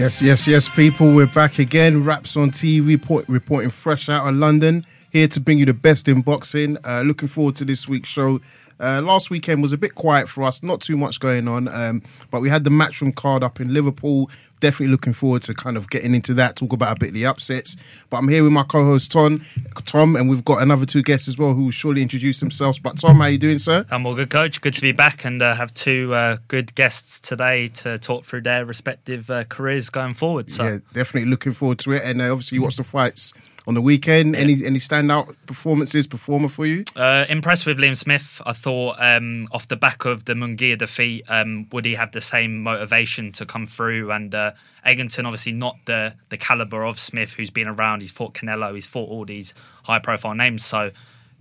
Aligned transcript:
Yes, 0.00 0.22
yes, 0.22 0.46
yes, 0.46 0.66
people. 0.66 1.14
We're 1.14 1.26
back 1.26 1.58
again. 1.58 2.02
Wraps 2.02 2.34
on 2.34 2.52
TV, 2.52 2.86
report, 2.86 3.28
reporting 3.28 3.68
fresh 3.68 4.08
out 4.08 4.26
of 4.26 4.34
London. 4.34 4.86
Here 5.10 5.28
to 5.28 5.40
bring 5.40 5.58
you 5.58 5.66
the 5.66 5.74
best 5.74 6.08
in 6.08 6.22
boxing. 6.22 6.78
Uh, 6.82 7.02
looking 7.02 7.28
forward 7.28 7.56
to 7.56 7.66
this 7.66 7.86
week's 7.86 8.08
show. 8.08 8.40
Uh, 8.80 9.02
last 9.02 9.30
weekend 9.30 9.60
was 9.60 9.72
a 9.72 9.78
bit 9.78 9.94
quiet 9.94 10.28
for 10.28 10.42
us, 10.42 10.62
not 10.62 10.80
too 10.80 10.96
much 10.96 11.20
going 11.20 11.46
on, 11.46 11.68
um, 11.68 12.02
but 12.30 12.40
we 12.40 12.48
had 12.48 12.64
the 12.64 12.70
matchroom 12.70 13.14
card 13.14 13.42
up 13.42 13.60
in 13.60 13.74
Liverpool. 13.74 14.30
Definitely 14.60 14.88
looking 14.88 15.12
forward 15.12 15.42
to 15.42 15.54
kind 15.54 15.76
of 15.76 15.88
getting 15.88 16.14
into 16.14 16.34
that, 16.34 16.56
talk 16.56 16.72
about 16.72 16.96
a 16.96 17.00
bit 17.00 17.08
of 17.10 17.14
the 17.14 17.24
upsets. 17.26 17.76
But 18.10 18.18
I'm 18.18 18.28
here 18.28 18.42
with 18.42 18.52
my 18.52 18.62
co-host 18.62 19.10
Tom, 19.10 19.44
Tom, 19.86 20.16
and 20.16 20.28
we've 20.28 20.44
got 20.44 20.62
another 20.62 20.84
two 20.84 21.02
guests 21.02 21.28
as 21.28 21.38
well 21.38 21.54
who 21.54 21.64
will 21.64 21.70
surely 21.70 22.02
introduce 22.02 22.40
themselves. 22.40 22.78
But 22.78 22.98
Tom, 22.98 23.16
how 23.16 23.22
are 23.22 23.30
you 23.30 23.38
doing, 23.38 23.58
sir? 23.58 23.86
I'm 23.90 24.04
all 24.04 24.14
good, 24.14 24.28
coach. 24.28 24.60
Good 24.60 24.74
to 24.74 24.82
be 24.82 24.92
back 24.92 25.24
and 25.24 25.40
uh, 25.40 25.54
have 25.54 25.72
two 25.72 26.12
uh, 26.14 26.38
good 26.48 26.74
guests 26.74 27.20
today 27.20 27.68
to 27.68 27.96
talk 27.96 28.24
through 28.26 28.42
their 28.42 28.66
respective 28.66 29.30
uh, 29.30 29.44
careers 29.44 29.88
going 29.88 30.14
forward. 30.14 30.50
So 30.50 30.64
Yeah, 30.64 30.78
definitely 30.92 31.30
looking 31.30 31.52
forward 31.52 31.78
to 31.80 31.92
it. 31.92 32.02
And 32.04 32.20
uh, 32.20 32.30
obviously, 32.30 32.56
you 32.56 32.62
watched 32.62 32.78
the 32.78 32.84
fights 32.84 33.32
on 33.70 33.74
the 33.74 33.80
weekend. 33.80 34.34
Any 34.34 34.66
any 34.66 34.80
standout 34.80 35.36
performances, 35.46 36.08
performer 36.08 36.48
for 36.48 36.66
you? 36.66 36.84
Uh, 36.96 37.24
impressed 37.28 37.66
with 37.66 37.78
Liam 37.78 37.96
Smith. 37.96 38.42
I 38.44 38.52
thought 38.52 38.96
um, 38.98 39.46
off 39.52 39.68
the 39.68 39.76
back 39.76 40.04
of 40.04 40.24
the 40.24 40.34
Munguia 40.34 40.76
defeat, 40.76 41.24
um, 41.28 41.68
would 41.70 41.84
he 41.84 41.94
have 41.94 42.10
the 42.10 42.20
same 42.20 42.64
motivation 42.64 43.30
to 43.32 43.46
come 43.46 43.68
through? 43.68 44.10
And 44.10 44.34
uh, 44.34 44.52
Eggington, 44.84 45.24
obviously 45.24 45.52
not 45.52 45.76
the 45.86 46.14
the 46.30 46.36
caliber 46.36 46.84
of 46.84 46.98
Smith, 46.98 47.34
who's 47.34 47.50
been 47.50 47.68
around. 47.68 48.02
He's 48.02 48.10
fought 48.10 48.34
Canelo. 48.34 48.74
He's 48.74 48.86
fought 48.86 49.08
all 49.08 49.24
these 49.24 49.54
high 49.84 50.00
profile 50.00 50.34
names. 50.34 50.64
So. 50.64 50.90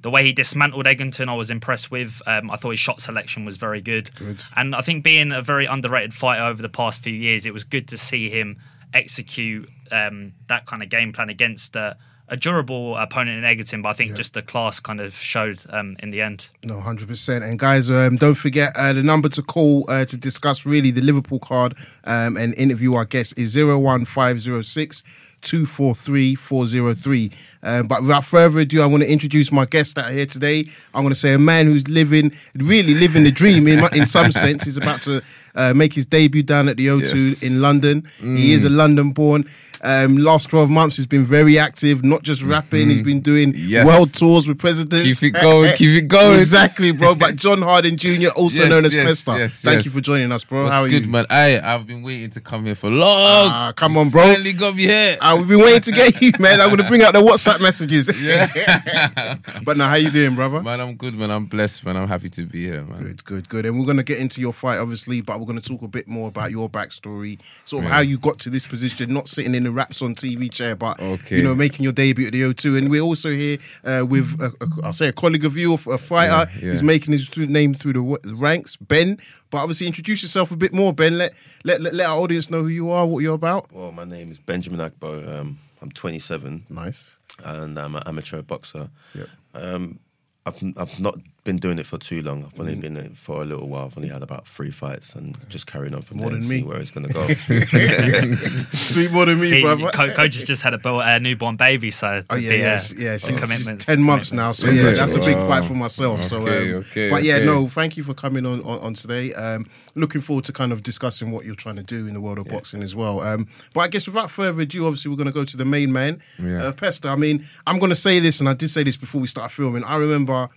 The 0.01 0.09
way 0.09 0.23
he 0.23 0.31
dismantled 0.31 0.85
Eggington, 0.85 1.27
I 1.27 1.33
was 1.33 1.51
impressed 1.51 1.91
with. 1.91 2.21
Um, 2.25 2.49
I 2.49 2.55
thought 2.55 2.69
his 2.69 2.79
shot 2.79 3.01
selection 3.01 3.43
was 3.43 3.57
very 3.57 3.81
good. 3.81 4.15
Good. 4.15 4.41
And 4.55 4.73
I 4.73 4.79
think 4.79 5.03
being 5.03 5.33
a 5.33 5.41
very 5.41 5.65
underrated 5.65 6.13
fighter 6.13 6.43
over 6.43 6.61
the 6.61 6.69
past 6.69 7.03
few 7.03 7.11
years, 7.11 7.45
it 7.45 7.51
was 7.51 7.65
good 7.65 7.89
to 7.89 7.97
see 7.97 8.29
him 8.29 8.59
execute 8.93 9.69
um, 9.91 10.31
that 10.47 10.65
kind 10.65 10.81
of 10.81 10.87
game 10.87 11.11
plan 11.11 11.27
against 11.27 11.75
uh, 11.75 11.95
a 12.29 12.37
durable 12.37 12.95
opponent 12.97 13.37
in 13.37 13.43
Eggington. 13.43 13.81
But 13.83 13.89
I 13.89 13.93
think 13.93 14.15
just 14.15 14.33
the 14.33 14.41
class 14.41 14.79
kind 14.79 14.99
of 15.01 15.13
showed 15.15 15.61
um, 15.69 15.95
in 15.99 16.11
the 16.11 16.21
end. 16.21 16.47
No, 16.63 16.79
hundred 16.79 17.07
percent. 17.07 17.43
And 17.43 17.59
guys, 17.59 17.89
um, 17.89 18.15
don't 18.15 18.35
forget 18.35 18.71
uh, 18.75 18.93
the 18.93 19.03
number 19.03 19.29
to 19.29 19.41
call 19.41 19.85
uh, 19.89 20.05
to 20.05 20.17
discuss 20.17 20.65
really 20.65 20.91
the 20.91 21.01
Liverpool 21.01 21.39
card 21.39 21.75
um, 22.05 22.37
and 22.37 22.53
interview 22.55 22.93
our 22.93 23.05
guest 23.05 23.33
is 23.37 23.49
zero 23.49 23.77
one 23.77 24.05
five 24.05 24.39
zero 24.41 24.61
six. 24.61 25.03
243 25.41 26.35
403. 26.35 27.31
Um, 27.63 27.87
but 27.87 28.01
without 28.01 28.25
further 28.25 28.59
ado, 28.59 28.81
I 28.81 28.85
want 28.85 29.03
to 29.03 29.09
introduce 29.09 29.53
my 29.53 29.65
guest 29.65 29.95
that 29.95 30.09
are 30.09 30.11
here 30.11 30.25
today. 30.25 30.65
I'm 30.93 31.03
going 31.03 31.13
to 31.13 31.19
say 31.19 31.31
a 31.33 31.39
man 31.39 31.65
who's 31.65 31.87
living, 31.87 32.33
really 32.55 32.93
living 32.93 33.23
the 33.23 33.31
dream 33.31 33.65
in, 33.67 33.79
in 33.95 34.05
some 34.05 34.31
sense. 34.43 34.65
He's 34.65 34.75
about 34.75 35.01
to 35.03 35.21
uh, 35.55 35.73
make 35.73 35.93
his 35.93 36.05
debut 36.05 36.43
down 36.43 36.67
at 36.67 36.75
the 36.75 36.87
O2 36.87 37.01
Yes. 37.29 37.43
in 37.43 37.61
London. 37.61 38.05
He 38.19 38.51
is 38.51 38.65
a 38.65 38.69
London 38.69 39.11
born. 39.11 39.49
Um, 39.81 40.17
last 40.17 40.49
12 40.49 40.69
months, 40.69 40.97
he's 40.97 41.05
been 41.05 41.23
very 41.25 41.57
active, 41.57 42.03
not 42.03 42.23
just 42.23 42.41
rapping, 42.41 42.89
he's 42.89 43.01
been 43.01 43.21
doing 43.21 43.53
Yes. 43.55 43.85
world 43.85 44.13
tours 44.13 44.47
with 44.47 44.59
presidents. 44.59 45.19
Keep 45.19 45.35
it 45.35 45.41
going, 45.41 45.73
keep 45.77 46.03
it 46.03 46.07
going. 46.07 46.39
exactly, 46.39 46.91
bro. 46.91 47.15
But 47.15 47.35
John 47.43 47.61
Harding 47.61 47.95
Jr., 47.95 48.29
also 48.35 48.63
Yes, 48.63 48.69
known 48.69 48.85
as 48.85 48.93
yes, 48.93 49.05
Pester. 49.23 49.37
yes, 49.39 49.61
Thank 49.61 49.85
you 49.85 49.91
for 49.91 50.01
joining 50.01 50.31
us, 50.31 50.43
bro. 50.43 50.63
What's 50.63 50.73
How 50.73 50.83
are 50.83 50.89
good, 50.89 51.05
you? 51.05 51.11
man? 51.11 51.25
I 51.29 51.59
I've 51.59 51.87
been 51.87 52.01
waiting 52.01 52.29
to 52.31 52.41
come 52.41 52.65
here 52.65 52.75
for 52.75 52.89
long. 52.89 53.49
Ah, 53.51 53.73
come 53.75 53.97
on, 53.97 54.09
bro. 54.09 54.23
Finally 54.23 54.53
got 54.53 54.75
me 54.75 54.83
here. 54.83 55.17
Uh, 55.21 55.35
we've 55.39 55.47
been 55.47 55.59
waiting 55.59 55.81
to 55.81 55.91
get 55.91 56.21
you, 56.21 56.31
man. 56.39 56.59
I'm 56.61 56.67
going 56.67 56.77
to 56.81 56.87
bring 56.87 57.01
out 57.03 57.13
the 57.13 57.21
WhatsApp 57.21 57.61
messages. 57.61 58.09
Yeah. 58.21 59.37
but 59.63 59.77
now, 59.77 59.89
how 59.89 59.95
you 59.95 60.09
doing, 60.11 60.35
brother? 60.35 60.61
man, 60.61 60.79
I'm 60.79 60.95
good, 60.95 61.13
man. 61.15 61.31
I'm 61.31 61.45
blessed, 61.45 61.85
man. 61.85 61.95
I'm 61.97 62.07
happy 62.07 62.29
to 62.31 62.45
be 62.45 62.65
here, 62.65 62.83
man. 62.83 62.97
Good, 63.01 63.23
good, 63.25 63.49
good. 63.49 63.65
And 63.65 63.79
we're 63.79 63.85
going 63.85 63.97
to 63.97 64.03
get 64.03 64.19
into 64.19 64.41
your 64.41 64.53
fight, 64.53 64.77
obviously, 64.77 65.21
but 65.21 65.39
we're 65.39 65.45
going 65.45 65.59
to 65.59 65.67
talk 65.67 65.81
a 65.81 65.87
bit 65.87 66.07
more 66.07 66.27
about 66.27 66.51
your 66.51 66.69
backstory, 66.69 67.39
sort 67.65 67.85
of 67.85 67.89
how 67.91 68.01
you 68.01 68.17
got 68.17 68.39
to 68.39 68.49
this 68.49 68.67
position, 68.67 69.13
not 69.13 69.27
sitting 69.27 69.55
in 69.55 69.63
the 69.63 69.68
Wraps 69.71 70.01
on 70.01 70.15
TV 70.15 70.51
chair, 70.51 70.75
but 70.75 70.99
Okay. 70.99 71.37
you 71.37 71.43
know, 71.43 71.53
making 71.55 71.83
your 71.83 71.93
debut 71.93 72.27
at 72.27 72.33
the 72.33 72.41
O2. 72.43 72.77
And 72.77 72.89
we're 72.89 73.01
also 73.01 73.29
here 73.31 73.57
uh, 73.83 74.05
with, 74.07 74.39
a, 74.41 74.47
a, 74.63 74.85
I'll 74.85 74.93
say, 74.93 75.07
a 75.07 75.13
colleague 75.13 75.45
of 75.45 75.55
you, 75.57 75.73
a 75.73 75.77
fighter. 75.77 76.49
Yeah, 76.55 76.59
yeah. 76.65 76.69
He's 76.71 76.83
making 76.83 77.11
his 77.13 77.35
name 77.37 77.73
through 77.73 77.93
the 77.93 78.35
ranks, 78.35 78.75
Ben. 78.75 79.17
But 79.51 79.59
obviously, 79.59 79.87
introduce 79.87 80.21
yourself 80.21 80.51
a 80.51 80.55
bit 80.55 80.73
more, 80.73 80.93
Ben. 80.93 81.17
Let 81.17 81.33
let 81.63 81.81
let, 81.81 81.93
let 81.95 82.07
our 82.07 82.19
audience 82.19 82.49
know 82.49 82.61
who 82.61 82.67
you 82.67 82.91
are, 82.91 83.05
what 83.07 83.19
you're 83.19 83.33
about. 83.35 83.71
Well, 83.71 83.91
my 83.91 84.03
name 84.05 84.29
is 84.31 84.37
Benjamin 84.37 84.79
Agbo. 84.79 85.27
Um, 85.39 85.59
I'm 85.81 85.91
27 85.91 86.65
Nice. 86.69 87.05
and 87.43 87.79
I'm 87.79 87.95
an 87.95 88.03
amateur 88.05 88.41
boxer. 88.41 88.89
Yep. 89.15 89.27
Um, 89.55 89.99
I've, 90.45 90.61
I've 90.77 90.99
not 90.99 91.15
been 91.45 91.57
doing 91.57 91.79
it 91.79 91.87
for 91.87 91.97
too 91.97 92.21
long. 92.21 92.43
I've 92.43 92.53
Mm. 92.55 92.59
only 92.59 92.75
been 92.75 92.97
in 92.97 93.05
it 93.07 93.17
for 93.17 93.41
a 93.41 93.45
little 93.45 93.67
while. 93.69 93.85
I've 93.85 93.97
only 93.97 94.09
had 94.09 94.21
about 94.21 94.47
three 94.47 94.71
fights 94.71 95.15
and 95.15 95.37
just 95.49 95.65
carrying 95.67 95.93
on 95.93 96.01
from 96.01 96.17
More 96.17 96.27
there 96.27 96.35
and 96.35 96.43
than 96.43 96.49
see 96.49 96.57
me. 96.57 96.63
where 96.63 96.77
it's 96.79 96.91
going 96.91 97.07
to 97.07 97.13
go. 97.13 97.27
Sweet 98.73 99.11
more 99.11 99.25
than 99.25 99.39
me, 99.39 99.49
He- 99.51 99.61
brother. 99.61 99.89
Co- 99.93 100.13
coach 100.13 100.35
has 100.35 100.43
just 100.43 100.61
had 100.61 100.73
a 100.73 100.77
bo- 100.77 100.99
uh, 101.01 101.17
newborn 101.19 101.55
baby, 101.55 101.91
so 101.91 102.23
Oh 102.29 102.35
yeah, 102.35 102.49
the, 102.49 102.57
yeah, 102.57 102.73
uh, 102.73 102.79
she's- 102.79 102.99
yeah. 102.99 103.17
She's, 103.17 103.67
she's 103.67 103.85
ten 103.85 104.01
months 104.03 104.33
now, 104.33 104.51
so 104.51 104.69
yeah, 104.69 104.83
Yeah, 104.83 104.91
that's 104.91 105.13
a 105.13 105.19
big 105.19 105.37
wow. 105.37 105.47
fight 105.47 105.65
for 105.65 105.73
myself. 105.75 106.25
so, 106.27 106.39
um, 106.39 106.45
okay, 106.47 107.09
but 107.09 107.23
yeah, 107.23 107.35
okay. 107.35 107.45
no, 107.45 107.67
thank 107.67 107.97
you 107.97 108.03
for 108.03 108.13
coming 108.13 108.45
on, 108.45 108.61
on 108.61 108.79
on 108.79 108.93
today. 108.93 109.33
Um, 109.33 109.65
looking 109.95 110.21
forward 110.21 110.45
to 110.45 110.53
kind 110.53 110.71
of 110.71 110.83
discussing 110.83 111.31
what 111.31 111.45
you're 111.45 111.55
trying 111.55 111.75
to 111.77 111.83
do 111.83 112.07
in 112.07 112.13
the 112.13 112.21
world 112.21 112.37
of 112.39 112.47
boxing 112.47 112.83
as 112.83 112.95
well. 112.95 113.21
Um, 113.21 113.47
but 113.73 113.81
I 113.81 113.87
guess 113.87 114.07
without 114.07 114.29
further 114.31 114.61
ado, 114.61 114.85
obviously 114.85 115.09
we're 115.09 115.17
going 115.17 115.27
to 115.27 115.33
go 115.33 115.45
to 115.45 115.57
the 115.57 115.65
main 115.65 115.91
man, 115.91 116.21
Yeah. 116.41 116.63
uh, 116.65 116.71
Pester. 116.71 117.09
I 117.09 117.15
mean, 117.15 117.45
I'm 117.67 117.79
going 117.79 117.89
to 117.89 117.95
say 117.95 118.19
this, 118.19 118.39
and 118.39 118.47
I 118.49 118.53
did 118.53 118.69
say 118.69 118.83
this 118.83 118.97
before 118.97 119.21
we 119.21 119.27
started 119.27 119.53
filming. 119.53 119.83
I 119.83 119.95
remember. 119.97 120.49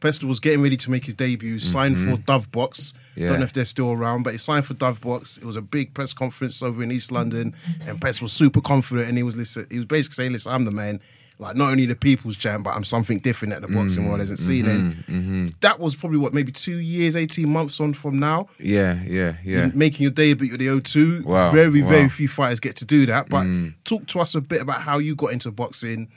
Pester 0.00 0.26
was 0.26 0.40
getting 0.40 0.62
ready 0.62 0.76
to 0.76 0.90
make 0.90 1.04
his 1.04 1.14
debut, 1.14 1.58
signed 1.58 1.96
for 1.96 2.12
mm-hmm. 2.12 2.22
Dove 2.22 2.50
Box. 2.52 2.94
Yeah. 3.16 3.28
Don't 3.28 3.40
know 3.40 3.44
if 3.44 3.52
they're 3.52 3.64
still 3.64 3.92
around, 3.92 4.22
but 4.22 4.32
he 4.32 4.38
signed 4.38 4.64
for 4.66 4.74
Dove 4.74 5.00
Box. 5.00 5.38
It 5.38 5.44
was 5.44 5.56
a 5.56 5.62
big 5.62 5.92
press 5.94 6.12
conference 6.12 6.62
over 6.62 6.82
in 6.82 6.92
East 6.92 7.10
London, 7.10 7.54
and 7.86 8.00
Pest 8.00 8.22
was 8.22 8.32
super 8.32 8.60
confident, 8.60 9.08
and 9.08 9.16
he 9.16 9.22
was 9.22 9.36
listen, 9.36 9.66
he 9.70 9.76
was 9.76 9.86
basically 9.86 10.14
saying, 10.14 10.32
"Listen, 10.32 10.52
I'm 10.52 10.64
the 10.64 10.70
man. 10.70 11.00
Like 11.40 11.54
not 11.54 11.70
only 11.70 11.86
the 11.86 11.94
people's 11.94 12.36
champ, 12.36 12.64
but 12.64 12.74
I'm 12.74 12.82
something 12.82 13.20
different 13.20 13.54
that 13.54 13.62
the 13.62 13.72
boxing 13.72 14.08
world 14.08 14.18
hasn't 14.18 14.40
seen." 14.40 14.66
And 14.66 14.92
mm-hmm, 14.92 15.12
mm-hmm. 15.12 15.46
that 15.60 15.78
was 15.78 15.94
probably 15.94 16.18
what 16.18 16.34
maybe 16.34 16.50
two 16.50 16.78
years, 16.78 17.14
eighteen 17.14 17.48
months 17.48 17.80
on 17.80 17.92
from 17.92 18.18
now, 18.18 18.48
Yeah, 18.58 19.00
yeah, 19.04 19.36
yeah. 19.44 19.70
making 19.72 20.02
your 20.02 20.10
debut 20.10 20.52
at 20.52 20.58
the 20.58 20.66
O2. 20.66 21.24
Wow, 21.24 21.52
Very, 21.52 21.80
very 21.80 22.08
few 22.08 22.26
fighters 22.26 22.58
get 22.58 22.76
to 22.76 22.84
do 22.84 23.06
that. 23.06 23.28
But 23.28 23.46
mm. 23.46 23.74
talk 23.84 24.06
to 24.08 24.20
us 24.20 24.34
a 24.34 24.40
bit 24.40 24.60
about 24.60 24.80
how 24.80 24.98
you 24.98 25.14
got 25.14 25.32
into 25.32 25.52
boxing, 25.52 26.08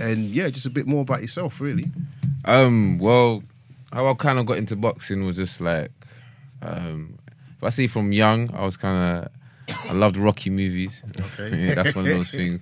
and 0.00 0.30
yeah, 0.30 0.48
just 0.50 0.66
a 0.66 0.70
bit 0.70 0.86
more 0.86 1.02
about 1.02 1.20
yourself, 1.20 1.60
really. 1.60 1.90
Um, 2.44 2.98
well, 2.98 3.42
how 3.92 4.06
I 4.06 4.14
kind 4.14 4.38
of 4.38 4.46
got 4.46 4.58
into 4.58 4.76
boxing 4.76 5.24
was 5.26 5.36
just 5.36 5.60
like, 5.60 5.90
um, 6.62 7.18
if 7.56 7.64
I 7.64 7.70
see 7.70 7.86
from 7.86 8.12
young, 8.12 8.52
I 8.54 8.64
was 8.64 8.76
kind 8.76 9.24
of, 9.24 9.76
I 9.88 9.92
loved 9.92 10.16
Rocky 10.16 10.50
movies. 10.50 11.02
Okay. 11.20 11.56
yeah, 11.66 11.74
that's 11.74 11.94
one 11.94 12.06
of 12.06 12.16
those 12.16 12.30
things. 12.30 12.60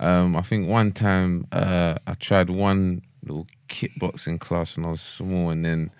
Um, 0.00 0.34
I 0.34 0.42
think 0.42 0.68
one 0.68 0.92
time 0.92 1.46
uh, 1.52 1.96
I 2.06 2.14
tried 2.14 2.48
one 2.48 3.02
little 3.22 3.46
kickboxing 3.68 4.40
class 4.40 4.76
when 4.76 4.86
I 4.86 4.90
was 4.90 5.02
small, 5.02 5.50
and 5.50 5.64
then 5.64 5.90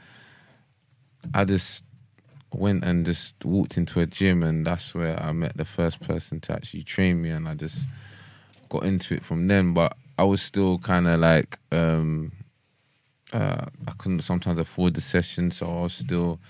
I 1.34 1.44
just 1.44 1.84
went 2.52 2.82
and 2.82 3.04
just 3.04 3.44
walked 3.44 3.76
into 3.76 4.00
a 4.00 4.06
gym, 4.06 4.42
and 4.42 4.66
that's 4.66 4.94
where 4.94 5.22
I 5.22 5.32
met 5.32 5.56
the 5.56 5.66
first 5.66 6.00
person 6.00 6.40
to 6.40 6.54
actually 6.54 6.82
train 6.82 7.20
me, 7.20 7.30
and 7.30 7.46
I 7.46 7.54
just 7.54 7.86
got 8.70 8.84
into 8.84 9.14
it 9.14 9.24
from 9.24 9.48
then. 9.48 9.74
But 9.74 9.96
I 10.20 10.24
was 10.24 10.42
still 10.42 10.78
kind 10.78 11.06
of 11.08 11.18
like. 11.20 11.58
Um, 11.72 12.32
uh, 13.32 13.64
I 13.86 13.92
couldn't 13.96 14.20
sometimes 14.22 14.58
afford 14.58 14.94
the 14.94 15.00
session, 15.00 15.50
so 15.52 15.66
I 15.66 15.82
was 15.82 15.94
still 15.94 16.40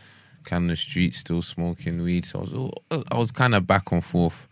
kind 0.44 0.64
of 0.64 0.70
the 0.70 0.76
street, 0.76 1.14
still 1.14 1.42
smoking 1.42 2.02
weed. 2.02 2.24
So 2.24 2.38
I 2.38 2.42
was 2.42 2.54
all, 2.54 2.82
I 2.90 3.18
was 3.18 3.30
kind 3.30 3.54
of 3.54 3.66
back 3.66 3.92
and 3.92 4.04
forth. 4.04 4.48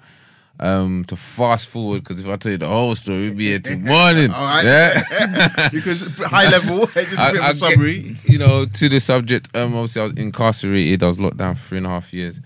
Um, 0.60 1.04
to 1.06 1.14
fast 1.16 1.68
forward, 1.68 2.02
because 2.02 2.18
if 2.20 2.26
I 2.26 2.36
tell 2.36 2.50
you 2.52 2.58
the 2.58 2.66
whole 2.68 2.94
story, 2.96 3.28
we'd 3.28 3.38
be 3.38 3.46
here 3.46 3.60
till 3.60 3.78
morning. 3.94 4.30
All 4.32 4.44
right. 4.44 4.64
Yeah. 4.64 5.68
because 5.72 6.02
high 6.02 6.50
level, 6.50 6.86
just 6.94 6.96
a 6.96 7.02
bit 7.06 7.18
of 7.18 7.34
a 7.36 7.40
get- 7.40 7.54
summary. 7.54 8.16
you 8.24 8.38
know, 8.38 8.66
to 8.66 8.88
the 8.88 8.98
subject. 9.00 9.48
Um, 9.56 9.74
obviously, 9.74 10.02
I 10.02 10.04
was 10.06 10.14
incarcerated. 10.14 11.02
I 11.02 11.06
was 11.06 11.18
locked 11.20 11.36
down 11.38 11.54
for 11.54 11.68
three 11.68 11.78
and 11.78 11.86
a 11.86 11.90
half 11.90 12.12
years. 12.12 12.40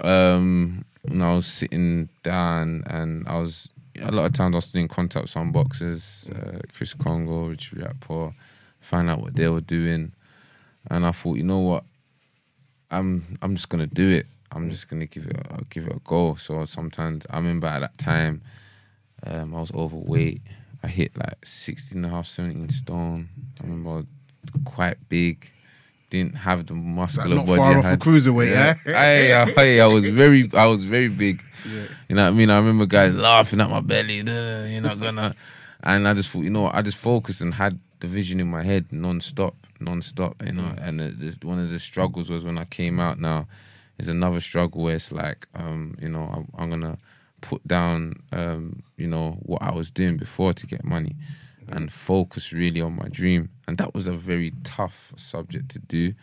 Um, 0.00 0.84
and 1.06 1.22
I 1.22 1.34
was 1.34 1.46
sitting 1.46 2.08
down, 2.22 2.82
and 2.86 3.28
I 3.28 3.38
was 3.38 3.70
a 4.00 4.10
lot 4.10 4.26
of 4.26 4.32
times 4.32 4.54
I 4.54 4.58
was 4.58 4.64
still 4.66 4.86
contact 4.88 5.28
some 5.28 5.52
boxers, 5.52 6.30
uh, 6.34 6.58
Chris 6.74 6.94
Kongo, 6.94 7.46
Richard 7.46 7.78
Riakporhe, 7.78 8.34
find 8.80 9.10
out 9.10 9.20
what 9.20 9.34
they 9.34 9.48
were 9.48 9.60
doing, 9.60 10.12
and 10.90 11.06
I 11.06 11.12
thought, 11.12 11.36
you 11.36 11.42
know 11.42 11.58
what, 11.58 11.84
I'm 12.90 13.38
I'm 13.42 13.56
just 13.56 13.68
gonna 13.68 13.86
do 13.86 14.10
it. 14.10 14.26
I'm 14.52 14.70
just 14.70 14.88
gonna 14.88 15.06
give 15.06 15.26
it 15.26 15.36
a, 15.36 15.64
give 15.70 15.86
it 15.86 15.96
a 15.96 16.00
go. 16.04 16.34
So 16.36 16.64
sometimes 16.64 17.26
I 17.30 17.36
remember 17.36 17.66
at 17.66 17.80
that 17.80 17.98
time, 17.98 18.42
um, 19.24 19.54
I 19.54 19.60
was 19.60 19.72
overweight. 19.72 20.42
I 20.82 20.88
hit 20.88 21.16
like 21.16 21.44
16 21.44 21.98
and 21.98 22.06
a 22.06 22.16
half, 22.16 22.26
17 22.26 22.68
stone. 22.68 23.28
I 23.60 23.64
remember 23.64 24.06
I 24.54 24.58
quite 24.64 25.08
big. 25.08 25.50
Didn't 26.08 26.36
have 26.36 26.66
the 26.66 26.74
muscular 26.74 27.36
not 27.36 27.46
body. 27.46 27.58
far 27.58 27.72
I 27.72 27.78
off 27.78 27.84
a 27.84 27.88
had. 27.88 27.98
cruiserweight, 28.00 28.50
yeah? 28.50 28.74
I, 28.86 29.52
I, 29.60 29.78
I 29.80 29.86
was 29.86 30.08
very, 30.08 30.48
I 30.54 30.66
was 30.66 30.84
very 30.84 31.08
big. 31.08 31.42
You 32.08 32.14
know 32.14 32.22
what 32.22 32.28
I 32.28 32.30
mean? 32.32 32.48
I 32.50 32.56
remember 32.58 32.86
guys 32.86 33.12
laughing 33.12 33.60
at 33.60 33.68
my 33.68 33.80
belly. 33.80 34.16
You're 34.16 34.82
not 34.82 35.00
gonna. 35.00 35.34
And 35.82 36.06
I 36.06 36.14
just 36.14 36.30
thought, 36.30 36.42
you 36.42 36.50
know, 36.50 36.68
I 36.68 36.82
just 36.82 36.98
focused 36.98 37.40
and 37.40 37.54
had 37.54 37.78
the 38.00 38.06
vision 38.06 38.38
in 38.40 38.48
my 38.48 38.62
head 38.62 38.86
non-stop, 38.92 39.54
non-stop. 39.80 40.42
You 40.44 40.52
know, 40.52 40.74
and 40.78 41.00
it, 41.00 41.18
just, 41.18 41.44
one 41.44 41.58
of 41.58 41.70
the 41.70 41.78
struggles 41.78 42.30
was 42.30 42.44
when 42.44 42.56
I 42.58 42.64
came 42.64 43.00
out. 43.00 43.18
Now, 43.18 43.46
is 43.98 44.08
another 44.08 44.40
struggle 44.40 44.82
where 44.82 44.94
it's 44.94 45.10
like, 45.10 45.46
um, 45.54 45.96
you 46.00 46.08
know, 46.08 46.22
I'm, 46.32 46.48
I'm 46.56 46.70
gonna 46.70 46.98
put 47.40 47.66
down, 47.66 48.14
um, 48.32 48.82
you 48.96 49.06
know, 49.08 49.38
what 49.42 49.62
I 49.62 49.72
was 49.72 49.90
doing 49.90 50.16
before 50.16 50.52
to 50.52 50.66
get 50.66 50.84
money, 50.84 51.16
and 51.68 51.92
focus 51.92 52.52
really 52.52 52.80
on 52.80 52.94
my 52.94 53.08
dream. 53.08 53.50
And 53.68 53.78
that 53.78 53.94
was 53.94 54.06
a 54.06 54.12
very 54.12 54.52
tough 54.64 55.12
subject 55.16 55.70
to 55.70 55.78
do. 55.78 56.14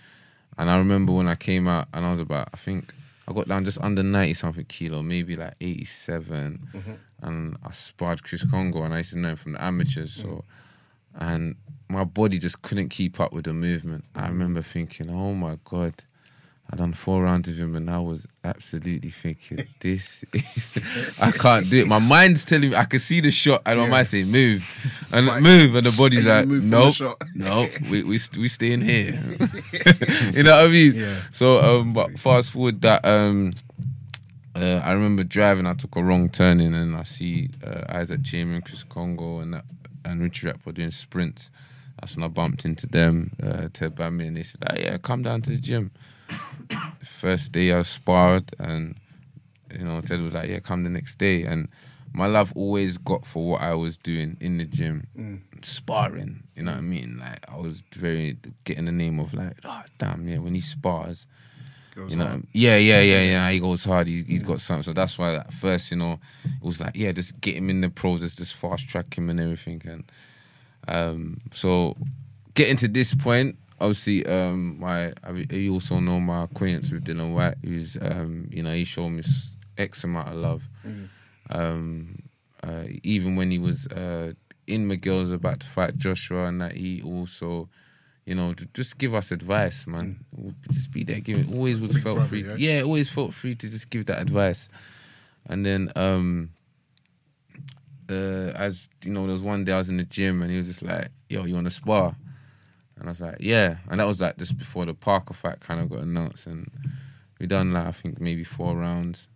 And 0.57 0.69
I 0.69 0.77
remember 0.77 1.13
when 1.13 1.27
I 1.27 1.35
came 1.35 1.67
out, 1.67 1.87
and 1.93 2.05
I 2.05 2.11
was 2.11 2.19
about, 2.19 2.49
I 2.53 2.57
think 2.57 2.93
I 3.27 3.33
got 3.33 3.47
down 3.47 3.65
just 3.65 3.79
under 3.81 4.03
ninety 4.03 4.33
something 4.33 4.65
kilo, 4.65 5.01
maybe 5.01 5.35
like 5.35 5.55
eighty 5.61 5.85
mm-hmm. 5.85 6.93
and 7.21 7.57
I 7.63 7.71
sparred 7.71 8.23
Chris 8.23 8.43
Kongo, 8.43 8.83
and 8.83 8.93
I 8.93 8.97
used 8.97 9.11
to 9.11 9.19
know 9.19 9.29
him 9.29 9.35
from 9.37 9.53
the 9.53 9.63
amateurs. 9.63 10.13
So, 10.13 10.27
mm-hmm. 10.27 11.23
and 11.23 11.55
my 11.87 12.03
body 12.03 12.37
just 12.37 12.61
couldn't 12.61 12.89
keep 12.89 13.19
up 13.19 13.31
with 13.31 13.45
the 13.45 13.53
movement. 13.53 14.05
I 14.13 14.21
mm-hmm. 14.21 14.29
remember 14.29 14.61
thinking, 14.61 15.09
"Oh 15.09 15.33
my 15.33 15.57
god." 15.63 15.95
I 16.71 16.77
done 16.77 16.93
four 16.93 17.23
rounds 17.23 17.49
with 17.49 17.57
him, 17.57 17.75
and 17.75 17.89
I 17.89 17.99
was 17.99 18.25
absolutely 18.43 19.09
thinking, 19.09 19.67
"This, 19.79 20.23
is, 20.33 20.71
I 21.21 21.31
can't 21.31 21.69
do 21.69 21.81
it." 21.81 21.87
My 21.87 21.99
mind's 21.99 22.45
telling 22.45 22.69
me 22.69 22.75
I 22.75 22.85
can 22.85 22.99
see 22.99 23.19
the 23.19 23.31
shot, 23.31 23.61
and 23.65 23.77
my 23.77 23.85
Yeah. 23.85 23.91
mind 23.91 24.07
saying, 24.07 24.31
"Move," 24.31 24.65
and 25.13 25.27
Right. 25.27 25.41
move, 25.41 25.75
and 25.75 25.85
the 25.85 25.91
body's 25.91 26.25
And 26.25 26.27
like, 26.27 26.47
move 26.47 26.61
from 26.61 26.69
the 26.69 26.77
"Nope, 26.79 26.93
shot." 26.95 27.23
no, 27.35 27.69
we 27.89 28.03
we 28.03 28.19
we 28.37 28.47
staying 28.47 28.81
here." 28.81 29.13
you 30.33 30.43
know 30.43 30.51
what 30.57 30.65
I 30.65 30.67
mean? 30.67 30.95
Yeah. 30.95 31.15
So, 31.31 31.59
um, 31.59 31.93
but 31.93 32.19
fast 32.19 32.51
forward 32.51 32.81
that 32.81 33.05
um, 33.05 33.53
uh, 34.55 34.81
I 34.83 34.91
remember 34.91 35.23
driving. 35.23 35.65
I 35.67 35.73
took 35.73 35.95
a 35.95 36.03
wrong 36.03 36.29
turn 36.29 36.59
in, 36.59 36.73
and 36.73 36.95
I 36.95 37.03
see 37.03 37.49
uh, 37.65 37.83
Isaac 37.89 38.23
Chamberlain, 38.23 38.61
Chris 38.61 38.83
Kongo, 38.83 39.39
and 39.39 39.53
that, 39.53 39.65
and 40.05 40.21
Richie 40.21 40.47
Rap 40.47 40.65
were 40.65 40.71
doing 40.73 40.91
sprints. 40.91 41.51
That's 41.99 42.15
when 42.17 42.23
I 42.23 42.27
bumped 42.27 42.65
into 42.65 42.85
them, 42.87 43.31
uh, 43.41 43.69
Ted 43.71 43.95
Bambi, 43.95 44.27
and 44.27 44.35
they 44.37 44.43
said, 44.43 44.61
oh, 44.69 44.75
"Yeah, 44.77 44.97
come 44.97 45.23
down 45.23 45.41
to 45.43 45.51
the 45.51 45.57
gym." 45.57 45.91
First 47.03 47.51
day 47.51 47.71
I 47.73 47.81
sparred, 47.83 48.51
and 48.59 48.95
you 49.77 49.85
know 49.85 50.01
Ted 50.01 50.21
was 50.21 50.33
like, 50.33 50.49
"Yeah, 50.49 50.59
come 50.59 50.83
the 50.83 50.89
next 50.89 51.17
day." 51.17 51.43
And 51.43 51.67
my 52.13 52.27
love 52.27 52.53
always 52.55 52.97
got 52.97 53.25
for 53.25 53.51
what 53.51 53.61
I 53.61 53.73
was 53.73 53.97
doing 53.97 54.37
in 54.39 54.57
the 54.57 54.65
gym, 54.65 55.07
sparring. 55.61 56.43
You 56.55 56.63
know 56.63 56.71
what 56.71 56.77
I 56.77 56.81
mean? 56.81 57.17
Like 57.19 57.39
I 57.49 57.57
was 57.57 57.83
very 57.93 58.37
getting 58.65 58.85
the 58.85 58.91
name 58.91 59.19
of 59.19 59.33
like, 59.33 59.57
oh 59.65 59.83
damn, 59.97 60.27
yeah, 60.27 60.37
when 60.37 60.53
he 60.53 60.61
spars, 60.61 61.25
Goes 61.95 62.11
you 62.11 62.17
know, 62.17 62.25
hard. 62.25 62.47
yeah, 62.53 62.77
yeah, 62.77 63.01
yeah, 63.01 63.21
yeah. 63.23 63.51
He 63.51 63.59
goes 63.59 63.83
hard. 63.83 64.07
He, 64.07 64.23
he's 64.23 64.43
got 64.43 64.59
something. 64.61 64.83
So 64.83 64.93
that's 64.93 65.17
why 65.17 65.35
at 65.35 65.53
first, 65.53 65.91
you 65.91 65.97
know, 65.97 66.19
it 66.43 66.63
was 66.63 66.79
like, 66.79 66.95
yeah, 66.95 67.11
just 67.11 67.39
get 67.41 67.55
him 67.55 67.69
in 67.69 67.81
the 67.81 67.89
process, 67.89 68.35
just 68.35 68.55
fast 68.55 68.87
track 68.87 69.15
him 69.17 69.29
and 69.29 69.39
everything. 69.39 69.81
And 69.85 70.03
um, 70.87 71.41
so 71.51 71.95
getting 72.55 72.77
to 72.77 72.87
this 72.87 73.13
point, 73.13 73.57
obviously, 73.79 74.25
um, 74.25 74.79
my 74.79 75.13
I 75.23 75.31
you 75.51 75.73
also 75.73 75.99
know 75.99 76.19
my 76.19 76.43
acquaintance 76.45 76.91
with 76.91 77.05
Dillian 77.05 77.33
Whyte, 77.33 77.57
who's 77.63 77.97
um, 78.01 78.47
you 78.51 78.63
know, 78.63 78.73
he 78.73 78.83
showed 78.83 79.09
me 79.09 79.23
x 79.77 80.03
amount 80.03 80.29
of 80.29 80.35
love. 80.35 80.63
Um, 81.49 82.19
uh, 82.61 82.83
even 83.03 83.35
when 83.35 83.51
he 83.51 83.59
was 83.59 83.87
uh, 83.87 84.33
in 84.67 84.87
Miguel's 84.87 85.31
about 85.31 85.59
to 85.61 85.67
fight 85.67 85.97
Joshua, 85.97 86.45
and 86.45 86.61
that 86.61 86.75
he 86.75 87.01
also 87.01 87.69
you 88.25 88.35
know, 88.35 88.53
just 88.73 88.97
give 88.97 89.13
us 89.13 89.31
advice, 89.31 89.85
man. 89.85 90.23
Just 90.71 90.91
be 90.91 91.03
there, 91.03 91.19
give 91.19 91.39
it. 91.39 91.53
Always 91.53 91.79
was 91.79 91.93
Big 91.93 92.03
felt 92.03 92.15
brother, 92.15 92.29
free. 92.29 92.43
yeah? 92.43 92.55
Yeah? 92.77 92.81
always 92.83 93.09
felt 93.09 93.33
free 93.33 93.55
to 93.55 93.69
just 93.69 93.89
give 93.89 94.05
that 94.05 94.21
advice. 94.21 94.69
And 95.45 95.65
then, 95.65 95.91
um, 95.97 96.51
uh, 98.09 98.51
as 98.55 98.87
you 99.03 99.11
know, 99.11 99.23
there 99.23 99.33
was 99.33 99.43
one 99.43 99.65
day 99.65 99.73
I 99.73 99.77
was 99.77 99.89
in 99.89 99.97
the 99.97 100.05
gym 100.05 100.41
and 100.41 100.49
he 100.51 100.57
was 100.57 100.67
just 100.67 100.81
like, 100.83 101.09
"Yo, 101.29 101.43
you 101.43 101.53
want 101.55 101.65
to 101.67 101.71
spar?" 101.71 102.15
And 102.97 103.07
I 103.07 103.11
was 103.11 103.19
like, 103.19 103.37
"Yeah." 103.41 103.77
And 103.89 103.99
that 103.99 104.05
was 104.05 104.21
like 104.21 104.37
just 104.37 104.57
before 104.57 104.85
the 104.85 104.93
Parker 104.93 105.33
fight 105.33 105.59
kind 105.59 105.81
of 105.81 105.89
got 105.89 105.99
announced, 105.99 106.47
and 106.47 106.71
we 107.39 107.47
done 107.47 107.73
like 107.73 107.87
I 107.87 107.91
think 107.91 108.21
maybe 108.21 108.45
four 108.45 108.77
rounds, 108.77 109.27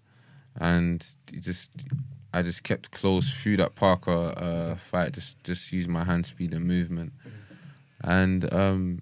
and 0.58 1.06
just 1.40 1.72
I 2.34 2.42
just 2.42 2.64
kept 2.64 2.92
close 2.92 3.32
through 3.34 3.58
that 3.58 3.76
Parker 3.76 4.34
uh, 4.38 4.76
fight. 4.78 5.14
Just 5.14 5.44
just 5.44 5.72
used 5.72 5.90
my 5.90 6.04
hand 6.04 6.26
speed 6.26 6.54
and 6.54 6.66
movement, 6.66 7.14
and 8.02 8.52
um, 8.54 9.02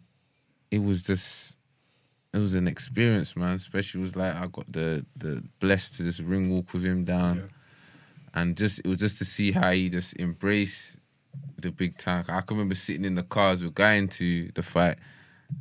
it 0.72 0.80
was 0.84 1.04
just 1.04 1.57
it 2.34 2.38
was 2.40 2.56
an 2.56 2.68
experience, 2.68 3.36
man. 3.36 3.56
Especially 3.56 4.02
it 4.02 4.04
was 4.04 4.16
like 4.16 4.36
I 4.36 4.48
got 4.48 4.72
the 4.72 5.06
the 5.16 5.44
blessed 5.60 5.96
to 5.96 6.04
just 6.04 6.19
ring 6.19 6.50
walk 6.50 6.74
with 6.74 6.84
him 6.86 7.04
down, 7.06 7.38
Yeah. 7.38 8.42
and 8.42 8.56
just 8.57 8.80
it 8.80 8.88
was 8.88 8.98
just 9.00 9.18
to 9.19 9.25
see 9.25 9.52
how 9.52 9.72
he 9.72 9.90
just 9.90 10.18
embraced 10.19 10.98
the 11.62 11.72
big 11.72 11.98
time. 11.98 12.25
I 12.30 12.42
can 12.42 12.57
remember 12.57 12.75
sitting 12.75 13.06
in 13.06 13.16
the 13.16 13.24
cars 13.24 13.63
with 13.63 13.75
going 13.75 14.07
to 14.10 14.52
the 14.56 14.63
fight. 14.63 14.98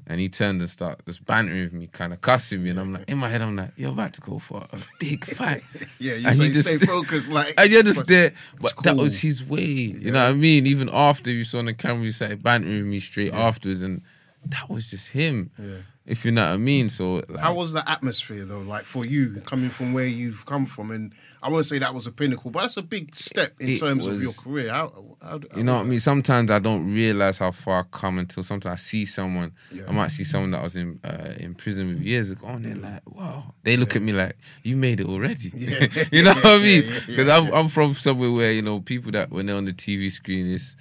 And 0.06 0.20
he 0.20 0.28
turned 0.28 0.60
and 0.60 0.68
started 0.68 1.04
just 1.06 1.24
bantering 1.26 1.64
with 1.64 1.72
me, 1.72 1.86
kind 1.86 2.12
of 2.12 2.20
cussing 2.20 2.62
me, 2.62 2.70
and 2.70 2.78
I'm 2.80 2.92
like, 2.92 3.08
in 3.08 3.18
my 3.18 3.28
head, 3.28 3.42
I'm 3.42 3.56
like, 3.56 3.72
"You're 3.76 3.90
about 3.90 4.12
to 4.14 4.20
go 4.20 4.38
for 4.38 4.66
a 4.72 4.78
big 4.98 5.24
fight." 5.36 5.62
Yeah, 5.98 6.14
you 6.14 6.26
And 6.28 6.36
say 6.36 6.44
he 6.48 6.52
just- 6.52 6.66
stay 6.68 6.78
focused. 6.78 7.30
Like 7.30 7.54
And 7.58 7.70
you're 7.70 7.82
just 7.82 8.00
but- 8.00 8.08
there. 8.08 8.32
But 8.60 8.74
that 8.82 8.96
was 8.96 9.18
his 9.18 9.42
way. 9.44 9.62
You 9.64 10.10
know 10.10 10.22
what 10.24 10.30
I 10.30 10.34
mean? 10.34 10.66
Even 10.66 10.88
after 10.92 11.30
you 11.30 11.44
saw 11.44 11.58
on 11.58 11.66
the 11.66 11.74
camera, 11.74 12.04
you 12.04 12.12
started 12.12 12.42
bantering 12.42 12.78
with 12.78 12.86
me 12.86 13.00
straight 13.00 13.32
afterwards, 13.32 13.82
and 13.82 14.02
that 14.46 14.68
was 14.68 14.90
just 14.90 15.08
him. 15.08 15.50
Yeah. 15.58 15.76
If 16.06 16.24
you 16.26 16.32
know 16.32 16.42
what 16.42 16.52
I 16.52 16.56
mean. 16.58 16.90
So 16.90 17.22
like, 17.28 17.38
How 17.38 17.54
was 17.54 17.72
the 17.72 17.88
atmosphere 17.88 18.44
though? 18.44 18.60
Like 18.60 18.84
for 18.84 19.06
you, 19.06 19.40
coming 19.46 19.70
from 19.70 19.94
where 19.94 20.06
you've 20.06 20.44
come 20.44 20.66
from, 20.66 20.90
and 20.90 21.14
I 21.44 21.50
won't 21.50 21.66
say 21.66 21.78
that 21.78 21.92
was 21.92 22.06
a 22.06 22.10
pinnacle, 22.10 22.50
but 22.50 22.62
that's 22.62 22.78
a 22.78 22.82
big 22.82 23.14
step 23.14 23.52
in 23.60 23.68
It 23.68 23.78
terms 23.78 24.06
of 24.06 24.22
your 24.22 24.32
career. 24.32 24.70
How, 24.70 24.90
how, 25.20 25.28
how 25.28 25.40
you 25.58 25.62
know 25.62 25.74
what 25.74 25.82
I 25.82 25.84
mean? 25.84 26.00
Sometimes 26.00 26.50
I 26.50 26.58
don't 26.58 26.90
realize 26.90 27.36
how 27.36 27.50
far 27.50 27.80
I 27.80 27.82
come 27.90 28.18
until 28.18 28.42
sometimes 28.42 28.80
I 28.80 28.82
see 28.82 29.04
someone. 29.04 29.52
Yeah. 29.70 29.82
I 29.86 29.92
might 29.92 30.08
see 30.10 30.24
someone 30.24 30.52
that 30.52 30.60
I 30.60 30.62
was 30.62 30.74
in 30.74 30.98
uh, 31.04 31.34
in 31.36 31.54
prison 31.54 31.88
with 31.88 32.00
years 32.00 32.30
ago, 32.30 32.46
and 32.46 32.64
they're 32.64 32.74
like, 32.76 33.02
"Wow!" 33.14 33.52
They 33.62 33.76
look 33.76 33.94
at 33.94 34.00
me 34.00 34.12
like, 34.14 34.38
"You 34.62 34.76
made 34.76 35.00
it 35.00 35.06
already." 35.06 35.52
Yeah. 35.54 35.86
you 36.12 36.22
know 36.22 36.32
what 36.32 36.46
I 36.46 36.58
mean? 36.62 36.82
Yeah, 36.84 36.90
yeah, 36.92 37.00
Because 37.08 37.26
yeah, 37.26 37.36
I'm 37.36 37.46
yeah. 37.48 37.58
I'm 37.58 37.68
from 37.68 37.92
somewhere 37.92 38.32
where 38.32 38.50
you 38.50 38.62
know 38.62 38.80
people 38.80 39.12
that 39.12 39.28
when 39.30 39.44
they're 39.44 39.56
on 39.56 39.66
the 39.66 39.74
TV 39.74 40.10
screen 40.10 40.46
is. 40.46 40.76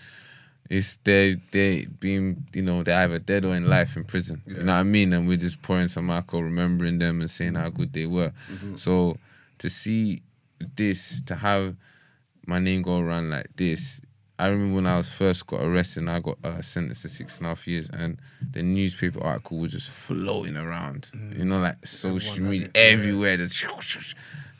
It's 0.69 0.95
they 1.03 1.35
they 1.51 1.85
being 1.99 2.47
you 2.53 2.61
know 2.61 2.83
they're 2.83 3.03
either 3.03 3.19
dead 3.19 3.43
or 3.43 3.53
in 3.53 3.67
life 3.67 3.97
in 3.97 4.05
prison. 4.05 4.41
Yeah. 4.47 4.59
You 4.59 4.63
know 4.63 4.71
what 4.73 4.79
I 4.79 4.83
mean? 4.83 5.11
And 5.11 5.27
we're 5.27 5.35
just 5.37 5.61
pouring 5.61 5.89
some 5.89 6.09
alcohol, 6.09 6.41
remembering 6.43 6.99
them 6.99 7.19
and 7.19 7.29
saying 7.29 7.55
how 7.55 7.69
good 7.69 7.91
they 7.91 8.05
were. 8.05 8.31
Mm-hmm. 8.49 8.77
So 8.77 9.17
to 9.59 9.69
see 9.69 10.23
this, 10.75 11.21
to 11.23 11.35
have 11.35 11.75
my 12.45 12.59
name 12.59 12.81
go 12.81 12.99
around 12.99 13.29
like 13.29 13.55
this. 13.55 14.01
I 14.39 14.47
remember 14.47 14.75
when 14.75 14.87
I 14.87 14.97
was 14.97 15.09
first 15.09 15.45
got 15.47 15.61
arrested 15.61 15.99
and 15.99 16.09
I 16.09 16.19
got 16.19 16.37
uh, 16.43 16.61
sentenced 16.61 17.03
to 17.03 17.09
six 17.09 17.37
and 17.37 17.45
a 17.45 17.49
half 17.49 17.67
years, 17.67 17.89
and 17.91 18.17
the 18.51 18.63
newspaper 18.63 19.23
article 19.23 19.59
was 19.59 19.71
just 19.71 19.89
floating 19.89 20.57
around. 20.57 21.11
You 21.37 21.45
know, 21.45 21.59
like 21.59 21.85
social 21.85 22.39
media 22.39 22.69
everywhere, 22.73 23.37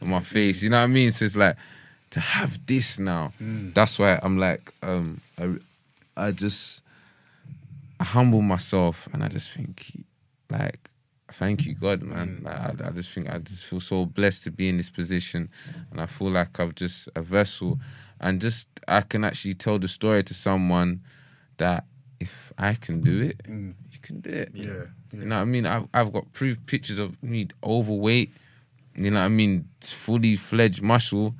on 0.02 0.10
my 0.10 0.20
face. 0.22 0.62
You 0.62 0.70
know 0.70 0.78
what 0.78 0.84
I 0.84 0.88
mean? 0.88 1.12
So 1.12 1.26
it's 1.26 1.36
like 1.36 1.58
to 2.12 2.20
have 2.20 2.64
this 2.68 3.00
now. 3.00 3.34
That's 3.40 3.98
why 3.98 4.20
I'm 4.22 4.38
like, 4.38 4.72
um, 4.84 5.22
I, 5.38 5.56
I 6.16 6.32
just 6.32 6.82
I 8.00 8.04
humble 8.04 8.42
myself 8.42 9.10
and 9.12 9.24
I 9.24 9.28
just 9.28 9.52
think, 9.52 10.06
like, 10.50 10.90
thank 11.34 11.66
you, 11.66 11.76
God, 11.76 12.02
man. 12.02 12.42
Mm. 12.44 12.48
I, 12.48 12.88
I 12.88 12.92
just 12.92 13.12
think 13.12 13.30
I 13.30 13.40
just 13.40 13.66
feel 13.66 13.80
so 13.80 14.06
blessed 14.06 14.44
to 14.44 14.52
be 14.52 14.70
in 14.70 14.78
this 14.78 14.90
position, 14.90 15.50
and 15.92 16.00
I 16.00 16.06
feel 16.06 16.32
like 16.32 16.60
I've 16.60 16.76
just 16.76 17.10
a 17.16 17.22
vessel, 17.22 17.80
and 18.20 18.42
just 18.42 18.68
I 18.88 19.02
can 19.02 19.24
actually 19.24 19.56
tell 19.56 19.80
the 19.80 19.88
story 19.88 20.24
to 20.24 20.34
someone 20.34 21.02
that 21.58 21.86
if 22.20 22.54
I 22.58 22.76
can 22.76 23.02
do 23.02 23.22
it, 23.22 23.44
mm. 23.44 23.74
you 23.92 24.00
can 24.02 24.22
do 24.22 24.30
it. 24.30 24.52
Yeah, 24.54 24.66
yeah. 24.66 25.20
You 25.20 25.26
know 25.26 25.36
what 25.36 25.42
I 25.42 25.46
mean? 25.46 25.66
I've 25.66 25.88
I've 25.94 26.14
got 26.14 26.32
proof 26.34 26.58
pictures 26.66 27.00
of 27.00 27.22
me 27.22 27.48
overweight. 27.64 28.32
You 28.96 29.12
know 29.12 29.20
what 29.20 29.26
I 29.26 29.30
mean? 29.30 29.68
Fully 29.82 30.36
fledged 30.36 30.82
muscle. 30.82 31.36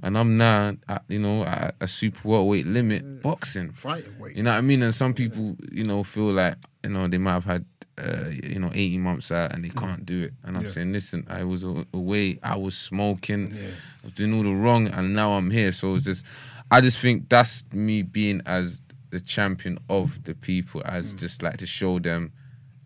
And 0.00 0.16
I'm 0.16 0.36
now, 0.36 0.76
at, 0.88 1.02
you 1.08 1.18
know, 1.18 1.44
at 1.44 1.74
a 1.80 1.88
super 1.88 2.28
welterweight 2.28 2.66
limit 2.66 3.04
mm. 3.04 3.20
boxing. 3.20 3.72
fighting 3.72 4.16
weight? 4.20 4.36
You 4.36 4.44
know 4.44 4.50
what 4.50 4.58
I 4.58 4.60
mean? 4.60 4.82
And 4.84 4.94
some 4.94 5.12
people, 5.12 5.56
you 5.72 5.82
know, 5.82 6.04
feel 6.04 6.32
like, 6.32 6.54
you 6.84 6.90
know, 6.90 7.08
they 7.08 7.18
might 7.18 7.32
have 7.32 7.44
had, 7.44 7.64
uh, 7.98 8.28
you 8.30 8.58
know, 8.58 8.70
18 8.74 9.00
months 9.00 9.30
out 9.32 9.52
and 9.52 9.64
they 9.64 9.68
can't 9.70 10.06
do 10.06 10.22
it. 10.22 10.34
And 10.44 10.56
I'm 10.56 10.64
Yeah. 10.64 10.70
saying, 10.70 10.92
listen, 10.92 11.26
I 11.28 11.44
was 11.44 11.64
away, 11.64 12.38
I 12.42 12.56
was 12.56 12.76
smoking, 12.76 13.52
Yeah. 13.54 13.62
I 14.02 14.06
was 14.06 14.12
doing 14.14 14.34
all 14.34 14.42
the 14.44 14.54
wrong, 14.54 14.88
and 14.88 15.14
now 15.14 15.32
I'm 15.32 15.50
here. 15.50 15.72
So 15.72 15.94
it's 15.96 16.04
just, 16.04 16.24
I 16.70 16.80
just 16.80 16.98
think 16.98 17.28
that's 17.28 17.64
me 17.72 18.02
being 18.02 18.40
as 18.46 18.80
the 19.10 19.20
champion 19.20 19.78
of 19.88 20.22
the 20.24 20.34
people, 20.34 20.82
as 20.84 21.14
Mm. 21.14 21.18
just 21.18 21.42
like 21.42 21.56
to 21.58 21.66
show 21.66 21.98
them 21.98 22.32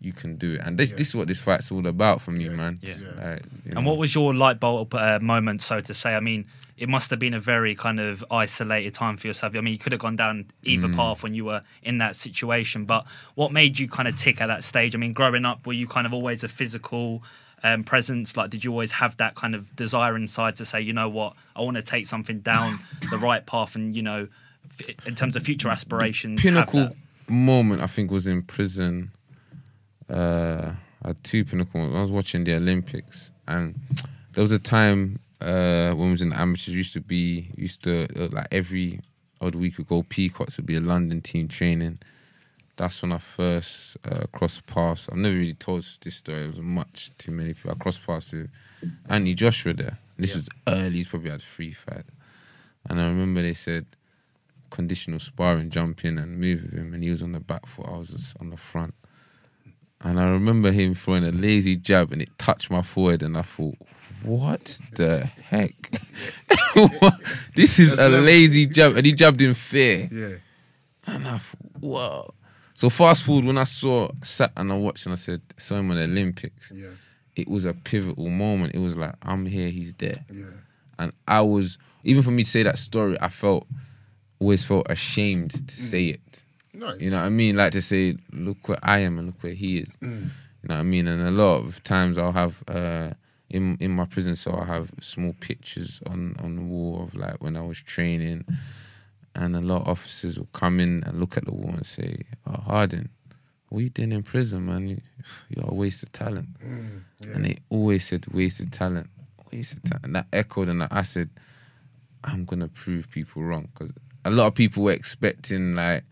you 0.01 0.11
can 0.13 0.35
do 0.35 0.53
it. 0.55 0.61
And 0.63 0.77
this, 0.77 0.89
Yeah. 0.89 0.97
this 0.97 1.09
is 1.09 1.15
what 1.15 1.27
this 1.29 1.39
fight's 1.39 1.71
all 1.71 1.85
about 1.87 2.21
for 2.21 2.31
me, 2.31 2.45
Yeah. 2.45 2.51
man. 2.55 2.79
Yeah. 2.81 2.93
Like, 3.17 3.43
you 3.65 3.71
And 3.71 3.73
know. 3.75 3.81
what 3.81 3.97
was 3.97 4.13
your 4.13 4.33
light 4.33 4.59
bulb 4.59 4.93
uh, 4.95 5.19
moment, 5.21 5.61
so 5.61 5.79
to 5.79 5.93
say? 5.93 6.13
I 6.15 6.19
mean, 6.19 6.45
it 6.77 6.89
must 6.89 7.09
have 7.11 7.19
been 7.19 7.33
a 7.33 7.39
very 7.39 7.75
kind 7.75 7.99
of 7.99 8.23
isolated 8.31 8.93
time 8.93 9.15
for 9.17 9.27
yourself. 9.27 9.55
I 9.55 9.61
mean, 9.61 9.73
you 9.73 9.79
could 9.79 9.91
have 9.91 10.01
gone 10.01 10.15
down 10.15 10.45
either 10.63 10.87
Mm. 10.87 10.95
path 10.95 11.21
when 11.23 11.33
you 11.35 11.45
were 11.45 11.61
in 11.83 11.99
that 11.99 12.15
situation, 12.15 12.85
but 12.85 13.05
what 13.35 13.51
made 13.51 13.77
you 13.79 13.87
kind 13.87 14.07
of 14.07 14.15
tick 14.17 14.41
at 14.41 14.47
that 14.47 14.63
stage? 14.63 14.95
I 14.95 14.97
mean, 14.97 15.13
growing 15.13 15.45
up, 15.45 15.65
were 15.67 15.73
you 15.73 15.87
kind 15.87 16.07
of 16.07 16.13
always 16.13 16.43
a 16.43 16.47
physical 16.47 17.23
um, 17.63 17.83
presence? 17.83 18.35
Like, 18.35 18.49
did 18.49 18.63
you 18.65 18.71
always 18.71 18.91
have 18.93 19.15
that 19.17 19.35
kind 19.35 19.53
of 19.55 19.73
desire 19.75 20.15
inside 20.17 20.55
to 20.57 20.65
say, 20.65 20.81
you 20.81 20.93
know 20.93 21.07
what, 21.09 21.33
I 21.55 21.61
want 21.61 21.77
to 21.77 21.83
take 21.83 22.07
something 22.07 22.39
down 22.39 22.79
the 23.11 23.17
right 23.17 23.45
path 23.45 23.75
and, 23.75 23.95
you 23.95 24.01
know, 24.01 24.27
f- 24.79 24.95
in 25.05 25.15
terms 25.15 25.35
of 25.35 25.43
future 25.43 25.69
aspirations? 25.69 26.41
have 26.41 26.53
pinnacle 26.53 26.95
moment 27.29 27.81
I 27.81 27.87
think 27.87 28.11
was 28.11 28.27
in 28.27 28.41
prison. 28.43 29.11
Uh, 30.09 30.71
I 31.03 31.07
had 31.09 31.23
two 31.23 31.45
pinnacle. 31.45 31.79
moments. 31.79 31.97
I 31.97 32.01
was 32.01 32.11
watching 32.11 32.43
the 32.43 32.55
Olympics, 32.55 33.31
and 33.47 33.75
there 34.33 34.41
was 34.41 34.51
a 34.51 34.59
time 34.59 35.19
uh, 35.43 35.93
when 35.93 36.07
we 36.07 36.11
was 36.11 36.21
in 36.21 36.29
the 36.29 36.39
amateurs. 36.39 36.75
Used 36.75 36.93
to 36.93 37.01
be 37.01 37.51
used 37.55 37.83
to 37.83 38.07
uh, 38.15 38.29
like 38.31 38.47
every 38.51 39.01
odd 39.41 39.55
week 39.55 39.77
we 39.77 39.83
go 39.83 40.03
Peacocks 40.03 40.57
would 40.57 40.65
be 40.65 40.75
a 40.75 40.81
London 40.81 41.21
team 41.21 41.47
training. 41.47 41.99
That's 42.75 43.01
when 43.03 43.11
I 43.11 43.19
first 43.19 43.97
uh, 44.09 44.25
crossed 44.31 44.65
paths. 44.65 45.07
I've 45.11 45.17
never 45.17 45.35
really 45.35 45.53
told 45.53 45.85
this 46.01 46.15
story. 46.15 46.45
It 46.45 46.47
was 46.47 46.61
much 46.61 47.11
too 47.19 47.31
many 47.31 47.53
people. 47.53 47.71
I 47.71 47.75
crossed 47.75 48.05
paths 48.05 48.31
with 48.31 48.49
Anthony 49.07 49.35
Joshua 49.35 49.73
there. 49.73 49.99
This 50.17 50.35
was 50.35 50.49
early. 50.67 50.97
He's 50.97 51.07
probably 51.07 51.29
had 51.29 51.41
three 51.41 51.71
fights. 51.71 52.09
And 52.89 52.99
I 52.99 53.05
remember 53.05 53.41
they 53.43 53.53
said 53.53 53.85
conditional 54.71 55.19
sparring, 55.19 55.69
jump 55.69 56.03
in 56.03 56.17
and 56.17 56.39
move 56.39 56.63
with 56.63 56.73
him, 56.73 56.93
and 56.93 57.03
he 57.03 57.11
was 57.11 57.21
on 57.21 57.31
the 57.31 57.39
back 57.39 57.65
foot. 57.67 57.85
I 57.87 57.97
was 57.97 58.09
just 58.09 58.35
on 58.39 58.49
the 58.49 58.57
front. 58.57 58.95
And 60.01 60.19
I 60.19 60.25
remember 60.25 60.71
him 60.71 60.95
throwing 60.95 61.23
a 61.23 61.31
lazy 61.31 61.75
jab, 61.75 62.11
and 62.11 62.21
it 62.21 62.37
touched 62.37 62.71
my 62.71 62.81
forehead, 62.81 63.23
and 63.23 63.37
I 63.37 63.43
thought, 63.43 63.77
"What 64.23 64.79
the 64.95 65.25
heck? 65.49 65.91
What? 66.73 67.13
This 67.55 67.79
is 67.79 67.89
That's 67.89 68.01
a 68.01 68.09
level. 68.09 68.25
lazy 68.25 68.65
jab," 68.65 68.95
and 68.97 69.05
he 69.05 69.13
jabbed 69.13 69.41
in 69.41 69.53
fear. 69.53 70.09
Yeah. 70.11 70.35
And 71.13 71.27
I 71.27 71.37
thought, 71.37 71.81
"Whoa!" 71.81 72.33
So 72.73 72.89
fast 72.89 73.23
forward 73.23 73.45
when 73.45 73.57
I 73.57 73.65
saw 73.65 74.09
sat 74.23 74.51
and 74.57 74.71
I 74.71 74.77
watched, 74.77 75.05
and 75.05 75.13
I 75.13 75.17
said, 75.17 75.41
"Saw 75.57 75.77
him 75.77 75.91
on 75.91 75.97
the 75.97 76.03
Olympics." 76.03 76.71
Yeah. 76.73 76.87
It 77.35 77.47
was 77.47 77.65
a 77.65 77.73
pivotal 77.73 78.29
moment. 78.29 78.73
It 78.75 78.79
was 78.79 78.95
like, 78.95 79.13
"I'm 79.21 79.45
here, 79.45 79.69
he's 79.69 79.93
there." 79.95 80.23
Yeah. 80.31 80.45
and 80.99 81.11
I 81.27 81.41
was 81.41 81.77
even 82.03 82.23
for 82.23 82.31
me 82.31 82.43
to 82.43 82.49
say 82.49 82.63
that 82.63 82.77
story, 82.79 83.17
I 83.21 83.29
felt 83.29 83.67
always 84.39 84.63
felt 84.65 84.85
ashamed 84.89 85.67
to 85.67 85.75
say 85.75 86.05
it. 86.07 86.41
No. 86.73 86.93
You 86.95 87.09
know 87.11 87.17
what 87.17 87.25
I 87.25 87.29
mean? 87.29 87.55
Like 87.55 87.71
to 87.73 87.81
say, 87.81 88.17
look 88.31 88.67
where 88.67 88.79
I 88.83 88.99
am 88.99 89.17
and 89.19 89.27
look 89.27 89.41
where 89.43 89.53
he 89.53 89.77
is. 89.79 89.93
You 90.01 90.09
know 90.09 90.75
what 90.75 90.77
I 90.77 90.83
mean? 90.83 91.07
And 91.07 91.21
a 91.21 91.31
lot 91.31 91.57
of 91.65 91.83
times 91.83 92.17
I'll 92.17 92.31
have 92.33 92.63
uh, 92.67 93.11
in 93.53 93.77
in 93.79 93.91
my 93.91 94.05
prison 94.05 94.35
cell 94.35 94.59
I 94.59 94.65
have 94.65 94.91
small 94.99 95.33
pictures 95.39 96.01
on 96.07 96.35
on 96.43 96.55
the 96.55 96.61
wall 96.63 97.03
of 97.03 97.15
like 97.15 97.41
when 97.41 97.55
I 97.55 97.61
was 97.61 97.79
training, 97.81 98.45
and 99.35 99.55
a 99.55 99.61
lot 99.61 99.83
of 99.83 99.87
officers 99.87 100.37
will 100.37 100.49
come 100.53 100.79
in 100.79 101.03
and 101.05 101.19
look 101.19 101.37
at 101.37 101.45
the 101.45 101.53
wall 101.53 101.73
and 101.73 101.85
say, 101.85 102.23
"Oh, 102.45 102.59
Harding." 102.59 103.09
What 103.69 103.79
you 103.79 103.89
doing 103.89 104.11
in 104.11 104.21
prison, 104.21 104.67
man? 104.67 104.87
You, 104.87 105.01
you're 105.49 105.65
a 105.67 105.73
waste 105.73 106.03
of 106.03 106.11
talent. 106.11 106.49
And 107.33 107.45
they 107.45 107.57
always 107.69 108.05
said 108.07 108.27
wasted 108.27 108.71
talent, 108.73 109.09
wasted 109.51 109.83
talent. 109.83 110.05
And 110.05 110.15
that 110.15 110.27
echoed, 110.33 110.69
and 110.69 110.83
I 110.83 111.01
said, 111.03 111.29
I'm 112.23 112.45
gonna 112.45 112.67
prove 112.67 113.09
people 113.09 113.43
wrong 113.43 113.69
because 113.73 113.91
a 114.25 114.31
lot 114.31 114.47
of 114.47 114.55
people 114.55 114.83
were 114.83 114.91
expecting 114.91 115.75
like, 115.75 116.03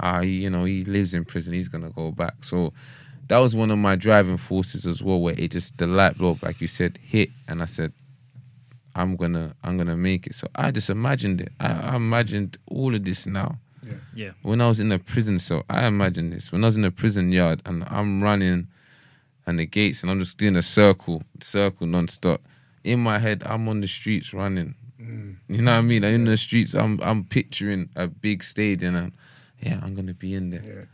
ah, 0.00 0.20
you 0.20 0.50
know, 0.50 0.64
he 0.64 0.84
lives 0.84 1.14
in 1.14 1.24
prison, 1.24 1.52
he's 1.54 1.68
gonna 1.68 1.90
go 1.90 2.10
back. 2.10 2.34
So 2.42 2.72
that 3.28 3.38
was 3.38 3.56
one 3.56 3.70
of 3.70 3.78
my 3.78 3.96
driving 3.96 4.36
forces 4.36 4.86
as 4.86 5.02
well, 5.02 5.20
where 5.20 5.34
it 5.36 5.52
just 5.52 5.78
the 5.78 5.86
light 5.86 6.18
bulb, 6.18 6.42
like 6.42 6.60
you 6.60 6.68
said, 6.68 6.98
hit, 7.02 7.30
and 7.48 7.62
I 7.62 7.66
said, 7.66 7.92
I'm 8.94 9.16
gonna, 9.16 9.54
I'm 9.62 9.76
gonna 9.76 9.96
make 9.96 10.26
it. 10.26 10.34
So 10.34 10.46
I 10.54 10.70
just 10.70 10.90
imagined 10.90 11.40
it. 11.40 11.52
I, 11.58 11.72
I 11.72 11.96
imagined 11.96 12.58
all 12.66 12.94
of 12.94 13.04
this 13.04 13.26
now. 13.26 13.58
Yeah. 14.14 14.30
When 14.42 14.60
I 14.60 14.68
was 14.68 14.80
in 14.80 14.92
a 14.92 14.98
prison 14.98 15.38
cell, 15.38 15.64
I 15.68 15.86
imagined 15.86 16.32
this. 16.32 16.52
When 16.52 16.64
I 16.64 16.68
was 16.68 16.76
in 16.76 16.84
a 16.84 16.90
prison 16.90 17.32
yard 17.32 17.62
and 17.66 17.84
I'm 17.88 18.22
running 18.22 18.68
and 19.46 19.58
the 19.58 19.66
gates 19.66 20.02
and 20.02 20.10
I'm 20.10 20.20
just 20.20 20.38
doing 20.38 20.56
a 20.56 20.62
circle, 20.62 21.22
circle 21.40 21.86
non-stop. 21.86 22.40
In 22.82 23.00
my 23.00 23.18
head, 23.18 23.42
I'm 23.46 23.68
on 23.68 23.80
the 23.80 23.88
streets 23.88 24.32
running. 24.32 24.74
Mm. 25.00 25.36
You 25.48 25.62
know 25.62 25.72
what 25.72 25.78
I 25.78 25.82
mean? 25.82 26.04
I'm 26.04 26.14
in 26.14 26.24
the 26.24 26.36
streets, 26.36 26.74
I'm 26.74 27.00
I'm 27.02 27.24
picturing 27.24 27.88
a 27.96 28.06
big 28.06 28.44
stadium 28.44 28.94
and 28.94 29.12
yeah, 29.60 29.80
I'm 29.82 29.94
gonna 29.94 30.14
be 30.14 30.34
in 30.34 30.50
there. 30.50 30.62
Yeah. 30.62 30.84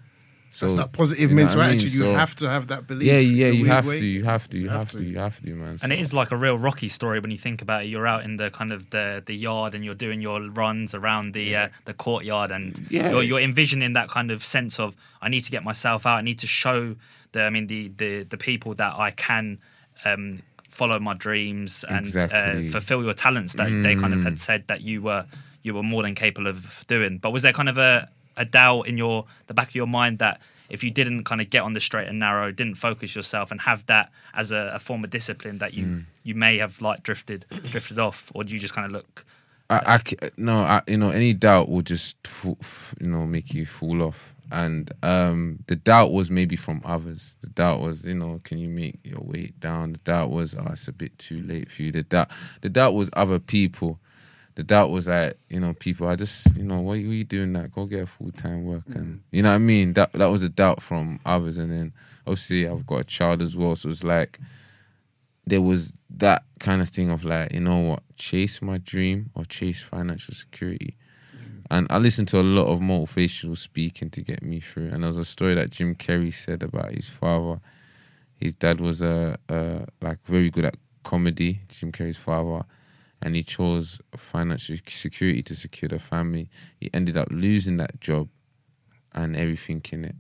So 0.53 0.67
That's 0.67 0.79
that 0.79 0.93
positive 0.93 1.31
you 1.31 1.37
know 1.37 1.43
mental 1.43 1.61
I 1.61 1.67
mean? 1.69 1.75
attitude. 1.77 1.95
You 1.95 2.01
So- 2.01 2.15
have 2.15 2.35
to 2.37 2.51
have 2.51 2.67
that 2.69 2.87
belief. 2.89 3.07
Yeah, 3.07 3.19
yeah, 3.19 3.47
you 3.49 3.67
have 3.67 3.87
way. 3.87 4.01
to, 4.01 4.05
you 4.07 4.25
have 4.25 4.49
to, 4.49 4.57
you 4.57 4.65
You 4.65 4.69
have 4.71 4.79
have 4.81 4.91
to, 4.91 4.99
to. 4.99 5.05
you 5.05 5.19
have 5.19 5.41
to, 5.43 5.55
man. 5.55 5.79
And 5.83 5.93
it 5.93 6.01
is 6.01 6.13
like 6.13 6.33
a 6.33 6.37
real 6.37 6.59
Rocky 6.59 6.89
story 6.89 7.21
when 7.21 7.31
you 7.31 7.39
think 7.39 7.63
about 7.63 7.85
it. 7.85 7.87
You're 7.87 8.07
out 8.07 8.25
in 8.25 8.37
the 8.37 8.51
kind 8.51 8.73
of 8.73 8.91
the, 8.91 9.23
the 9.25 9.35
yard 9.37 9.75
and 9.77 9.85
you're 9.85 9.95
doing 9.95 10.21
your 10.21 10.41
runs 10.51 10.93
around 10.93 11.35
the 11.35 11.55
uh, 11.55 11.69
the 11.85 11.95
courtyard, 11.95 12.51
and 12.51 12.87
Yeah. 12.91 13.11
you're, 13.11 13.23
you're 13.23 13.41
envisioning 13.41 13.93
that 13.93 14.09
kind 14.09 14.31
of 14.33 14.45
sense 14.45 14.81
of 14.81 14.97
I 15.23 15.29
need 15.29 15.43
to 15.45 15.51
get 15.53 15.63
myself 15.63 16.05
out. 16.05 16.19
I 16.19 16.23
need 16.23 16.41
to 16.41 16.47
show 16.49 16.97
the 17.33 17.43
I 17.43 17.51
mean 17.51 17.69
the 17.69 17.89
the, 17.97 18.25
the 18.25 18.37
people 18.37 18.75
that 18.75 18.95
I 18.99 19.13
can 19.13 19.59
um, 20.05 20.43
follow 20.69 20.99
my 20.99 21.15
dreams 21.15 21.85
and 21.89 22.07
Exactly. 22.07 22.69
uh, 22.69 22.73
fulfill 22.73 23.05
your 23.05 23.15
talents 23.15 23.55
that 23.55 23.69
they 23.85 23.95
kind 23.95 24.15
of 24.15 24.21
Mm. 24.21 24.25
had 24.25 24.41
said 24.41 24.65
that 24.67 24.81
you 24.81 25.01
were 25.03 25.27
you 25.63 25.75
were 25.75 25.83
more 25.85 26.03
than 26.03 26.15
capable 26.15 26.49
of 26.49 26.85
doing. 26.89 27.19
But 27.19 27.31
was 27.33 27.43
there 27.43 27.53
kind 27.53 27.69
of 27.69 27.77
a, 27.79 28.09
a 28.41 28.45
doubt 28.45 28.83
in 28.91 28.97
your 28.99 29.17
the 29.47 29.55
back 29.55 29.69
of 29.69 29.75
your 29.75 29.87
mind 30.01 30.19
that 30.19 30.37
if 30.69 30.85
you 30.85 30.91
didn't 31.01 31.25
kind 31.25 31.41
of 31.41 31.51
get 31.51 31.63
on 31.63 31.73
the 31.75 31.81
straight 31.81 32.09
and 32.11 32.19
narrow, 32.19 32.53
didn't 32.61 32.77
focus 32.77 33.15
yourself 33.19 33.51
and 33.51 33.61
have 33.61 33.81
that 33.87 34.07
as 34.35 34.53
a, 34.53 34.63
a 34.75 34.79
form 34.79 35.03
of 35.05 35.11
discipline, 35.11 35.59
that 35.59 35.73
you 35.75 35.85
Mm. 35.87 36.05
you 36.29 36.35
may 36.35 36.59
have 36.59 36.75
like 36.81 37.03
drifted 37.09 37.45
drifted 37.73 37.99
off, 37.99 38.19
or 38.35 38.45
do 38.45 38.53
you 38.55 38.61
just 38.67 38.75
kind 38.75 38.87
of 38.87 38.93
look? 38.93 39.25
I, 39.69 39.79
I 39.95 40.31
no, 40.37 40.57
I, 40.75 40.83
you 40.87 40.97
know, 40.97 41.11
any 41.11 41.33
doubt 41.33 41.69
will 41.69 41.83
just, 41.83 42.17
you 43.01 43.07
know, 43.13 43.25
make 43.27 43.55
you 43.55 43.67
fall 43.67 44.03
off. 44.03 44.35
And 44.53 44.91
um, 45.05 45.61
the 45.69 45.77
doubt 45.77 46.11
was 46.13 46.29
maybe 46.29 46.57
from 46.57 46.83
others. 46.85 47.37
The 47.41 47.51
doubt 47.51 47.79
was, 47.81 48.05
you 48.05 48.15
know, 48.15 48.41
can 48.43 48.59
you 48.59 48.69
make 48.69 48.99
your 49.05 49.23
weight 49.23 49.55
down? 49.61 49.93
The 49.93 49.99
doubt 50.13 50.31
was, 50.31 50.57
oh, 50.57 50.67
it's 50.73 50.89
a 50.89 50.93
bit 50.93 51.17
too 51.19 51.41
late 51.43 51.71
for 51.71 51.83
you. 51.83 51.93
The 51.93 52.03
doubt, 52.03 52.31
the 52.63 52.69
doubt 52.69 52.95
was 52.95 53.11
other 53.13 53.39
people. 53.39 54.01
The 54.61 54.65
doubt 54.65 54.91
was 54.91 55.07
that 55.07 55.39
you 55.49 55.59
know, 55.59 55.73
people. 55.73 56.07
I 56.07 56.17
just, 56.17 56.55
you 56.55 56.65
know, 56.65 56.81
why 56.81 56.93
are 56.93 56.97
you 56.97 57.25
doing 57.25 57.55
that? 57.55 57.73
Go 57.73 57.87
get 57.87 58.03
a 58.03 58.07
full 58.07 58.31
time 58.31 58.67
work, 58.67 58.83
and 58.89 59.07
mm. 59.07 59.21
you 59.33 59.43
know 59.43 59.49
what 59.49 59.55
I 59.55 59.59
mean. 59.59 59.95
That 59.95 60.13
that 60.13 60.27
was 60.27 60.43
a 60.43 60.51
doubt 60.51 60.83
from 60.83 61.19
others. 61.25 61.57
And 61.57 61.73
then 61.73 61.95
obviously 62.27 62.69
I've 62.69 62.85
got 62.85 63.01
a 63.01 63.05
child 63.05 63.41
as 63.41 63.57
well, 63.57 63.75
so 63.75 63.89
it's 63.89 64.05
like 64.05 64.39
there 65.47 65.63
was 65.63 65.95
that 66.11 66.45
kind 66.59 66.83
of 66.83 66.91
thing 66.91 67.09
of 67.09 67.25
like, 67.25 67.55
you 67.55 67.61
know 67.61 67.79
what, 67.79 68.03
chase 68.19 68.61
my 68.61 68.77
dream 68.77 69.31
or 69.35 69.47
chase 69.47 69.83
financial 69.83 70.35
security. 70.35 70.95
Mm. 71.35 71.63
And 71.71 71.87
I 71.89 71.97
listened 71.97 72.29
to 72.29 72.41
a 72.41 72.43
lot 72.43 72.67
of 72.67 72.81
motivational 72.81 73.57
speaking 73.57 74.11
to 74.11 74.21
get 74.21 74.43
me 74.43 74.61
through. 74.61 74.89
And 74.89 75.03
there 75.03 75.09
was 75.09 75.17
a 75.17 75.25
story 75.25 75.55
that 75.55 75.71
Jim 75.71 75.95
Carrey 75.95 76.35
said 76.35 76.63
about 76.63 76.93
his 76.93 77.09
father. 77.09 77.63
His 78.37 78.55
dad 78.55 78.79
was 78.79 79.01
a, 79.01 79.39
a 79.49 79.87
like 80.03 80.19
very 80.27 80.51
good 80.51 80.67
at 80.67 80.75
comedy, 81.03 81.63
Jim 81.71 81.93
Carrey's 81.93 82.19
father, 82.19 82.67
and 83.23 83.35
he 83.37 83.43
chose 83.43 84.01
financial 84.17 84.77
security 84.89 85.43
to 85.45 85.55
secure 85.55 85.89
the 85.89 85.99
family. 85.99 86.49
He 86.79 86.91
ended 86.95 87.17
up 87.17 87.29
losing 87.31 87.77
that 87.79 88.01
job 88.01 88.29
and 89.13 89.37
everything 89.37 89.83
in 89.93 90.05
it. 90.07 90.15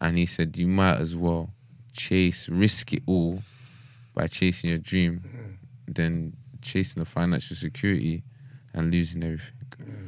And 0.00 0.16
he 0.18 0.26
said, 0.26 0.56
You 0.56 0.66
might 0.68 0.96
as 0.98 1.16
well 1.16 1.50
chase, 1.92 2.48
risk 2.48 2.92
it 2.92 3.02
all 3.06 3.42
by 4.14 4.26
chasing 4.26 4.70
your 4.70 4.78
dream 4.78 5.22
than 5.88 6.36
chasing 6.62 7.00
the 7.00 7.06
financial 7.08 7.56
security 7.56 8.22
and 8.74 8.90
losing 8.92 9.24
everything. 9.24 9.52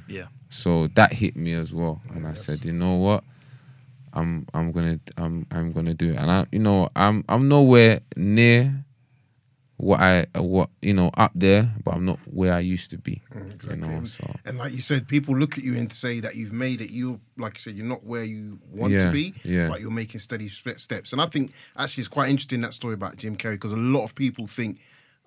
Yeah, 0.08 0.26
So 0.50 0.88
that 0.94 1.12
hit 1.12 1.36
me 1.36 1.52
as 1.54 1.72
well, 1.72 2.00
and 2.14 2.26
I 2.26 2.34
said, 2.34 2.64
you 2.64 2.72
know 2.72 2.94
what, 2.94 3.24
I'm 4.12 4.46
I'm 4.54 4.72
gonna 4.72 4.98
I'm 5.16 5.46
I'm 5.50 5.72
gonna 5.72 5.94
do 5.94 6.10
it, 6.12 6.16
and 6.16 6.30
I 6.30 6.46
you 6.50 6.58
know 6.58 6.88
I'm 6.96 7.24
I'm 7.28 7.48
nowhere 7.48 8.00
near 8.16 8.84
what 9.78 10.00
I 10.00 10.26
what 10.34 10.70
you 10.82 10.92
know 10.92 11.10
up 11.14 11.32
there, 11.34 11.72
but 11.84 11.94
I'm 11.94 12.04
not 12.04 12.18
where 12.26 12.52
I 12.52 12.60
used 12.60 12.90
to 12.90 12.98
be. 12.98 13.22
You 13.68 13.76
know, 13.76 14.04
so 14.04 14.34
And 14.44 14.58
like 14.58 14.72
you 14.72 14.80
said, 14.80 15.06
people 15.08 15.36
look 15.36 15.56
at 15.56 15.64
you 15.64 15.76
and 15.76 15.92
say 15.92 16.20
that 16.20 16.34
you've 16.36 16.52
made 16.52 16.80
it. 16.80 16.90
You, 16.90 17.20
like 17.36 17.54
you 17.54 17.60
said, 17.60 17.76
you're 17.76 17.86
not 17.86 18.04
where 18.04 18.24
you 18.24 18.58
want 18.70 18.92
Yeah, 18.92 19.04
to 19.06 19.12
be, 19.12 19.34
yeah. 19.44 19.68
but 19.68 19.80
you're 19.80 19.90
making 20.02 20.20
steady 20.20 20.48
steps. 20.48 21.12
And 21.12 21.22
I 21.22 21.26
think 21.26 21.52
actually 21.76 22.02
it's 22.02 22.08
quite 22.08 22.28
interesting 22.28 22.60
that 22.62 22.74
story 22.74 22.94
about 22.94 23.16
Jim 23.16 23.36
Carrey 23.36 23.52
because 23.52 23.72
a 23.72 23.76
lot 23.76 24.04
of 24.04 24.14
people 24.14 24.46
think 24.48 24.80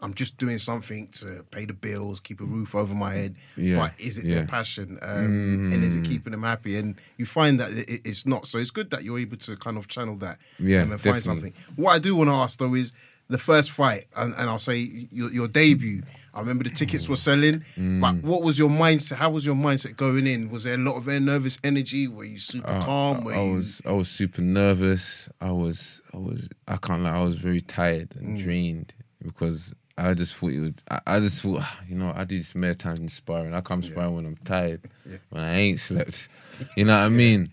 I'm 0.04 0.16
just 0.16 0.38
doing 0.38 0.58
something 0.58 1.10
to 1.20 1.46
pay 1.52 1.66
the 1.66 1.74
bills, 1.74 2.20
keep 2.20 2.42
a 2.42 2.44
roof 2.44 2.74
over 2.76 2.94
my 2.96 3.14
head. 3.14 3.36
Yeah, 3.56 3.78
But 3.78 3.94
is 4.00 4.18
it 4.18 4.26
yeah. 4.26 4.36
their 4.38 4.48
passion? 4.48 4.98
Um, 5.02 5.70
And 5.72 5.84
is 5.84 5.96
it 5.96 6.02
Mm. 6.04 6.06
keeping 6.08 6.32
them 6.32 6.42
happy? 6.44 6.76
And 6.76 6.96
you 7.18 7.26
find 7.26 7.58
that 7.60 7.72
it, 7.72 7.88
it- 7.88 8.02
it's 8.04 8.26
not. 8.26 8.48
So 8.48 8.58
it's 8.58 8.72
good 8.72 8.90
that 8.90 9.04
you're 9.06 9.20
able 9.20 9.38
to 9.38 9.56
kind 9.58 9.78
of 9.78 9.88
channel 9.88 10.16
that 10.18 10.40
Yeah, 10.60 10.82
um, 10.82 10.92
and 10.92 11.00
find 11.00 11.24
something. 11.24 11.54
What 11.78 11.92
I 11.92 12.00
do 12.00 12.16
want 12.16 12.30
to 12.30 12.34
ask 12.34 12.58
though 12.60 12.74
is 12.76 12.92
the 13.32 13.38
first 13.38 13.72
fight, 13.72 14.06
and, 14.16 14.34
and 14.36 14.50
I'll 14.50 14.60
say 14.60 15.08
your, 15.12 15.32
your 15.32 15.48
debut. 15.48 16.04
I 16.34 16.40
remember 16.40 16.64
the 16.64 16.70
tickets 16.70 17.10
were 17.10 17.18
selling, 17.18 17.66
Mm. 17.78 18.00
but 18.00 18.16
what 18.24 18.42
was 18.42 18.58
your 18.58 18.70
mindset? 18.70 19.18
How 19.18 19.30
was 19.30 19.46
your 19.46 19.56
mindset 19.56 19.98
going 19.98 20.26
in? 20.28 20.50
Was 20.50 20.64
there 20.64 20.76
a 20.76 20.78
lot 20.78 20.96
of 20.96 21.06
nervous 21.08 21.60
energy? 21.64 22.08
Were 22.08 22.24
you 22.24 22.40
super 22.40 22.70
Uh, 22.70 22.82
calm? 22.82 23.24
Were 23.26 23.34
I 23.34 23.44
you... 23.44 23.56
was 23.56 23.82
I 23.86 23.92
was 23.92 24.10
super 24.10 24.42
nervous. 24.42 25.28
I 25.42 25.52
was 25.52 26.02
I 26.14 26.18
was 26.18 26.48
I 26.70 26.78
can't 26.78 27.04
lie. 27.04 27.18
I 27.18 27.24
was 27.24 27.36
very 27.38 27.60
tired 27.62 28.16
and 28.18 28.38
Mm. 28.38 28.44
drained 28.44 28.94
because 29.22 29.74
I 29.98 30.14
just 30.14 30.36
thought 30.36 30.52
it 30.54 30.60
would. 30.62 30.82
I, 30.90 31.00
I 31.06 31.20
just 31.20 31.42
thought 31.42 31.60
"Ah, 31.62 31.80
you 31.88 31.96
know 31.96 32.14
I 32.16 32.24
do 32.24 32.38
this 32.38 32.54
times 32.78 33.00
inspiring. 33.00 33.54
I 33.54 33.60
come 33.60 33.82
inspiring 33.84 34.16
when 34.16 34.26
I'm 34.26 34.38
tired, 34.46 34.82
Yeah. 35.10 35.18
when 35.32 35.44
I 35.44 35.58
ain't 35.58 35.80
slept. 35.82 36.30
You 36.78 36.86
know 36.86 36.96
what 36.98 37.06
I 37.06 37.10
mean? 37.10 37.52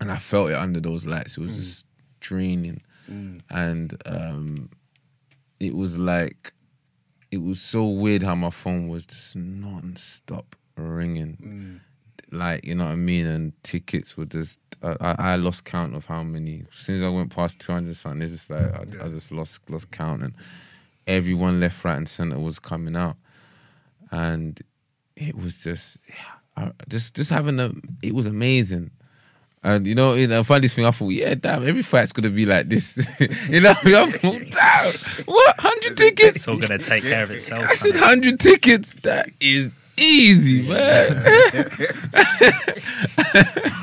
And 0.00 0.10
I 0.10 0.16
felt 0.18 0.48
it 0.50 0.54
under 0.56 0.80
those 0.80 1.04
lights. 1.04 1.36
It 1.36 1.40
was 1.42 1.56
just 1.58 1.86
draining, 2.20 2.80
Mm. 3.10 3.42
and 3.50 3.88
um, 4.06 4.70
it 5.66 5.74
was 5.74 5.96
like 5.98 6.52
it 7.30 7.38
was 7.42 7.60
so 7.60 7.86
weird 7.86 8.22
how 8.22 8.34
my 8.34 8.50
phone 8.50 8.88
was 8.88 9.06
just 9.06 9.34
non-stop 9.36 10.54
ringing 10.76 11.36
Mm. 11.42 11.80
like 12.38 12.64
you 12.64 12.74
know 12.74 12.84
what 12.84 12.92
I 12.92 12.96
mean. 12.96 13.26
And 13.26 13.52
tickets 13.62 14.16
were 14.16 14.24
just 14.26 14.60
I, 14.82 15.14
I 15.18 15.36
lost 15.36 15.64
count 15.64 15.94
of 15.94 16.06
how 16.06 16.22
many. 16.22 16.64
As 16.70 16.76
soon 16.76 16.96
as 16.96 17.02
I 17.02 17.08
went 17.08 17.30
past 17.34 17.58
two 17.60 17.72
hundred 17.72 17.96
something, 17.96 18.22
it's 18.22 18.32
just 18.32 18.50
like 18.50 18.72
I, 18.74 18.82
I 19.04 19.08
just 19.08 19.32
lost 19.32 19.68
lost 19.70 19.90
count, 19.90 20.22
and 20.22 20.34
everyone 21.06 21.60
left, 21.60 21.84
right, 21.84 21.96
and 21.96 22.08
center 22.08 22.38
was 22.38 22.58
coming 22.58 22.96
out, 22.96 23.16
and 24.10 24.60
it 25.16 25.36
was 25.36 25.62
just 25.62 25.98
yeah, 26.08 26.14
I, 26.56 26.72
just 26.88 27.14
just 27.14 27.30
having 27.30 27.58
a 27.60 27.72
it 28.02 28.14
was 28.14 28.26
amazing. 28.26 28.90
And 29.64 29.86
you 29.86 29.94
know, 29.94 30.12
you 30.12 30.26
uh, 30.26 30.28
know, 30.28 30.44
funniest 30.44 30.76
thing 30.76 30.84
I 30.84 30.90
thought, 30.90 31.08
yeah, 31.08 31.34
damn, 31.34 31.66
every 31.66 31.82
fight's 31.82 32.12
gonna 32.12 32.28
be 32.28 32.44
like 32.44 32.68
this. 32.68 32.96
you 33.48 33.62
know, 33.62 33.70
I 33.70 34.10
thought, 34.10 34.42
damn, 34.50 34.92
what 35.24 35.58
hundred 35.58 35.96
tickets? 35.96 36.36
It's 36.36 36.46
all 36.48 36.56
going 36.58 36.78
to 36.78 36.84
take 36.84 37.02
care 37.04 37.24
of 37.24 37.30
itself. 37.32 37.64
I 37.66 37.74
said 37.74 37.96
hundred 37.96 38.38
tickets. 38.40 38.92
That 39.02 39.30
is 39.40 39.72
easy, 39.96 40.68
man. 40.68 41.70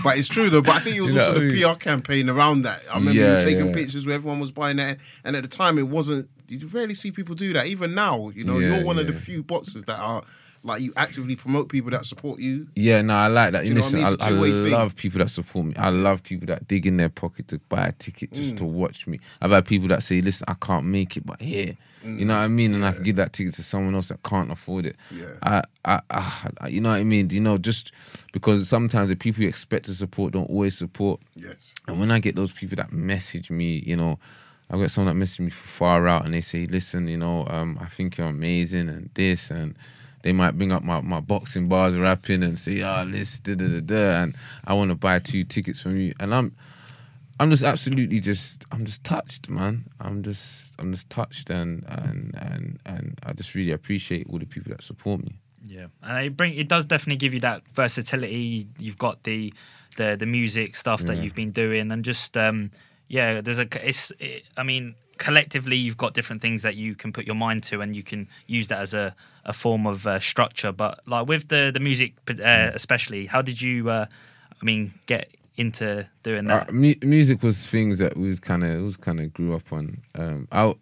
But 0.03 0.17
it's 0.17 0.27
true 0.27 0.49
though. 0.49 0.61
But 0.61 0.77
I 0.77 0.79
think 0.79 0.95
it 0.95 1.01
was 1.01 1.13
You 1.13 1.19
also 1.19 1.33
what 1.33 1.41
I 1.41 1.45
the 1.45 1.51
mean? 1.53 1.63
PR 1.73 1.77
campaign 1.79 2.29
around 2.29 2.63
that. 2.63 2.81
I 2.89 2.95
remember 2.95 3.19
Yeah, 3.19 3.35
you 3.35 3.41
taking 3.43 3.67
yeah. 3.67 3.73
pictures 3.73 4.05
where 4.05 4.15
everyone 4.15 4.39
was 4.39 4.51
buying 4.51 4.77
that, 4.77 4.97
and 5.23 5.35
at 5.35 5.43
the 5.43 5.49
time 5.49 5.77
it 5.77 5.87
wasn't. 5.87 6.29
You 6.47 6.65
rarely 6.67 6.95
see 6.95 7.11
people 7.11 7.35
do 7.35 7.53
that. 7.53 7.67
Even 7.67 7.93
now, 7.93 8.29
you 8.29 8.43
know, 8.43 8.57
Yeah, 8.59 8.77
you're 8.77 8.85
one 8.85 8.97
of 8.99 9.07
the 9.07 9.13
few 9.13 9.43
boxers 9.43 9.83
that 9.83 9.99
are 9.99 10.23
like 10.63 10.81
you 10.81 10.93
actively 10.95 11.35
promote 11.35 11.69
people 11.69 11.89
that 11.91 12.05
support 12.05 12.39
you. 12.39 12.67
Yeah, 12.75 13.01
no, 13.01 13.13
I 13.15 13.27
like 13.27 13.51
that. 13.53 13.65
You 13.65 13.73
know 13.73 13.81
what 13.81 13.95
I 13.95 14.11
Listen, 14.11 14.29
mean? 14.29 14.69
I, 14.69 14.75
I 14.75 14.77
love 14.77 14.95
people 14.95 15.19
that 15.19 15.29
support 15.29 15.65
me. 15.65 15.73
I 15.75 15.89
love 15.89 16.21
people 16.21 16.45
that 16.47 16.67
dig 16.67 16.85
in 16.85 16.97
their 16.97 17.09
pocket 17.09 17.47
to 17.49 17.59
buy 17.69 17.87
a 17.87 17.91
ticket 17.93 18.31
Mm. 18.31 18.35
just 18.35 18.57
to 18.57 18.65
watch 18.65 19.07
me. 19.07 19.19
I've 19.41 19.51
had 19.51 19.65
people 19.65 19.87
that 19.89 20.03
say, 20.03 20.21
"Listen, 20.21 20.45
I 20.47 20.53
can't 20.53 20.85
make 20.85 21.17
it, 21.17 21.25
but 21.25 21.41
here." 21.41 21.75
You 22.03 22.25
know 22.25 22.33
what 22.33 22.39
I 22.41 22.47
mean? 22.47 22.73
And 22.73 22.83
I 22.83 22.93
can 22.93 23.03
give 23.03 23.17
that 23.17 23.31
ticket 23.31 23.53
to 23.55 23.63
someone 23.63 23.93
else 23.93 24.07
that 24.07 24.23
can't 24.23 24.51
afford 24.51 24.87
it. 24.87 24.95
Mm. 25.13 25.19
Yeah. 25.19 25.61
I, 25.85 26.01
I, 26.09 26.49
I, 26.59 26.67
you 26.67 26.81
know 26.81 26.89
what 26.89 26.95
I 26.95 27.03
mean? 27.03 27.29
You 27.29 27.41
know, 27.41 27.59
just 27.59 27.91
because 28.33 28.67
sometimes 28.67 29.09
the 29.09 29.15
people 29.15 29.43
you 29.43 29.49
expect 29.49 29.85
to 29.85 29.93
support 29.93 30.33
don't 30.33 30.49
always 30.49 30.75
support. 30.75 31.19
Yes. 31.35 31.53
And 31.87 31.99
when 31.99 32.09
I 32.09 32.17
get 32.17 32.35
those 32.35 32.51
people 32.51 32.75
that 32.77 32.91
message 32.91 33.51
me, 33.51 33.83
you 33.85 33.95
know, 33.95 34.17
I 34.71 34.77
got 34.77 34.89
someone 34.89 35.15
that 35.15 35.23
messaged 35.23 35.41
me 35.41 35.51
from 35.51 35.67
far 35.67 36.07
out 36.07 36.25
and 36.25 36.33
they 36.33 36.41
say, 36.41 36.65
listen, 36.65 37.07
you 37.07 37.17
know, 37.17 37.45
um, 37.47 37.77
I 37.79 37.85
think 37.85 38.17
you're 38.17 38.25
amazing 38.27 38.89
and 38.89 39.11
this 39.13 39.51
and 39.51 39.75
they 40.23 40.31
might 40.33 40.57
bring 40.57 40.71
up 40.71 40.83
my, 40.83 41.01
my 41.01 41.19
boxing 41.19 41.67
bars 41.67 41.95
rapping 41.95 42.43
and 42.43 42.57
say, 42.59 42.81
ah, 42.81 43.03
this, 43.05 43.39
da 43.39 43.55
da 43.55 43.67
da 43.67 43.79
da 43.79 44.23
and 44.23 44.35
I 44.65 44.73
want 44.73 44.89
to 44.91 44.95
buy 44.95 45.19
two 45.19 45.43
tickets 45.43 45.81
from 45.81 45.97
you. 45.97 46.13
And 46.19 46.33
I'm 46.33 46.55
I'm 47.39 47.49
just 47.49 47.63
absolutely 47.63 48.19
just 48.19 48.65
I'm 48.71 48.85
just 48.85 49.03
touched, 49.03 49.49
man. 49.49 49.85
I'm 49.99 50.21
just 50.21 50.75
I'm 50.79 50.91
just 50.91 51.09
touched 51.09 51.49
and 51.49 51.83
and 51.87 52.35
and 52.37 52.79
and 52.85 53.19
I 53.23 53.33
just 53.33 53.55
really 53.55 53.71
appreciate 53.71 54.27
all 54.29 54.37
the 54.39 54.45
people 54.45 54.71
that 54.71 54.83
support 54.83 55.23
me. 55.23 55.33
Yeah, 55.65 55.87
and 56.03 56.25
it 56.25 56.37
bring 56.37 56.53
it 56.55 56.67
does 56.67 56.85
definitely 56.85 57.17
give 57.17 57.33
you 57.33 57.39
that 57.41 57.63
versatility. 57.73 58.67
You've 58.79 58.97
got 58.97 59.23
the 59.23 59.53
the 59.97 60.15
the 60.19 60.25
music 60.25 60.75
stuff 60.75 61.01
that 61.03 61.17
Yeah. 61.17 61.23
you've 61.23 61.35
been 61.35 61.51
doing, 61.51 61.91
and 61.91 62.05
just 62.05 62.37
um 62.37 62.71
yeah, 63.07 63.41
there's 63.41 63.59
a 63.59 63.67
it's 63.87 64.11
it, 64.19 64.43
I 64.55 64.63
mean 64.63 64.95
collectively 65.21 65.75
you've 65.75 65.97
got 65.97 66.15
different 66.15 66.41
things 66.41 66.63
that 66.63 66.75
you 66.75 66.95
can 66.95 67.13
put 67.13 67.25
your 67.27 67.35
mind 67.35 67.61
to, 67.63 67.79
and 67.79 67.95
you 67.95 68.01
can 68.01 68.27
use 68.47 68.67
that 68.69 68.79
as 68.79 68.93
a 68.93 69.15
a 69.45 69.53
form 69.53 69.85
of 69.85 70.07
uh, 70.07 70.19
structure. 70.19 70.71
But 70.71 70.99
like 71.05 71.27
with 71.27 71.47
the 71.47 71.71
the 71.71 71.79
music, 71.79 72.13
uh, 72.27 72.71
especially, 72.73 73.27
how 73.27 73.41
did 73.41 73.61
you? 73.61 73.89
Uh, 73.89 74.07
I 74.61 74.65
mean, 74.65 74.93
get 75.05 75.29
into 75.57 76.07
doing 76.23 76.45
that? 76.45 76.69
Uh, 76.69 76.71
mu- 76.71 77.01
music 77.03 77.43
was 77.43 77.57
things 77.67 77.99
that 77.99 78.17
we 78.17 78.29
was 78.29 78.39
kind 78.39 78.63
of 78.63 78.81
was 78.81 78.97
kind 78.97 79.19
of 79.19 79.31
grew 79.31 79.55
up 79.55 79.71
on. 79.71 80.01
Um, 80.15 80.47
I 80.51 80.73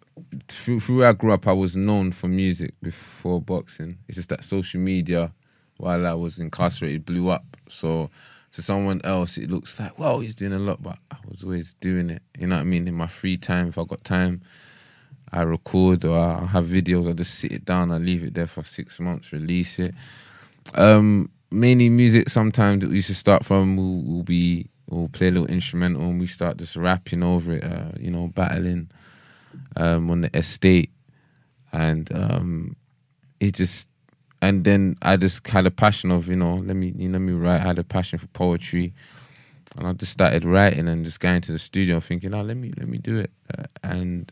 through, 0.48 0.80
through 0.80 0.98
where 0.98 1.08
I 1.08 1.12
grew 1.12 1.32
up, 1.32 1.46
I 1.46 1.52
was 1.52 1.76
known 1.76 2.10
for 2.12 2.28
music 2.28 2.72
before 2.82 3.40
boxing. 3.42 3.98
It's 4.08 4.16
just 4.16 4.30
that 4.30 4.42
social 4.42 4.80
media, 4.80 5.32
while 5.76 6.06
I 6.06 6.14
was 6.14 6.38
incarcerated, 6.38 7.04
blew 7.04 7.28
up. 7.28 7.44
So 7.68 8.10
to 8.52 8.62
someone 8.62 9.00
else, 9.04 9.38
it 9.38 9.50
looks 9.50 9.78
like 9.78 9.98
wow, 9.98 10.20
he's 10.20 10.34
doing 10.34 10.52
a 10.52 10.58
lot, 10.58 10.82
but 10.82 10.98
I 11.10 11.16
was 11.28 11.44
always 11.44 11.74
doing 11.80 12.10
it. 12.10 12.22
You 12.38 12.46
know 12.46 12.56
what 12.56 12.62
I 12.62 12.64
mean? 12.64 12.88
In 12.88 12.94
my 12.94 13.06
free 13.06 13.36
time, 13.36 13.68
if 13.68 13.78
I 13.78 13.84
got 13.84 14.04
time. 14.04 14.42
I 15.32 15.42
record 15.42 16.04
or 16.04 16.18
I 16.18 16.46
have 16.46 16.66
videos. 16.66 17.08
I 17.08 17.12
just 17.12 17.36
sit 17.36 17.52
it 17.52 17.64
down. 17.64 17.92
I 17.92 17.98
leave 17.98 18.24
it 18.24 18.34
there 18.34 18.48
for 18.48 18.64
six 18.64 18.98
months, 18.98 19.32
release 19.32 19.78
it. 19.78 19.94
Um, 20.74 21.30
mainly 21.50 21.88
music. 21.88 22.28
Sometimes 22.28 22.84
we 22.84 22.96
used 22.96 23.08
to 23.08 23.14
start 23.14 23.44
from. 23.44 23.76
We'll, 23.76 24.02
we'll 24.02 24.22
be 24.22 24.68
we'll 24.88 25.08
play 25.08 25.28
a 25.28 25.30
little 25.30 25.46
instrumental 25.46 26.02
and 26.02 26.18
we 26.18 26.26
start 26.26 26.56
just 26.56 26.74
rapping 26.74 27.22
over 27.22 27.52
it. 27.52 27.64
Uh, 27.64 27.92
you 27.98 28.10
know, 28.10 28.28
battling 28.28 28.90
um, 29.76 30.10
on 30.10 30.22
the 30.22 30.36
estate, 30.36 30.90
and 31.72 32.10
um, 32.12 32.76
it 33.38 33.54
just 33.54 33.88
and 34.42 34.64
then 34.64 34.96
I 35.02 35.16
just 35.16 35.46
had 35.46 35.66
a 35.66 35.70
passion 35.70 36.10
of 36.10 36.28
you 36.28 36.36
know 36.36 36.56
let 36.56 36.76
me 36.76 36.92
let 36.96 37.20
me 37.20 37.32
write. 37.32 37.60
I 37.60 37.66
had 37.68 37.78
a 37.78 37.84
passion 37.84 38.18
for 38.18 38.26
poetry, 38.28 38.92
and 39.76 39.86
I 39.86 39.92
just 39.92 40.12
started 40.12 40.44
writing 40.44 40.88
and 40.88 41.04
just 41.04 41.20
going 41.20 41.40
to 41.42 41.52
the 41.52 41.58
studio 41.58 42.00
thinking, 42.00 42.34
oh 42.34 42.42
let 42.42 42.56
me 42.56 42.72
let 42.76 42.88
me 42.88 42.98
do 42.98 43.18
it, 43.18 43.30
uh, 43.56 43.64
and 43.82 44.30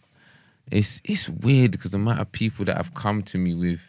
it's 0.70 1.00
it's 1.04 1.28
weird 1.28 1.72
because 1.72 1.92
the 1.92 1.98
amount 1.98 2.20
of 2.20 2.30
people 2.32 2.64
that 2.66 2.76
have 2.76 2.94
come 2.94 3.22
to 3.24 3.38
me 3.38 3.54
with 3.54 3.80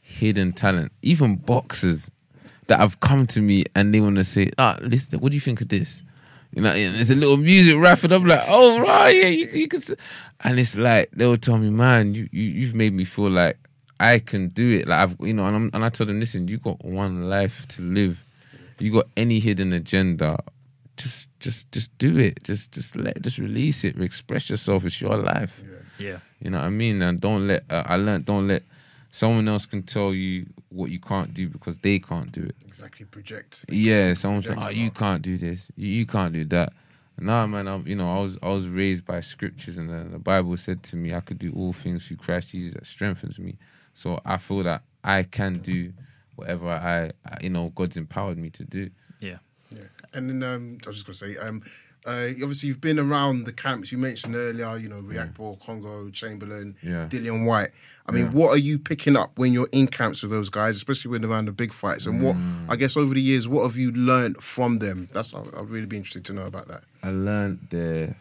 hidden 0.00 0.52
talent, 0.52 0.92
even 1.02 1.36
boxers 1.36 2.10
that 2.66 2.80
have 2.80 3.00
come 3.00 3.26
to 3.26 3.40
me 3.40 3.64
and 3.74 3.94
they 3.94 4.00
want 4.00 4.16
to 4.16 4.24
say, 4.24 4.50
ah, 4.58 4.78
listen, 4.80 5.18
what 5.20 5.30
do 5.30 5.36
you 5.36 5.40
think 5.40 5.60
of 5.60 5.68
this? 5.68 6.02
You 6.54 6.62
know, 6.62 6.70
and 6.70 6.94
there's 6.94 7.10
a 7.10 7.14
little 7.14 7.36
music 7.36 7.76
rapping. 7.78 8.12
I'm 8.12 8.24
like, 8.24 8.42
oh 8.46 8.80
right, 8.80 9.14
yeah, 9.14 9.26
you, 9.26 9.48
you 9.48 9.68
can. 9.68 9.82
And 10.40 10.58
it's 10.58 10.76
like 10.76 11.10
they 11.12 11.26
will 11.26 11.36
tell 11.36 11.58
me, 11.58 11.68
man, 11.70 12.14
you, 12.14 12.28
you 12.32 12.42
you've 12.42 12.74
made 12.74 12.94
me 12.94 13.04
feel 13.04 13.30
like 13.30 13.58
I 14.00 14.18
can 14.20 14.48
do 14.48 14.78
it. 14.78 14.88
Like 14.88 14.98
I've, 15.00 15.16
you 15.20 15.34
know, 15.34 15.46
and, 15.46 15.56
I'm, 15.56 15.70
and 15.72 15.84
I 15.84 15.88
tell 15.88 16.06
them, 16.06 16.20
listen, 16.20 16.48
you 16.48 16.58
got 16.58 16.84
one 16.84 17.28
life 17.28 17.66
to 17.68 17.82
live. 17.82 18.24
You 18.78 18.92
got 18.92 19.06
any 19.16 19.40
hidden 19.40 19.72
agenda, 19.72 20.38
just 20.96 21.28
just 21.40 21.70
just 21.72 21.96
do 21.98 22.18
it. 22.18 22.44
Just 22.44 22.72
just 22.72 22.96
let 22.96 23.20
just 23.22 23.38
release 23.38 23.84
it. 23.84 24.00
Express 24.00 24.50
yourself. 24.50 24.84
It's 24.84 25.00
your 25.00 25.16
life. 25.16 25.60
yeah, 25.98 26.18
You 26.40 26.50
know 26.50 26.58
what 26.58 26.66
I 26.66 26.70
mean? 26.70 27.02
And 27.02 27.20
don't 27.20 27.46
let 27.46 27.64
uh, 27.70 27.82
I 27.86 27.96
learned 27.96 28.24
don't 28.24 28.46
let 28.46 28.62
someone 29.10 29.48
else 29.48 29.66
can 29.66 29.82
tell 29.82 30.14
you 30.14 30.46
what 30.68 30.90
you 30.90 31.00
can't 31.00 31.32
do 31.34 31.48
because 31.48 31.78
they 31.78 31.98
can't 31.98 32.30
do 32.30 32.42
it. 32.42 32.56
Exactly. 32.66 33.06
Project. 33.06 33.64
Yeah, 33.68 34.14
someone's 34.14 34.48
like, 34.48 34.58
Project 34.58 34.78
oh, 34.78 34.82
you 34.84 34.90
can't 34.90 35.22
do 35.22 35.38
this, 35.38 35.68
you, 35.76 35.88
you 35.88 36.06
can't 36.06 36.32
do 36.32 36.44
that. 36.46 36.72
Nah, 37.20 37.48
man, 37.48 37.66
I'm, 37.66 37.84
you 37.86 37.96
know, 37.96 38.16
I 38.16 38.20
was 38.20 38.38
I 38.42 38.48
was 38.50 38.68
raised 38.68 39.04
by 39.04 39.20
scriptures, 39.20 39.76
and 39.76 39.90
the, 39.90 40.08
the 40.08 40.18
Bible 40.20 40.56
said 40.56 40.84
to 40.84 40.96
me, 40.96 41.14
I 41.14 41.20
could 41.20 41.38
do 41.38 41.52
all 41.56 41.72
things 41.72 42.06
through 42.06 42.18
Christ 42.18 42.52
Jesus 42.52 42.74
that 42.74 42.86
strengthens 42.86 43.40
me. 43.40 43.56
So 43.98 44.20
I 44.24 44.36
feel 44.36 44.62
that 44.62 44.82
I 45.02 45.24
can 45.24 45.58
do 45.58 45.92
whatever 46.36 46.68
I, 46.68 47.10
I 47.28 47.38
you 47.42 47.50
know, 47.50 47.72
God's 47.74 47.96
empowered 47.96 48.38
me 48.38 48.48
to 48.50 48.64
do. 48.64 48.90
yeah. 49.20 49.38
Yeah. 49.70 49.82
And 50.14 50.30
then 50.30 50.42
um, 50.44 50.78
I 50.84 50.88
was 50.88 51.02
just 51.02 51.06
gonna 51.06 51.16
say, 51.34 51.36
um, 51.36 51.62
uh, 52.06 52.28
obviously 52.42 52.68
you've 52.68 52.80
been 52.80 52.98
around 52.98 53.44
the 53.44 53.52
camps 53.52 53.90
you 53.92 53.98
mentioned 53.98 54.34
earlier. 54.36 54.78
You 54.78 54.88
know, 54.88 55.02
Riakporhe, 55.02 55.58
Kongo, 55.60 56.08
Chamberlain, 56.10 56.76
Yeah. 56.80 57.08
Dillian 57.10 57.44
Whyte. 57.44 57.70
I 58.06 58.12
mean, 58.12 58.26
Yeah. 58.26 58.30
what 58.30 58.50
are 58.54 58.56
you 58.70 58.78
picking 58.78 59.16
up 59.16 59.36
when 59.36 59.52
you're 59.52 59.68
in 59.72 59.88
camps 59.88 60.22
with 60.22 60.30
those 60.30 60.48
guys, 60.48 60.76
especially 60.76 61.10
when 61.10 61.20
they're 61.22 61.30
around 61.30 61.46
the 61.48 61.52
big 61.52 61.72
fights? 61.72 62.06
And 62.06 62.22
what, 62.22 62.36
Mm. 62.36 62.66
I 62.70 62.76
guess, 62.76 62.96
over 62.96 63.12
the 63.14 63.20
years, 63.20 63.46
what 63.48 63.64
have 63.64 63.76
you 63.76 63.90
learned 63.92 64.42
from 64.42 64.78
them? 64.78 65.08
That's 65.12 65.34
I'd, 65.34 65.52
I'd 65.56 65.68
really 65.68 65.86
be 65.86 65.96
interested 65.96 66.24
to 66.26 66.32
know 66.32 66.46
about 66.46 66.68
that. 66.68 66.84
I 67.02 67.10
learned 67.10 67.66
their 67.70 68.16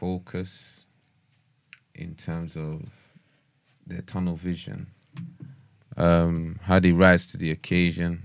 focus 0.00 0.86
in 1.94 2.14
terms 2.14 2.56
of 2.56 2.82
their 3.86 4.02
tunnel 4.02 4.36
vision, 4.36 4.88
um, 5.98 6.60
how 6.62 6.78
they 6.78 6.92
rise 6.92 7.26
to 7.32 7.36
the 7.36 7.50
occasion, 7.50 8.22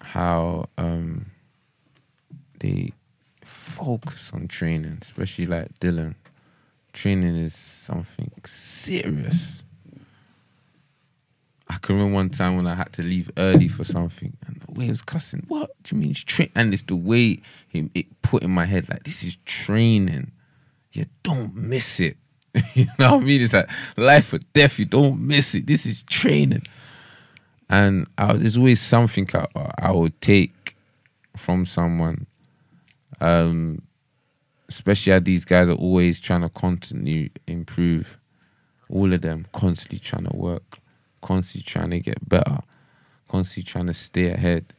how 0.00 0.68
um, 0.78 1.26
they 2.60 2.92
focus 3.44 4.30
on 4.32 4.48
training, 4.48 4.98
especially 5.02 5.46
like 5.46 5.78
Dillian. 5.80 6.14
Training 6.92 7.36
is 7.36 7.54
something 7.54 8.30
serious. 8.46 9.62
I 11.68 11.76
can 11.78 11.96
remember 11.96 12.14
one 12.14 12.30
time 12.30 12.56
when 12.56 12.66
I 12.66 12.74
had 12.74 12.92
to 12.94 13.02
leave 13.02 13.30
early 13.36 13.68
for 13.68 13.84
something, 13.84 14.36
and 14.46 14.60
the 14.60 14.72
way 14.72 14.84
he 14.86 14.90
was 14.90 15.02
cussing. 15.02 15.44
What 15.46 15.70
do 15.84 15.94
you 15.94 16.02
mean 16.02 16.10
it's 16.10 16.24
train? 16.24 16.50
And 16.56 16.72
it's 16.72 16.82
the 16.82 16.96
way 16.96 17.42
he 17.68 17.90
it 17.94 18.22
put 18.22 18.42
in 18.42 18.50
my 18.50 18.66
head 18.66 18.88
like 18.88 19.04
this 19.04 19.22
is 19.22 19.36
training. 19.44 20.32
You 20.92 21.06
don't 21.22 21.54
miss 21.54 22.00
it. 22.00 22.16
you 22.74 22.86
know 22.98 23.14
what 23.14 23.22
I 23.22 23.24
mean? 23.26 23.42
It's 23.42 23.52
like 23.52 23.68
life 23.96 24.32
or 24.32 24.38
death. 24.52 24.78
You 24.78 24.84
don't 24.86 25.20
miss 25.20 25.54
it. 25.54 25.66
This 25.66 25.86
is 25.86 26.02
training. 26.02 26.66
And 27.68 28.06
I, 28.18 28.32
there's 28.34 28.56
always 28.56 28.80
something 28.80 29.28
I, 29.32 29.46
I 29.78 29.92
would 29.92 30.20
take 30.20 30.76
from 31.36 31.64
someone. 31.64 32.26
Um, 33.20 33.82
especially 34.68 35.12
how 35.12 35.18
these 35.18 35.44
guys 35.44 35.68
are 35.68 35.74
always 35.74 36.20
trying 36.20 36.42
to 36.42 36.48
constantly 36.48 37.30
improve. 37.46 38.18
All 38.88 39.12
of 39.12 39.20
them 39.20 39.46
constantly 39.52 39.98
trying 39.98 40.24
to 40.24 40.36
work, 40.36 40.78
constantly 41.20 41.64
trying 41.70 41.90
to 41.90 42.00
get 42.00 42.28
better, 42.28 42.60
constantly 43.28 43.70
trying 43.70 43.86
to 43.86 43.94
stay 43.94 44.30
ahead. 44.30 44.72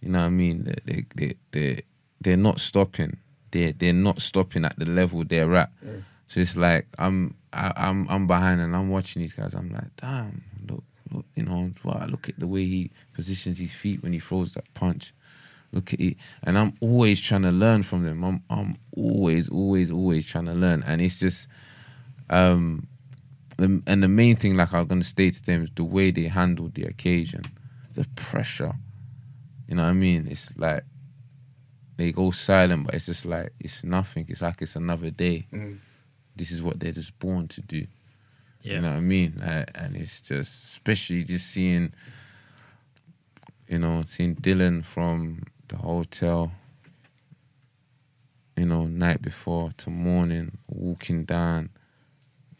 You 0.00 0.10
know 0.10 0.20
what 0.20 0.26
I 0.26 0.30
mean? 0.30 0.64
They 0.64 0.74
they 0.84 1.04
they 1.14 1.34
they 1.52 1.82
they're 2.20 2.36
not 2.36 2.58
stopping. 2.60 3.18
They 3.52 3.72
they're 3.72 3.92
not 3.92 4.20
stopping 4.20 4.64
at 4.64 4.76
the 4.78 4.86
level 4.86 5.24
they're 5.24 5.54
at. 5.54 5.70
So 6.28 6.40
it's 6.40 6.56
like 6.56 6.86
I'm 6.98 7.34
I, 7.52 7.72
I'm 7.76 8.08
I'm 8.08 8.26
behind 8.26 8.60
and 8.60 8.74
I'm 8.74 8.90
watching 8.90 9.22
these 9.22 9.32
guys. 9.32 9.54
I'm 9.54 9.72
like, 9.72 9.94
damn, 9.96 10.42
look, 10.68 10.84
look, 11.12 11.24
you 11.34 11.44
know, 11.44 11.70
wow, 11.84 12.06
look 12.08 12.28
at 12.28 12.38
the 12.38 12.46
way 12.46 12.64
he 12.64 12.90
positions 13.14 13.58
his 13.58 13.72
feet 13.72 14.02
when 14.02 14.12
he 14.12 14.18
throws 14.18 14.52
that 14.54 14.72
punch. 14.74 15.14
Look 15.72 15.92
at 15.92 16.00
it, 16.00 16.16
and 16.42 16.56
I'm 16.58 16.74
always 16.80 17.20
trying 17.20 17.42
to 17.42 17.50
learn 17.50 17.82
from 17.82 18.04
them. 18.04 18.24
I'm 18.24 18.42
I'm 18.50 18.76
always, 18.96 19.48
always, 19.48 19.90
always 19.90 20.26
trying 20.26 20.46
to 20.46 20.54
learn, 20.54 20.82
and 20.86 21.00
it's 21.00 21.18
just, 21.18 21.48
um, 22.30 22.86
and 23.58 24.02
the 24.02 24.08
main 24.08 24.36
thing, 24.36 24.54
like 24.54 24.72
I'm 24.72 24.86
gonna 24.86 25.04
state 25.04 25.34
to 25.34 25.42
them, 25.44 25.64
is 25.64 25.70
the 25.74 25.84
way 25.84 26.10
they 26.10 26.24
handled 26.28 26.74
the 26.74 26.84
occasion, 26.84 27.42
the 27.92 28.06
pressure. 28.14 28.74
You 29.68 29.74
know 29.76 29.82
what 29.82 29.90
I 29.90 29.94
mean? 29.94 30.28
It's 30.30 30.56
like 30.56 30.84
they 31.96 32.12
go 32.12 32.30
silent, 32.30 32.86
but 32.86 32.94
it's 32.94 33.06
just 33.06 33.26
like 33.26 33.52
it's 33.58 33.82
nothing. 33.82 34.26
It's 34.28 34.42
like 34.42 34.62
it's 34.62 34.76
another 34.76 35.10
day. 35.10 35.46
This 36.36 36.50
is 36.50 36.62
what 36.62 36.78
they're 36.78 36.92
just 36.92 37.18
born 37.18 37.48
to 37.48 37.60
do. 37.62 37.86
Yeah. 38.62 38.74
You 38.74 38.80
know 38.82 38.90
what 38.90 38.96
I 38.96 39.00
mean? 39.00 39.34
Like, 39.38 39.70
and 39.74 39.96
it's 39.96 40.20
just, 40.20 40.64
especially 40.64 41.22
just 41.24 41.46
seeing, 41.46 41.92
you 43.68 43.78
know, 43.78 44.02
seeing 44.06 44.36
Dillian 44.36 44.84
from 44.84 45.44
the 45.68 45.76
hotel, 45.76 46.52
you 48.56 48.66
know, 48.66 48.86
night 48.86 49.22
before 49.22 49.70
to 49.78 49.90
morning, 49.90 50.58
walking 50.68 51.24
down 51.24 51.70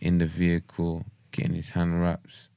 in 0.01 0.19
the 0.19 0.27
vehicle, 0.27 1.05
getting 1.33 1.55
his 1.55 1.71
hand 1.71 2.01
wraps 2.01 2.49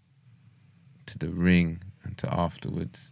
to 1.05 1.17
the 1.17 1.29
ring 1.29 1.82
and 2.03 2.17
to 2.17 2.34
afterwards 2.34 3.12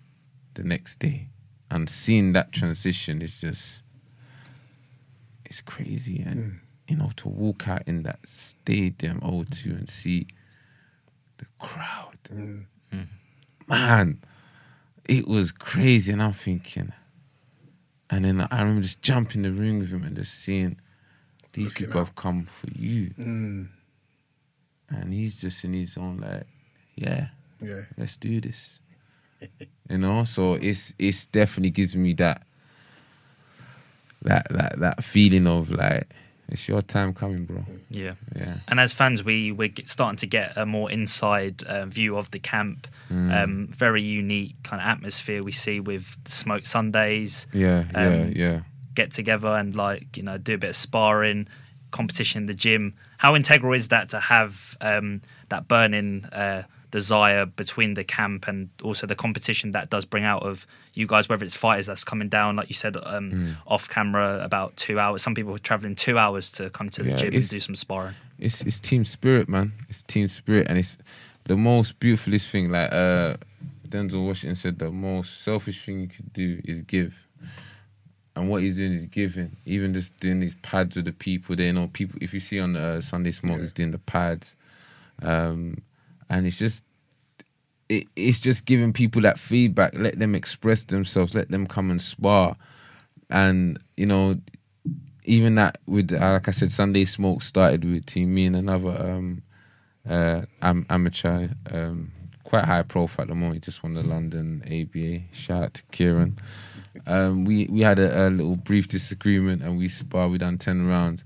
the 0.54 0.64
next 0.64 1.00
day. 1.00 1.30
And 1.70 1.90
seeing 1.90 2.34
that 2.34 2.52
transition 2.52 3.22
is 3.22 3.42
just, 3.42 3.84
it's 5.46 5.62
crazy. 5.62 6.22
And, 6.22 6.40
mm. 6.40 6.60
You 6.88 6.96
know, 6.96 7.12
to 7.18 7.28
walk 7.30 7.68
out 7.68 7.84
in 7.86 8.04
that 8.04 8.20
stadium 8.26 9.20
O2 9.22 9.66
and 9.78 9.90
see 9.90 10.28
the 11.38 11.46
crowd. 11.60 12.18
Man, 13.68 14.22
it 15.08 15.28
was 15.28 15.52
crazy. 15.52 16.12
And 16.14 16.22
I'm 16.24 16.34
thinking, 16.34 16.94
and 18.10 18.24
then 18.26 18.48
I 18.50 18.62
remember 18.62 18.82
just 18.84 19.02
jumping 19.02 19.44
in 19.44 19.54
the 19.56 19.62
ring 19.62 19.80
with 19.80 19.90
him 19.90 20.04
and 20.04 20.16
just 20.16 20.34
seeing 20.36 20.78
these 21.54 21.68
Looking 21.70 21.88
people 21.88 22.02
up. 22.02 22.08
have 22.08 22.16
come 22.16 22.46
for 22.46 22.68
you. 22.74 23.10
Mm, 23.20 23.68
And 24.90 25.14
he's 25.14 25.42
just 25.42 25.64
in 25.66 25.74
his 25.74 25.98
own, 25.98 26.18
like, 26.20 26.48
yeah, 26.96 27.28
yeah. 27.62 27.82
let's 27.98 28.16
do 28.16 28.40
this. 28.40 28.80
you 29.90 29.98
know, 29.98 30.24
so 30.24 30.54
it's 30.54 30.94
it's 30.98 31.26
definitely 31.26 31.70
gives 31.72 31.96
me 31.96 32.14
that 32.14 32.42
that 34.24 34.48
that 34.50 34.80
that 34.80 35.04
feeling 35.04 35.46
of 35.46 35.70
like 35.72 36.08
it's 36.50 36.68
your 36.68 36.82
time 36.82 37.14
coming, 37.14 37.46
bro. 37.46 37.64
Yeah. 37.90 38.14
Yeah. 38.36 38.56
And 38.68 38.80
as 38.80 38.94
fans, 38.94 39.24
we 39.24 39.52
we're 39.52 39.72
starting 39.86 40.18
to 40.18 40.28
get 40.28 40.58
a 40.58 40.66
more 40.66 40.90
inside 40.92 41.64
uh, 41.64 41.86
view 41.86 42.18
of 42.18 42.32
the 42.32 42.40
camp. 42.40 42.88
Mm. 43.12 43.44
Um, 43.44 43.68
very 43.76 44.02
unique 44.02 44.56
kind 44.64 44.82
of 44.82 44.88
atmosphere 44.88 45.42
we 45.44 45.52
see 45.52 45.80
with 45.80 46.16
smoke 46.28 46.66
Sundays, 46.66 47.48
Yeah, 47.54 47.86
yeah, 47.92 48.08
Um, 48.08 48.32
yeah. 48.36 48.62
get 48.96 49.12
together 49.12 49.50
and 49.50 49.76
like 49.76 50.18
you 50.18 50.24
know 50.24 50.38
do 50.38 50.54
a 50.56 50.58
bit 50.58 50.72
of 50.72 50.76
sparring, 50.76 51.48
competition 51.92 52.44
in 52.44 52.46
the 52.48 52.54
gym. 52.54 52.94
How 53.18 53.36
integral 53.36 53.74
is 53.74 53.88
that 53.90 54.10
to 54.10 54.20
have 54.20 54.76
um, 54.82 55.22
that 55.50 55.68
burning 55.68 56.26
uh, 56.26 56.64
desire 56.92 57.46
between 57.46 57.94
the 57.96 58.04
camp 58.04 58.48
and 58.48 58.70
also 58.84 59.06
the 59.08 59.16
competition 59.16 59.72
that 59.72 59.90
does 59.90 60.06
bring 60.06 60.24
out 60.24 60.44
of 60.44 60.66
you 60.94 61.06
guys, 61.06 61.28
whether 61.30 61.44
it's 61.46 61.56
fighters 61.56 61.86
that's 61.88 62.04
coming 62.04 62.30
down, 62.30 62.56
like 62.56 62.70
you 62.70 62.76
said, 62.76 62.96
um, 63.04 63.32
Hmm. 63.32 63.52
off 63.68 63.90
camera 63.90 64.44
about 64.44 64.76
two 64.78 65.00
hours. 65.00 65.22
Some 65.22 65.36
people 65.36 65.54
are 65.54 65.60
traveling 65.60 65.96
two 65.96 66.18
hours 66.18 66.50
to 66.52 66.70
come 66.70 66.90
to 66.92 67.04
the 67.04 67.10
Yeah, 67.10 67.18
gym 67.18 67.34
and 67.36 67.50
do 67.50 67.60
some 67.60 67.76
sparring. 67.76 68.16
it's 68.40 68.62
it's 68.62 68.80
team 68.80 69.04
spirit, 69.06 69.50
man. 69.50 69.74
It's 69.90 70.02
team 70.04 70.28
spirit, 70.28 70.68
and 70.70 70.78
it's 70.78 70.98
the 71.44 71.58
most 71.58 72.00
beautifulest 72.00 72.50
thing. 72.50 72.72
Like 72.72 72.92
uh, 72.92 73.36
Denzel 73.88 74.26
Washington 74.26 74.56
said, 74.56 74.80
the 74.80 74.92
most 74.92 75.42
selfish 75.44 75.86
thing 75.86 76.00
you 76.02 76.08
could 76.08 76.32
do 76.34 76.62
is 76.66 76.82
give. 76.84 77.14
And 78.36 78.50
what 78.50 78.62
he's 78.62 78.76
doing 78.76 78.94
is 78.94 79.06
giving. 79.08 79.56
Even 79.66 79.94
just 79.94 80.18
doing 80.20 80.40
these 80.40 80.56
pads 80.62 80.96
with 80.96 81.06
the 81.06 81.12
people. 81.12 81.56
They 81.56 81.72
know 81.72 81.88
people. 81.88 82.20
If 82.22 82.34
you 82.34 82.40
see 82.40 82.60
on 82.60 82.76
uh, 82.76 83.02
Sunday 83.02 83.32
Smoke, 83.32 83.62
he's 83.62 83.74
doing 83.74 83.90
the 83.92 83.98
pads, 83.98 84.56
um, 85.24 85.78
and 86.30 86.46
it's 86.48 86.58
just. 86.58 86.84
It, 87.90 88.06
it's 88.18 88.42
just 88.42 88.66
giving 88.66 88.92
people 88.92 89.22
that 89.22 89.40
feedback. 89.40 89.94
Let 89.96 90.20
them 90.20 90.36
express 90.36 90.84
themselves. 90.84 91.34
Let 91.34 91.50
them 91.50 91.66
come 91.66 91.90
and 91.90 92.02
spar, 92.02 92.58
and 93.30 93.80
you 93.96 94.06
know, 94.06 94.36
even 95.24 95.56
that 95.56 95.78
with 95.86 96.12
uh, 96.12 96.34
like 96.34 96.48
I 96.48 96.52
said, 96.52 96.72
Sunday 96.72 97.06
Smoke 97.06 97.44
started 97.44 97.86
with 97.86 98.06
Team 98.06 98.34
Me 98.34 98.46
and 98.46 98.56
another 98.56 98.90
um, 98.90 99.44
uh, 100.10 100.42
am- 100.62 100.86
amateur, 100.90 101.50
um, 101.72 102.12
quite 102.44 102.66
high 102.66 102.82
profile 102.84 103.24
at 103.24 103.30
the 103.30 103.36
moment. 103.36 103.56
He 103.56 103.60
just 103.60 103.84
won 103.84 103.94
the 103.94 104.04
London 104.04 104.64
ABA. 104.66 105.34
Shout 105.36 105.64
out 105.64 105.74
to 105.76 105.84
Kieran. 105.92 106.38
Um, 107.06 107.46
we 107.46 107.68
we 107.68 107.82
had 107.82 108.00
a, 108.00 108.28
a 108.28 108.30
little 108.30 108.56
brief 108.56 108.88
disagreement 108.88 109.62
and 109.62 109.78
we 109.78 109.88
sparred. 109.88 110.32
We 110.32 110.38
done 110.38 110.58
ten 110.58 110.88
rounds, 110.88 111.24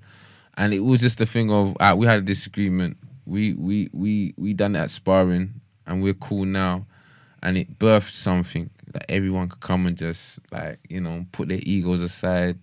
and 0.57 0.73
it 0.73 0.79
was 0.81 1.01
just 1.01 1.21
a 1.21 1.25
thing 1.25 1.51
of 1.51 1.77
uh, 1.79 1.95
we 1.97 2.07
had 2.07 2.19
a 2.19 2.23
disagreement. 2.23 2.97
We 3.25 3.53
we 3.53 3.89
we 3.93 4.33
we 4.37 4.53
done 4.53 4.73
that 4.73 4.91
sparring, 4.91 5.61
and 5.85 6.01
we're 6.01 6.13
cool 6.13 6.45
now, 6.45 6.85
and 7.43 7.57
it 7.57 7.79
birthed 7.79 8.11
something 8.11 8.69
that 8.93 9.05
everyone 9.09 9.49
could 9.49 9.61
come 9.61 9.85
and 9.85 9.97
just 9.97 10.39
like 10.51 10.79
you 10.89 11.01
know 11.01 11.25
put 11.31 11.49
their 11.49 11.59
egos 11.63 12.01
aside 12.01 12.57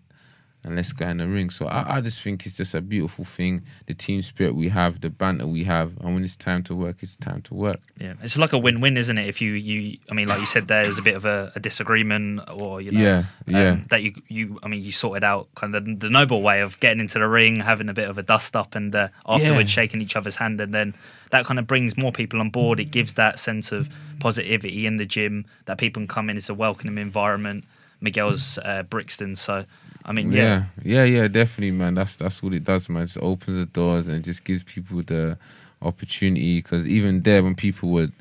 and 0.68 0.76
let's 0.76 0.92
go 0.92 1.06
in 1.08 1.16
the 1.16 1.26
ring. 1.26 1.48
So 1.48 1.66
I, 1.66 1.96
I 1.96 2.00
just 2.02 2.20
think 2.20 2.44
it's 2.44 2.58
just 2.58 2.74
a 2.74 2.82
beautiful 2.82 3.24
thing. 3.24 3.62
The 3.86 3.94
team 3.94 4.20
spirit 4.20 4.54
we 4.54 4.68
have, 4.68 5.00
the 5.00 5.08
banter 5.08 5.46
we 5.46 5.64
have, 5.64 5.96
and 6.00 6.12
when 6.14 6.22
it's 6.22 6.36
time 6.36 6.62
to 6.64 6.74
work, 6.76 6.96
it's 7.00 7.16
time 7.16 7.40
to 7.42 7.54
work. 7.54 7.80
Yeah, 7.98 8.12
it's 8.22 8.36
like 8.36 8.52
a 8.52 8.58
win-win, 8.58 8.96
isn't 8.98 9.16
it? 9.16 9.26
If 9.26 9.40
you, 9.40 9.52
you, 9.52 9.98
I 10.10 10.14
mean, 10.14 10.28
like 10.28 10.40
you 10.40 10.46
said, 10.46 10.68
there 10.68 10.86
was 10.86 10.98
a 10.98 11.02
bit 11.02 11.16
of 11.16 11.24
a, 11.24 11.50
a 11.56 11.60
disagreement, 11.60 12.40
or 12.60 12.80
you 12.82 12.92
know, 12.92 13.00
Yeah, 13.00 13.24
yeah. 13.46 13.70
um, 13.70 13.86
that 13.88 14.02
you, 14.02 14.12
you, 14.28 14.58
I 14.62 14.68
mean, 14.68 14.82
you 14.82 14.92
sorted 14.92 15.24
out 15.24 15.48
kind 15.54 15.74
of 15.74 15.84
the, 15.86 15.94
the 15.94 16.10
noble 16.10 16.42
way 16.42 16.60
of 16.60 16.78
getting 16.80 17.00
into 17.00 17.18
the 17.18 17.26
ring, 17.28 17.60
having 17.60 17.88
a 17.88 17.94
bit 17.94 18.08
of 18.10 18.18
a 18.18 18.22
dust 18.22 18.54
up, 18.54 18.74
and 18.74 18.94
uh, 18.94 19.08
afterwards 19.26 19.70
Yeah. 19.70 19.82
shaking 19.82 20.02
each 20.02 20.16
other's 20.16 20.36
hand, 20.36 20.60
and 20.60 20.74
then 20.74 20.94
that 21.30 21.44
kind 21.46 21.58
of 21.58 21.66
brings 21.66 21.96
more 21.96 22.12
people 22.12 22.40
on 22.40 22.50
board. 22.50 22.78
It 22.78 22.90
gives 22.90 23.14
that 23.14 23.38
sense 23.40 23.72
of 23.72 23.88
positivity 24.20 24.86
in 24.86 24.96
the 24.98 25.06
gym 25.06 25.46
that 25.64 25.78
people 25.78 26.00
can 26.00 26.08
come 26.08 26.28
in. 26.30 26.36
It's 26.36 26.48
a 26.50 26.54
welcoming 26.54 26.98
environment. 26.98 27.64
Miguel's 28.00 28.58
uh, 28.58 28.84
Brixton, 28.84 29.34
so 29.34 29.64
I 30.08 30.12
mean, 30.12 30.32
yeah, 30.32 30.64
yeah, 30.82 31.04
yeah, 31.04 31.20
yeah, 31.20 31.28
definitely, 31.28 31.72
man. 31.72 31.94
That's 31.94 32.16
that's 32.16 32.42
what 32.42 32.54
it 32.54 32.64
does, 32.64 32.88
man. 32.88 33.02
It 33.02 33.06
just 33.06 33.18
opens 33.18 33.58
the 33.58 33.66
doors 33.66 34.08
and 34.08 34.24
just 34.24 34.42
gives 34.42 34.62
people 34.62 35.02
the 35.02 35.36
opportunity. 35.82 36.62
Because 36.62 36.86
even 36.86 37.22
there, 37.22 37.42
when 37.42 37.54
people 37.54 37.90
would 37.90 38.12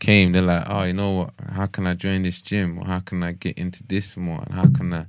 came, 0.00 0.32
they're 0.32 0.42
like, 0.42 0.64
oh, 0.66 0.82
you 0.82 0.92
know 0.92 1.12
what? 1.12 1.34
How 1.52 1.66
can 1.66 1.86
I 1.86 1.94
join 1.94 2.22
this 2.22 2.40
gym? 2.40 2.78
Or 2.78 2.86
how 2.86 2.98
can 2.98 3.22
I 3.22 3.32
get 3.32 3.56
into 3.56 3.84
this 3.84 4.16
more? 4.16 4.42
And 4.46 4.54
how 4.54 4.66
can 4.66 4.92
I? 4.92 5.06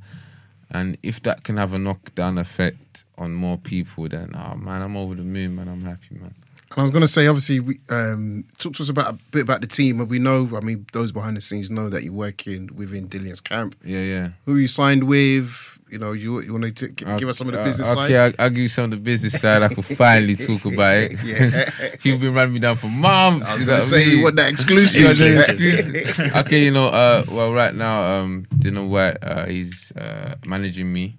And 0.70 1.00
if 1.02 1.20
that 1.24 1.44
can 1.44 1.58
have 1.58 1.74
a 1.74 1.80
knockdown 1.80 2.38
effect 2.38 3.06
on 3.18 3.34
more 3.34 3.58
people, 3.58 4.08
then 4.08 4.36
oh 4.36 4.56
man, 4.56 4.84
I'm 4.84 4.96
over 4.96 5.15
the 5.15 5.24
moon, 5.24 5.56
man. 5.56 5.68
I'm 5.68 5.84
happy, 5.84 6.12
man. 6.12 6.36
And 6.70 6.78
I 6.78 6.82
was 6.84 6.92
going 6.92 7.02
to 7.02 7.08
say, 7.08 7.26
obviously, 7.26 7.60
we, 7.60 7.80
um, 7.89 8.46
talk 8.60 8.74
to 8.74 8.84
us 8.84 8.89
about 8.89 9.15
a 9.15 9.18
bit 9.32 9.42
about 9.42 9.62
the 9.62 9.68
team. 9.68 10.00
And 10.00 10.08
we 10.08 10.20
know, 10.20 10.48
I 10.56 10.60
mean, 10.60 10.86
those 10.94 11.12
behind 11.12 11.36
the 11.36 11.42
scenes 11.42 11.72
know 11.72 11.89
that 11.89 12.04
you're 12.04 12.13
working 12.13 12.70
within 12.76 13.10
Dillian's 13.10 13.42
camp. 13.42 13.76
Yeah, 13.84 14.02
yeah. 14.02 14.30
Who 14.46 14.58
you 14.58 14.68
signed 14.68 15.06
with? 15.06 15.79
You 15.91 15.97
know, 15.97 16.12
you 16.12 16.41
you 16.41 16.54
want 16.54 16.75
to 16.75 16.88
give 16.89 17.28
us 17.30 17.38
some 17.38 17.47
of 17.47 17.54
the 17.54 17.62
Uh, 17.62 17.63
business 17.63 17.88
okay, 17.89 18.13
side? 18.13 18.36
I'll, 18.39 18.45
I'll 18.45 18.49
give 18.49 18.60
you 18.60 18.69
some 18.69 18.86
of 18.86 18.91
the 18.91 18.97
business 18.97 19.39
side. 19.39 19.63
I 19.63 19.69
can 19.69 19.84
finally 20.04 20.36
talk 20.36 20.65
about 20.65 20.97
it. 20.97 21.23
Yeah. 21.23 21.69
People 22.04 22.19
been 22.19 22.34
running 22.34 22.54
me 22.54 22.60
down 22.60 22.75
for 22.75 22.88
months. 22.88 23.49
I 23.49 23.54
was 23.56 23.63
going 23.63 23.80
to 23.80 23.84
what 23.86 23.89
say, 23.89 24.10
you 24.10 24.23
want 24.23 24.36
that 24.36 24.49
exclusive. 24.49 25.06
exclusive. 25.21 26.36
okay, 26.38 26.63
you 26.63 26.71
know, 26.71 26.88
uh, 26.88 27.23
well, 27.30 27.54
right 27.54 27.73
now, 27.73 28.02
um, 28.19 28.45
Dillian 28.56 28.89
Whyte, 28.89 29.17
uh, 29.23 29.45
he's 29.45 29.91
uh, 29.93 30.36
managing 30.45 30.91
me. 30.91 31.17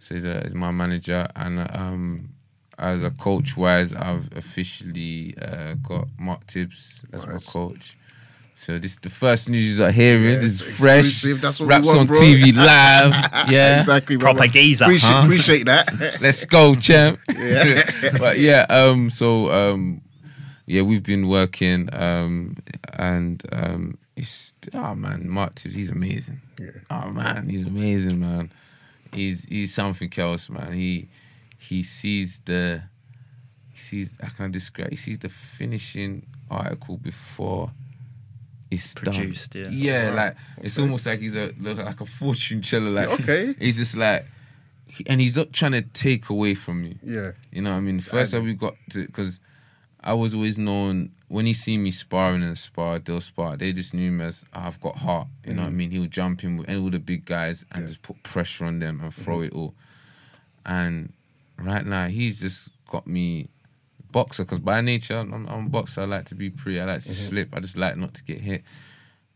So 0.00 0.14
he's, 0.16 0.26
uh, 0.26 0.42
he's 0.44 0.54
my 0.54 0.72
manager, 0.72 1.28
and 1.36 1.60
um, 1.70 2.30
as 2.78 3.04
a 3.04 3.10
coach 3.12 3.56
wise, 3.56 3.94
I've 3.94 4.28
officially 4.36 5.34
uh, 5.40 5.74
got 5.74 6.08
Mark 6.18 6.44
Tibbs 6.48 7.04
as 7.12 7.24
my 7.26 7.38
coach. 7.38 7.96
So 8.54 8.78
this 8.78 8.92
is 8.92 8.98
the 8.98 9.10
first 9.10 9.48
news 9.48 9.78
you're 9.78 9.90
hearing. 9.90 10.24
Yeah, 10.24 10.34
this 10.36 10.60
is 10.60 10.62
fresh. 10.62 11.06
exclusive. 11.06 11.40
That's 11.40 11.58
what 11.58 11.66
we 11.66 11.74
Wraps 11.74 11.86
want, 11.86 11.98
on 12.00 12.06
bro. 12.06 12.16
TV 12.20 12.54
live. 12.54 13.50
Yeah, 13.50 13.80
exactly. 13.80 14.16
Proper 14.18 14.46
geezer, 14.46 14.84
Appreciate, 14.84 15.10
huh? 15.10 15.22
appreciate 15.24 15.66
that. 15.66 16.18
Let's 16.20 16.44
go, 16.44 16.74
champ. 16.74 17.18
Yeah. 17.34 17.82
but 18.18 18.38
yeah, 18.38 18.66
um, 18.68 19.10
so 19.10 19.50
um, 19.50 20.02
yeah, 20.66 20.82
we've 20.82 21.02
been 21.02 21.28
working, 21.28 21.88
um, 21.92 22.56
and 22.92 23.42
um, 23.52 23.98
it's 24.16 24.52
oh 24.74 24.94
man, 24.94 25.28
Mark 25.28 25.56
Tibbs, 25.56 25.74
he's 25.74 25.90
amazing. 25.90 26.40
Yeah. 26.60 26.70
Oh 26.90 27.10
man, 27.10 27.48
he's 27.48 27.64
amazing, 27.64 28.20
man. 28.20 28.52
He's 29.12 29.44
he's 29.46 29.74
something 29.74 30.12
else, 30.16 30.48
man. 30.48 30.72
He 30.74 31.08
he 31.58 31.82
sees 31.82 32.40
the 32.44 32.82
he 33.72 33.78
sees 33.78 34.14
I 34.22 34.28
can't 34.28 34.52
describe. 34.52 34.90
He 34.90 34.96
sees 34.96 35.18
the 35.18 35.28
finishing 35.28 36.26
article 36.50 36.96
before 36.96 37.72
it's 38.72 38.94
Produced, 38.94 39.52
done. 39.52 39.64
yeah. 39.72 40.02
yeah, 40.02 40.10
Wow. 40.10 40.16
like 40.16 40.36
it's 40.62 40.78
Okay. 40.78 40.82
almost 40.84 41.06
like 41.06 41.20
he's 41.20 41.36
a 41.36 41.52
like 41.60 42.00
a 42.00 42.06
fortune 42.06 42.62
teller. 42.62 42.90
Like 42.90 43.08
Okay. 43.20 43.54
he's 43.58 43.76
just 43.76 43.96
like, 43.96 44.26
he- 44.86 45.06
and 45.06 45.20
he's 45.20 45.36
not 45.36 45.52
trying 45.52 45.72
to 45.72 45.82
take 45.82 46.28
away 46.30 46.54
from 46.54 46.84
you. 46.84 46.96
yeah. 47.02 47.32
You 47.50 47.62
know 47.62 47.70
what 47.70 47.76
I 47.76 47.80
mean? 47.80 47.98
It's 47.98 48.08
First 48.08 48.34
adding. 48.34 48.46
time 48.46 48.48
we 48.48 48.54
got 48.54 48.74
to 48.90 49.06
because 49.06 49.40
I 50.00 50.14
was 50.14 50.34
always 50.34 50.58
known 50.58 51.10
when 51.28 51.46
he 51.46 51.54
see 51.54 51.78
me 51.78 51.90
sparring 51.92 52.42
and 52.42 52.58
spar, 52.58 52.98
they'll 52.98 53.20
spar. 53.20 53.56
They 53.56 53.72
just 53.72 53.94
knew 53.94 54.10
me 54.10 54.24
as 54.24 54.44
I've 54.52 54.80
got 54.80 54.96
heart. 54.96 55.28
You 55.46 55.54
know 55.54 55.62
what 55.62 55.68
I 55.68 55.70
mm. 55.72 55.76
mean? 55.76 55.90
He'll 55.92 56.06
jump 56.06 56.44
in 56.44 56.58
with 56.58 56.68
all 56.68 56.90
the 56.90 56.98
big 56.98 57.24
guys 57.24 57.64
and 57.72 57.86
just 57.86 58.02
put 58.02 58.22
pressure 58.22 58.64
on 58.66 58.80
them 58.80 59.00
and 59.00 59.14
throw 59.14 59.36
mm-hmm. 59.36 59.44
it 59.44 59.52
all. 59.54 59.74
And 60.66 61.12
right 61.56 61.86
now, 61.86 62.08
he's 62.08 62.40
just 62.40 62.70
got 62.88 63.06
me 63.06 63.48
boxer 64.12 64.44
because 64.44 64.60
by 64.60 64.80
nature 64.80 65.18
I'm, 65.18 65.32
I'm 65.32 65.66
a 65.66 65.68
boxer. 65.68 66.02
I 66.02 66.04
like 66.04 66.26
to 66.26 66.34
be 66.34 66.50
free. 66.50 66.78
I 66.80 66.84
like 66.84 67.02
to 67.04 67.10
mm-hmm. 67.10 67.28
slip. 67.28 67.48
I 67.56 67.60
just 67.60 67.76
like 67.76 67.96
not 67.96 68.14
to 68.14 68.24
get 68.24 68.40
hit. 68.40 68.62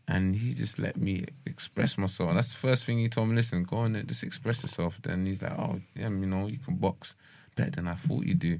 And 0.07 0.35
he 0.35 0.53
just 0.53 0.79
let 0.79 0.95
me 0.95 1.25
express 1.45 1.97
myself. 1.97 2.29
And 2.29 2.37
that's 2.37 2.53
the 2.53 2.59
first 2.59 2.85
thing 2.85 2.99
he 2.99 3.09
told 3.09 3.27
me. 3.27 3.35
Listen, 3.35 3.63
go 3.63 3.77
on 3.77 3.91
there, 3.91 4.03
just 4.03 4.23
express 4.23 4.63
yourself. 4.63 4.99
Then 5.01 5.25
he's 5.25 5.41
like, 5.41 5.51
oh 5.51 5.81
yeah, 5.95 6.07
you 6.09 6.25
know, 6.25 6.47
you 6.47 6.59
can 6.59 6.75
box 6.75 7.15
better 7.57 7.71
than 7.71 7.87
I 7.89 7.95
thought 7.95 8.23
you 8.23 8.35
do. 8.35 8.59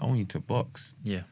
I 0.00 0.06
want 0.06 0.18
you 0.18 0.24
to 0.26 0.40
box 0.40 0.94
Yeah. 1.02 1.22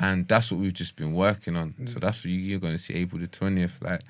and 0.00 0.26
that's 0.28 0.50
what 0.50 0.60
we've 0.60 0.72
just 0.74 0.96
been 0.96 1.12
working 1.12 1.56
on. 1.56 1.74
So 1.86 1.94
mm. 1.94 2.00
that's 2.00 2.18
what 2.18 2.26
you, 2.26 2.38
you're 2.38 2.60
going 2.60 2.74
to 2.74 2.78
see 2.78 2.94
April 2.94 3.20
the 3.20 3.26
twentieth, 3.26 3.80
like, 3.82 4.00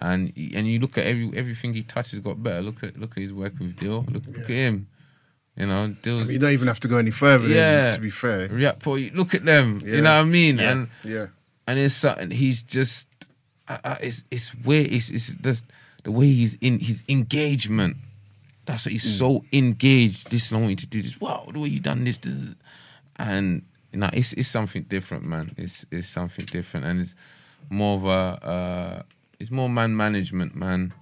and 0.00 0.32
and 0.36 0.66
you 0.66 0.78
look 0.78 0.98
at 0.98 1.06
every 1.06 1.30
everything 1.34 1.74
he 1.74 1.82
touches 1.82 2.18
got 2.20 2.42
better. 2.42 2.62
Look 2.62 2.82
at 2.82 2.98
look 2.98 3.12
at 3.12 3.22
his 3.22 3.32
work 3.32 3.54
with 3.58 3.76
Dill. 3.76 4.04
Look, 4.08 4.26
look 4.26 4.38
at 4.38 4.48
him. 4.48 4.88
You 5.60 5.66
know, 5.66 5.82
I 5.84 6.10
mean, 6.10 6.30
you 6.30 6.38
don't 6.38 6.52
even 6.52 6.68
have 6.68 6.80
to 6.80 6.88
go 6.88 6.96
any 6.96 7.10
further. 7.10 7.46
Yeah. 7.48 7.90
To 7.90 8.00
be 8.00 8.08
fair. 8.10 8.48
react. 8.48 8.82
But 8.82 8.98
look 9.14 9.34
at 9.34 9.44
them. 9.44 9.82
Yeah. 9.84 9.96
You 9.96 10.02
know 10.02 10.16
what 10.16 10.22
I 10.22 10.24
mean? 10.24 10.58
Yeah. 10.58 10.70
And 10.70 10.88
Yeah. 11.04 11.26
and 11.66 11.78
it's 11.78 11.94
something 11.94 12.30
he's 12.30 12.62
just 12.62 13.06
uh, 13.68 13.78
uh, 13.84 13.96
it's 14.00 14.24
it's 14.30 14.50
where 14.64 14.80
it's 14.88 15.10
it's 15.10 15.28
the, 15.34 15.60
the 16.04 16.10
way 16.10 16.26
he's 16.32 16.54
in 16.62 16.78
his 16.80 17.02
engagement. 17.08 17.96
That's 18.64 18.86
what 18.86 18.92
he's 18.92 19.04
Mm. 19.04 19.18
so 19.18 19.44
engaged. 19.52 20.30
This 20.30 20.50
I 20.52 20.56
want 20.56 20.70
you 20.70 20.76
to 20.76 20.86
do 20.86 21.02
this. 21.02 21.20
Wow, 21.20 21.46
the 21.52 21.58
way 21.60 21.68
you 21.68 21.80
done 21.80 22.04
this, 22.04 22.18
this. 22.18 22.54
and 23.16 23.62
you 23.92 23.98
know 24.00 24.10
it's 24.12 24.32
it's 24.32 24.48
something 24.48 24.84
different, 24.84 25.24
man. 25.24 25.52
It's 25.58 25.84
it's 25.90 26.08
something 26.08 26.46
different, 26.46 26.86
and 26.86 27.00
it's 27.00 27.14
more 27.68 27.96
of 27.96 28.04
a 28.06 28.46
uh, 28.46 29.02
it's 29.38 29.50
more 29.50 29.68
man 29.68 29.96
management, 29.96 30.54
man. 30.56 30.94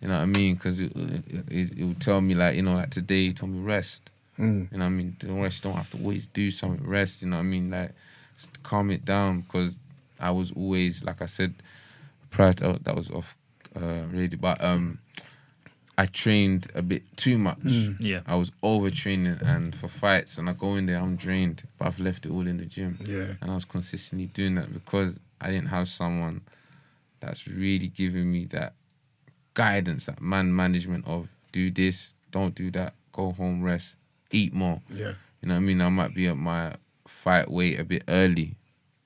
You 0.00 0.08
know 0.08 0.14
what 0.14 0.22
I 0.22 0.26
mean? 0.26 0.54
Because 0.54 0.80
it, 0.80 0.92
it, 0.94 1.24
it, 1.50 1.78
it 1.78 1.84
will 1.84 1.94
tell 1.94 2.20
me 2.20 2.34
like 2.34 2.56
you 2.56 2.62
know 2.62 2.74
like 2.74 2.90
today 2.90 3.26
he 3.26 3.32
told 3.32 3.52
me 3.52 3.60
rest. 3.60 4.10
Mm. 4.38 4.70
You 4.70 4.78
know 4.78 4.84
what 4.84 4.90
I 4.90 4.90
mean? 4.90 5.16
The 5.18 5.32
rest 5.32 5.62
don't 5.62 5.74
have 5.74 5.90
to 5.90 5.98
always 5.98 6.26
do 6.26 6.50
something. 6.50 6.86
Rest. 6.86 7.22
You 7.22 7.28
know 7.28 7.36
what 7.36 7.42
I 7.42 7.46
mean? 7.46 7.70
Like 7.70 7.92
just 8.36 8.62
calm 8.62 8.90
it 8.90 9.04
down 9.04 9.42
because 9.42 9.76
I 10.20 10.30
was 10.30 10.52
always 10.52 11.04
like 11.04 11.22
I 11.22 11.26
said 11.26 11.54
prior 12.30 12.52
to 12.54 12.66
oh, 12.66 12.78
that 12.82 12.94
was 12.94 13.10
off 13.10 13.34
uh, 13.74 14.02
radio, 14.10 14.38
but 14.38 14.62
um, 14.62 14.98
I 15.98 16.06
trained 16.06 16.68
a 16.74 16.82
bit 16.82 17.02
too 17.16 17.38
much. 17.38 17.58
Yeah. 17.64 18.20
I 18.26 18.36
was 18.36 18.50
overtraining, 18.62 19.40
and 19.42 19.74
for 19.74 19.88
fights, 19.88 20.36
and 20.38 20.48
I 20.48 20.52
go 20.52 20.74
in 20.76 20.86
there, 20.86 20.98
I'm 20.98 21.16
drained, 21.16 21.62
but 21.78 21.88
I've 21.88 21.98
left 21.98 22.26
it 22.26 22.32
all 22.32 22.46
in 22.46 22.58
the 22.58 22.66
gym. 22.66 22.98
Yeah. 23.04 23.34
and 23.40 23.50
I 23.50 23.54
was 23.54 23.64
consistently 23.64 24.26
doing 24.26 24.56
that 24.56 24.72
because 24.72 25.18
I 25.40 25.50
didn't 25.50 25.68
have 25.68 25.88
someone 25.88 26.42
that's 27.20 27.48
really 27.48 27.88
giving 27.88 28.30
me 28.30 28.44
that 28.46 28.74
guidance, 29.56 30.06
that 30.06 30.20
man 30.22 30.54
management 30.54 31.04
of 31.08 31.28
do 31.50 31.70
this, 31.72 32.14
don't 32.30 32.54
do 32.54 32.70
that, 32.70 32.94
go 33.12 33.32
home, 33.32 33.62
rest, 33.62 33.96
eat 34.30 34.52
more. 34.54 34.80
Yeah. 34.90 35.14
You 35.42 35.48
know 35.48 35.54
what 35.54 35.60
I 35.60 35.60
mean? 35.60 35.80
I 35.82 35.88
might 35.88 36.14
be 36.14 36.28
at 36.28 36.36
my 36.36 36.76
fight 37.08 37.50
weight 37.50 37.80
a 37.80 37.84
bit 37.84 38.04
early. 38.06 38.54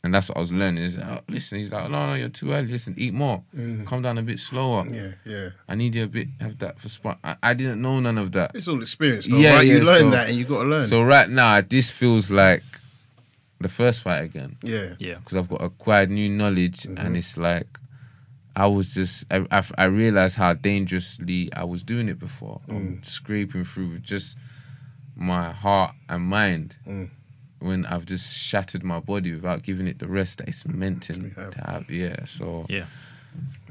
And 0.02 0.14
that's 0.14 0.30
what 0.30 0.38
I 0.38 0.40
was 0.40 0.50
learning. 0.50 0.82
Is 0.82 0.96
oh, 0.96 1.20
listen, 1.28 1.58
he's 1.58 1.70
like, 1.70 1.90
no, 1.90 2.06
no, 2.06 2.14
you're 2.14 2.30
too 2.30 2.52
early. 2.52 2.68
Listen, 2.68 2.94
eat 2.96 3.12
more. 3.12 3.42
Come 3.84 4.00
down 4.00 4.16
a 4.16 4.22
bit 4.22 4.38
slower. 4.38 4.84
Mm. 4.84 4.94
Yeah. 4.94 5.32
Yeah. 5.32 5.48
I 5.68 5.74
need 5.74 5.94
you 5.94 6.04
a 6.04 6.06
bit 6.06 6.28
have 6.40 6.58
that 6.60 6.78
for 6.78 6.88
spot. 6.88 7.18
I, 7.22 7.36
I 7.42 7.54
didn't 7.54 7.82
know 7.82 8.00
none 8.00 8.16
of 8.16 8.32
that. 8.32 8.52
It's 8.54 8.66
all 8.66 8.80
experience, 8.82 9.28
though, 9.28 9.36
Yeah, 9.36 9.56
right? 9.56 9.66
you 9.66 9.80
learn 9.80 10.00
so- 10.00 10.10
that, 10.12 10.28
and 10.30 10.38
you 10.38 10.44
got 10.46 10.62
to 10.62 10.68
learn. 10.68 10.86
So 10.86 11.02
right 11.02 11.28
now, 11.28 11.60
this 11.60 11.90
feels 11.90 12.30
like 12.30 12.62
the 13.60 13.68
first 13.68 14.02
fight 14.02 14.24
again 14.24 14.56
yeah. 14.62 14.94
Yeah. 14.98 15.16
because 15.16 15.36
I've 15.36 15.48
got 15.50 15.62
acquired 15.62 16.10
new 16.10 16.30
knowledge, 16.30 16.86
and 16.86 17.14
it's 17.14 17.36
like 17.36 17.66
I 18.56 18.66
was 18.66 18.94
just 18.94 19.24
I, 19.30 19.46
I, 19.50 19.64
I 19.78 19.84
realized 19.84 20.36
how 20.36 20.54
dangerously 20.54 21.52
I 21.54 21.64
was 21.64 21.82
doing 21.82 22.08
it 22.08 22.18
before. 22.18 22.60
I'm 22.68 22.98
mm. 22.98 23.04
scraping 23.04 23.64
through 23.64 23.90
with 23.90 24.02
just 24.02 24.36
my 25.16 25.52
heart 25.52 25.94
and 26.08 26.24
mind. 26.24 26.76
Mm. 26.86 27.10
When 27.60 27.84
I've 27.84 28.06
just 28.06 28.34
shattered 28.34 28.82
my 28.82 29.00
body 29.00 29.32
without 29.32 29.62
giving 29.62 29.86
it 29.86 29.98
the 29.98 30.08
rest 30.08 30.38
that 30.38 30.48
it's 30.48 30.66
meant 30.66 31.02
to, 31.04 31.12
have. 31.12 31.50
to 31.50 31.60
have, 31.60 31.90
yeah. 31.90 32.24
So 32.24 32.64
Yeah. 32.68 32.86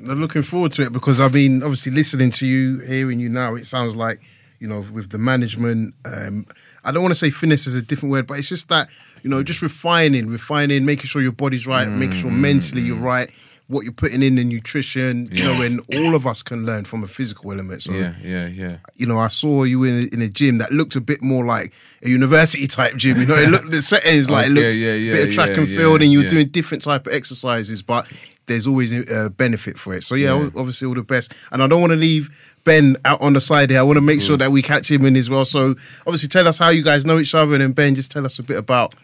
I'm 0.08 0.22
looking 0.22 0.44
forward 0.44 0.74
to 0.74 0.84
it 0.84 0.92
because 0.92 1.20
I 1.20 1.28
mean, 1.28 1.64
obviously, 1.64 1.92
listening 1.92 2.30
to 2.32 2.46
you, 2.46 2.80
hearing 2.80 3.20
you 3.20 3.30
now, 3.30 3.56
it 3.56 3.66
sounds 3.66 3.96
like 3.96 4.22
you 4.60 4.68
know, 4.68 4.86
with 4.92 5.10
the 5.10 5.18
management. 5.18 5.96
Um, 6.06 6.46
I 6.84 6.92
don't 6.92 7.02
want 7.02 7.12
to 7.12 7.20
say 7.20 7.30
finesse 7.30 7.66
is 7.66 7.76
a 7.76 7.82
different 7.82 8.12
word, 8.12 8.28
but 8.28 8.38
it's 8.38 8.48
just 8.48 8.70
that 8.70 8.90
you 9.24 9.30
know, 9.30 9.44
just 9.44 9.62
refining, 9.62 10.28
refining, 10.28 10.86
making 10.86 11.06
sure 11.06 11.22
your 11.22 11.32
body's 11.32 11.68
right, 11.68 11.88
making 11.88 12.18
sure 12.22 12.32
mm-hmm. 12.32 12.42
mentally 12.42 12.82
you're 12.82 12.96
right. 12.96 13.30
What 13.70 13.84
you're 13.84 13.94
putting 13.94 14.24
in 14.24 14.36
the 14.36 14.44
nutrition, 14.44 15.30
you 15.32 15.44
know, 15.44 15.62
and 15.62 15.80
all 15.94 16.16
of 16.16 16.26
us 16.26 16.42
can 16.42 16.66
learn 16.66 16.86
from 16.86 17.04
a 17.04 17.08
physical 17.08 17.52
element. 17.52 17.84
So, 17.84 17.94
yeah, 17.94 18.16
yeah, 18.22 18.48
yeah. 18.48 18.78
you 18.96 19.06
know, 19.06 19.20
I 19.20 19.28
saw 19.28 19.64
you 19.64 19.84
in 19.84 20.00
a, 20.00 20.14
in 20.14 20.22
a 20.24 20.28
gym 20.28 20.58
that 20.58 20.72
looked 20.72 20.96
a 20.96 21.02
bit 21.02 21.22
more 21.22 21.46
like 21.46 21.72
a 22.04 22.10
university 22.10 22.68
type 22.68 22.96
gym. 22.96 23.20
You 23.20 23.28
know, 23.28 23.36
it 23.36 23.50
looked 23.50 23.70
the 23.70 23.84
settings 23.84 24.28
like 24.28 24.48
it 24.48 24.50
looked 24.50 24.76
yeah, 24.76 24.94
a 24.94 24.98
yeah, 24.98 25.14
bit 25.14 25.28
of 25.28 25.34
track 25.36 25.50
yeah, 25.52 25.60
and 25.60 25.68
yeah, 25.68 25.78
field, 25.78 26.02
and 26.02 26.12
you 26.12 26.18
were 26.18 26.24
yeah. 26.26 26.32
doing 26.32 26.48
different 26.48 26.84
type 26.84 27.06
of 27.06 27.14
exercises, 27.14 27.84
but 27.84 28.12
there's 28.48 28.66
always 28.66 28.92
a 28.92 29.26
uh, 29.26 29.30
benefit 29.30 29.78
for 29.78 29.94
it. 29.94 30.04
So 30.04 30.16
yeah, 30.16 30.36
Yeah. 30.36 30.50
obviously 30.56 30.88
all 30.88 30.96
the 30.96 31.04
best. 31.04 31.34
And 31.52 31.62
I 31.62 31.68
don't 31.68 31.80
want 31.80 31.92
to 31.92 31.98
leave 31.98 32.30
Ben 32.64 32.98
out 33.06 33.22
on 33.22 33.34
the 33.34 33.42
side 33.42 33.70
here. 33.70 33.80
I 33.80 33.84
want 33.84 33.98
to 33.98 34.02
make 34.02 34.20
sure 34.22 34.36
that 34.38 34.52
we 34.52 34.62
catch 34.62 34.90
him 34.92 35.06
in 35.06 35.16
as 35.16 35.30
well. 35.30 35.46
So 35.46 35.76
obviously, 36.08 36.28
tell 36.30 36.48
us 36.48 36.58
how 36.58 36.70
you 36.70 36.84
guys 36.84 37.06
know 37.06 37.20
each 37.20 37.36
other, 37.36 37.54
and 37.54 37.62
then 37.62 37.72
Ben, 37.74 37.96
just 37.96 38.12
tell 38.12 38.26
us 38.26 38.40
a 38.40 38.44
bit 38.44 38.58
about. 38.58 38.96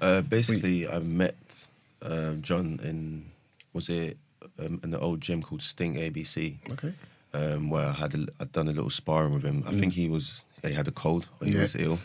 Uh, 0.00 0.20
basically, 0.20 0.86
I 0.86 0.98
met 0.98 1.66
uh, 2.02 2.34
John 2.34 2.78
in 2.82 3.31
was 3.72 3.88
it 3.88 4.18
um, 4.58 4.80
in 4.82 4.90
the 4.90 4.98
old 5.00 5.20
gym 5.20 5.42
called 5.42 5.62
Sting 5.62 5.94
ABC, 5.94 6.58
Okay. 6.72 6.92
um, 7.34 7.70
where 7.70 7.86
I 7.86 7.92
had 7.92 8.14
a, 8.14 8.26
I'd 8.40 8.52
done 8.52 8.68
a 8.68 8.72
little 8.72 8.90
sparring 8.90 9.34
with 9.34 9.42
him. 9.44 9.64
I 9.66 9.72
think 9.72 9.94
he 9.94 10.08
was 10.08 10.42
he 10.64 10.72
had 10.74 10.86
a 10.86 10.92
cold 10.92 11.28
or 11.40 11.46
he 11.46 11.52
Mm. 11.52 11.54
Yeah. 11.56 11.60
was 11.62 11.74
ill, 11.76 11.98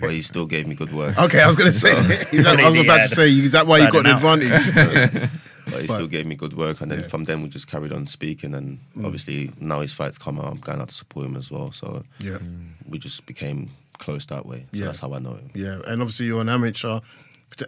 but 0.00 0.10
he 0.10 0.20
still 0.22 0.44
gave 0.46 0.66
me 0.66 0.74
good 0.74 0.92
work. 0.92 1.16
Okay, 1.18 1.40
I 1.40 1.46
was 1.46 1.56
going 1.56 1.72
to 1.72 1.78
say. 1.78 1.92
is 2.32 2.44
that, 2.44 2.60
I 2.60 2.68
was 2.68 2.80
about 2.80 3.00
to 3.02 3.08
say, 3.08 3.30
is 3.30 3.52
that 3.52 3.66
why 3.66 3.78
you 3.78 3.90
got 3.90 4.04
Burn 4.04 4.06
an 4.06 4.16
advantage? 4.16 5.30
But 5.68 5.80
he 5.80 5.88
But- 5.88 5.94
still 5.94 6.06
gave 6.06 6.26
me 6.26 6.36
good 6.36 6.52
work, 6.56 6.80
and 6.80 6.90
then 6.92 7.00
Yeah. 7.00 7.06
Mm. 7.06 7.10
from 7.10 7.24
then 7.24 7.42
we 7.42 7.48
just 7.48 7.66
carried 7.66 7.92
on 7.92 8.06
speaking. 8.06 8.54
And 8.54 8.78
obviously 9.02 9.50
now 9.58 9.80
his 9.80 9.92
fights 9.92 10.16
come 10.18 10.38
out, 10.38 10.46
I'm 10.52 10.58
going 10.58 10.80
out 10.80 10.88
to 10.90 10.94
support 10.94 11.26
him 11.26 11.36
as 11.36 11.50
well. 11.50 11.72
So 11.72 12.04
yeah. 12.20 12.38
we 12.88 12.98
just 13.00 13.26
became 13.26 13.70
close 13.98 14.26
that 14.26 14.46
way. 14.46 14.60
So 14.70 14.78
Yeah. 14.78 14.84
that's 14.86 15.00
how 15.00 15.12
I 15.14 15.18
know 15.18 15.34
him. 15.34 15.50
Yeah, 15.54 15.80
and 15.86 16.02
obviously 16.02 16.26
you're 16.26 16.40
an 16.40 16.48
amateur. 16.48 17.00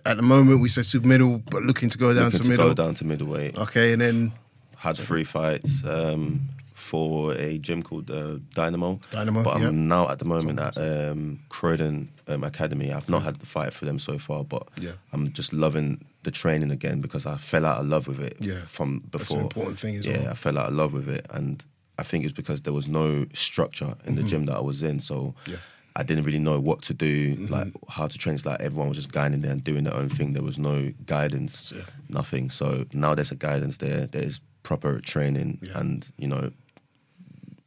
At 0.05 0.16
the 0.16 0.22
moment, 0.22 0.61
we 0.61 0.68
said 0.68 0.85
super 0.87 1.07
middle, 1.07 1.38
but 1.51 1.62
looking 1.62 1.88
to 1.90 1.98
go 1.98 2.12
down 2.14 2.31
to 2.31 2.38
to 2.38 2.48
middle. 2.48 2.68
go 2.68 2.74
down 2.74 2.94
to 2.94 3.05
middleweight. 3.05 3.57
Okay, 3.59 3.92
and 3.92 4.01
then 4.03 4.33
Had 4.77 4.96
three 4.96 5.24
fights 5.24 5.83
um, 5.85 6.40
for 6.74 7.35
a 7.35 7.59
gym 7.59 7.83
called 7.83 8.11
uh, 8.11 8.37
Dynamo. 8.55 9.01
Dynamo, 9.11 9.42
But 9.42 9.57
I'm 9.57 9.62
yeah. 9.62 9.70
now 9.70 10.09
at 10.11 10.18
the 10.18 10.24
moment 10.24 10.59
at 10.61 10.77
um, 10.77 11.40
Croydon 11.48 12.09
um, 12.29 12.44
Academy. 12.44 12.92
I've 12.92 13.09
not 13.09 13.22
had 13.22 13.40
the 13.40 13.46
fight 13.46 13.72
for 13.72 13.85
them 13.87 13.98
so 13.98 14.18
far, 14.18 14.44
but 14.44 14.64
Yeah. 14.79 14.92
I'm 15.12 15.33
just 15.33 15.53
loving 15.53 16.05
the 16.22 16.31
training 16.31 16.70
again 16.70 17.01
because 17.01 17.24
I 17.27 17.37
fell 17.38 17.64
out 17.64 17.79
of 17.81 17.87
love 17.87 18.07
with 18.09 18.20
it 18.20 18.37
Yeah. 18.40 18.66
from 18.68 19.03
That's 19.11 19.31
an 19.31 19.37
before. 19.37 19.40
important 19.40 19.79
thing 19.79 20.03
yeah, 20.03 20.18
well. 20.18 20.29
I 20.31 20.35
fell 20.35 20.59
out 20.59 20.68
of 20.68 20.74
love 20.74 20.92
with 20.92 21.09
it, 21.09 21.27
and 21.31 21.64
I 21.98 22.03
think 22.05 22.24
it's 22.24 22.35
because 22.35 22.62
there 22.62 22.72
was 22.74 22.87
no 22.87 23.27
structure 23.33 23.94
in 24.07 24.14
the 24.16 24.22
gym 24.22 24.44
that 24.46 24.57
I 24.57 24.61
was 24.61 24.83
in. 24.83 25.01
So 25.01 25.14
Mm-hmm. 25.14 25.51
Yeah. 25.53 25.57
Mm-hmm. 25.98 26.00
I 26.00 26.02
didn't 26.04 26.24
really 26.24 26.38
know 26.38 26.61
what 26.61 26.82
to 26.82 26.94
do, 26.94 27.34
like 27.50 27.72
how 27.88 28.06
to 28.06 28.18
translate. 28.18 28.52
Like 28.52 28.61
everyone 28.66 28.88
was 28.88 28.96
just 28.98 29.12
going 29.12 29.32
in 29.34 29.42
there 29.42 29.52
and 29.52 29.62
doing 29.64 29.84
their 29.84 29.94
own 29.94 30.08
thing. 30.08 30.32
There 30.32 30.42
was 30.44 30.58
no 30.58 30.92
guidance, 31.06 31.72
Yeah. 31.74 31.82
nothing. 32.08 32.50
So 32.50 32.87
now 32.92 33.14
there's 33.14 33.32
a 33.32 33.37
guidance 33.37 33.78
there. 33.78 34.06
There's 34.06 34.40
proper 34.62 35.00
training, 35.00 35.58
Yeah. 35.62 35.78
and 35.80 36.06
you 36.16 36.28
know, 36.28 36.50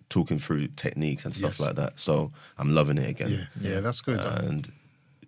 talking 0.10 0.40
through 0.40 0.68
techniques 0.76 1.26
and 1.26 1.34
stuff 1.34 1.52
Yes. 1.54 1.60
like 1.60 1.76
that. 1.76 2.00
So 2.00 2.32
I'm 2.58 2.74
loving 2.74 2.98
it 2.98 3.10
again. 3.10 3.48
yeah, 3.62 3.70
yeah, 3.70 3.80
that's 3.82 4.02
good. 4.02 4.20
And 4.20 4.72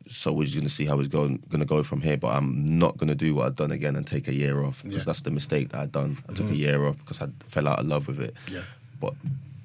so 0.07 0.33
we're 0.33 0.43
just 0.43 0.55
going 0.55 0.67
to 0.67 0.73
see 0.73 0.85
how 0.85 0.99
it's 0.99 1.07
going 1.07 1.41
going 1.49 1.61
to 1.61 1.65
go 1.75 1.83
from 1.83 2.01
here. 2.01 2.17
But 2.17 2.35
I'm 2.35 2.65
not 2.65 2.97
going 2.97 3.07
to 3.07 3.15
do 3.15 3.33
what 3.35 3.45
I've 3.47 3.55
done 3.55 3.71
again 3.71 3.95
and 3.95 4.05
take 4.05 4.27
a 4.27 4.33
year 4.33 4.63
off 4.63 4.77
because 4.83 4.93
Yeah. 4.93 4.99
Mm-hmm. 4.99 5.09
that's 5.09 5.21
the 5.21 5.31
mistake 5.31 5.69
that 5.69 5.79
I'd 5.81 5.91
done. 5.91 6.17
I 6.29 6.33
took 6.33 6.49
a 6.51 6.55
year 6.55 6.85
off 6.85 6.97
because 6.97 7.21
I 7.21 7.27
fell 7.47 7.67
out 7.67 7.79
of 7.79 7.85
love 7.85 8.07
with 8.07 8.19
it. 8.19 8.33
Yeah. 8.51 8.63
But 8.99 9.13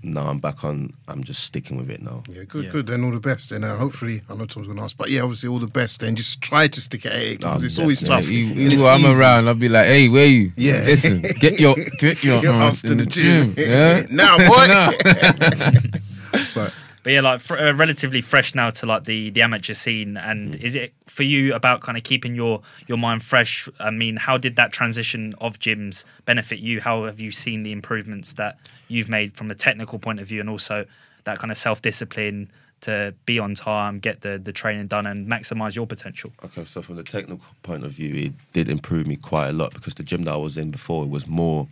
now 0.03 0.29
I'm 0.29 0.39
back 0.39 0.65
on. 0.65 0.93
I'm 1.09 1.25
just 1.25 1.43
sticking 1.43 1.77
with 1.77 1.91
it 1.91 2.01
now. 2.03 2.23
yeah, 2.31 2.45
good, 2.45 2.67
Yeah. 2.67 2.71
good. 2.71 2.87
Then 2.87 3.05
all 3.05 3.11
the 3.11 3.21
best. 3.21 3.53
And 3.53 3.65
uh, 3.65 3.77
hopefully, 3.77 4.23
I 4.31 4.35
know 4.35 4.47
Tom's 4.47 4.67
going 4.67 4.77
to 4.79 4.85
ask, 4.85 4.97
but 4.97 5.11
yeah, 5.11 5.23
obviously 5.23 5.49
all 5.49 5.59
the 5.59 5.67
best. 5.67 6.03
And 6.03 6.17
just 6.17 6.41
try 6.41 6.69
to 6.69 6.81
stick 6.81 7.05
at 7.07 7.13
it 7.17 7.39
because 7.39 7.63
No, 7.63 7.67
it's 7.67 7.79
always 7.79 8.01
definitely. 8.01 8.23
tough. 8.25 8.31
You, 8.33 8.47
and 8.49 8.57
you 8.57 8.67
it's 8.69 8.77
know, 8.77 8.89
I'm 8.89 9.01
easy. 9.01 9.21
around. 9.21 9.49
I'll 9.49 9.55
be 9.55 9.69
like, 9.69 9.87
"Hey, 9.87 10.09
where 10.09 10.27
you? 10.27 10.53
Yeah. 10.57 10.83
listen, 10.85 11.23
get 11.41 11.59
your 11.61 11.75
get 11.99 12.23
your 12.29 12.43
Your 12.43 12.53
ass 12.55 12.75
ass 12.75 12.83
to 12.83 12.93
in 12.93 12.99
the 12.99 13.05
the 13.05 13.11
gym. 13.11 13.55
gym. 13.55 13.69
Yeah, 13.71 14.07
Now, 14.11 14.39
boy. 14.39 14.67
Now. 14.69 16.43
But 16.55 16.73
But 17.03 17.13
yeah, 17.13 17.21
like 17.21 17.41
fr- 17.41 17.57
uh, 17.57 17.73
relatively 17.73 18.21
fresh 18.21 18.55
now 18.55 18.71
to 18.71 18.87
like 18.87 19.05
the 19.05 19.31
the 19.31 19.43
amateur 19.43 19.75
scene. 19.75 20.17
And 20.17 20.55
Mm. 20.55 20.61
is 20.61 20.75
it 20.75 20.93
for 21.07 21.23
you 21.23 21.55
about 21.55 21.81
kind 21.81 21.97
of 21.97 22.05
keeping 22.05 22.35
your 22.35 22.63
your 22.87 22.99
mind 22.99 23.23
fresh? 23.23 23.69
I 23.81 23.91
mean, 23.91 24.17
how 24.17 24.37
did 24.39 24.57
that 24.57 24.73
transition 24.73 25.35
of 25.41 25.59
gyms 25.59 26.05
benefit 26.25 26.59
you? 26.59 26.81
How 26.81 27.05
have 27.05 27.21
you 27.21 27.31
seen 27.31 27.63
the 27.63 27.73
improvements 27.73 28.35
that 28.35 28.59
you've 28.89 29.09
made 29.09 29.35
from 29.35 29.51
a 29.51 29.55
technical 29.55 29.99
point 29.99 30.21
of 30.21 30.27
view, 30.27 30.41
and 30.41 30.51
also 30.51 30.85
that 31.25 31.39
kind 31.39 31.51
of 31.51 31.59
self 31.59 31.83
discipline, 31.83 32.51
to 32.81 33.13
be 33.27 33.39
on 33.39 33.55
time, 33.55 33.99
get 34.01 34.21
the 34.23 34.39
the 34.39 34.53
training 34.53 34.87
done, 34.89 35.07
and 35.07 35.27
maximize 35.29 35.75
your 35.77 35.87
potential? 35.87 36.33
Okay, 36.45 36.65
so 36.65 36.83
from 36.83 36.97
the 36.97 37.03
technical 37.05 37.45
point 37.63 37.85
of 37.85 37.93
view, 37.93 38.15
it 38.15 38.33
did 38.53 38.69
improve 38.69 39.07
me 39.07 39.17
quite 39.17 39.49
a 39.49 39.53
lot 39.53 39.73
because 39.75 39.95
the 39.95 40.03
gym 40.03 40.23
that 40.25 40.33
I 40.35 40.37
was 40.37 40.57
in 40.59 40.71
before 40.71 41.05
it 41.05 41.11
was 41.11 41.27
more, 41.27 41.69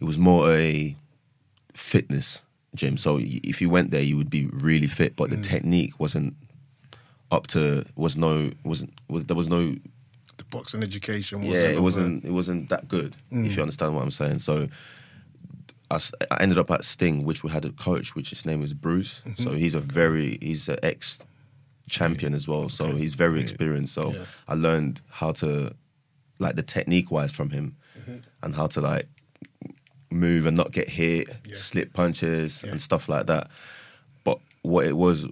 it 0.00 0.04
was 0.04 0.18
more 0.18 0.50
a 0.52 0.96
fitness 1.74 2.42
gym. 2.76 2.96
So 2.96 3.18
if 3.20 3.60
you 3.60 3.68
went 3.70 3.90
there, 3.90 4.02
you 4.02 4.16
would 4.16 4.30
be 4.30 4.46
really 4.52 4.86
fit, 4.86 5.16
but 5.16 5.30
the 5.30 5.36
technique 5.36 5.98
wasn't 5.98 6.34
up 7.32 7.46
to 7.48 7.84
was 7.96 8.16
no 8.16 8.50
wasn't 8.64 8.92
was, 9.08 9.24
there 9.24 9.36
was 9.36 9.48
no 9.48 9.74
The 10.36 10.44
boxing 10.50 10.82
education 10.82 11.40
wasn't. 11.42 11.54
yeah 11.56 11.70
it 11.78 11.82
wasn't 11.82 12.24
it 12.24 12.30
wasn't 12.30 12.68
that 12.68 12.86
good 12.88 13.14
Mm. 13.32 13.46
if 13.46 13.56
you 13.56 13.62
understand 13.62 13.94
what 13.94 14.02
I'm 14.02 14.10
saying. 14.12 14.38
So 14.40 14.68
I 15.90 16.00
ended 16.40 16.58
up 16.58 16.70
at 16.72 16.84
Sting, 16.84 17.24
which 17.24 17.44
we 17.44 17.50
had 17.50 17.64
a 17.64 17.70
coach, 17.70 18.14
which 18.16 18.30
his 18.30 18.44
name 18.44 18.62
is 18.62 18.72
Bruce. 18.72 19.22
Mm-hmm. 19.24 19.42
So 19.44 19.50
he's 19.52 19.74
a 19.74 19.80
very 19.80 20.36
he's 20.42 20.68
an 20.68 20.78
ex 20.82 21.20
champion 21.88 22.34
as 22.34 22.48
well. 22.48 22.68
So 22.68 22.84
he's 22.96 23.14
very 23.14 23.40
experienced. 23.40 23.94
So 23.94 24.12
Yeah. 24.12 24.24
I 24.48 24.54
learned 24.54 25.00
how 25.08 25.30
to 25.32 25.74
like 26.38 26.56
the 26.56 26.62
technique 26.62 27.10
wise 27.10 27.32
from 27.32 27.50
him, 27.50 27.76
Mm-hmm. 27.98 28.18
and 28.42 28.54
how 28.54 28.66
to 28.68 28.80
like 28.80 29.08
move 30.10 30.46
and 30.46 30.56
not 30.56 30.72
get 30.72 30.88
hit, 30.88 31.28
Yeah. 31.46 31.56
slip 31.56 31.92
punches 31.92 32.62
Yeah. 32.64 32.72
and 32.72 32.82
stuff 32.82 33.08
like 33.08 33.26
that. 33.26 33.48
But 34.24 34.38
what 34.62 34.86
it 34.86 34.96
was, 34.96 35.24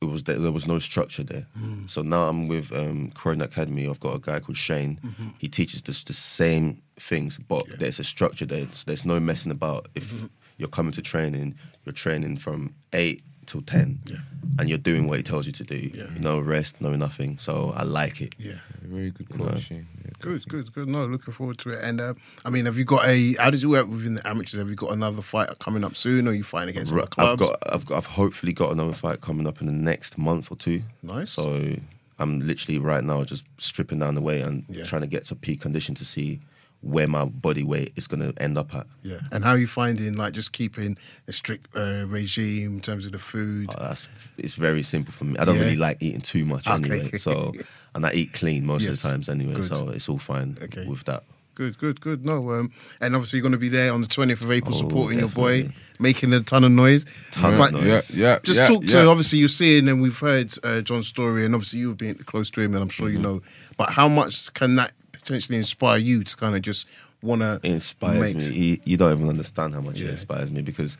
it 0.00 0.06
was 0.06 0.24
that 0.24 0.40
there 0.42 0.52
was 0.52 0.66
no 0.66 0.78
structure 0.78 1.22
there. 1.22 1.46
Mm. 1.58 1.88
So 1.90 2.02
now 2.02 2.28
I'm 2.28 2.48
with 2.48 2.72
um, 2.72 3.10
Croydon 3.12 3.42
Academy. 3.42 3.88
I've 3.88 4.00
got 4.00 4.14
a 4.16 4.18
guy 4.18 4.40
called 4.40 4.56
Shane. 4.58 4.98
He 5.38 5.48
teaches 5.48 5.82
this, 5.82 6.02
the 6.04 6.12
same 6.12 6.82
things, 6.98 7.38
but 7.38 7.64
Mm-hmm. 7.64 7.70
Yeah. 7.72 7.76
there's 7.80 7.98
a 8.00 8.04
structure 8.04 8.46
there. 8.46 8.66
So 8.72 8.84
there's 8.86 9.04
no 9.04 9.20
messing 9.20 9.52
about. 9.52 9.88
If 9.94 10.12
Mm-hmm. 10.12 10.26
you're 10.58 10.68
coming 10.68 10.92
to 10.92 11.02
training, 11.02 11.54
you're 11.84 11.92
training 11.92 12.36
from 12.38 12.74
eight 12.92 13.22
till 13.46 13.60
ten, 13.62 13.98
Yeah. 14.06 14.18
and 14.58 14.68
you're 14.68 14.78
doing 14.78 15.06
what 15.06 15.18
he 15.18 15.22
tells 15.22 15.46
you 15.46 15.52
to 15.52 15.64
do. 15.64 15.90
Yeah. 15.94 16.06
No 16.18 16.38
rest, 16.40 16.80
no 16.80 16.96
nothing. 16.96 17.36
So 17.38 17.72
I 17.76 17.82
like 17.82 18.20
it. 18.22 18.34
Yeah. 18.38 18.60
Very 18.82 19.10
good 19.10 19.28
know. 19.38 19.48
coaching. 19.48 19.86
Yeah, 20.03 20.03
Good, 20.18 20.46
good, 20.48 20.72
good. 20.72 20.88
No, 20.88 21.04
looking 21.06 21.32
forward 21.34 21.58
to 21.58 21.70
it. 21.70 21.78
And 21.82 22.00
uh, 22.00 22.14
I 22.44 22.50
mean, 22.50 22.66
have 22.66 22.78
you 22.78 22.84
got 22.84 23.06
a? 23.06 23.34
How 23.34 23.50
does 23.50 23.62
it 23.64 23.66
work 23.66 23.88
within 23.88 24.14
the 24.14 24.26
amateurs? 24.26 24.58
Have 24.58 24.68
you 24.70 24.76
got 24.76 24.92
another 24.92 25.22
fight 25.22 25.48
coming 25.58 25.84
up 25.84 25.96
soon, 25.96 26.26
or 26.26 26.30
are 26.30 26.34
you 26.34 26.44
fighting 26.44 26.70
against 26.70 26.92
Right, 26.92 27.08
clubs? 27.10 27.42
I've 27.42 27.48
got, 27.48 27.74
I've 27.74 27.86
got, 27.86 27.96
I've 27.98 28.06
hopefully 28.06 28.52
got 28.52 28.72
another 28.72 28.94
fight 28.94 29.20
coming 29.20 29.46
up 29.46 29.60
in 29.60 29.66
the 29.66 29.72
next 29.72 30.16
month 30.18 30.50
or 30.50 30.56
two. 30.56 30.82
Nice. 31.02 31.30
So 31.30 31.76
I'm 32.18 32.40
literally 32.40 32.78
right 32.78 33.02
now 33.04 33.24
just 33.24 33.44
stripping 33.58 33.98
down 33.98 34.14
the 34.14 34.20
weight 34.20 34.42
and 34.42 34.64
Yeah. 34.68 34.84
trying 34.84 35.02
to 35.02 35.08
get 35.08 35.24
to 35.26 35.34
peak 35.34 35.60
condition 35.60 35.94
to 35.96 36.04
see 36.04 36.40
where 36.80 37.08
my 37.08 37.24
body 37.24 37.62
weight 37.64 37.92
is 37.96 38.06
going 38.06 38.20
to 38.20 38.40
end 38.42 38.58
up 38.58 38.74
at. 38.74 38.86
Yeah. 39.02 39.18
And 39.32 39.42
how 39.42 39.52
are 39.52 39.58
you 39.58 39.66
finding 39.66 40.14
like 40.14 40.34
just 40.34 40.52
keeping 40.52 40.98
a 41.26 41.32
strict 41.32 41.74
uh, 41.74 42.04
regime 42.06 42.74
in 42.74 42.80
terms 42.80 43.06
of 43.06 43.12
the 43.12 43.18
food? 43.18 43.70
That's, 43.78 44.06
it's 44.36 44.52
very 44.52 44.82
simple 44.82 45.12
for 45.12 45.24
me. 45.24 45.38
I 45.38 45.46
don't 45.46 45.56
Yeah. 45.56 45.62
really 45.62 45.76
like 45.76 45.96
eating 46.02 46.20
too 46.20 46.44
much 46.44 46.68
Okay. 46.68 46.74
anyway. 46.92 47.10
So, 47.16 47.54
and 47.94 48.04
I 48.06 48.12
eat 48.12 48.32
clean 48.32 48.66
most 48.66 48.82
Yes. 48.82 48.92
of 48.98 49.02
the 49.02 49.08
times 49.10 49.28
anyway. 49.28 49.54
Good. 49.54 49.64
So 49.66 49.88
it's 49.90 50.08
all 50.08 50.18
fine 50.18 50.58
Okay. 50.62 50.86
with 50.86 51.04
that. 51.04 51.24
Good, 51.54 51.78
good, 51.78 52.00
good. 52.00 52.24
No, 52.24 52.50
um, 52.52 52.72
and 53.00 53.14
obviously 53.14 53.36
you're 53.38 53.42
going 53.44 53.52
to 53.52 53.58
be 53.58 53.68
there 53.68 53.92
on 53.92 54.00
the 54.00 54.08
20th 54.08 54.42
of 54.42 54.50
April 54.50 54.74
Oh, 54.74 54.78
supporting 54.78 55.20
your 55.20 55.28
boy, 55.28 55.72
making 56.00 56.32
a 56.32 56.40
ton 56.40 56.64
of 56.64 56.72
noise. 56.72 57.06
Ton 57.30 57.54
of 57.54 57.72
noise. 57.72 58.10
Yeah, 58.10 58.26
yeah. 58.32 58.38
Just 58.42 58.58
yeah, 58.60 58.66
talk 58.66 58.84
to 58.86 58.96
yeah. 58.96 59.06
obviously 59.06 59.38
you're 59.38 59.48
seeing 59.48 59.88
and 59.88 60.02
we've 60.02 60.18
heard 60.18 60.52
uh, 60.64 60.80
John's 60.80 61.06
story 61.06 61.44
and 61.44 61.54
obviously 61.54 61.78
you've 61.78 61.96
been 61.96 62.16
close 62.16 62.50
to 62.50 62.60
him 62.60 62.74
and 62.74 62.82
I'm 62.82 62.88
sure 62.88 63.06
Mm-hmm. 63.06 63.16
you 63.16 63.22
know. 63.22 63.42
But 63.76 63.90
how 63.90 64.08
much 64.08 64.52
can 64.54 64.74
that 64.76 64.92
potentially 65.12 65.56
inspire 65.56 65.98
you 65.98 66.24
to 66.24 66.36
kind 66.36 66.56
of 66.56 66.62
just 66.62 66.88
want 67.22 67.42
to 67.42 67.60
It 67.62 67.70
inspires 67.70 68.34
me. 68.50 68.56
You, 68.56 68.80
you 68.84 68.96
don't 68.96 69.12
even 69.16 69.28
understand 69.28 69.74
how 69.74 69.80
much 69.80 70.00
Yeah. 70.00 70.08
it 70.08 70.12
inspires 70.14 70.50
me 70.50 70.60
because 70.60 70.96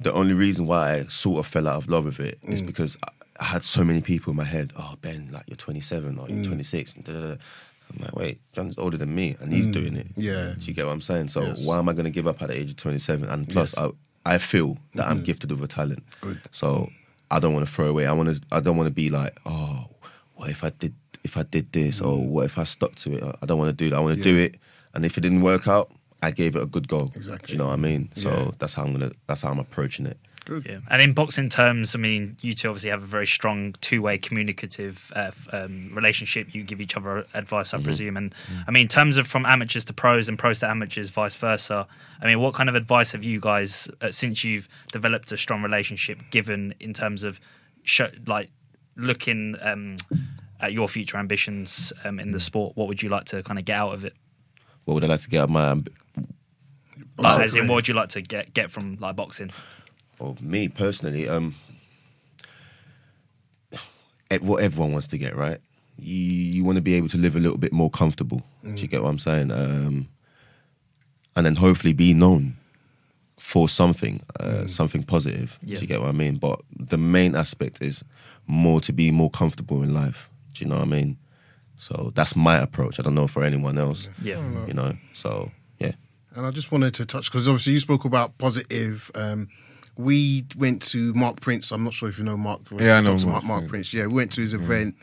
the 0.00 0.12
only 0.14 0.32
reason 0.32 0.66
why 0.66 0.94
I 0.94 1.04
sort 1.08 1.40
of 1.44 1.46
fell 1.46 1.68
out 1.68 1.82
of 1.82 1.88
love 1.90 2.06
with 2.06 2.20
it 2.20 2.38
Mm. 2.42 2.52
is 2.54 2.62
because 2.62 2.96
I, 3.04 3.08
I 3.38 3.44
had 3.44 3.62
so 3.64 3.84
many 3.84 4.00
people 4.00 4.30
in 4.32 4.36
my 4.36 4.44
head. 4.44 4.72
Oh, 4.76 4.94
Ben, 5.00 5.28
like 5.32 5.44
you're 5.46 5.56
27 5.56 6.18
or 6.18 6.26
Mm. 6.26 6.36
you're 6.36 6.44
26. 6.44 6.94
And 6.94 7.04
da, 7.04 7.12
da, 7.12 7.20
da. 7.20 7.36
I'm 7.90 8.02
like, 8.04 8.14
wait, 8.16 8.40
John's 8.52 8.76
older 8.76 8.96
than 8.98 9.14
me 9.14 9.36
and 9.40 9.52
he's 9.52 9.66
doing 9.66 9.96
it. 9.96 10.08
Mm. 10.08 10.12
Yeah. 10.16 10.54
Do 10.58 10.64
you 10.66 10.74
get 10.74 10.84
what 10.86 10.92
I'm 10.92 11.00
saying? 11.00 11.28
So 11.28 11.42
Yes. 11.42 11.64
why 11.64 11.78
am 11.78 11.88
I 11.88 11.92
going 11.92 12.04
to 12.04 12.10
give 12.10 12.26
up 12.26 12.42
at 12.42 12.48
the 12.48 12.54
age 12.54 12.70
of 12.70 12.76
27? 12.76 13.28
And 13.28 13.48
plus, 13.48 13.74
Yes. 13.76 13.92
I, 14.26 14.34
I 14.34 14.38
feel 14.38 14.76
that 14.94 15.06
I'm 15.08 15.22
gifted 15.22 15.50
with 15.52 15.62
a 15.62 15.68
talent. 15.68 16.02
Good. 16.20 16.40
So 16.52 16.90
I 17.30 17.38
don't 17.40 17.54
want 17.54 17.66
to 17.66 17.72
throw 17.72 17.86
away. 17.86 18.06
I 18.06 18.12
want 18.12 18.28
to. 18.34 18.42
I 18.52 18.60
don't 18.60 18.76
want 18.76 18.88
to 18.88 18.94
be 18.94 19.08
like, 19.08 19.38
oh, 19.46 19.86
what 20.34 20.50
if 20.50 20.62
I 20.64 20.70
did? 20.70 20.94
If 21.24 21.36
I 21.36 21.42
did 21.44 21.72
this, 21.72 22.00
or 22.00 22.18
what 22.26 22.44
if 22.46 22.58
I 22.58 22.64
stuck 22.64 22.94
to 22.96 23.12
it? 23.16 23.36
I 23.42 23.46
don't 23.46 23.58
want 23.58 23.68
to 23.70 23.84
do 23.84 23.90
that. 23.90 23.96
I 23.96 24.00
want 24.00 24.16
to 24.18 24.22
do 24.24 24.36
Mm. 24.36 24.44
It, 24.46 24.54
and 24.94 25.04
if 25.04 25.16
it 25.18 25.20
didn't 25.22 25.42
work 25.42 25.66
out, 25.68 25.90
I 26.22 26.30
gave 26.30 26.56
it 26.56 26.62
a 26.62 26.66
good 26.66 26.88
go. 26.88 27.10
Exactly. 27.14 27.46
Do 27.46 27.52
you 27.52 27.58
know 27.58 27.66
what 27.68 27.74
I 27.74 27.76
mean? 27.76 28.10
So 28.16 28.30
Yeah. 28.30 28.50
that's 28.58 28.74
how 28.74 28.84
I'm 28.84 28.92
gonna. 28.92 29.12
That's 29.26 29.42
how 29.42 29.50
I'm 29.50 29.58
approaching 29.58 30.04
it. 30.06 30.18
Good. 30.48 30.64
Yeah, 30.66 30.78
and 30.90 31.02
in 31.02 31.12
boxing 31.12 31.50
terms, 31.50 31.94
I 31.94 31.98
mean, 31.98 32.38
you 32.40 32.54
two 32.54 32.68
obviously 32.70 32.88
have 32.88 33.02
a 33.02 33.06
very 33.06 33.26
strong 33.26 33.74
two-way 33.82 34.16
communicative 34.16 35.12
uh, 35.14 35.30
um, 35.52 35.90
relationship. 35.94 36.54
You 36.54 36.62
give 36.64 36.80
each 36.80 36.96
other 36.96 37.26
advice, 37.34 37.74
I 37.74 37.82
presume, 37.82 38.16
and 38.16 38.34
I 38.66 38.70
mean, 38.70 38.82
in 38.82 38.88
terms 38.88 39.18
of 39.18 39.26
from 39.26 39.44
amateurs 39.44 39.84
to 39.84 39.92
pros 39.92 40.26
and 40.26 40.38
pros 40.38 40.60
to 40.60 40.68
amateurs, 40.70 41.10
vice 41.10 41.34
versa. 41.34 41.86
I 42.22 42.26
mean, 42.26 42.40
what 42.40 42.54
kind 42.54 42.68
of 42.70 42.74
advice 42.74 43.12
have 43.12 43.22
you 43.22 43.40
guys, 43.40 43.88
uh, 44.00 44.10
since 44.10 44.42
you've 44.42 44.68
developed 44.90 45.30
a 45.32 45.36
strong 45.36 45.62
relationship, 45.62 46.18
given 46.30 46.74
in 46.80 46.94
terms 46.94 47.22
of 47.22 47.38
sh- 47.84 48.00
like 48.26 48.50
looking 48.96 49.54
um, 49.60 49.96
at 50.60 50.72
your 50.72 50.88
future 50.88 51.18
ambitions 51.18 51.92
um, 52.04 52.18
in 52.18 52.32
the 52.32 52.40
sport? 52.40 52.74
What 52.74 52.88
would 52.88 53.02
you 53.02 53.10
like 53.10 53.26
to 53.26 53.42
kind 53.42 53.58
of 53.58 53.66
get 53.66 53.76
out 53.76 53.92
of 53.92 54.04
it? 54.06 54.14
What 54.86 54.94
would 54.94 55.04
I 55.04 55.08
like 55.08 55.20
to 55.20 55.28
get 55.28 55.40
out 55.40 55.44
of 55.44 55.50
my? 55.50 55.74
amb- 55.74 55.88
Like, 57.18 57.40
as 57.40 57.54
in, 57.54 57.68
what 57.68 57.74
would 57.74 57.88
you 57.88 57.94
like 57.94 58.08
to 58.10 58.22
get 58.22 58.54
get 58.54 58.70
from 58.70 58.96
like 58.98 59.14
boxing? 59.14 59.50
Or 60.18 60.34
me 60.40 60.68
personally, 60.68 61.28
um, 61.28 61.54
what 64.40 64.62
everyone 64.62 64.92
wants 64.92 65.06
to 65.08 65.18
get 65.18 65.36
right. 65.36 65.58
You 65.98 66.14
you 66.14 66.64
want 66.64 66.76
to 66.76 66.82
be 66.82 66.94
able 66.94 67.08
to 67.08 67.18
live 67.18 67.34
a 67.36 67.40
little 67.40 67.58
bit 67.58 67.72
more 67.72 67.90
comfortable. 67.90 68.42
Do 68.62 68.82
you 68.82 68.88
get 68.88 69.02
what 69.02 69.08
I'm 69.08 69.18
saying? 69.18 69.50
Um, 69.50 70.08
and 71.34 71.46
then 71.46 71.56
hopefully 71.56 71.92
be 71.92 72.14
known 72.14 72.56
for 73.38 73.68
something, 73.68 74.20
uh, 74.40 74.66
something 74.66 75.02
positive. 75.02 75.58
Yeah. 75.62 75.76
Do 75.76 75.80
you 75.82 75.86
get 75.86 76.00
what 76.00 76.08
I 76.08 76.12
mean? 76.12 76.36
But 76.36 76.60
the 76.76 76.98
main 76.98 77.34
aspect 77.34 77.82
is 77.82 78.04
more 78.46 78.80
to 78.82 78.92
be 78.92 79.10
more 79.10 79.30
comfortable 79.30 79.82
in 79.82 79.94
life. 79.94 80.28
Do 80.52 80.64
you 80.64 80.70
know 80.70 80.76
what 80.76 80.84
I 80.84 80.90
mean? 80.90 81.16
So 81.78 82.12
that's 82.14 82.34
my 82.34 82.58
approach. 82.58 82.98
I 82.98 83.02
don't 83.02 83.14
know 83.14 83.28
for 83.28 83.44
anyone 83.44 83.78
else. 83.78 84.08
Yeah. 84.20 84.42
You 84.66 84.74
know. 84.74 84.96
So 85.12 85.50
yeah. 85.78 85.92
And 86.34 86.44
I 86.46 86.50
just 86.50 86.70
wanted 86.70 86.94
to 86.94 87.06
touch 87.06 87.30
because 87.30 87.48
obviously 87.48 87.72
you 87.72 87.80
spoke 87.80 88.04
about 88.04 88.36
positive. 88.38 89.10
Um, 89.14 89.48
we 89.98 90.46
went 90.56 90.80
to 90.92 91.12
Mark 91.12 91.40
Prince. 91.42 91.70
I'm 91.72 91.84
not 91.84 91.92
sure 91.92 92.08
if 92.08 92.16
you 92.18 92.24
know 92.24 92.36
Mark. 92.38 92.60
Yeah, 92.78 92.94
I 92.96 93.00
know 93.02 93.18
Mark 93.18 93.44
Mark, 93.44 93.60
Prince. 93.68 93.70
Prince. 93.70 93.94
Yeah, 93.94 94.06
we 94.06 94.14
went 94.14 94.32
to 94.32 94.40
his 94.40 94.54
event 94.54 94.94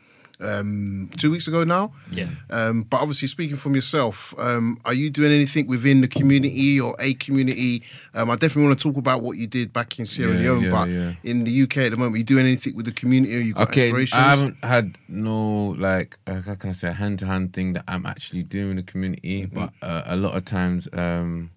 um, 0.42 1.10
two 1.18 1.32
weeks 1.32 1.48
ago 1.48 1.64
now. 1.64 1.94
Yeah. 2.12 2.28
Um, 2.50 2.84
but 2.84 2.98
obviously, 3.02 3.28
speaking 3.28 3.58
from 3.58 3.76
yourself, 3.76 4.34
um, 4.38 4.80
are 4.86 4.94
you 4.94 5.10
doing 5.10 5.32
anything 5.32 5.68
within 5.68 6.02
the 6.02 6.08
community 6.08 6.80
or 6.80 6.96
a 7.00 7.14
community? 7.16 7.84
Um, 8.14 8.30
I 8.30 8.36
definitely 8.36 8.68
want 8.68 8.80
to 8.80 8.84
talk 8.90 8.98
about 8.98 9.22
what 9.22 9.38
you 9.38 9.48
did 9.48 9.72
back 9.74 10.00
in 10.00 10.06
Sierra 10.06 10.34
Yeah, 10.34 10.40
Leone, 10.40 10.62
yeah, 10.64 10.72
but 10.72 10.90
yeah. 10.90 11.14
in 11.24 11.44
the 11.44 11.62
UK 11.64 11.78
at 11.78 11.92
the 11.92 11.98
moment, 11.98 12.16
are 12.16 12.18
you 12.20 12.24
doing 12.24 12.46
anything 12.46 12.76
with 12.76 12.86
the 12.86 12.92
community 12.92 13.36
or 13.36 13.40
you 13.40 13.54
got 13.54 13.70
Okay, 13.70 13.88
aspirations? 13.88 14.22
I 14.22 14.30
haven't 14.30 14.58
had 14.64 14.98
no 15.10 15.76
like 15.78 16.18
uh, 16.28 16.42
how 16.42 16.56
can 16.56 16.70
I 16.70 16.74
say 16.74 16.92
hand 16.94 17.20
to 17.20 17.26
hand 17.26 17.54
thing 17.54 17.74
that 17.74 17.84
I'm 17.88 18.06
actually 18.06 18.44
doing 18.44 18.72
in 18.72 18.76
the 18.78 18.84
community, 18.84 19.44
Mm-hmm. 19.44 19.56
but 19.56 19.72
uh, 19.86 20.04
a 20.06 20.16
lot 20.16 20.36
of 20.38 20.46
times 20.46 20.88
um, 20.94 21.52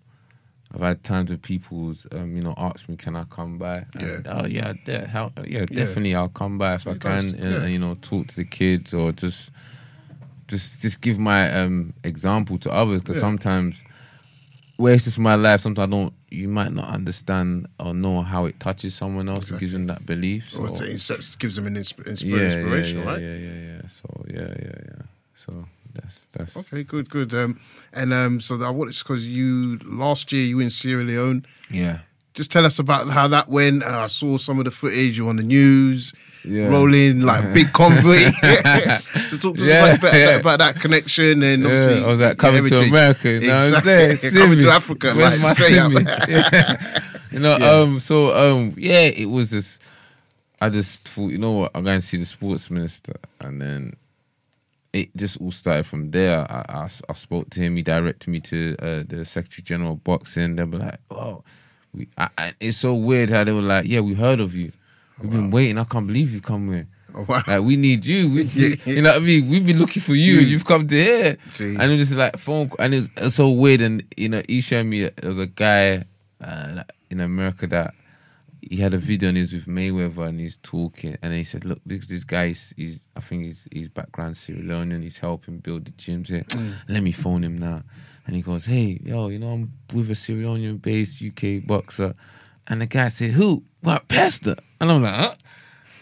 I've 0.75 0.81
had 0.81 1.03
times 1.03 1.31
where 1.31 1.39
people's 1.39 2.07
um, 2.13 2.37
you 2.37 2.43
know 2.43 2.55
ask 2.59 2.89
me, 2.89 2.97
can 2.97 3.17
I 3.17 3.25
come 3.25 3.59
by? 3.59 3.87
And, 3.95 4.25
Yeah. 4.25 4.33
oh 4.43 4.47
yeah, 4.47 4.73
de- 4.85 5.07
how, 5.07 5.33
yeah, 5.47 5.65
definitely 5.65 6.15
I'll 6.15 6.29
come 6.29 6.59
by 6.59 6.75
if 6.75 6.87
I 6.87 6.95
can, 6.95 7.31
nice, 7.31 7.33
and, 7.33 7.39
yeah. 7.53 7.63
and, 7.63 7.73
you 7.73 7.79
know 7.79 7.95
talk 8.03 8.27
to 8.29 8.37
the 8.37 8.45
kids 8.45 8.93
or 8.93 9.13
just 9.13 9.51
just 10.47 10.81
just 10.81 11.01
give 11.01 11.19
my 11.19 11.51
um, 11.53 11.95
example 12.05 12.59
to 12.59 12.71
others 12.71 13.01
because 13.01 13.17
Yeah. 13.17 13.21
sometimes 13.23 13.83
where 14.77 14.95
it's 14.95 15.05
just 15.05 15.19
my 15.19 15.35
life, 15.35 15.61
sometimes 15.61 15.89
I 15.89 15.91
don't. 15.91 16.15
You 16.31 16.47
might 16.49 16.73
not 16.73 16.89
understand 16.95 17.67
or 17.81 17.95
know 17.95 18.23
how 18.23 18.45
it 18.45 18.61
touches 18.61 18.95
someone 18.95 19.29
else. 19.29 19.51
It 19.51 19.59
gives 19.59 19.73
them 19.73 19.87
that 19.87 20.05
belief. 20.07 20.55
Or 20.59 20.69
So. 20.69 20.85
it 20.85 21.37
gives 21.39 21.57
them 21.57 21.67
an 21.67 21.75
insp- 21.75 22.05
insp- 22.05 22.25
Yeah, 22.25 22.45
inspiration, 22.45 22.99
yeah, 22.99 23.05
yeah, 23.05 23.11
right? 23.11 23.23
Yeah, 23.23 23.35
yeah, 23.35 23.77
yeah. 23.81 23.89
So 23.89 24.25
yeah, 24.29 24.41
yeah, 24.41 24.79
yeah. 24.85 25.03
So 25.35 25.67
that's 26.03 26.27
that's 26.33 26.57
Okay, 26.57 26.85
good, 26.85 27.09
good. 27.11 27.33
Um, 27.35 27.61
and 27.93 28.13
um, 28.13 28.41
so 28.41 28.61
I 28.63 28.71
wanted 28.71 28.97
because 28.99 29.27
you 29.27 29.79
last 29.85 30.33
year 30.33 30.45
you 30.45 30.57
were 30.57 30.63
in 30.63 30.71
Sierra 30.71 31.05
Leone. 31.05 31.45
yeah. 31.71 32.01
Just 32.35 32.53
tell 32.53 32.65
us 32.65 32.79
about 32.79 33.09
how 33.09 33.27
that 33.27 33.49
went. 33.49 33.83
Uh, 33.83 34.05
I 34.05 34.07
saw 34.07 34.37
some 34.39 34.61
of 34.61 34.65
the 34.65 34.71
footage. 34.71 35.19
You 35.19 35.29
on 35.29 35.37
the 35.37 35.43
news, 35.43 36.15
Yeah. 36.45 36.69
rolling 36.69 37.23
like 37.23 37.53
big 37.59 37.73
convoy. 37.73 38.15
to 38.41 39.39
talk 39.41 39.57
to 39.57 39.65
Yeah, 39.65 39.85
us 39.87 39.99
about, 39.99 40.15
yeah. 40.15 40.29
about 40.37 40.59
that 40.61 40.77
connection 40.81 41.43
and 41.43 41.63
Yeah, 41.63 41.69
obviously 41.69 42.03
I 42.05 42.07
was 42.07 42.21
like 42.21 42.39
coming 42.39 42.65
to. 42.67 42.79
America. 42.79 43.31
You 43.31 43.41
know 43.41 43.55
Exactly. 43.77 44.31
coming 44.39 44.59
to 44.61 44.71
Africa, 44.71 45.15
Where's 45.17 45.33
like 45.33 45.41
my 45.41 45.53
straight 45.55 45.79
up. 45.79 46.29
Yeah. 46.29 47.03
You 47.33 47.39
know, 47.41 47.57
Yeah. 47.57 47.71
um, 47.71 47.99
so 48.01 48.33
um, 48.37 48.75
yeah, 48.77 49.01
it 49.01 49.27
was 49.27 49.51
just. 49.51 49.83
I 50.61 50.69
just 50.71 51.07
thought, 51.09 51.29
you 51.29 51.39
know 51.39 51.53
what, 51.53 51.71
I'm 51.75 51.85
going 51.85 52.01
to 52.01 52.07
see 52.07 52.17
the 52.19 52.25
sports 52.25 52.69
minister, 52.71 53.15
and 53.41 53.61
then 53.63 53.95
it 54.93 55.15
just 55.17 55.41
all 55.41 55.51
started 55.53 55.85
from 55.87 56.11
there. 56.11 56.41
I, 56.51 56.65
I, 56.69 56.89
I 57.09 57.13
spoke 57.15 57.51
to 57.51 57.61
him. 57.61 57.77
He 57.77 57.83
directed 57.83 58.31
me 58.31 58.41
to 58.41 58.77
uh, 58.81 59.03
the 59.07 59.25
Secretary 59.25 59.63
General 59.63 59.93
of 59.93 60.05
Boxing. 60.05 60.57
They 60.57 60.65
were 60.65 60.79
like, 60.79 60.99
"Oh, 61.11 61.45
we." 61.93 62.09
I, 62.17 62.55
it's 62.61 62.79
so 62.79 62.95
weird 62.95 63.31
how 63.31 63.45
they 63.45 63.53
were 63.53 63.61
like, 63.63 63.87
"Yeah, 63.87 64.01
we 64.01 64.15
heard 64.15 64.41
of 64.41 64.55
you." 64.55 64.73
We've 65.21 65.31
been 65.31 65.51
waiting. 65.51 65.79
I 65.79 65.85
can't 65.85 66.07
believe 66.07 66.33
you've 66.33 66.43
come 66.45 66.73
here. 66.73 66.87
Oh, 67.15 67.25
wow. 67.29 67.43
Like 67.47 67.63
we 67.63 67.77
need 67.77 68.05
you. 68.07 68.31
We, 68.31 68.43
Yeah. 68.55 68.77
You 68.85 69.03
know 69.03 69.09
what 69.09 69.17
I 69.17 69.21
mean? 69.25 69.49
We've 69.49 69.67
been 69.67 69.79
looking 69.79 70.03
for 70.03 70.15
you. 70.15 70.39
and 70.41 70.49
You've 70.49 70.65
come 70.65 70.87
to 70.87 70.95
here, 70.95 71.37
Jeez. 71.55 71.79
and 71.79 71.91
it 71.93 71.99
was 71.99 72.09
just 72.11 72.19
like 72.19 72.37
phone. 72.39 72.71
And 72.79 72.95
it 72.95 72.99
was, 72.99 73.11
it 73.17 73.23
was 73.25 73.35
so 73.35 73.49
weird. 73.49 73.81
And 73.81 74.05
you 74.17 74.29
know, 74.29 74.43
he 74.49 74.61
showed 74.61 74.87
me 74.87 75.03
there 75.09 75.29
was 75.29 75.39
a 75.39 75.47
guy 75.47 76.05
uh, 76.41 76.85
in 77.11 77.21
America 77.21 77.67
that 77.67 77.95
he 78.71 78.77
had 78.77 78.95
a 78.95 78.99
video 78.99 79.29
and 79.29 79.37
he 79.37 79.43
was 79.43 79.53
with 79.53 79.67
Mayweather 79.67 80.29
and 80.29 80.39
he's 80.41 80.59
talking 80.59 81.17
and 81.23 81.33
he 81.33 81.45
said, 81.45 81.65
"Look, 81.65 81.81
this 81.87 82.07
this 82.07 82.25
guy 82.25 82.47
is 82.47 82.75
he's 82.77 83.09
I 83.17 83.21
think 83.21 83.45
he's 83.45 83.67
he's 83.73 83.89
background 83.89 84.37
Sierra 84.37 84.63
Leonean. 84.63 85.03
He's 85.03 85.19
helping 85.19 85.59
build 85.59 85.85
the 85.87 85.93
gyms 85.93 86.29
here. 86.29 86.45
Mm. 86.45 86.75
Let 86.89 87.03
me 87.03 87.13
phone 87.13 87.45
him 87.45 87.59
now." 87.59 87.83
And 88.27 88.37
he 88.37 88.43
goes, 88.43 88.67
"Hey, 88.67 89.01
yo, 89.05 89.29
you 89.29 89.39
know 89.39 89.53
I'm 89.53 89.73
with 89.93 90.11
a 90.11 90.15
Sierra 90.15 90.43
Leonean 90.43 90.81
based 90.83 91.23
UK 91.23 91.67
boxer." 91.67 92.15
And 92.67 92.81
the 92.83 92.87
guy 92.87 93.09
said, 93.09 93.31
"Who? 93.33 93.65
What? 93.81 94.09
Pester?" 94.09 94.57
And 94.81 94.91
I'm 94.93 95.03
like, 95.03 95.15
"Huh?" 95.15 95.31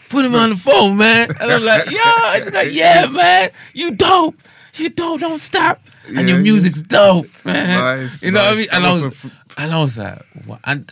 Put 0.09 0.23
him 0.23 0.35
on 0.35 0.51
the 0.51 0.55
phone, 0.55 0.95
man. 0.95 1.29
And 1.37 1.51
I'm 1.51 1.63
like, 1.65 1.91
yeah, 1.91 2.39
he's 2.39 2.49
like, 2.53 2.71
yeah, 2.71 3.07
man, 3.11 3.51
you 3.73 3.91
dope. 3.91 4.35
You 4.75 4.87
dope, 4.87 5.19
don't 5.19 5.39
stop. 5.39 5.81
And 6.07 6.29
your 6.29 6.39
music's 6.39 6.81
dope, 6.81 7.27
man. 7.43 7.77
Nice, 7.77 8.23
you 8.23 8.31
know 8.31 8.39
what 8.39 8.53
I 8.53 8.55
mean? 8.55 8.67
And 8.71 8.85
I 8.85 8.87
That 8.87 8.93
was, 8.93 9.01
was 9.03 9.13
a 9.25 9.27
f- 9.27 9.31
and 9.57 9.73
I 9.73 9.81
was 9.81 9.97
like, 9.97 10.21
what? 10.45 10.59
And 10.63 10.89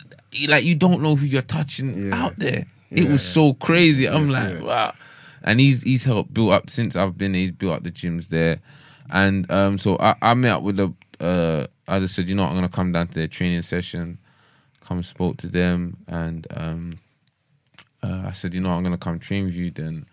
like, 0.48 0.64
you 0.64 0.76
don't 0.76 1.02
know 1.02 1.16
who 1.16 1.26
you're 1.26 1.42
touching 1.42 2.10
Yeah. 2.10 2.26
out 2.26 2.38
there. 2.40 2.66
It 2.92 3.04
Yeah, 3.04 3.12
was 3.12 3.24
so 3.24 3.54
crazy. 3.54 4.08
I'm 4.08 4.28
like, 4.28 4.62
wow. 4.62 4.94
And 5.44 5.60
he's 5.60 5.82
he's 5.84 6.04
helped 6.04 6.34
build 6.34 6.52
up 6.52 6.70
since 6.70 6.96
I've 6.96 7.18
been. 7.18 7.34
there, 7.34 7.42
He's 7.42 7.52
built 7.52 7.74
up 7.78 7.84
the 7.84 7.92
gyms 7.92 8.30
there, 8.30 8.60
and 9.12 9.50
um, 9.52 9.78
so 9.78 9.98
I, 10.00 10.16
I 10.22 10.34
met 10.34 10.52
up 10.52 10.64
with 10.64 10.78
the. 10.78 10.94
Uh, 11.20 11.68
I 11.88 12.00
just 12.00 12.16
said, 12.16 12.28
you 12.28 12.36
know, 12.36 12.44
what, 12.44 12.50
I'm 12.50 12.56
gonna 12.56 12.70
come 12.70 12.92
down 12.92 13.08
to 13.08 13.14
their 13.14 13.28
training 13.28 13.62
session. 13.62 14.18
Come 14.86 15.04
spoke 15.04 15.38
to 15.38 15.48
them, 15.48 15.98
and 16.08 16.48
um, 16.52 17.00
uh, 18.04 18.24
I 18.28 18.32
said, 18.32 18.54
you 18.54 18.62
know, 18.62 18.72
I'm 18.72 18.82
gonna 18.84 18.98
come 18.98 19.20
train 19.20 19.46
with 19.46 19.54
you. 19.56 19.70
Then 19.72 20.06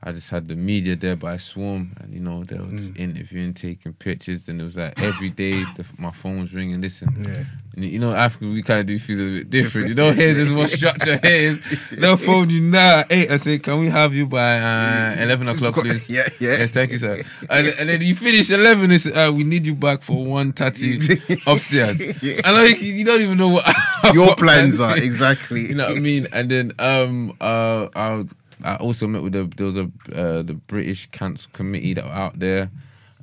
I 0.00 0.12
just 0.12 0.30
had 0.30 0.46
the 0.46 0.54
media 0.54 0.94
there 0.94 1.16
by 1.16 1.38
swarm, 1.38 1.90
and 2.00 2.14
you 2.14 2.20
know, 2.20 2.44
they 2.44 2.56
were 2.56 2.70
just 2.70 2.94
Mm. 2.94 3.00
interviewing, 3.00 3.52
taking 3.52 3.94
pictures, 3.94 4.46
and 4.48 4.60
it 4.60 4.64
was 4.64 4.76
like 4.76 5.00
every 5.02 5.28
day 5.28 5.64
the, 5.76 5.84
my 5.98 6.12
phone 6.12 6.38
was 6.38 6.54
ringing. 6.54 6.80
Listen, 6.80 7.08
Yeah. 7.26 7.42
and 7.74 7.84
you 7.84 7.98
know, 7.98 8.12
Africa 8.12 8.46
we 8.46 8.62
kind 8.62 8.78
of 8.78 8.86
do 8.86 8.96
things 8.96 9.18
a 9.20 9.24
bit 9.24 9.50
different. 9.50 9.88
You 9.88 9.96
know, 9.96 10.12
here 10.12 10.34
there's 10.34 10.52
more 10.52 10.68
structure. 10.68 11.18
Here, 11.24 11.58
they'll 11.90 12.16
phone 12.16 12.48
you 12.48 12.60
now 12.60 13.02
eight 13.10 13.28
and 13.28 13.40
say, 13.40 13.58
"Can 13.58 13.80
we 13.80 13.88
have 13.88 14.14
you 14.14 14.26
by 14.28 14.60
uh, 14.60 15.16
eleven 15.18 15.48
o'clock, 15.52 15.74
please?" 15.74 16.08
Yeah, 16.08 16.28
yeah. 16.38 16.58
Yes, 16.58 16.70
thank 16.70 16.92
you, 16.92 17.00
sir. 17.00 17.20
And, 17.50 17.66
and 17.66 17.88
then 17.90 18.00
you 18.00 18.14
finish 18.14 18.50
eleven. 18.52 18.92
It's 18.92 19.04
uh, 19.06 19.32
we 19.34 19.42
need 19.42 19.66
you 19.66 19.74
back 19.74 20.02
for 20.02 20.24
one 20.24 20.52
thirty 20.52 20.98
upstairs. 21.44 21.98
Yeah. 22.22 22.40
And 22.44 22.56
like 22.56 22.80
you 22.80 23.02
don't 23.04 23.20
even 23.20 23.36
know 23.36 23.48
what 23.48 23.66
Your 24.14 24.36
plans 24.36 24.78
are 24.78 24.96
exactly. 24.96 25.62
You 25.66 25.74
know 25.74 25.88
what 25.88 25.98
I 25.98 26.00
mean? 26.00 26.28
And 26.32 26.48
then 26.48 26.72
um 26.78 27.32
uh 27.40 27.88
I 27.96 28.24
I 28.64 28.76
also 28.76 29.06
met 29.06 29.22
with 29.22 29.32
the 29.32 29.50
there 29.56 29.66
was 29.66 29.76
a 29.76 29.90
uh, 30.14 30.42
the 30.42 30.54
British 30.54 31.10
Cancer 31.10 31.48
Committee 31.52 31.94
that 31.94 32.04
were 32.04 32.10
out 32.10 32.38
there 32.38 32.70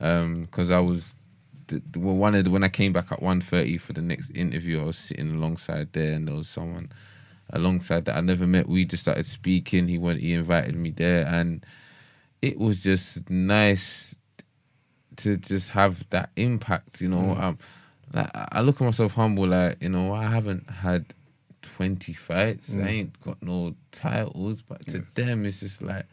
um 0.02 0.42
because 0.42 0.72
I 0.72 0.80
was 0.80 1.16
the, 1.68 1.82
well, 1.98 2.16
one 2.16 2.36
of 2.36 2.44
the, 2.44 2.52
when 2.52 2.64
I 2.64 2.70
came 2.70 2.94
back 2.94 3.12
at 3.12 3.22
1.30 3.22 3.80
for 3.80 3.94
the 3.94 4.02
next 4.02 4.32
interview, 4.32 4.82
I 4.82 4.86
was 4.86 4.98
sitting 4.98 5.32
alongside 5.32 5.94
there, 5.94 6.14
and 6.14 6.28
there 6.28 6.36
was 6.36 6.48
someone 6.50 6.92
alongside 7.52 8.06
that 8.06 8.16
I 8.16 8.22
never 8.22 8.48
met. 8.48 8.68
We 8.68 8.86
just 8.86 9.04
started 9.04 9.26
speaking. 9.26 9.88
He 9.88 9.98
went, 9.98 10.20
he 10.20 10.34
invited 10.34 10.76
me 10.76 10.92
there, 10.92 11.26
and 11.26 11.66
it 12.42 12.60
was 12.60 12.80
just 12.80 13.30
nice 13.30 14.16
to 15.18 15.38
just 15.38 15.72
have 15.72 16.08
that 16.10 16.30
impact. 16.36 17.02
You 17.02 17.10
know, 17.10 17.36
um, 17.36 17.58
like, 18.14 18.30
I 18.34 18.62
look 18.62 18.82
at 18.82 18.86
myself 18.86 19.14
humble, 19.14 19.48
like 19.48 19.82
you 19.82 19.90
know, 19.90 20.14
I 20.14 20.26
haven't 20.26 20.70
had 20.70 21.14
twenty 21.76 22.14
fights. 22.14 22.76
I 22.78 22.88
ain't 22.88 23.22
got 23.22 23.42
no 23.42 23.76
titles, 23.92 24.62
but 24.62 24.86
to 24.88 25.06
them, 25.16 25.46
it's 25.46 25.60
just 25.62 25.82
like. 25.82 26.06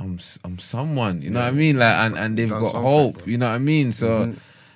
I'm 0.00 0.14
s- 0.14 0.38
I'm 0.44 0.60
someone, 0.60 1.22
you 1.22 1.30
know 1.30 1.40
what 1.40 1.48
I 1.48 1.50
mean, 1.50 1.76
like, 1.76 1.92
and, 1.92 2.16
and 2.16 2.38
they've 2.38 2.48
Done 2.48 2.62
got 2.62 2.72
hope, 2.74 3.14
bro. 3.18 3.26
you 3.26 3.36
know 3.36 3.48
what 3.48 3.54
I 3.56 3.58
mean. 3.58 3.90
So 3.90 4.32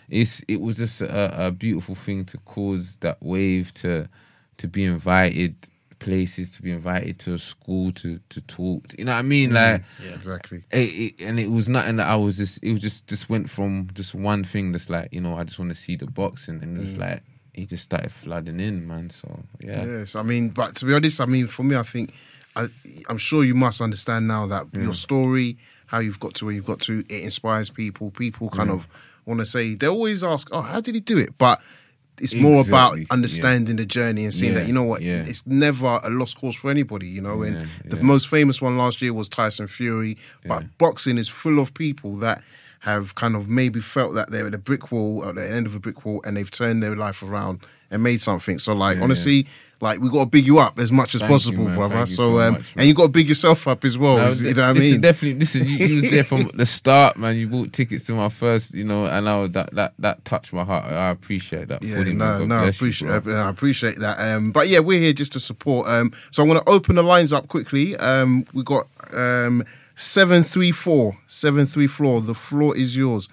it's 0.09 0.43
it 0.49 0.61
was 0.61 0.79
just 0.79 1.01
a, 1.01 1.47
a 1.47 1.51
beautiful 1.53 1.95
thing 1.95 2.25
to 2.25 2.39
cause 2.39 2.97
that 3.03 3.23
wave 3.23 3.73
to 3.75 4.09
to 4.59 4.67
be 4.67 4.83
invited 4.85 5.55
places, 6.01 6.51
to 6.51 6.63
be 6.63 6.73
invited 6.73 7.21
to 7.21 7.35
a 7.35 7.39
school 7.39 7.93
to 7.93 8.19
to 8.31 8.41
talk, 8.41 8.99
you 8.99 9.05
know 9.05 9.13
what 9.13 9.19
I 9.19 9.23
mean, 9.23 9.53
like 9.55 9.85
yeah, 10.05 10.15
Exactly. 10.15 10.65
it, 10.73 10.79
it, 10.79 11.21
and 11.21 11.39
it 11.39 11.53
was 11.53 11.69
nothing 11.69 11.97
that 11.99 12.09
I 12.09 12.17
was 12.17 12.37
just. 12.37 12.59
It 12.61 12.73
was 12.73 12.83
just 12.83 13.07
just 13.07 13.31
went 13.31 13.49
from 13.49 13.87
just 13.95 14.17
one 14.17 14.43
thing 14.43 14.73
that's 14.73 14.91
like 14.91 15.09
you 15.13 15.21
know 15.21 15.37
I 15.37 15.45
just 15.45 15.61
want 15.61 15.69
to 15.69 15.81
see 15.81 15.95
the 15.95 16.07
boxing 16.07 16.61
and 16.65 16.77
it's 16.79 16.97
like 16.97 17.23
it 17.55 17.69
just 17.69 17.85
started 17.85 18.11
flooding 18.13 18.61
in, 18.61 18.87
man. 18.87 19.11
So 19.11 19.43
yeah, 19.61 19.85
Yes, 19.85 20.17
I 20.17 20.23
mean, 20.23 20.49
but 20.49 20.75
to 20.77 20.87
be 20.87 20.95
honest, 20.95 21.21
I 21.21 21.27
mean, 21.27 21.47
for 21.47 21.63
me, 21.63 21.77
I 21.77 21.83
think 21.83 22.13
I, 22.57 22.69
I'm 23.09 23.19
sure 23.19 23.45
you 23.45 23.55
must 23.55 23.81
understand 23.81 24.29
now 24.29 24.47
that 24.47 24.67
mm. 24.69 24.83
your 24.83 24.95
story, 24.95 25.57
how 25.87 25.99
you've 25.99 26.21
got 26.21 26.35
to 26.35 26.47
where 26.47 26.55
you've 26.55 26.67
got 26.67 26.81
to, 26.83 27.01
it 27.01 27.23
inspires 27.23 27.71
people. 27.71 28.11
People 28.11 28.49
kind 28.49 28.71
mm. 28.71 28.75
of 28.75 28.89
want 29.27 29.41
to 29.41 29.47
say 29.47 29.75
they 29.75 29.87
always 29.87 30.25
ask, 30.25 30.49
"Oh, 30.53 30.63
how 30.63 30.81
did 30.81 30.95
he 30.95 31.01
do 31.01 31.19
it?" 31.19 31.37
But 31.39 31.61
it's 32.19 32.35
more 32.35 32.61
about 32.61 32.93
Exactly, 32.95 33.07
understanding 33.11 33.77
the 33.77 33.87
journey 33.87 34.25
and 34.25 34.35
seeing 34.35 34.53
Yeah, 34.53 34.61
that 34.61 34.67
you 34.67 34.75
know 34.75 34.83
what, 34.83 35.01
yeah. 35.01 35.25
it's 35.27 35.47
never 35.47 35.99
a 36.03 36.11
lost 36.11 36.39
cause 36.39 36.55
for 36.55 36.71
anybody. 36.71 37.07
You 37.07 37.21
know, 37.23 37.43
and 37.43 37.69
the 37.85 37.97
yeah. 37.97 38.03
most 38.03 38.29
famous 38.29 38.61
one 38.61 38.77
last 38.77 39.01
year 39.03 39.13
was 39.13 39.29
Tyson 39.29 39.67
Fury, 39.67 40.17
but 40.47 40.63
Yeah. 40.63 40.69
boxing 40.79 41.19
is 41.19 41.29
full 41.29 41.59
of 41.59 41.75
people 41.75 42.17
that. 42.17 42.43
Have 42.83 43.15
kind 43.15 43.37
of 43.37 43.49
maybe 43.49 43.81
felt 43.81 44.15
that 44.15 44.31
they're 44.31 44.47
at 44.47 44.55
a 44.55 44.59
brick 44.59 44.91
wall, 44.91 45.25
at 45.29 45.37
the 45.37 45.49
end 45.49 45.67
of 45.67 45.75
a 45.75 45.81
brick 45.81 46.05
wall, 46.05 46.21
and 46.25 46.37
they've 46.37 46.51
turned 46.51 46.83
their 46.83 46.97
life 46.97 47.23
around 47.23 47.61
and 47.93 48.03
made 48.03 48.21
something. 48.21 48.59
So, 48.59 48.73
like, 48.75 48.97
Yeah, 48.97 49.05
honestly, 49.05 49.47
like 49.83 50.01
we 50.01 50.09
got 50.09 50.21
to 50.21 50.27
big 50.27 50.47
you 50.47 50.59
up 50.61 50.79
as 50.79 50.93
much 50.93 51.15
as 51.15 51.21
Thank 51.21 51.33
possible, 51.33 51.65
man. 51.65 51.77
brother. 51.77 51.99
You 51.99 52.07
so, 52.07 52.15
so 52.15 52.39
um, 52.41 52.55
much, 52.55 52.63
and 52.77 52.87
you 52.87 52.95
got 52.95 53.03
to 53.03 53.09
big 53.09 53.29
yourself 53.29 53.67
up 53.67 53.85
as 53.85 53.99
well. 53.99 54.17
No, 54.17 54.29
you 54.31 54.55
know 54.55 54.69
what 54.69 54.77
I 54.77 54.79
mean? 54.79 55.01
definitely 55.01 55.39
this 55.41 55.57
is 55.57 55.67
you, 55.67 55.87
you 55.87 56.03
was 56.03 56.11
there 56.11 56.25
from 56.25 56.51
the 56.55 56.65
start, 56.65 57.17
man. 57.17 57.37
You 57.37 57.49
bought 57.49 57.73
tickets 57.73 58.05
to 58.07 58.15
my 58.15 58.29
first, 58.29 58.75
you 58.75 58.85
know, 58.85 59.07
and 59.07 59.29
I 59.29 59.47
that 59.49 59.75
that 59.75 59.95
that 59.99 60.25
touched 60.25 60.53
my 60.53 60.65
heart. 60.65 60.85
I 60.85 61.11
appreciate 61.11 61.69
that. 61.69 61.83
yeah, 61.83 61.97
fully, 61.97 62.15
no, 62.15 62.45
no, 62.45 62.57
I 62.57 62.63
bless 62.63 62.81
you, 62.81 62.87
appreciate, 62.87 63.23
bro. 63.25 63.35
I 63.35 63.49
appreciate 63.49 63.99
that. 63.99 64.19
Um, 64.21 64.53
but 64.53 64.69
yeah, 64.69 64.79
we're 64.79 65.01
here 65.01 65.13
just 65.13 65.33
to 65.33 65.41
support. 65.41 65.89
Um, 65.89 66.13
so 66.31 66.43
I'm 66.43 66.49
going 66.49 66.61
to 66.63 66.69
open 66.71 66.95
the 66.95 67.03
lines 67.03 67.33
up 67.33 67.49
quickly. 67.49 67.97
Um, 67.97 68.47
we 68.55 68.63
got 68.63 68.87
um 69.13 69.65
seven 69.97 70.45
three 70.45 70.73
four 70.73 71.19
seven 71.27 71.67
three 71.67 71.87
four. 71.87 72.21
The 72.21 72.35
floor 72.35 72.77
is 72.77 72.97
yours. 72.97 73.29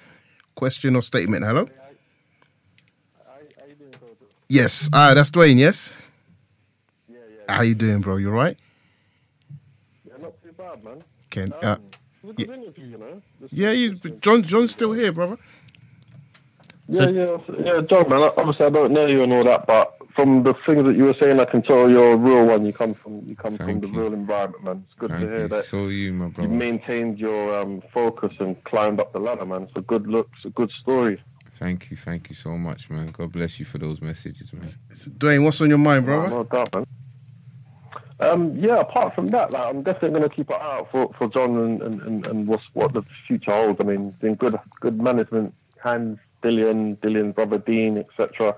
Question 0.55 0.95
or 0.95 1.01
statement? 1.01 1.45
Hello. 1.45 1.68
Yes, 4.47 4.89
ah, 4.91 5.14
that's 5.14 5.30
Dwayne. 5.30 5.57
Yes. 5.57 5.97
How 7.47 7.62
you 7.62 7.76
doing, 7.76 8.01
bro? 8.01 8.18
You 8.18 8.32
right? 8.32 8.57
Yeah, 10.05 10.14
not 10.22 10.34
too 10.43 10.51
bad, 10.51 10.84
man. 10.84 11.03
Can 11.30 11.53
Um, 11.53 11.60
uh, 11.64 11.78
interview, 12.38 12.86
you 12.86 12.97
know. 12.97 13.22
Yeah, 13.51 13.72
you 13.72 13.95
John 14.22 14.43
John's 14.43 14.72
still 14.72 14.93
here, 14.93 15.12
brother. 15.12 15.38
Yeah, 16.88 17.10
yeah, 17.10 17.38
yeah, 17.64 17.82
John, 17.88 18.10
man. 18.10 18.32
Obviously, 18.38 18.66
I 18.66 18.70
don't 18.70 18.91
know 18.91 19.05
you 19.05 19.24
and 19.24 19.32
all 19.34 19.43
that, 19.43 19.68
but 19.68 19.99
from 20.20 20.43
the 20.43 20.53
things 20.65 20.84
that 20.84 20.95
you 20.97 21.03
were 21.05 21.15
saying, 21.22 21.39
I 21.39 21.45
can 21.45 21.61
tell 21.61 21.89
you're 21.89 22.13
a 22.13 22.17
real 22.17 22.45
one. 22.45 22.65
You 22.65 22.74
come 22.74 22.93
from, 22.93 23.24
you 23.26 23.36
come 23.36 23.55
from 23.55 23.65
Thank 23.67 23.82
the 23.84 23.88
you. 23.88 24.01
real 24.01 24.13
environment, 24.13 24.63
man. 24.63 24.86
It's 24.86 24.99
good 24.99 25.11
Thank 25.11 25.24
to 25.24 25.28
hear 25.30 25.41
you. 25.43 25.47
that 25.47 25.65
So 25.65 25.88
you, 25.88 26.11
my 26.13 26.26
you 26.26 26.32
brother. 26.32 26.49
maintained 26.49 27.20
your 27.20 27.57
um, 27.59 27.82
focus 27.93 28.34
and 28.39 28.61
climbed 28.65 28.99
up 28.99 29.13
the 29.13 29.20
ladder, 29.20 29.45
man. 29.45 29.63
It's 29.63 29.76
a 29.76 29.82
good 29.82 30.07
look. 30.07 30.30
It's 30.36 30.45
a 30.45 30.49
good 30.49 30.72
story. 30.72 31.22
Thank 31.57 31.91
you, 31.91 31.97
thank 31.97 32.30
you 32.30 32.36
so 32.36 32.57
much, 32.57 32.89
man. 32.89 33.07
God 33.11 33.32
bless 33.32 33.59
you 33.59 33.65
for 33.65 33.78
those 33.78 34.01
messages, 34.01 34.51
man. 34.53 34.67
Dwayne, 34.91 35.43
what's 35.43 35.61
on 35.61 35.70
your 35.70 35.78
mind, 35.78 36.05
brother? 36.05 36.30
No 36.30 36.43
doubt, 36.43 36.74
man. 36.74 36.86
Um, 38.22 38.57
yeah, 38.57 38.80
apart 38.80 39.15
from 39.15 39.28
that, 39.28 39.51
like, 39.51 39.65
I'm 39.67 39.82
definitely 39.82 40.20
going 40.20 40.30
to 40.30 40.36
keep 40.36 40.49
an 40.49 40.55
eye 40.55 40.78
out 40.80 40.91
for, 40.91 41.13
for 41.17 41.30
John 41.30 41.55
and, 41.57 41.82
and, 41.82 42.01
and, 42.01 42.26
and 42.28 42.47
what's, 42.47 42.63
what 42.74 42.93
the 42.93 43.03
future 43.28 43.51
holds. 43.51 43.80
I 43.80 43.86
mean, 43.86 44.11
been 44.20 44.36
good 44.36 44.57
good 44.82 45.01
management, 45.01 45.53
hands, 45.82 46.20
Dillian, 46.43 46.97
Dillian, 46.97 47.34
brother 47.34 47.57
Dean, 47.59 47.97
etc. 47.97 48.55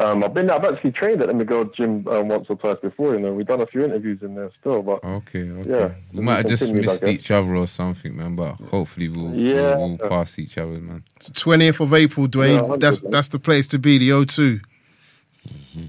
Um, 0.00 0.24
I've 0.24 0.32
been 0.32 0.46
there. 0.46 0.56
I've 0.56 0.64
actually 0.64 0.92
trained 0.92 1.20
at 1.20 1.28
the 1.28 1.34
Miguel's 1.34 1.68
gym 1.76 2.06
um, 2.08 2.28
once 2.28 2.46
or 2.48 2.56
twice 2.56 2.78
before. 2.80 3.14
You 3.14 3.20
know, 3.20 3.32
we've 3.34 3.46
done 3.46 3.60
a 3.60 3.66
few 3.66 3.84
interviews 3.84 4.22
in 4.22 4.34
there 4.34 4.50
still, 4.58 4.82
but 4.82 5.04
Okay, 5.04 5.48
okay. 5.50 5.70
Yeah, 5.70 5.90
we 6.14 6.22
might 6.22 6.36
have 6.38 6.46
just 6.46 6.72
missed 6.72 7.04
each 7.04 7.30
other 7.30 7.54
or 7.54 7.66
something, 7.66 8.16
man. 8.16 8.34
But 8.34 8.54
hopefully 8.54 9.08
we'll 9.08 9.34
Yeah. 9.34 9.76
we'll, 9.76 9.96
we'll 9.98 10.08
pass 10.08 10.38
each 10.38 10.56
other, 10.58 10.72
man. 10.80 11.04
Twentieth 11.34 11.80
of 11.80 11.92
April, 11.92 12.26
Dwayne. 12.28 12.68
Yeah, 12.70 12.76
that's 12.78 13.00
that's 13.00 13.28
the 13.28 13.38
place 13.38 13.66
to 13.68 13.78
be. 13.78 13.98
The 13.98 14.10
O2. 14.10 14.60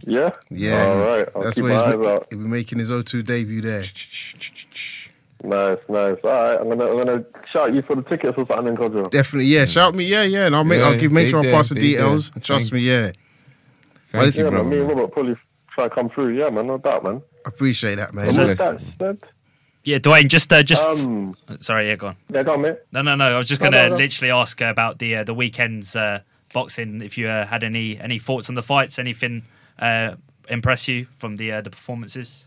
yeah, 0.05 0.32
Yeah, 0.49 0.86
All 0.88 0.97
right, 0.97 1.28
I'll 1.36 1.41
that's 1.43 1.59
where 1.62 1.72
he's, 1.72 1.97
ma- 2.05 2.20
he'll 2.30 2.39
be 2.39 2.47
making 2.47 2.80
his 2.80 2.89
O2 2.91 3.24
debut 3.26 3.62
there. 3.62 3.84
Nice, 5.43 5.80
nice. 5.89 6.18
All 6.24 6.30
right, 6.30 6.57
I'm 6.59 6.70
gonna 6.70 6.86
I'm 6.88 6.97
gonna 6.97 7.26
shout 7.51 7.74
you 7.74 7.82
for 7.82 7.95
the 7.95 8.03
tickets 8.03 8.36
or 8.38 8.45
something, 8.45 8.76
Kojo. 8.76 9.09
Definitely, 9.09 9.47
yeah. 9.47 9.66
Shout 9.66 9.95
me, 9.95 10.03
yeah, 10.05 10.24
yeah, 10.24 10.45
and 10.45 10.55
I'll 10.55 10.64
make, 10.64 10.80
Yeah, 10.80 10.88
I'll 10.89 10.99
give, 10.99 11.12
make 11.12 11.30
sure 11.30 11.39
I 11.39 11.49
pass 11.49 11.70
the 11.70 11.76
they 11.76 11.82
details. 11.82 12.30
there. 12.30 12.41
Trust 12.43 12.66
Thank 12.72 12.74
me, 12.84 12.88
yeah. 12.88 13.12
Thank 14.12 14.26
listen, 14.26 14.45
Yeah, 14.45 14.49
brother. 14.51 14.64
man. 14.66 14.74
Me 14.78 14.80
and. 14.82 14.89
Robert 14.89 15.12
probably 15.12 15.36
try 15.74 15.86
to 15.88 15.89
come 15.95 16.09
through. 16.09 16.38
Yeah, 16.38 16.49
man, 16.49 16.68
no 16.68 16.78
doubt, 16.78 17.03
man. 17.03 17.22
I 17.45 17.49
Appreciate 17.49 17.95
that, 17.95 18.14
man. 18.14 18.32
So- 18.32 18.47
with 18.47 18.57
that 18.57 19.18
Yeah, 19.84 19.97
Dwayne, 19.99 20.28
just 20.28 20.51
uh, 20.53 20.62
just 20.64 20.82
um, 20.82 21.36
sorry, 21.59 21.88
yeah, 21.88 21.95
go 21.95 22.07
on. 22.07 22.16
yeah, 22.30 22.43
go 22.43 22.53
on, 22.53 22.62
mate. 22.62 22.78
No, 22.91 23.01
no, 23.01 23.16
no. 23.16 23.36
I 23.36 23.38
was 23.38 23.47
just 23.47 23.62
No, 23.62 23.66
going 23.72 23.74
to 23.84 23.89
no, 23.89 23.95
no. 23.95 24.03
literally 24.03 24.32
ask 24.32 24.62
about 24.62 24.99
the 24.99 25.16
uh, 25.18 25.24
the 25.24 25.34
weekend's 25.34 25.95
uh, 25.95 26.20
boxing. 26.53 27.01
If 27.01 27.18
you 27.18 27.28
uh, 27.30 27.45
had 27.47 27.64
any 27.64 27.99
any 27.99 28.20
thoughts 28.20 28.47
on 28.49 28.55
the 28.55 28.62
fights, 28.62 28.99
anything 28.99 29.43
uh, 29.80 30.16
impress 30.49 30.88
you 30.88 31.07
from 31.18 31.38
the 31.38 31.51
uh, 31.53 31.62
the 31.62 31.70
performances? 31.72 32.45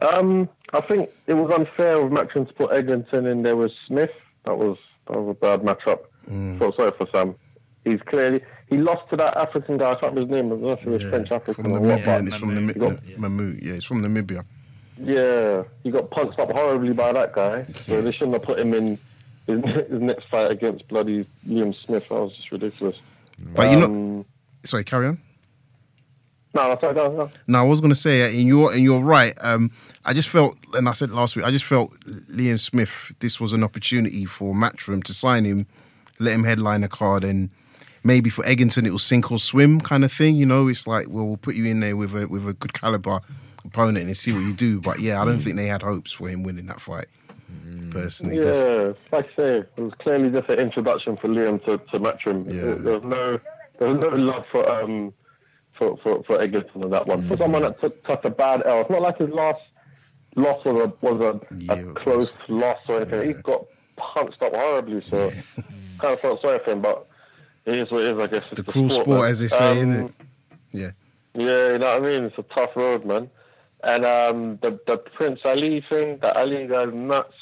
Um, 0.00 0.48
I 0.72 0.80
think 0.80 1.10
it 1.26 1.34
was 1.34 1.50
unfair 1.52 2.00
of 2.00 2.10
Matchroom 2.10 2.48
to 2.48 2.54
put 2.54 2.70
Eggington 2.70 3.30
in 3.30 3.42
there 3.42 3.56
with 3.56 3.72
Smith. 3.86 4.10
That 4.44 4.56
was 4.56 4.76
that 5.08 5.20
was 5.20 5.36
a 5.36 5.38
bad 5.38 5.60
matchup. 5.62 6.00
Mm. 6.28 6.58
So 6.58 6.72
sorry 6.76 6.92
for 6.96 7.06
Sam. 7.14 7.34
He's 7.84 8.00
clearly 8.06 8.40
he 8.72 8.78
lost 8.78 9.08
to 9.10 9.16
that 9.16 9.36
African 9.36 9.76
guy. 9.78 9.90
I 9.92 9.94
can't 9.94 10.14
remember 10.14 10.20
his 10.36 10.42
name. 10.42 10.46
I 10.46 10.50
don't 10.50 10.62
know 10.62 10.72
if 10.72 10.80
he 10.80 10.88
was 10.90 11.02
Yeah, 11.02 11.10
French 11.10 11.30
African 11.30 11.64
from 11.64 11.72
or 11.72 11.80
what. 11.80 12.00
Namibia. 12.00 12.04
But 12.04 12.26
it's 12.26 12.36
from 12.36 12.50
Mamou. 12.50 12.74
Namibia. 12.74 13.00
Yeah. 13.08 13.16
Mamou. 13.16 13.62
Yeah, 13.62 13.72
it's 13.74 13.84
from 13.84 14.02
Namibia. 14.02 14.44
yeah, 14.98 15.62
he 15.82 15.90
got 15.90 16.10
punched 16.10 16.38
up 16.38 16.50
horribly 16.50 16.92
by 16.92 17.12
that 17.12 17.32
guy. 17.34 17.64
So 17.86 18.00
they 18.02 18.12
shouldn't 18.12 18.32
have 18.34 18.42
put 18.42 18.58
him 18.58 18.74
in 18.74 18.98
his, 19.46 19.60
his 19.90 20.00
next 20.00 20.28
fight 20.28 20.50
against 20.50 20.86
bloody 20.88 21.26
Liam 21.46 21.74
Smith. 21.84 22.04
That 22.08 22.14
was 22.20 22.36
just 22.36 22.50
ridiculous. 22.52 22.96
But 23.54 23.70
you 23.70 23.76
know, 23.78 23.86
Um, 23.86 24.24
sorry, 24.64 24.84
carry 24.84 25.06
on. 25.08 25.18
no, 26.54 26.68
no, 26.68 26.78
sorry, 26.80 26.94
no, 26.94 27.12
no. 27.16 27.30
No, 27.48 27.58
I 27.58 27.62
was 27.62 27.80
going 27.80 27.92
to 27.92 27.98
say, 27.98 28.22
uh, 28.22 28.28
and 28.28 28.46
you're 28.46 28.72
and 28.72 28.82
you're 28.82 29.00
right. 29.00 29.34
Um, 29.40 29.70
I 30.04 30.12
just 30.12 30.28
felt, 30.28 30.56
and 30.74 30.88
I 30.88 30.92
said 30.92 31.10
last 31.10 31.34
week, 31.34 31.44
I 31.44 31.50
just 31.50 31.64
felt 31.64 31.90
Liam 32.30 32.58
Smith. 32.60 33.12
This 33.20 33.40
was 33.40 33.52
an 33.52 33.64
opportunity 33.64 34.24
for 34.26 34.54
Matchroom 34.54 35.02
to 35.04 35.14
sign 35.14 35.44
him, 35.44 35.66
let 36.20 36.34
him 36.34 36.44
headline 36.44 36.84
a 36.84 36.88
card, 36.88 37.24
and 37.24 37.50
maybe 38.04 38.30
for 38.30 38.44
Eggington 38.44 38.86
it 38.86 38.92
was 38.92 39.02
sink 39.02 39.30
or 39.30 39.38
swim 39.38 39.80
kind 39.80 40.04
of 40.04 40.12
thing. 40.12 40.36
You 40.36 40.46
know, 40.46 40.68
it's 40.68 40.86
like, 40.86 41.08
well, 41.08 41.26
we'll 41.26 41.36
put 41.36 41.54
you 41.54 41.64
in 41.66 41.80
there 41.80 41.96
with 41.96 42.14
a 42.14 42.26
with 42.26 42.46
a 42.48 42.54
good 42.54 42.72
caliber 42.72 43.20
opponent 43.64 44.06
and 44.06 44.16
see 44.16 44.32
what 44.32 44.40
you 44.40 44.52
do. 44.52 44.80
But 44.80 45.00
yeah, 45.00 45.20
I 45.20 45.24
don't 45.24 45.38
mm. 45.38 45.44
think 45.44 45.56
they 45.56 45.66
had 45.66 45.82
hopes 45.82 46.12
for 46.12 46.28
him 46.28 46.42
winning 46.42 46.66
that 46.66 46.80
fight. 46.80 47.06
Mm. 47.50 47.90
Personally, 47.90 48.38
That's- 48.38 48.96
Yeah, 49.12 49.16
like 49.16 49.26
I 49.32 49.36
say, 49.36 49.58
it 49.58 49.80
was 49.80 49.92
clearly 49.98 50.30
just 50.30 50.48
an 50.48 50.58
introduction 50.58 51.16
for 51.16 51.28
Liam 51.28 51.62
to, 51.64 51.78
to 51.78 52.00
Matchroom. 52.00 52.46
Yeah. 52.46 52.60
There, 52.60 52.74
there 52.76 52.94
was 52.94 53.04
no, 53.04 53.40
there 53.78 53.88
was 53.88 53.98
no 54.02 54.08
love 54.08 54.44
for 54.50 54.70
um 54.70 55.12
for 55.78 55.96
for, 55.98 56.22
for 56.24 56.38
Eggington 56.38 56.84
on 56.84 56.90
that 56.90 57.06
one. 57.06 57.28
For 57.28 57.36
mm. 57.36 57.38
someone 57.38 57.62
that 57.62 57.80
took 57.80 58.06
such 58.06 58.24
a 58.24 58.30
bad 58.30 58.62
L, 58.66 58.82
it's 58.82 58.90
not 58.90 59.02
like 59.02 59.18
his 59.18 59.30
last 59.30 59.60
loss 60.36 60.64
was 60.64 60.84
a 60.84 61.06
was 61.06 61.20
a, 61.20 61.54
Yeah, 61.56 61.72
a 61.74 61.90
it 61.90 61.94
close 61.96 62.32
loss 62.48 62.78
or 62.88 63.02
anything. 63.02 63.28
He 63.28 63.34
got 63.42 63.66
punched 63.96 64.42
up 64.42 64.54
horribly, 64.54 65.02
so 65.02 65.30
kind 65.98 66.14
of 66.14 66.20
felt 66.20 66.40
sorry 66.40 66.58
for 66.64 66.72
him. 66.72 66.80
But 66.80 67.06
it 67.66 67.76
is 67.76 67.90
what 67.90 68.02
it 68.02 68.16
is, 68.16 68.22
I 68.22 68.26
guess. 68.26 68.44
It's 68.50 68.56
the 68.60 68.64
cruel 68.64 68.90
sport, 68.90 69.08
man. 69.08 69.30
as 69.30 69.40
they 69.40 69.48
say, 69.48 69.70
Um, 69.70 69.76
isn't 69.78 69.92
it? 70.06 70.12
Yeah. 70.72 70.90
yeah, 71.34 71.72
you 71.72 71.78
know 71.78 71.88
what 71.88 71.98
I 71.98 72.00
mean. 72.00 72.24
It's 72.24 72.38
a 72.38 72.42
tough 72.42 72.74
road, 72.76 73.04
man. 73.04 73.30
And 73.84 74.04
um, 74.06 74.58
the 74.62 74.78
the 74.86 74.96
Prince 74.96 75.40
Ali 75.44 75.84
thing, 75.90 76.18
that 76.22 76.36
Ali 76.36 76.68
guy's 76.68 76.92
nuts. 76.94 77.34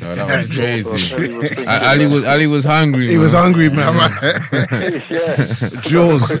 No, 0.00 0.14
that 0.16 0.46
was 0.48 0.56
crazy. 0.56 1.14
Ali 1.14 1.34
was 1.36 1.48
thinking, 1.48 1.68
Ali 1.68 2.06
was 2.06 2.24
Ali 2.24 2.46
was 2.48 2.64
hungry. 2.64 3.08
He 3.08 3.16
was 3.16 3.32
hungry, 3.32 3.68
man. 3.70 3.94
yeah. 3.94 5.68
Jaws. 5.82 6.40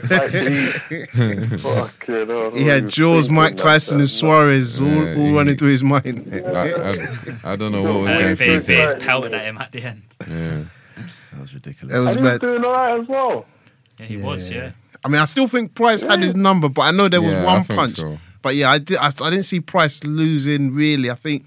Fuck, 1.62 2.08
you 2.08 2.24
know, 2.26 2.50
He 2.50 2.64
had 2.64 2.88
Jaws, 2.88 3.28
Mike 3.30 3.56
Tyson, 3.56 3.98
that, 3.98 4.02
and 4.02 4.10
Suarez 4.10 4.80
all, 4.80 4.86
Yeah, 4.88 5.14
all 5.14 5.26
he- 5.26 5.32
running 5.32 5.56
through 5.56 5.70
his 5.70 5.82
mind. 5.84 6.30
I, 6.34 6.72
I, 6.72 7.52
I 7.52 7.56
don't 7.56 7.72
know 7.72 7.82
what 7.82 7.94
was 8.02 8.14
going 8.14 8.36
through. 8.36 8.54
His 8.54 8.66
head. 8.66 9.00
Pelted 9.00 9.34
at 9.34 9.44
him 9.44 9.58
at 9.58 9.70
the 9.72 9.82
end. 9.82 10.02
Yeah. 10.28 10.64
That 11.38 11.42
was 11.42 11.54
ridiculous. 11.54 11.92
That 11.94 12.00
was 12.00 12.08
And 12.08 12.16
he 12.18 12.22
was 12.22 12.32
bad. 12.32 12.40
doing 12.40 12.64
all 12.64 12.72
right 12.72 13.00
as 13.00 13.08
well. 13.08 13.46
Yeah, 13.98 14.06
he 14.06 14.16
was. 14.16 14.50
Yeah. 14.50 14.72
I 15.04 15.08
mean, 15.08 15.20
I 15.20 15.24
still 15.26 15.46
think 15.48 15.74
Price 15.74 16.02
had 16.02 16.22
his 16.22 16.34
number, 16.34 16.68
but 16.68 16.82
I 16.82 16.90
know 16.90 17.08
there 17.08 17.22
was 17.22 17.34
Yeah, 17.34 17.42
I 17.42 17.44
one 17.44 17.64
think 17.64 17.78
punch. 17.78 17.92
so. 17.94 18.18
But 18.42 18.56
yeah, 18.56 18.70
I, 18.70 18.78
did, 18.78 18.98
I, 18.98 19.06
I 19.06 19.30
didn't 19.30 19.44
see 19.44 19.60
Price 19.60 20.02
losing 20.04 20.72
really. 20.74 21.10
I 21.10 21.14
think, 21.14 21.44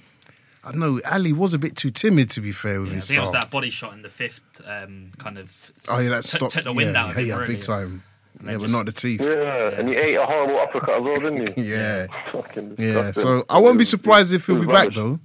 I 0.64 0.72
don't 0.72 0.80
know, 0.80 1.02
Ali 1.12 1.34
was 1.34 1.54
a 1.54 1.60
bit 1.60 1.76
too 1.76 1.92
timid 1.92 2.30
to 2.32 2.42
be 2.42 2.52
fair 2.54 2.80
with 2.80 2.90
Yeah, 2.90 2.94
I 2.94 2.96
his 2.96 3.08
think 3.08 3.18
it 3.18 3.22
was 3.22 3.30
style. 3.30 3.42
that 3.42 3.52
body 3.52 3.70
shot 3.70 3.94
in 3.94 4.02
the 4.02 4.10
fifth, 4.10 4.40
um, 4.66 5.12
kind 5.18 5.38
of. 5.38 5.72
Oh 5.90 6.00
yeah, 6.00 6.10
that 6.10 6.24
took- 6.24 6.38
stopped. 6.40 6.54
took 6.54 6.64
the 6.64 6.74
wind 6.74 6.94
yeah, 6.94 7.04
out 7.04 7.10
of 7.12 7.16
yeah, 7.18 7.22
him. 7.24 7.28
yeah, 7.30 7.36
really. 7.38 7.54
big 7.56 7.62
time. 7.64 8.04
Yeah, 8.40 8.46
then 8.48 8.56
but 8.58 8.62
just- 8.64 8.74
not 8.74 8.86
the 8.86 8.92
teeth. 8.94 9.22
Yeah, 9.22 9.70
and 9.80 9.90
he 9.90 9.96
ate 9.96 10.16
a 10.16 10.26
horrible 10.26 10.58
uppercut 10.60 10.96
as 10.96 11.02
well, 11.02 11.16
didn't 11.16 11.58
he? 11.58 11.62
Yeah, 11.72 12.08
Fucking 12.32 12.76
yeah. 12.78 12.86
disgusting. 12.94 13.24
So 13.24 13.46
I 13.50 13.60
won't 13.60 13.78
be 13.78 13.84
surprised 13.86 14.32
if 14.34 14.46
he'll 14.48 14.58
was 14.58 14.68
be 14.68 14.72
back 14.72 14.94
though. 14.94 15.20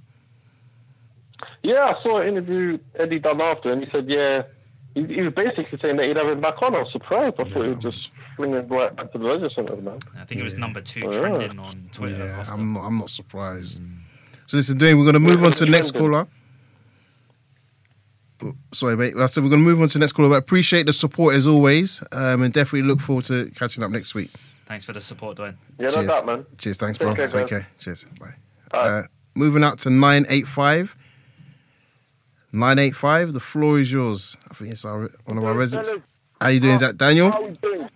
Yeah, 1.63 1.83
I 1.85 2.03
saw 2.03 2.19
an 2.21 2.27
interview 2.29 2.77
Eddie 2.95 3.19
done 3.19 3.41
after, 3.41 3.71
and 3.71 3.83
he 3.83 3.89
said, 3.91 4.09
yeah, 4.09 4.43
he, 5.05 5.13
he 5.15 5.21
was 5.21 5.33
basically 5.33 5.77
saying 5.81 5.97
that 5.97 6.07
he'd 6.07 6.17
have 6.17 6.27
him 6.27 6.41
back 6.41 6.61
on. 6.61 6.75
I 6.75 6.79
was 6.79 6.91
surprised. 6.91 7.35
I 7.39 7.43
thought 7.45 7.65
he'd 7.65 7.79
just 7.79 8.09
fling 8.35 8.51
him 8.53 8.67
right 8.67 8.95
back 8.95 9.11
to 9.11 9.17
the 9.17 9.23
leisure 9.25 9.49
centre, 9.49 9.75
man. 9.77 9.99
I 10.19 10.25
think 10.25 10.41
it 10.41 10.43
was 10.43 10.55
number 10.55 10.81
two 10.81 11.03
Oh, 11.05 11.11
yeah. 11.11 11.19
trending 11.19 11.59
on 11.59 11.89
Twitter. 11.93 12.17
Yeah, 12.17 12.39
after. 12.39 12.53
I'm 12.53 12.73
not. 12.73 12.81
I'm 12.85 12.97
not 12.97 13.09
surprised. 13.09 13.81
So 14.47 14.57
listen, 14.57 14.77
Dwayne, 14.77 14.97
we're 14.97 15.03
going 15.03 15.13
to 15.13 15.19
move 15.19 15.43
on 15.43 15.51
to 15.53 15.65
the 15.65 15.71
next 15.71 15.91
caller. 15.91 16.27
Oh, 18.43 18.53
Sorry, 18.73 18.95
mate. 18.95 19.15
I 19.17 19.25
said 19.25 19.43
we're 19.43 19.49
going 19.49 19.63
to 19.63 19.67
move 19.67 19.81
on 19.81 19.87
to 19.89 19.93
the 19.93 19.99
next 19.99 20.13
caller. 20.13 20.29
But 20.29 20.35
appreciate 20.35 20.85
the 20.85 20.93
support 20.93 21.35
as 21.35 21.47
always, 21.47 22.03
um, 22.11 22.43
and 22.43 22.53
definitely 22.53 22.83
look 22.87 22.99
forward 22.99 23.25
to 23.25 23.49
catching 23.55 23.83
up 23.83 23.91
next 23.91 24.13
week. 24.15 24.31
Thanks 24.67 24.85
for 24.85 24.93
the 24.93 25.01
support, 25.01 25.37
Dwayne. 25.37 25.55
Yeah, 25.79 25.87
no 25.87 25.91
Cheers. 25.95 26.07
doubt, 26.07 26.25
man. 26.25 26.45
Cheers. 26.57 26.77
Thanks, 26.77 26.97
Take 26.97 27.05
bro. 27.07 27.15
care, 27.15 27.27
Take 27.27 27.41
guys. 27.41 27.49
care. 27.49 27.67
Cheers. 27.79 28.05
Bye. 28.19 28.33
All 28.73 28.87
Uh, 28.87 29.03
moving 29.33 29.63
out 29.63 29.79
to 29.79 29.89
985. 29.89 30.95
985, 32.57 33.33
the 33.33 33.39
floor 33.39 33.79
is 33.79 33.91
yours. 33.91 34.35
I 34.49 34.53
think 34.53 34.71
it's 34.71 34.85
our, 34.85 35.09
one 35.25 35.37
of 35.37 35.43
our 35.43 35.53
residents. 35.53 35.93
How 36.41 36.49
you 36.49 36.59
doing? 36.59 36.75
Is 36.75 36.81
that 36.81 36.97
Daniel? 36.97 37.31
How 37.31 37.41
you 37.41 37.57
doing? 37.61 37.89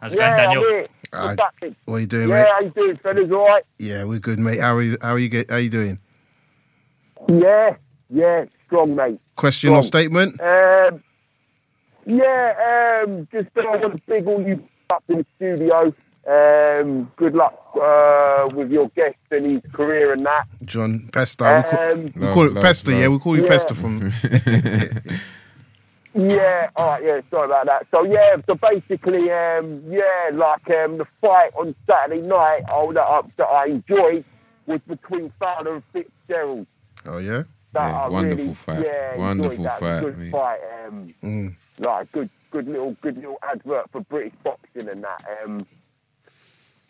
How's 0.00 0.12
it 0.12 0.18
yeah, 0.18 0.36
going, 0.36 0.48
Daniel? 0.48 0.62
I'm 0.62 0.68
here. 0.70 0.88
Aye. 1.12 1.74
What 1.84 1.94
are 1.96 2.00
you 2.00 2.06
doing, 2.06 2.28
Yeah, 2.28 2.40
mate? 2.40 2.48
how 2.50 2.60
you 2.60 2.70
doing, 2.70 2.96
fellas? 3.02 3.30
All 3.30 3.46
right? 3.46 3.62
Yeah, 3.78 4.04
we're 4.04 4.18
good, 4.18 4.38
mate. 4.38 4.60
How 4.60 4.76
are 4.76 4.82
you? 4.82 4.98
How 5.00 5.12
are 5.12 5.18
you? 5.18 5.28
Get, 5.28 5.50
how 5.50 5.56
you 5.56 5.70
doing? 5.70 5.98
Yeah, 7.28 7.76
yeah, 8.10 8.44
strong, 8.66 8.94
mate. 8.94 9.20
Question 9.36 9.72
or 9.72 9.82
statement? 9.82 10.40
Um, 10.40 11.02
yeah, 12.06 13.02
um, 13.04 13.28
just 13.32 13.48
uh, 13.56 13.62
I 13.62 13.76
want 13.76 13.96
to 13.96 14.02
big 14.06 14.26
all 14.26 14.42
you 14.42 14.62
up 14.90 15.02
in 15.08 15.18
the 15.18 15.26
studio. 15.36 15.94
Um, 16.26 17.10
good 17.16 17.34
luck 17.34 17.54
uh, 17.80 18.48
with 18.54 18.70
your 18.72 18.88
guest 18.96 19.16
and 19.30 19.46
his 19.62 19.72
career 19.72 20.12
and 20.12 20.26
that. 20.26 20.46
John 20.64 21.08
Pester. 21.12 21.44
we 21.44 21.62
call, 21.70 21.92
Um, 21.92 22.12
we 22.16 22.22
Love, 22.22 22.34
call 22.34 22.46
it 22.46 22.52
love, 22.54 22.62
Pester. 22.64 22.92
Yeah, 22.92 23.08
we 23.08 23.18
call 23.18 23.36
you 23.36 23.42
Yeah. 23.42 23.48
Pester 23.48 23.74
from. 23.74 24.12
Yeah, 26.18 26.70
all 26.76 26.86
right, 26.92 27.04
yeah, 27.04 27.20
sorry 27.30 27.44
about 27.44 27.66
that. 27.66 27.86
So 27.90 28.02
yeah, 28.04 28.36
so 28.46 28.54
basically, 28.54 29.30
um, 29.30 29.82
yeah, 29.86 30.30
like 30.32 30.68
um, 30.70 30.96
the 30.96 31.04
fight 31.20 31.50
on 31.58 31.74
Saturday 31.86 32.22
night, 32.22 32.62
oh, 32.72 32.90
that, 32.94 33.02
I, 33.02 33.20
that 33.36 33.44
I 33.44 33.66
enjoyed 33.66 34.24
was 34.64 34.80
between 34.88 35.30
Fowler 35.38 35.74
and 35.74 35.82
Fitzgerald. 35.92 36.66
Oh 37.04 37.18
yeah. 37.18 37.42
That 37.74 37.88
Yeah, 37.90 38.00
I 38.00 38.08
wonderful 38.08 38.44
really, 38.44 38.54
fight. 38.54 38.84
Yeah, 38.86 39.16
Wonderful 39.18 39.64
that. 39.64 39.78
fight, 39.80 40.00
Good 40.04 40.18
mate. 40.18 40.32
fight. 40.32 40.60
Um, 40.86 41.14
Mm. 41.22 41.54
like 41.80 42.10
good, 42.12 42.30
good 42.50 42.66
little, 42.66 42.96
good 43.02 43.16
little 43.16 43.38
advert 43.52 43.90
for 43.92 44.00
British 44.00 44.32
boxing 44.42 44.88
and 44.88 45.04
that. 45.04 45.22
Um, 45.44 45.66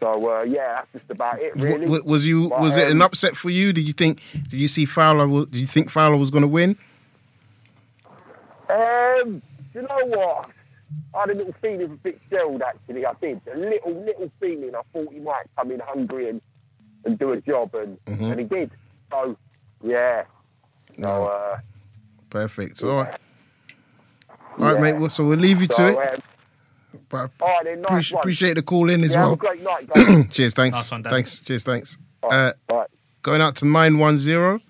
so 0.00 0.30
uh, 0.38 0.42
yeah, 0.42 0.74
that's 0.76 0.92
just 0.92 1.10
about 1.10 1.40
it, 1.40 1.54
really. 1.56 1.86
W- 1.86 2.04
was 2.04 2.26
you? 2.26 2.48
But, 2.50 2.60
Was 2.60 2.76
it 2.76 2.90
an 2.90 2.98
um, 3.00 3.02
upset 3.02 3.36
for 3.36 3.50
you? 3.50 3.72
Did 3.72 3.86
you 3.86 3.92
think? 3.92 4.20
Did 4.32 4.54
you 4.54 4.68
see 4.68 4.84
Fowler? 4.84 5.26
Did 5.46 5.56
you 5.56 5.66
think 5.66 5.90
Fowler 5.90 6.16
was 6.16 6.30
going 6.30 6.42
to 6.42 6.48
win? 6.48 6.76
Um, 8.68 9.42
you 9.74 9.82
know 9.82 10.06
what? 10.06 10.50
I 11.14 11.20
had 11.20 11.30
a 11.30 11.34
little 11.34 11.54
feeling 11.60 11.88
for 11.88 12.10
Fitzgerald. 12.12 12.62
Actually, 12.62 13.06
I 13.06 13.12
did 13.20 13.40
a 13.52 13.56
little, 13.58 13.92
little 14.04 14.30
feeling. 14.40 14.72
I 14.74 14.82
thought 14.92 15.12
he 15.12 15.20
might 15.20 15.44
come 15.56 15.70
in 15.72 15.80
hungry 15.80 16.28
and, 16.28 16.40
and 17.04 17.18
do 17.18 17.32
a 17.32 17.40
job, 17.40 17.74
and 17.74 17.98
Mhm. 18.06 18.30
and 18.32 18.40
he 18.40 18.46
did. 18.46 18.70
So 19.10 19.36
yeah. 19.82 20.24
So 20.96 21.02
No. 21.02 21.26
uh, 21.26 21.58
Perfect. 22.30 22.82
All 22.82 22.96
right. 22.96 23.20
All 24.30 24.64
right, 24.64 24.74
Yeah. 24.74 24.80
mate. 24.80 24.96
Well, 25.00 25.10
so 25.10 25.24
we'll 25.24 25.38
leave 25.38 25.60
you 25.60 25.68
to 25.68 25.88
it. 25.88 26.08
um, 26.14 26.20
But 27.08 27.30
all 27.40 27.48
right, 27.48 27.64
then, 27.64 27.80
nice 27.82 27.88
appreciate, 27.88 28.18
appreciate 28.18 28.54
the 28.54 28.62
call 28.62 28.90
in 28.90 29.04
as 29.04 29.12
yeah, 29.12 29.18
have 29.20 29.26
a 29.26 29.28
well. 29.30 29.36
great 29.36 29.62
night, 29.62 29.88
guys. 29.94 30.26
Cheers. 30.34 30.54
Thanks. 30.54 30.76
Nice 30.78 30.90
one, 30.90 31.02
thanks. 31.04 31.40
Cheers. 31.40 31.64
Thanks. 31.64 31.98
all 32.22 32.32
Uh, 32.32 32.36
right, 32.46 32.54
all 32.68 32.76
right. 32.78 32.90
going 33.22 33.40
out 33.40 33.56
to 33.56 33.64
910. 33.66 34.60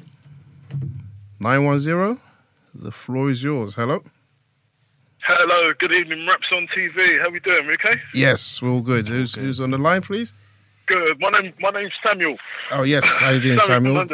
910. 1.41 2.21
The 2.75 2.93
floor 2.93 3.31
is 3.31 3.43
yours. 3.43 3.75
Hello. 3.75 4.03
Hello, 5.23 5.73
good 5.81 5.95
evening, 5.97 6.25
Wraps 6.27 6.47
on 6.55 6.69
TV. 6.77 7.21
How 7.23 7.31
we 7.31 7.41
doing? 7.41 7.67
We 7.67 7.75
okay? 7.75 7.99
Yes, 8.15 8.63
we're 8.63 8.71
all 8.71 8.81
good. 8.81 9.09
Who's, 9.09 9.35
who's 9.35 9.61
on 9.61 9.71
the 9.71 9.79
line, 9.79 10.03
please? 10.03 10.33
Good. 10.87 11.19
My 11.21 11.31
name, 11.41 11.53
my 11.61 11.71
name's 11.71 11.93
Samuel. 12.07 12.37
Oh, 12.71 12.85
yes. 12.85 13.05
How 13.05 13.31
you 13.31 13.41
doing, 13.41 13.59
from 13.59 13.67
Samuel? 13.67 14.07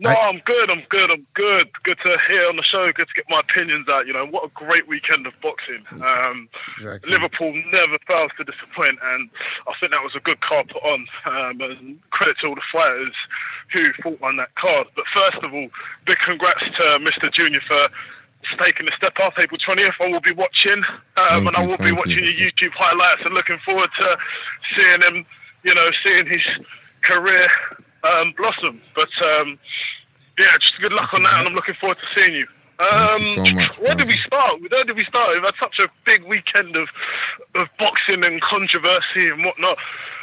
No, 0.00 0.10
I- 0.10 0.28
I'm 0.28 0.40
good. 0.44 0.70
I'm 0.70 0.82
good. 0.90 1.10
I'm 1.10 1.26
good. 1.34 1.68
Good 1.82 1.98
to 2.00 2.16
hear 2.28 2.48
on 2.48 2.56
the 2.56 2.62
show. 2.62 2.86
Good 2.86 3.08
to 3.08 3.14
get 3.14 3.24
my 3.28 3.40
opinions 3.40 3.88
out. 3.88 4.06
You 4.06 4.12
know, 4.12 4.26
what 4.26 4.44
a 4.44 4.48
great 4.54 4.86
weekend 4.86 5.26
of 5.26 5.34
boxing. 5.40 5.84
Um, 5.90 6.48
Exactly. 6.76 7.10
Liverpool 7.10 7.52
never 7.72 7.98
fails 8.06 8.30
to 8.38 8.44
disappoint, 8.44 8.98
and 9.02 9.28
I 9.66 9.72
think 9.80 9.92
that 9.92 10.02
was 10.02 10.14
a 10.14 10.20
good 10.20 10.40
card 10.40 10.68
put 10.68 10.82
on. 10.84 11.06
Um, 11.26 11.60
and 11.60 11.98
credit 12.10 12.36
to 12.40 12.46
all 12.46 12.54
the 12.54 12.62
fighters 12.72 13.12
who 13.72 13.88
fought 14.02 14.22
on 14.22 14.36
that 14.36 14.54
card. 14.54 14.86
But 14.94 15.04
first 15.14 15.42
of 15.42 15.52
all, 15.52 15.68
big 16.06 16.18
congrats 16.24 16.62
to 16.80 16.98
Mr. 17.00 17.32
Junior 17.32 17.60
for 17.66 17.88
taking 18.62 18.86
the 18.86 18.92
step 18.96 19.14
up. 19.20 19.34
April 19.38 19.58
20th, 19.58 19.94
I 20.00 20.06
will 20.08 20.20
be 20.20 20.32
watching, 20.32 20.82
um, 21.16 21.48
and 21.48 21.56
I 21.56 21.66
will 21.66 21.76
be 21.76 21.90
watching 21.92 22.22
you. 22.22 22.30
your 22.30 22.46
YouTube 22.46 22.72
highlights 22.74 23.22
and 23.24 23.34
looking 23.34 23.58
forward 23.66 23.90
to 23.98 24.16
seeing 24.78 25.02
him. 25.02 25.26
You 25.64 25.74
know, 25.74 25.88
seeing 26.06 26.24
his 26.26 26.42
career 27.02 27.46
um, 28.04 28.32
blossom. 28.36 28.80
But 28.94 29.08
um, 29.30 29.58
yeah, 30.38 30.52
just 30.60 30.74
good 30.80 30.92
luck 30.92 31.12
on 31.14 31.22
that, 31.24 31.38
and 31.40 31.48
I'm 31.48 31.54
looking 31.54 31.74
forward 31.80 31.98
to 31.98 32.20
seeing 32.20 32.34
you. 32.36 32.46
Um, 32.80 33.20
you 33.22 33.34
so 33.34 33.42
much, 33.54 33.76
where 33.80 33.94
did 33.96 34.06
we 34.06 34.16
start? 34.18 34.60
Where 34.60 34.84
did 34.84 34.94
we 34.96 35.04
start? 35.04 35.30
We've 35.34 35.42
had 35.42 35.54
such 35.60 35.80
a 35.80 35.88
big 36.06 36.22
weekend 36.24 36.76
of 36.76 36.88
of 37.56 37.66
boxing 37.78 38.24
and 38.24 38.40
controversy 38.40 39.28
and 39.30 39.44
whatnot. 39.44 39.76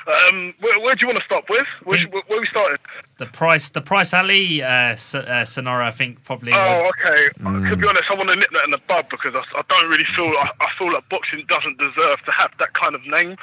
Um, 0.07 0.53
where, 0.59 0.79
where 0.79 0.93
do 0.95 1.01
you 1.01 1.07
want 1.07 1.17
to 1.17 1.25
start 1.25 1.45
with? 1.49 1.65
Where, 1.83 1.97
think- 1.97 2.13
where, 2.13 2.21
where 2.27 2.39
we 2.39 2.45
started? 2.47 2.79
The 3.17 3.25
price, 3.25 3.69
the 3.71 3.81
price 3.81 4.13
Ali 4.13 4.61
uh, 4.61 4.67
s- 4.67 5.15
uh, 5.15 5.43
scenario, 5.45 5.87
I 5.87 5.91
think 5.91 6.23
probably. 6.23 6.53
Oh, 6.55 6.83
would- 6.83 6.93
okay. 7.09 7.27
Uh, 7.43 7.69
To 7.71 7.75
be 7.75 7.87
honest, 7.87 8.03
I 8.11 8.15
want 8.15 8.29
to 8.29 8.35
nip 8.35 8.49
that 8.53 8.63
in 8.65 8.71
the 8.71 8.79
bud 8.87 9.07
because 9.09 9.33
I, 9.35 9.43
I 9.57 9.63
don't 9.67 9.89
really 9.89 10.05
feel 10.15 10.27
I, 10.39 10.49
I 10.61 10.67
feel 10.77 10.93
like 10.93 11.09
boxing 11.09 11.43
doesn't 11.49 11.77
deserve 11.79 12.21
to 12.23 12.31
have 12.37 12.51
that 12.59 12.73
kind 12.75 12.93
of 12.95 13.01
name. 13.07 13.35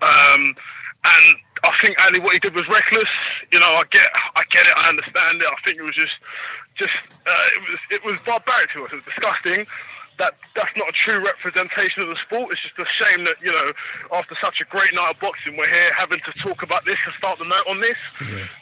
Um, 0.00 0.54
and 1.06 1.24
I 1.62 1.72
think 1.82 1.96
Ali, 2.02 2.20
what 2.20 2.34
he 2.34 2.40
did 2.40 2.54
was 2.54 2.66
reckless. 2.68 3.10
You 3.52 3.60
know, 3.60 3.70
I 3.70 3.82
get, 3.90 4.08
I 4.12 4.42
get 4.50 4.66
it, 4.66 4.74
I 4.76 4.88
understand 4.88 5.40
it. 5.40 5.46
I 5.46 5.58
think 5.64 5.78
it 5.78 5.86
was 5.86 5.94
just, 5.94 6.16
just, 6.78 6.96
uh, 7.26 7.46
it 7.54 7.60
was, 7.62 7.78
it 7.90 8.02
was 8.04 8.16
barbaric 8.26 8.72
to 8.74 8.84
us. 8.84 8.90
It 8.92 9.00
was 9.00 9.08
disgusting. 9.08 9.66
That 10.18 10.32
that's 10.56 10.72
not 10.80 10.88
a 10.88 10.96
true 10.96 11.20
representation 11.20 12.00
of 12.02 12.08
the 12.08 12.16
sport. 12.24 12.48
It's 12.48 12.64
just 12.64 12.80
a 12.80 12.88
shame 12.96 13.28
that 13.28 13.36
you 13.44 13.52
know, 13.52 13.68
after 14.16 14.34
such 14.40 14.64
a 14.64 14.66
great 14.72 14.88
night 14.96 15.12
of 15.12 15.20
boxing, 15.20 15.58
we're 15.58 15.68
here 15.68 15.92
having 15.92 16.20
to 16.24 16.32
talk 16.40 16.62
about 16.62 16.86
this 16.86 16.96
and 17.04 17.12
start 17.18 17.38
the 17.38 17.44
note 17.44 17.68
on 17.68 17.80
this. 17.84 18.00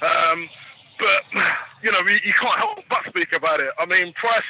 Um, 0.03 0.51
but 0.99 1.23
you 1.83 1.93
know, 1.93 2.03
you, 2.11 2.19
you 2.27 2.35
can't 2.43 2.59
help 2.59 2.83
but 2.91 3.07
speak 3.07 3.31
about 3.37 3.61
it. 3.61 3.71
I 3.79 3.87
mean, 3.87 4.13
Price. 4.15 4.43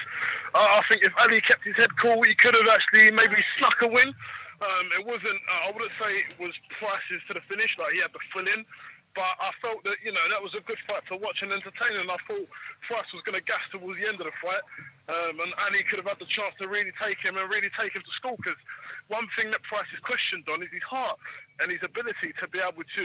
Uh, 0.55 0.81
I 0.81 0.81
think 0.89 1.05
if 1.05 1.13
Ali 1.21 1.43
kept 1.43 1.65
his 1.65 1.77
head 1.77 1.91
cool, 2.01 2.23
he 2.23 2.35
could 2.35 2.55
have 2.55 2.69
actually 2.73 3.11
maybe 3.13 3.37
snuck 3.59 3.77
a 3.83 3.89
win. 3.89 4.15
Um, 4.63 4.87
it 4.99 5.05
wasn't. 5.05 5.41
Uh, 5.51 5.69
I 5.69 5.73
wouldn't 5.73 5.93
say 6.01 6.23
it 6.23 6.39
was 6.39 6.53
Price's 6.79 7.23
to 7.29 7.35
the 7.35 7.43
finish. 7.51 7.75
Like 7.79 7.93
he 7.93 8.01
had 8.01 8.13
the 8.13 8.23
fill 8.33 8.47
in. 8.47 8.65
But 9.15 9.31
I 9.39 9.55
felt 9.63 9.85
that 9.87 10.03
you 10.03 10.11
know 10.11 10.27
that 10.31 10.43
was 10.43 10.55
a 10.59 10.63
good 10.67 10.79
fight 10.91 11.07
to 11.07 11.17
watch 11.17 11.39
and 11.43 11.53
entertain, 11.53 11.95
and 12.03 12.11
I 12.11 12.19
thought 12.27 12.51
Price 12.91 13.07
was 13.15 13.23
going 13.23 13.39
to 13.39 13.47
gas 13.47 13.63
towards 13.71 13.95
the 14.03 14.11
end 14.11 14.19
of 14.19 14.27
the 14.27 14.35
fight, 14.43 14.65
um, 15.07 15.39
and 15.39 15.55
Ali 15.63 15.87
could 15.87 16.03
have 16.03 16.11
had 16.11 16.19
the 16.19 16.27
chance 16.27 16.51
to 16.59 16.67
really 16.67 16.91
take 16.99 17.23
him 17.23 17.39
and 17.39 17.47
really 17.47 17.71
take 17.79 17.95
him 17.95 18.03
to 18.03 18.15
school. 18.19 18.35
Because 18.43 18.59
one 19.07 19.31
thing 19.39 19.55
that 19.55 19.63
Price 19.63 19.87
is 19.95 20.03
questioned 20.03 20.43
on 20.51 20.67
is 20.67 20.71
his 20.75 20.83
heart 20.83 21.15
and 21.63 21.71
his 21.71 21.79
ability 21.87 22.35
to 22.43 22.49
be 22.51 22.59
able 22.59 22.83
to, 22.83 23.05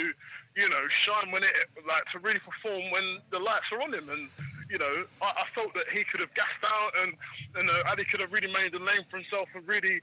you 0.58 0.66
know, 0.66 0.84
shine 1.06 1.30
when 1.30 1.46
it 1.46 1.54
like 1.86 2.10
to 2.10 2.18
really 2.18 2.42
perform 2.42 2.90
when 2.90 3.22
the 3.30 3.38
lights 3.38 3.70
are 3.70 3.82
on 3.86 3.94
him. 3.94 4.10
And 4.10 4.34
you 4.66 4.82
know, 4.82 5.06
I, 5.22 5.30
I 5.30 5.46
felt 5.54 5.78
that 5.78 5.94
he 5.94 6.02
could 6.10 6.26
have 6.26 6.34
gassed 6.34 6.66
out, 6.66 7.06
and 7.06 7.14
and 7.54 7.70
uh, 7.70 7.86
Ali 7.86 8.02
could 8.10 8.22
have 8.26 8.34
really 8.34 8.50
made 8.50 8.74
a 8.74 8.82
name 8.82 9.06
for 9.14 9.22
himself 9.22 9.46
and 9.54 9.62
really 9.70 10.02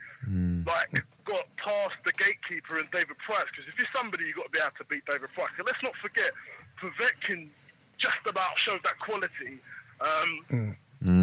like 0.62 1.03
got 1.27 1.45
past 1.59 1.99
the 2.07 2.12
gatekeeper 2.16 2.79
and 2.79 2.89
David 2.91 3.18
Price. 3.27 3.45
Because 3.51 3.66
if 3.68 3.77
you're 3.77 3.91
somebody, 3.95 4.24
you've 4.31 4.39
got 4.39 4.49
to 4.49 4.55
be 4.55 4.62
able 4.62 4.79
to 4.79 4.87
beat 4.87 5.05
David 5.05 5.29
Price. 5.35 5.53
And 5.59 5.66
let's 5.66 5.83
not 5.83 5.93
forget, 6.01 6.31
Povetkin 6.81 7.51
just 7.99 8.22
about 8.27 8.55
showed 8.66 8.81
that 8.85 8.99
quality. 9.03 9.59
Um, 10.01 10.31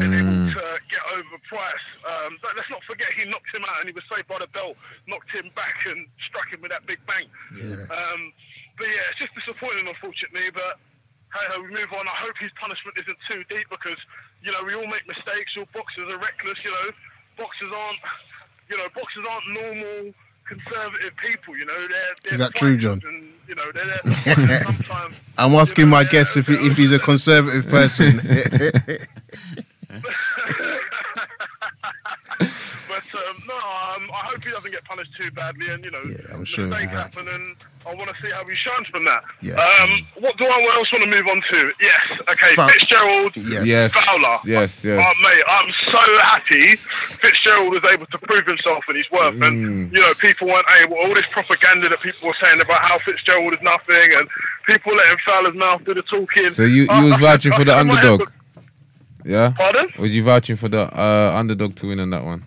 and 0.01 0.14
able 0.14 0.47
to 0.54 0.66
get 0.91 1.04
over 1.18 1.36
Price. 1.49 1.88
Um, 2.06 2.38
but 2.41 2.56
let's 2.56 2.70
not 2.70 2.84
forget 2.86 3.10
he 3.18 3.26
knocked 3.26 3.49
him 3.56 3.64
out 3.66 3.82
and 3.82 3.89
he 3.89 3.95
was 3.95 4.04
saved 4.12 4.28
by 4.28 4.38
the 4.39 4.47
belt, 4.54 4.78
knocked 5.08 5.32
him 5.34 5.49
back 5.56 5.76
and 5.88 6.08
struck 6.30 6.47
him 6.51 6.62
with 6.62 6.72
that 6.72 6.86
big 6.86 6.99
bang. 7.08 7.26
Um, 7.89 8.32
but 8.78 8.88
yeah, 8.89 9.06
it's 9.12 9.20
just 9.20 9.34
disappointing, 9.36 9.88
unfortunately. 9.88 10.49
But 10.54 10.78
hey 11.36 11.45
ho, 11.49 11.62
we 11.62 11.70
move 11.70 11.91
on. 11.97 12.06
I 12.08 12.18
hope 12.22 12.38
his 12.39 12.51
punishment 12.62 12.97
isn't 13.01 13.20
too 13.30 13.41
deep 13.49 13.68
because 13.70 13.97
you 14.41 14.51
know 14.51 14.62
we 14.66 14.74
all 14.74 14.88
make 14.88 15.06
mistakes. 15.08 15.54
All 15.58 15.68
boxers 15.74 16.10
are 16.12 16.18
reckless. 16.18 16.58
You 16.64 16.72
know, 16.72 16.88
boxers 17.38 17.72
aren't. 17.74 18.01
You 18.74 18.80
know, 18.80 18.88
boxers 18.95 19.26
aren't 19.30 19.47
normal 19.53 20.13
conservative 20.47 21.11
people. 21.24 21.55
You 21.55 21.65
know, 21.65 21.74
they're. 21.78 21.89
they're 22.24 22.34
Is 22.34 22.39
that 22.39 22.55
true, 22.55 22.76
John? 22.76 23.01
And, 23.05 23.32
you 23.47 23.53
know, 23.53 23.71
they're, 23.71 24.45
they're 24.47 24.63
sometimes. 24.63 25.15
I'm 25.38 25.53
asking 25.53 25.84
You 25.84 25.86
know, 25.86 25.91
my 25.97 26.03
they're- 26.03 26.11
guest 26.11 26.38
if 26.38 26.47
they're- 26.47 26.59
if 26.59 26.76
he's 26.76 26.91
a 26.91 26.97
conservative 26.99 27.67
person. 27.69 28.19
But 33.14 33.22
um, 33.30 33.38
no, 33.47 33.55
um, 33.55 34.09
I 34.11 34.26
hope 34.34 34.43
he 34.43 34.49
doesn't 34.51 34.72
get 34.72 34.84
punished 34.86 35.11
too 35.20 35.30
badly. 35.32 35.70
And 35.70 35.84
you 35.86 35.91
know, 35.91 36.01
Yeah, 36.03 36.34
I'm 36.34 36.43
sure 36.45 36.66
he'll 36.66 36.74
be 36.76 36.84
mistakes 36.84 36.93
back. 36.93 37.14
happen, 37.14 37.28
and 37.30 37.55
I 37.86 37.93
want 37.93 38.09
to 38.09 38.16
see 38.26 38.32
how 38.34 38.43
he 38.45 38.55
shines 38.55 38.88
from 38.89 39.05
that. 39.05 39.24
Yeah. 39.41 39.53
Um, 39.55 40.05
what 40.20 40.36
do 40.38 40.45
I 40.45 40.57
what 40.66 40.76
else 40.78 40.91
want 40.91 41.03
to 41.03 41.09
move 41.14 41.28
on 41.30 41.41
to? 41.53 41.72
Yes. 41.82 42.01
Okay. 42.32 42.55
Fou- 42.55 42.68
Fitzgerald. 42.68 43.32
yes. 43.38 43.68
Yes. 43.68 43.91
Fowler. 43.93 44.38
Yes, 44.45 44.84
yes. 44.84 44.97
Oh, 44.97 45.14
mate, 45.22 45.43
I'm 45.47 45.70
so 45.93 46.01
happy 46.26 46.76
Fitzgerald 47.22 47.70
was 47.74 47.84
able 47.93 48.05
to 48.07 48.18
prove 48.18 48.45
himself 48.47 48.84
and 48.88 48.97
his 48.97 49.05
worth. 49.11 49.36
Mm. 49.36 49.47
And, 49.47 49.91
you 49.93 49.99
know, 50.01 50.14
people 50.16 50.47
weren't 50.47 50.66
able, 50.82 50.95
all 50.97 51.14
this 51.14 51.28
propaganda 51.32 51.89
that 51.89 52.01
people 52.01 52.28
were 52.28 52.36
saying 52.43 52.59
about 52.61 52.82
how 52.89 52.97
Fitzgerald 53.05 53.53
is 53.53 53.59
nothing 53.61 54.09
and 54.18 54.28
people 54.66 54.93
letting 54.95 55.18
Fowler's 55.26 55.55
mouth 55.55 55.84
do 55.86 55.93
the 55.93 56.01
talking. 56.03 56.51
So 56.51 56.64
you, 56.64 56.88
I- 56.89 56.99
you 56.99 57.05
was 57.05 57.16
I- 57.16 57.20
vouching 57.20 57.53
I 57.53 57.57
for 57.57 57.66
the 57.66 57.72
said 57.72 57.78
head 57.78 57.91
underdog, 57.91 58.30
yeah? 59.26 59.53
Pardon? 59.57 59.88
Was 59.99 60.14
you 60.16 60.24
vouching 60.24 60.55
for 60.55 60.68
the 60.70 60.82
uh, 60.82 61.34
underdog 61.36 61.76
to 61.78 61.88
win 61.88 61.99
on 61.99 62.09
that 62.09 62.24
one? 62.26 62.43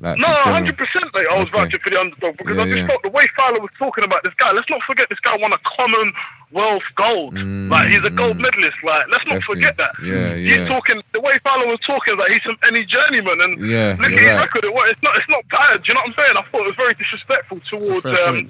Like 0.00 0.18
No, 0.18 0.28
hundred 0.28 0.76
percent, 0.78 1.10
mate. 1.14 1.26
I 1.30 1.38
was 1.42 1.50
Okay. 1.50 1.58
vouching 1.58 1.80
for 1.80 1.90
the 1.90 1.98
underdog 1.98 2.36
because 2.38 2.56
Yeah, 2.56 2.62
I 2.62 2.66
just 2.66 2.76
yeah. 2.78 2.86
thought 2.86 3.02
the 3.02 3.10
way 3.10 3.24
Fowler 3.36 3.60
was 3.60 3.70
talking 3.78 4.04
about 4.04 4.22
this 4.22 4.34
guy. 4.38 4.52
Let's 4.52 4.70
not 4.70 4.82
forget 4.86 5.08
this 5.10 5.18
guy 5.20 5.34
won 5.42 5.52
a 5.52 5.58
Commonwealth 5.74 6.86
gold. 6.94 7.34
Mm, 7.34 7.68
like 7.70 7.88
he's 7.90 8.06
a 8.06 8.10
gold 8.14 8.38
mm. 8.38 8.46
medalist. 8.46 8.78
Like 8.84 9.06
let's 9.10 9.26
not 9.26 9.42
forget 9.42 9.76
that. 9.78 9.90
Yeah, 10.02 10.34
yeah. 10.34 10.58
He's 10.62 10.68
talking 10.68 11.02
the 11.12 11.20
way 11.20 11.34
Fowler 11.42 11.66
was 11.66 11.80
talking 11.84 12.16
like 12.16 12.30
he's 12.30 12.44
some 12.46 12.56
any 12.70 12.86
journeyman 12.86 13.42
and 13.42 13.58
Yeah, 13.66 13.96
look 13.98 14.12
at 14.12 14.18
his 14.22 14.30
right. 14.30 14.46
record. 14.46 14.64
It, 14.64 14.72
it's 14.94 15.02
not 15.02 15.16
it's 15.18 15.28
not 15.34 15.42
bad. 15.50 15.82
Do 15.82 15.90
you 15.90 15.94
know 15.94 16.02
what 16.06 16.14
I'm 16.14 16.18
saying? 16.22 16.34
I 16.38 16.42
thought 16.46 16.62
it 16.62 16.70
was 16.70 16.78
very 16.78 16.94
disrespectful 16.94 17.58
towards 17.66 18.06
um, 18.06 18.46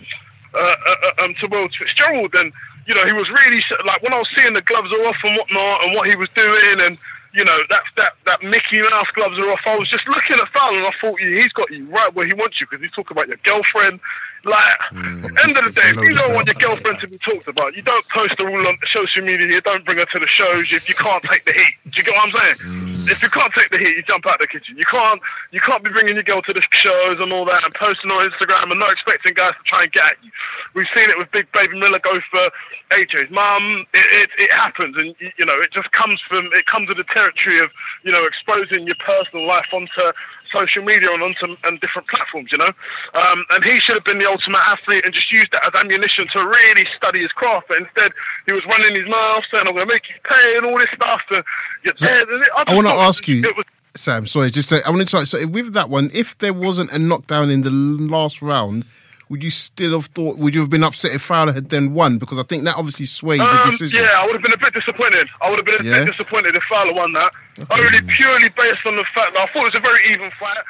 uh, 0.52 0.58
uh, 0.60 0.94
uh, 1.04 1.24
um 1.24 1.32
towards 1.40 1.72
Fitzgerald 1.76 2.34
and 2.36 2.52
you 2.84 2.94
know 2.94 3.04
he 3.08 3.12
was 3.12 3.28
really 3.28 3.62
like 3.88 4.02
when 4.04 4.12
I 4.12 4.18
was 4.20 4.28
seeing 4.36 4.52
the 4.52 4.62
gloves 4.68 4.92
off 5.04 5.16
and 5.24 5.32
whatnot 5.36 5.84
and 5.84 5.96
what 5.96 6.08
he 6.08 6.16
was 6.16 6.28
doing 6.36 6.76
and 6.84 6.98
you 7.34 7.44
know 7.44 7.56
that 7.70 7.82
that 7.96 8.12
that 8.26 8.42
Mickey 8.42 8.80
Mouse 8.82 9.10
gloves 9.14 9.38
are 9.38 9.50
off. 9.50 9.60
I 9.66 9.76
was 9.78 9.88
just 9.88 10.06
looking 10.08 10.38
at 10.38 10.48
Fowler 10.48 10.78
and 10.78 10.86
I 10.86 10.92
thought 11.00 11.18
he's 11.20 11.52
got 11.52 11.70
you 11.70 11.86
right 11.88 12.14
where 12.14 12.26
he 12.26 12.34
wants 12.34 12.60
you 12.60 12.66
because 12.68 12.82
he's 12.82 12.92
talking 12.92 13.16
about 13.16 13.28
your 13.28 13.38
girlfriend. 13.44 14.00
Like 14.44 14.78
end 14.92 15.56
of 15.58 15.64
the 15.66 15.72
day, 15.74 15.90
if 15.90 15.96
you 15.96 16.14
don't 16.14 16.34
want 16.34 16.46
your 16.46 16.54
girlfriend 16.54 17.00
to 17.00 17.08
be 17.08 17.18
talked 17.18 17.48
about, 17.48 17.74
you 17.74 17.82
don't 17.82 18.06
post 18.08 18.38
her 18.38 18.48
all 18.48 18.66
on 18.66 18.78
social 18.94 19.22
media. 19.22 19.46
You 19.50 19.60
don't 19.60 19.84
bring 19.84 19.98
her 19.98 20.04
to 20.04 20.18
the 20.18 20.28
shows 20.30 20.70
if 20.72 20.88
you 20.88 20.94
can't 20.94 21.22
take 21.24 21.44
the 21.44 21.52
heat. 21.52 21.74
Do 21.84 21.92
you 21.96 22.04
get 22.04 22.14
what 22.14 22.30
I'm 22.30 22.34
saying? 22.38 23.08
If 23.10 23.22
you 23.22 23.30
can't 23.30 23.52
take 23.54 23.70
the 23.70 23.78
heat, 23.78 23.96
you 23.96 24.02
jump 24.06 24.26
out 24.26 24.38
the 24.40 24.46
kitchen. 24.46 24.76
You 24.76 24.84
can't 24.84 25.20
you 25.50 25.60
can't 25.60 25.82
be 25.82 25.90
bringing 25.90 26.14
your 26.14 26.22
girl 26.22 26.42
to 26.42 26.52
the 26.52 26.62
shows 26.70 27.16
and 27.18 27.32
all 27.32 27.44
that 27.46 27.64
and 27.64 27.74
posting 27.74 28.10
on 28.10 28.30
Instagram 28.30 28.70
and 28.70 28.78
not 28.78 28.92
expecting 28.92 29.34
guys 29.34 29.52
to 29.58 29.64
try 29.66 29.82
and 29.82 29.92
get 29.92 30.04
at 30.04 30.16
you. 30.22 30.30
We've 30.74 30.90
seen 30.94 31.10
it 31.10 31.18
with 31.18 31.30
Big 31.32 31.50
Baby 31.52 31.78
Miller 31.78 31.98
go 31.98 32.14
for 32.30 32.46
AJ's 32.90 33.30
mum. 33.30 33.86
It, 33.92 34.06
it, 34.22 34.30
it 34.38 34.52
happens, 34.52 34.96
and 34.96 35.14
you 35.18 35.46
know 35.46 35.54
it 35.58 35.72
just 35.72 35.90
comes 35.92 36.20
from 36.28 36.46
it 36.52 36.66
comes 36.66 36.88
with 36.88 36.96
the 36.96 37.08
territory 37.10 37.58
of 37.60 37.70
you 38.04 38.12
know 38.12 38.22
exposing 38.24 38.86
your 38.86 38.98
personal 39.04 39.46
life 39.46 39.66
onto 39.72 40.12
social 40.54 40.82
media 40.82 41.08
and 41.12 41.22
onto 41.22 41.56
and 41.64 41.80
different 41.80 42.08
platforms. 42.08 42.50
You 42.52 42.58
know, 42.58 42.72
um, 43.14 43.44
and 43.50 43.64
he 43.64 43.78
should 43.80 43.96
have 43.96 44.04
been 44.04 44.18
the 44.18 44.28
ultimate 44.28 44.62
athlete 44.66 45.02
and 45.04 45.12
just 45.14 45.30
used 45.32 45.48
that 45.52 45.64
as 45.68 45.80
ammunition 45.80 46.26
to 46.34 46.40
really 46.42 46.86
study 46.96 47.20
his 47.20 47.32
craft. 47.32 47.68
But 47.68 47.78
instead, 47.78 48.12
he 48.46 48.52
was 48.52 48.62
running 48.66 48.94
his 48.96 49.08
mouth 49.08 49.42
saying, 49.52 49.64
"I'm 49.66 49.74
going 49.74 49.88
to 49.88 49.94
make 49.94 50.08
you 50.08 50.16
pay" 50.28 50.56
and 50.56 50.66
all 50.66 50.78
this 50.78 50.88
stuff. 50.94 51.20
And 51.30 51.44
you're 51.84 51.94
dead. 51.94 52.28
And 52.28 52.40
it- 52.42 52.48
I 52.56 52.64
just 52.64 52.74
want 52.76 52.86
to 52.88 52.92
ask 52.94 53.26
you, 53.28 53.42
it 53.42 53.56
was 53.56 53.64
Sam. 53.94 54.26
Sorry, 54.26 54.50
just 54.50 54.68
to, 54.68 54.80
I 54.86 54.90
want 54.90 55.00
to 55.02 55.06
start. 55.06 55.26
So 55.28 55.46
with 55.46 55.72
that 55.74 55.88
one, 55.88 56.10
if 56.14 56.38
there 56.38 56.52
wasn't 56.52 56.92
a 56.92 56.98
knockdown 56.98 57.50
in 57.50 57.62
the 57.62 57.70
last 57.70 58.42
round, 58.42 58.84
would 59.28 59.42
you 59.42 59.50
still 59.50 59.92
have 60.00 60.06
thought? 60.06 60.38
Would 60.38 60.54
you 60.54 60.60
have 60.60 60.70
been 60.70 60.84
upset 60.84 61.12
if 61.12 61.22
Fowler 61.22 61.52
had 61.52 61.68
then 61.68 61.92
won? 61.94 62.18
Because 62.18 62.38
I 62.38 62.42
think 62.44 62.64
that 62.64 62.76
obviously 62.76 63.06
swayed 63.06 63.40
the 63.40 63.44
Um, 63.44 63.70
decision. 63.70 64.00
yeah, 64.02 64.18
I 64.20 64.24
would 64.26 64.32
have 64.34 64.42
been 64.42 64.52
a 64.54 64.58
bit 64.58 64.72
disappointed. 64.74 65.28
I 65.42 65.50
would 65.50 65.58
have 65.58 65.66
been 65.66 65.80
a 65.86 65.88
Yeah? 65.88 66.04
bit 66.04 66.12
disappointed 66.16 66.56
if 66.56 66.62
Fowler 66.72 66.94
won 66.94 67.12
that. 67.14 67.30
Only 67.70 68.00
purely 68.16 68.48
based 68.56 68.84
on 68.86 68.96
the 68.96 69.04
fact 69.14 69.34
that 69.34 69.40
I 69.48 69.52
thought 69.52 69.66
it 69.68 69.74
was 69.74 69.76
a 69.76 69.80
very 69.80 70.00
even 70.12 70.30
fight. 70.40 70.64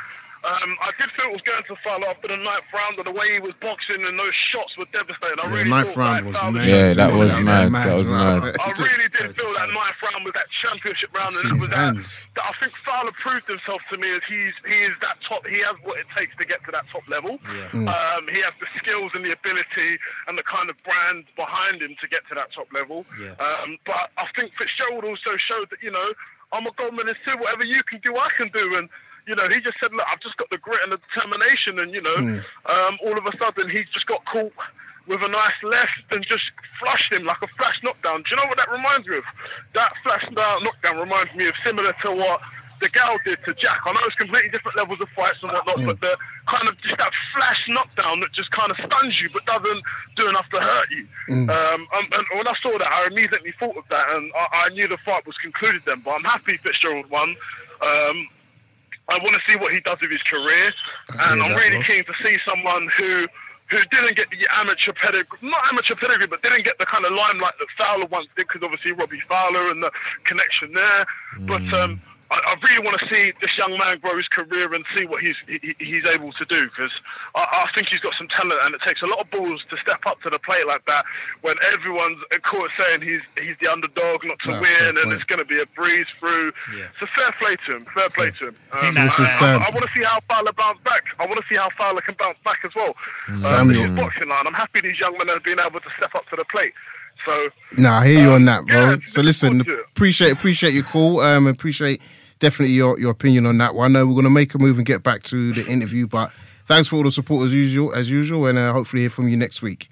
Um, 0.48 0.76
I 0.80 0.90
did 0.98 1.10
feel 1.12 1.26
it 1.28 1.32
was 1.32 1.42
going 1.42 1.62
to 1.68 1.76
Fowler 1.84 2.08
after 2.08 2.28
the 2.28 2.36
ninth 2.36 2.64
round, 2.72 2.96
and 2.98 3.06
the 3.06 3.12
way 3.12 3.32
he 3.34 3.40
was 3.40 3.52
boxing 3.60 4.00
and 4.04 4.18
those 4.18 4.32
shots 4.34 4.72
were 4.78 4.86
devastating. 4.92 5.38
I 5.40 5.44
Yeah, 5.48 5.54
really 5.54 5.70
ninth 5.70 5.96
round 5.96 6.26
was 6.26 6.36
Fowler- 6.36 6.52
mad. 6.52 6.68
Yeah, 6.68 6.94
that 6.94 7.12
was 7.12 7.32
a 7.32 7.40
mad. 7.42 7.72
That 7.72 7.94
was 7.94 8.08
mad. 8.08 8.56
I 8.60 8.70
really 8.80 9.08
did 9.12 9.36
feel 9.36 9.52
that 9.54 9.68
ninth 9.68 10.00
round 10.02 10.24
was 10.24 10.32
that 10.34 10.46
championship 10.64 11.10
round, 11.14 11.34
and 11.36 11.42
See 11.44 11.48
that 11.48 11.60
was 11.60 11.68
that, 11.68 12.26
that. 12.36 12.44
I 12.48 12.52
think 12.60 12.72
Fowler 12.86 13.12
proved 13.20 13.46
himself 13.46 13.80
to 13.92 13.98
me 13.98 14.08
as 14.12 14.20
he's 14.28 14.54
he 14.66 14.78
is 14.88 14.96
that 15.02 15.18
top. 15.28 15.46
He 15.46 15.58
has 15.60 15.74
what 15.84 15.98
it 15.98 16.06
takes 16.16 16.34
to 16.36 16.44
get 16.46 16.64
to 16.64 16.70
that 16.72 16.86
top 16.92 17.06
level. 17.08 17.38
Mm. 17.72 17.86
Um, 17.88 18.22
he 18.32 18.40
has 18.40 18.52
the 18.60 18.66
skills 18.78 19.10
and 19.14 19.24
the 19.24 19.32
ability 19.32 19.98
and 20.28 20.38
the 20.38 20.42
kind 20.44 20.70
of 20.70 20.76
brand 20.84 21.24
behind 21.36 21.82
him 21.82 21.94
to 22.00 22.08
get 22.08 22.22
to 22.28 22.34
that 22.36 22.52
top 22.52 22.68
level. 22.72 23.04
Yeah. 23.20 23.34
Um, 23.36 23.76
but 23.84 24.10
I 24.16 24.26
think 24.36 24.52
Fitzgerald 24.58 25.04
also 25.04 25.36
showed 25.36 25.68
that 25.70 25.82
you 25.82 25.90
know 25.90 26.06
I'm 26.52 26.66
a 26.66 26.70
gold 26.76 26.94
medalist 26.94 27.20
too. 27.26 27.36
Whatever 27.38 27.66
you 27.66 27.82
can 27.84 28.00
do, 28.00 28.16
I 28.16 28.28
can 28.36 28.48
do. 28.54 28.76
And 28.78 28.88
you 29.28 29.34
know 29.36 29.46
he 29.52 29.60
just 29.60 29.76
said, 29.80 29.92
look, 29.92 30.06
I've 30.10 30.20
just 30.20 30.36
got 30.38 30.48
the 30.50 30.58
grit 30.58 30.80
and 30.82 30.92
the 30.92 30.98
determination. 31.12 31.78
And 31.78 31.92
you 31.94 32.00
know, 32.02 32.16
Hmm. 32.16 32.38
um, 32.66 32.98
all 33.04 33.16
of 33.16 33.24
a 33.26 33.36
sudden 33.38 33.68
he 33.70 33.84
just 33.92 34.06
got 34.06 34.24
caught 34.26 34.52
with 35.06 35.20
a 35.22 35.28
nice 35.28 35.58
left 35.62 36.04
and 36.12 36.24
just 36.26 36.44
flushed 36.80 37.12
him 37.12 37.24
like 37.24 37.40
a 37.42 37.48
flash 37.56 37.78
knockdown. 37.82 38.22
Do 38.22 38.28
you 38.30 38.36
know 38.36 38.44
what 38.48 38.58
that 38.58 38.70
reminds 38.70 39.06
me 39.06 39.16
of? 39.18 39.24
That 39.74 39.92
flash 40.02 40.24
knockdown 40.32 40.98
reminds 40.98 41.34
me 41.34 41.46
of 41.46 41.54
similar 41.64 41.94
to 42.04 42.12
what 42.12 42.40
the 42.80 42.88
gal 42.90 43.16
did 43.24 43.38
to 43.46 43.54
Jack. 43.54 43.80
I 43.86 43.90
know 43.92 44.00
it's 44.04 44.14
completely 44.16 44.50
different 44.50 44.76
levels 44.76 45.00
of 45.00 45.08
fights 45.16 45.38
and 45.42 45.50
whatnot, 45.50 45.80
but 45.84 46.00
the 46.00 46.16
kind 46.46 46.68
of 46.68 46.80
just 46.82 46.96
that 46.98 47.10
flash 47.34 47.58
knockdown 47.68 48.20
that 48.20 48.32
just 48.32 48.50
kind 48.52 48.70
of 48.70 48.76
stuns 48.76 49.20
you 49.20 49.28
but 49.32 49.44
doesn't 49.46 49.82
do 50.16 50.28
enough 50.28 50.48
to 50.54 50.60
hurt 50.60 50.88
you. 50.90 51.08
Um, 51.50 51.88
and, 51.94 52.06
and 52.14 52.24
when 52.34 52.46
I 52.46 52.54
saw 52.62 52.76
that, 52.78 52.86
I 52.86 53.06
immediately 53.10 53.52
thought 53.58 53.76
of 53.76 53.84
that, 53.90 54.14
and 54.14 54.30
I, 54.36 54.66
I 54.66 54.68
knew 54.70 54.86
the 54.86 54.98
fight 55.04 55.26
was 55.26 55.36
concluded 55.38 55.82
then. 55.86 56.02
But 56.04 56.14
I'm 56.16 56.24
happy 56.24 56.56
Fitzgerald 56.62 57.10
won. 57.10 57.34
Um, 57.82 58.28
I 59.08 59.18
want 59.18 59.34
to 59.34 59.40
see 59.50 59.58
what 59.58 59.72
he 59.72 59.80
does 59.80 59.96
with 60.00 60.10
his 60.10 60.22
career, 60.22 60.70
and 61.18 61.42
I'm 61.42 61.54
really 61.54 61.82
keen 61.84 62.04
to 62.04 62.12
see 62.24 62.36
someone 62.48 62.88
who 62.98 63.26
who 63.70 63.78
didn't 63.92 64.16
get 64.16 64.30
the 64.30 64.46
amateur 64.56 64.92
pedigree, 64.92 65.38
not 65.42 65.60
amateur 65.70 65.94
pedigree, 65.94 66.26
but 66.26 66.42
didn't 66.42 66.64
get 66.64 66.78
the 66.78 66.86
kind 66.86 67.04
of 67.04 67.12
limelight 67.12 67.52
that 67.58 67.68
Fowler 67.76 68.06
once 68.06 68.26
did, 68.36 68.46
because 68.46 68.62
obviously 68.62 68.92
Robbie 68.92 69.20
Fowler 69.28 69.70
and 69.70 69.82
the 69.82 69.90
connection 70.24 70.72
there. 70.72 71.04
But 71.40 71.62
um, 71.74 72.00
I, 72.30 72.36
I 72.36 72.54
really 72.68 72.84
want 72.84 72.98
to 73.00 73.06
see 73.08 73.32
this 73.40 73.56
young 73.56 73.72
man 73.78 73.98
grow 74.00 74.16
his 74.16 74.28
career 74.28 74.74
and 74.74 74.84
see 74.96 75.06
what 75.06 75.22
he's 75.22 75.36
he, 75.48 75.74
he's 75.78 76.04
able 76.06 76.32
to 76.32 76.44
do, 76.44 76.64
because 76.64 76.92
I, 77.34 77.64
I 77.64 77.70
think 77.74 77.88
he's 77.88 78.00
got 78.00 78.14
some 78.18 78.28
talent, 78.28 78.60
and 78.64 78.74
it 78.74 78.82
takes 78.86 79.00
a 79.00 79.06
lot 79.06 79.20
of 79.20 79.30
balls 79.30 79.62
to 79.70 79.76
step 79.80 80.00
up 80.06 80.20
to 80.22 80.30
the 80.30 80.38
plate 80.40 80.66
like 80.66 80.84
that 80.86 81.04
when 81.40 81.56
everyone's 81.72 82.18
of 82.32 82.42
course 82.42 82.70
saying 82.78 83.00
he's 83.02 83.22
he's 83.42 83.56
the 83.62 83.72
underdog, 83.72 84.24
not 84.24 84.38
to 84.40 84.52
No, 84.52 84.60
win, 84.60 84.98
and 84.98 85.12
it's 85.12 85.24
going 85.24 85.38
to 85.38 85.44
be 85.46 85.58
a 85.60 85.66
breeze 85.74 86.06
through. 86.20 86.52
Yeah. 86.76 86.88
So 87.00 87.06
fair 87.16 87.30
play 87.40 87.56
to 87.66 87.76
him, 87.76 87.86
fair 87.94 88.08
play 88.10 88.30
to 88.38 88.48
him. 88.48 88.56
Um, 88.72 88.86
this 88.86 88.98
I, 88.98 89.04
is, 89.06 89.42
I, 89.42 89.54
um, 89.54 89.62
I 89.62 89.70
want 89.70 89.84
to 89.86 89.90
see 89.96 90.04
how 90.04 90.18
Fowler 90.28 90.52
bounce 90.52 90.78
back. 90.84 91.04
I 91.18 91.24
want 91.26 91.38
to 91.38 91.44
see 91.48 91.56
how 91.56 91.68
Fowler 91.78 92.02
can 92.02 92.14
bounce 92.18 92.38
back 92.44 92.58
as 92.64 92.72
well. 92.74 92.94
Um, 93.28 93.34
Samuel. 93.36 93.88
this 93.94 94.02
boxing 94.04 94.28
line. 94.28 94.44
I'm 94.46 94.52
happy 94.54 94.80
these 94.82 94.98
young 95.00 95.16
men 95.16 95.28
have 95.28 95.42
been 95.44 95.60
able 95.60 95.80
to 95.80 95.90
step 95.96 96.14
up 96.14 96.28
to 96.28 96.36
the 96.36 96.44
plate. 96.52 96.74
So 97.26 97.46
Nah, 97.78 98.00
I 98.00 98.06
hear 98.06 98.20
you 98.20 98.28
Um, 98.28 98.34
on 98.34 98.44
that, 98.44 98.66
bro. 98.66 98.90
yeah, 98.90 98.96
so 99.06 99.22
listen, 99.22 99.50
forward 99.60 99.66
to 99.66 99.80
it. 99.80 99.86
appreciate 99.96 100.30
appreciate 100.32 100.72
your 100.74 100.84
call. 100.84 101.20
Um, 101.20 101.46
appreciate 101.46 102.00
definitely 102.38 102.74
your 102.74 102.98
your 102.98 103.10
opinion 103.10 103.46
on 103.46 103.58
that 103.58 103.74
one. 103.74 103.94
I 103.96 104.00
know 104.00 104.06
we're 104.06 104.14
gonna 104.16 104.30
make 104.30 104.54
a 104.54 104.58
move 104.58 104.76
and 104.78 104.86
get 104.86 105.02
back 105.02 105.22
to 105.24 105.52
the 105.52 105.66
interview, 105.66 106.06
but 106.06 106.30
thanks 106.66 106.88
for 106.88 106.96
all 106.96 107.02
the 107.04 107.10
support 107.10 107.46
as 107.46 107.52
usual, 107.54 107.92
as 107.94 108.10
usual, 108.10 108.46
and 108.46 108.58
uh, 108.58 108.72
hopefully 108.72 109.02
hear 109.02 109.10
from 109.10 109.28
you 109.28 109.36
next 109.36 109.62
week. 109.62 109.88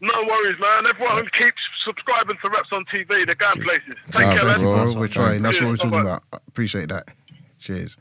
no 0.00 0.12
worries, 0.28 0.58
man. 0.60 0.86
Everyone 0.86 1.28
keeps 1.38 1.60
subscribing 1.86 2.36
to 2.42 2.50
Wraps 2.50 2.68
on 2.72 2.84
TV. 2.86 3.24
They're 3.26 3.34
going 3.34 3.62
places. 3.62 3.94
Take 4.10 4.26
Nah, 4.26 4.32
care, 4.34 4.40
thank 4.40 4.44
lads. 4.44 4.60
you, 4.62 4.68
bro. 4.68 4.84
bro. 4.86 4.94
We're 5.00 5.08
trying. 5.08 5.42
That's 5.42 5.60
what 5.60 5.70
we're 5.70 5.76
talking 5.76 5.90
Bye-bye. 5.92 6.18
about. 6.30 6.42
Appreciate 6.48 6.88
that. 6.90 7.08
Cheers. 7.58 7.96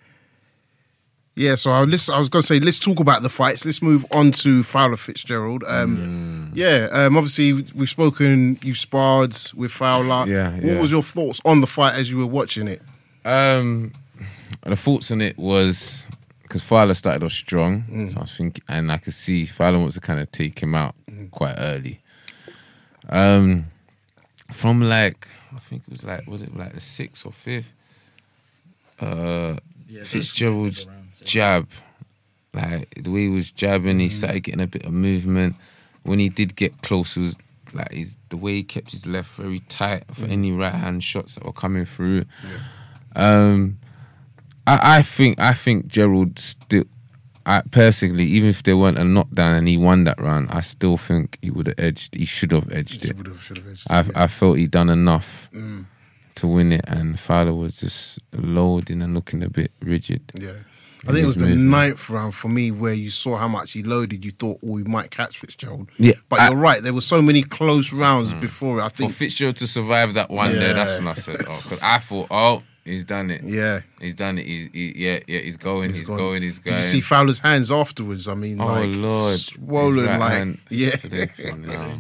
Yeah, 1.36 1.56
so 1.56 1.72
I, 1.72 1.84
let's, 1.86 2.10
I 2.10 2.20
was 2.20 2.30
going 2.30 2.41
to 2.44 2.48
say, 2.48 2.60
let's 2.60 2.78
talk 2.78 3.00
about 3.00 3.24
the 3.24 3.30
fights. 3.30 3.66
Let's 3.66 3.82
move 3.82 4.06
on 4.12 4.30
to 4.32 4.62
Fowler 4.64 4.98
Fitzgerald. 4.98 5.64
Um, 5.66 6.52
Yeah, 6.54 6.89
um, 6.91 7.18
obviously, 7.18 7.54
we've 7.74 7.89
spoken, 7.89 8.60
you've 8.62 8.78
sparred 8.78 9.36
with 9.56 9.72
Fowler. 9.72 10.30
Yeah, 10.30 10.52
What 10.54 10.64
yeah. 10.64 10.80
was 10.80 10.91
your 10.91 11.02
thoughts 11.02 11.41
on 11.44 11.62
the 11.62 11.66
fight 11.68 11.96
as 11.96 12.12
you 12.12 12.18
were 12.18 12.28
watching 12.28 12.68
it? 12.68 12.84
Um, 13.26 13.92
the 14.66 14.76
thoughts 14.76 15.12
on 15.12 15.22
it 15.22 15.38
was 15.38 16.08
because 16.44 16.64
Fowler 16.64 16.94
started 16.94 17.24
off 17.24 17.32
strong, 17.32 17.84
so 18.10 18.18
I 18.18 18.22
was 18.22 18.36
thinking, 18.38 18.64
and 18.68 18.92
I 18.92 18.98
could 18.98 19.14
see 19.14 19.46
Fowler 19.46 19.80
wants 19.80 19.96
to 19.96 20.02
kind 20.02 20.20
of 20.20 20.32
take 20.32 20.60
him 20.62 20.76
out 20.76 20.96
quite 21.32 21.56
early. 21.58 22.00
Um, 23.10 23.66
from 24.52 24.82
like 24.82 25.28
I 25.56 25.60
think 25.60 25.84
it 25.88 25.92
was 25.92 26.06
like 26.06 26.28
was 26.28 26.42
it 26.42 26.56
like 26.56 26.74
the 26.74 26.80
sixth 26.80 27.26
or 27.26 27.32
fifth? 27.32 27.74
Uh, 29.00 29.56
Fitzgerald's 30.06 30.88
jab, 31.26 31.68
like 32.54 32.90
the 33.04 33.10
way 33.12 33.22
he 33.24 33.30
was 33.30 33.52
jabbing, 33.52 34.00
he 34.00 34.10
started 34.10 34.42
getting 34.42 34.62
a 34.62 34.68
bit 34.68 34.86
of 34.86 34.94
movement. 34.94 35.56
When 36.04 36.20
he 36.20 36.30
did 36.30 36.56
get 36.56 36.82
close, 36.82 37.16
was 37.16 37.36
like 37.74 37.92
his, 37.92 38.18
the 38.30 38.38
way 38.38 38.54
he 38.56 38.64
kept 38.64 38.92
his 38.92 39.06
left 39.08 39.32
very 39.36 39.60
tight 39.62 40.04
for 40.14 40.26
any 40.26 40.52
right 40.52 40.74
hand 40.74 41.04
shots 41.04 41.36
that 41.36 41.46
were 41.46 41.52
coming 41.54 41.86
through. 41.86 42.26
Um, 43.16 43.80
I, 44.66 44.97
I 44.97 45.01
think 45.01 45.39
I 45.39 45.53
think 45.53 45.88
Gerald 45.88 46.39
still. 46.39 46.86
I, 47.45 47.61
personally, 47.72 48.24
even 48.24 48.49
if 48.49 48.64
there 48.64 48.78
weren't 48.78 48.97
a 48.97 49.03
knockdown 49.03 49.53
and 49.55 49.68
he 49.68 49.76
won 49.78 50.05
that 50.05 50.18
round, 50.22 50.49
I 50.49 50.61
still 50.61 50.95
think 50.95 51.38
he 51.41 51.51
would 51.51 51.68
have 51.68 51.76
edged. 51.78 52.16
He 52.16 52.24
should 52.24 52.53
have 52.53 52.72
edged 52.72 53.03
it. 53.03 53.18
I, 53.89 54.05
I 54.16 54.28
felt 54.28 54.57
he 54.57 54.66
done 54.68 54.89
enough 54.89 55.49
to 56.36 56.47
win 56.47 56.72
it, 56.72 56.86
and 56.88 57.20
Fowler 57.20 57.53
was 57.53 57.82
just 57.82 58.20
loading 58.32 59.01
and 59.01 59.14
looking 59.14 59.43
a 59.43 59.49
bit 59.49 59.72
rigid. 59.82 60.22
Yeah. 60.39 60.53
I 61.05 61.07
think 61.07 61.24
it 61.24 61.26
was 61.26 61.36
the 61.36 61.47
movement. 61.47 61.70
ninth 61.70 62.09
round 62.09 62.34
for 62.34 62.47
me 62.47 62.72
where 62.72 62.93
you 62.93 63.09
saw 63.09 63.36
how 63.36 63.49
much 63.49 63.74
he 63.74 63.84
loaded. 63.84 64.24
You 64.24 64.32
thought, 64.32 64.59
oh, 64.64 64.72
we 64.72 64.84
might 64.86 65.11
catch 65.11 65.38
Fitzgerald. 65.38 65.89
Yeah, 65.97 66.14
But 66.30 66.39
I- 66.39 66.47
you're 66.47 66.57
right. 66.57 66.82
There 66.82 66.93
were 66.93 67.01
so 67.01 67.22
many 67.22 67.43
close 67.43 67.91
rounds 67.91 68.34
before 68.36 68.80
it. 68.80 68.84
I 68.84 68.88
For 68.88 68.95
think, 68.95 69.14
Fitzgerald 69.14 69.57
to 69.57 69.68
survive 69.68 70.14
that 70.14 70.30
one 70.30 70.53
there, 70.53 70.74
that's 70.74 70.93
Yeah. 70.93 70.97
when 70.99 71.07
I 71.09 71.14
said, 71.16 71.41
"Oh," 71.45 71.59
because 71.61 71.80
I 71.82 71.97
thought, 71.99 72.28
"Oh, 72.32 72.64
he's 72.86 73.04
done 73.04 73.30
it. 73.32 73.44
yeah. 73.44 73.82
He's 74.00 74.14
done 74.14 74.38
it. 74.38 74.46
He's 74.46 74.70
he, 74.74 74.94
yeah, 74.96 75.20
yeah. 75.28 75.40
He's 75.40 75.58
going. 75.58 75.94
He's, 75.94 76.08
gone. 76.08 76.18
going. 76.18 76.42
He's 76.42 76.56
Did 76.60 76.66
going." 76.66 76.78
you 76.78 76.84
see 76.84 77.02
Fowler's 77.02 77.40
hands 77.40 77.72
afterwards? 77.72 78.28
I 78.28 78.34
mean, 78.36 78.60
oh 78.62 78.66
like, 78.66 78.90
Lord, 78.94 79.36
swollen, 79.40 80.06
right 80.06 80.46
like, 80.48 80.60
yeah. 80.70 80.96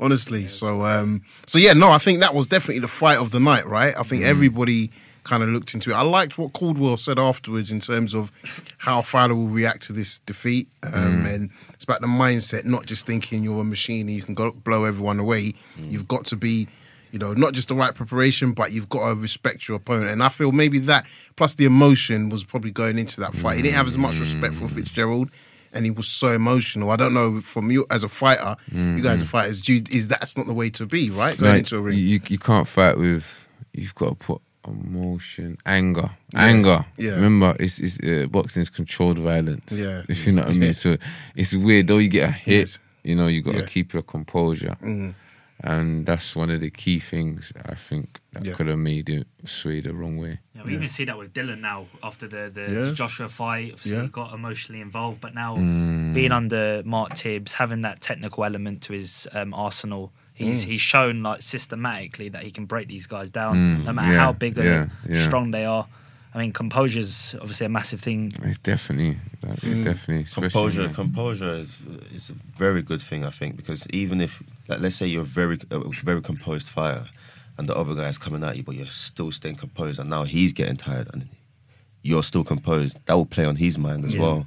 honestly. 0.00 0.46
So, 0.48 0.84
um, 0.84 1.22
so 1.46 1.58
yeah, 1.58 1.72
no, 1.72 1.90
I 1.90 1.98
think 1.98 2.20
that 2.20 2.34
was 2.34 2.46
definitely 2.46 2.80
the 2.80 2.88
fight 2.88 3.18
of 3.18 3.30
the 3.30 3.40
night, 3.40 3.66
right? 3.66 3.94
I 3.96 4.02
think 4.02 4.22
Mm. 4.22 4.26
everybody 4.26 4.90
kind 5.22 5.42
of 5.42 5.48
looked 5.48 5.72
into 5.72 5.90
it. 5.90 5.94
I 5.94 6.02
liked 6.02 6.36
what 6.36 6.52
Caldwell 6.52 6.96
said 6.98 7.18
afterwards 7.18 7.72
in 7.72 7.80
terms 7.80 8.14
of 8.14 8.30
how 8.78 9.00
Fowler 9.00 9.34
will 9.34 9.48
react 9.48 9.82
to 9.84 9.92
this 9.94 10.18
defeat, 10.20 10.68
um, 10.82 10.92
Mm. 11.24 11.34
and 11.34 11.50
it's 11.72 11.84
about 11.84 12.00
the 12.02 12.06
mindset, 12.06 12.64
not 12.64 12.84
just 12.86 13.06
thinking 13.06 13.42
you're 13.42 13.60
a 13.60 13.64
machine 13.64 14.08
and 14.08 14.16
you 14.16 14.22
can 14.22 14.34
go 14.34 14.50
blow 14.50 14.84
everyone 14.84 15.18
away. 15.18 15.54
Mm. 15.78 15.90
You've 15.92 16.08
got 16.08 16.26
to 16.26 16.36
be. 16.36 16.68
You 17.14 17.20
know, 17.20 17.32
not 17.32 17.52
just 17.54 17.68
the 17.68 17.76
right 17.76 17.94
preparation, 17.94 18.54
but 18.54 18.72
you've 18.72 18.88
got 18.88 19.08
to 19.08 19.14
respect 19.14 19.68
your 19.68 19.76
opponent. 19.76 20.10
And 20.10 20.20
I 20.20 20.28
feel 20.28 20.50
maybe 20.50 20.80
that, 20.80 21.06
plus 21.36 21.54
the 21.54 21.64
emotion, 21.64 22.28
was 22.28 22.42
probably 22.42 22.72
going 22.72 22.98
into 22.98 23.20
that 23.20 23.34
fight. 23.36 23.54
He 23.58 23.62
didn't 23.62 23.76
have 23.76 23.86
as 23.86 23.96
much 23.96 24.18
respect 24.18 24.54
Mm. 24.54 24.58
for 24.58 24.66
Fitzgerald, 24.68 25.30
and 25.72 25.84
he 25.84 25.92
was 25.92 26.08
so 26.08 26.28
emotional. 26.34 26.90
I 26.90 26.96
don't 26.96 27.14
know 27.14 27.40
from 27.40 27.70
you 27.70 27.86
as 27.88 28.02
a 28.02 28.08
fighter, 28.08 28.56
you 28.72 29.00
guys 29.00 29.22
are 29.22 29.26
fighters. 29.26 29.60
Do 29.62 29.74
you, 29.74 29.82
is 29.92 30.08
that's 30.08 30.36
not 30.36 30.46
the 30.48 30.54
way 30.54 30.70
to 30.70 30.86
be, 30.86 31.08
right? 31.10 31.38
Going 31.38 31.52
Like, 31.52 31.58
into 31.60 31.76
a 31.76 31.80
ring. 31.82 31.96
You 31.96 32.18
you 32.28 32.38
can't 32.38 32.66
fight 32.66 32.98
with. 32.98 33.48
You've 33.72 33.94
got 33.94 34.08
to 34.08 34.14
put 34.16 34.40
emotion, 34.66 35.56
anger, 35.66 36.10
anger. 36.34 36.84
yeah. 36.96 37.12
Remember, 37.12 37.56
it's 37.60 37.78
it's 37.78 38.00
uh, 38.00 38.26
boxing 38.28 38.62
is 38.62 38.70
controlled 38.70 39.18
violence. 39.20 39.70
Yeah. 39.78 40.02
if 40.08 40.26
you 40.26 40.32
know 40.32 40.42
what 40.42 40.50
I 40.50 40.54
mean. 40.54 40.62
Yeah. 40.62 40.72
So 40.72 40.96
it's 41.36 41.54
weird. 41.54 41.86
Though 41.86 41.98
you 41.98 42.08
get 42.08 42.28
a 42.30 42.32
hit, 42.32 42.58
Yes. 42.60 42.78
you 43.04 43.14
know, 43.14 43.28
you 43.28 43.40
got 43.42 43.52
to 43.52 43.58
Yeah. 43.58 43.64
Mm. 43.64 43.68
keep 43.76 43.92
your 43.92 44.02
composure, 44.02 44.76
and 45.66 46.04
that's 46.04 46.36
one 46.36 46.50
of 46.50 46.60
the 46.60 46.70
key 46.70 46.98
things 47.00 47.52
I 47.64 47.74
think 47.74 48.20
that 48.32 48.44
Yeah. 48.44 48.52
could 48.54 48.66
have 48.68 48.78
made 48.78 49.08
it 49.08 49.26
sway 49.46 49.80
the 49.80 49.94
wrong 49.94 50.18
way. 50.18 50.38
Yeah, 50.54 50.62
we 50.66 50.74
even 50.74 50.88
see 50.90 51.04
that 51.06 51.16
with 51.16 51.32
Dillian 51.32 51.60
now 51.60 51.86
after 52.02 52.28
the, 52.28 52.50
the 52.52 52.66
Yeah. 52.88 52.92
Joshua 52.92 53.28
fight. 53.30 53.72
Obviously, 53.72 53.92
Yeah. 53.92 54.02
he 54.02 54.08
got 54.08 54.34
emotionally 54.34 54.82
involved, 54.82 55.20
but 55.20 55.32
now 55.34 55.56
Mm. 55.56 56.12
being 56.14 56.32
under 56.32 56.82
Mark 56.84 57.14
Tibbs, 57.14 57.54
having 57.54 57.80
that 57.80 58.00
technical 58.02 58.44
element 58.44 58.82
to 58.82 58.92
his 58.92 59.26
um, 59.32 59.54
arsenal, 59.54 60.12
he's 60.34 60.64
Mm. 60.64 60.68
he's 60.68 60.80
shown 60.82 61.22
like 61.22 61.40
systematically 61.42 62.28
that 62.28 62.42
he 62.42 62.50
can 62.50 62.66
break 62.66 62.86
these 62.88 63.06
guys 63.06 63.30
down, 63.30 63.84
no 63.84 63.92
matter 63.92 64.08
Mm. 64.08 64.12
yeah, 64.12 64.20
how 64.26 64.32
big 64.32 64.58
or 64.58 64.64
yeah, 64.64 64.86
yeah. 65.08 65.24
strong 65.26 65.50
they 65.50 65.64
are. 65.64 65.86
I 66.34 66.38
mean, 66.40 66.52
composure 66.52 66.98
is 67.00 67.36
obviously 67.40 67.64
a 67.66 67.68
massive 67.68 68.00
thing. 68.00 68.32
It's 68.42 68.58
definitely, 68.58 69.18
that- 69.42 69.60
Mm. 69.62 69.84
definitely, 69.84 70.24
composure 70.24 70.82
man. 70.82 70.94
composure 70.94 71.54
is 71.64 71.70
is 72.12 72.30
a 72.30 72.34
very 72.58 72.82
good 72.82 73.00
thing 73.08 73.24
i 73.24 73.30
think 73.30 73.56
because 73.56 73.86
even 74.02 74.20
if 74.20 74.42
like, 74.68 74.80
let's 74.80 74.96
say 74.96 75.06
you're 75.06 75.22
a 75.22 75.24
very 75.24 75.58
a 75.70 75.78
very 76.02 76.22
composed 76.22 76.68
fighter 76.68 77.06
and 77.58 77.68
the 77.68 77.76
other 77.76 77.94
guy's 77.94 78.18
coming 78.18 78.42
at 78.44 78.56
you 78.56 78.62
but 78.62 78.74
you're 78.74 78.86
still 78.86 79.30
staying 79.30 79.56
composed 79.56 79.98
and 79.98 80.10
now 80.10 80.24
he's 80.24 80.52
getting 80.52 80.76
tired 80.76 81.08
and 81.12 81.28
you're 82.02 82.22
still 82.22 82.44
composed 82.44 82.98
that 83.06 83.14
will 83.14 83.26
play 83.26 83.44
on 83.44 83.56
his 83.56 83.78
mind 83.78 84.04
as 84.04 84.14
Yeah. 84.14 84.20
well 84.20 84.46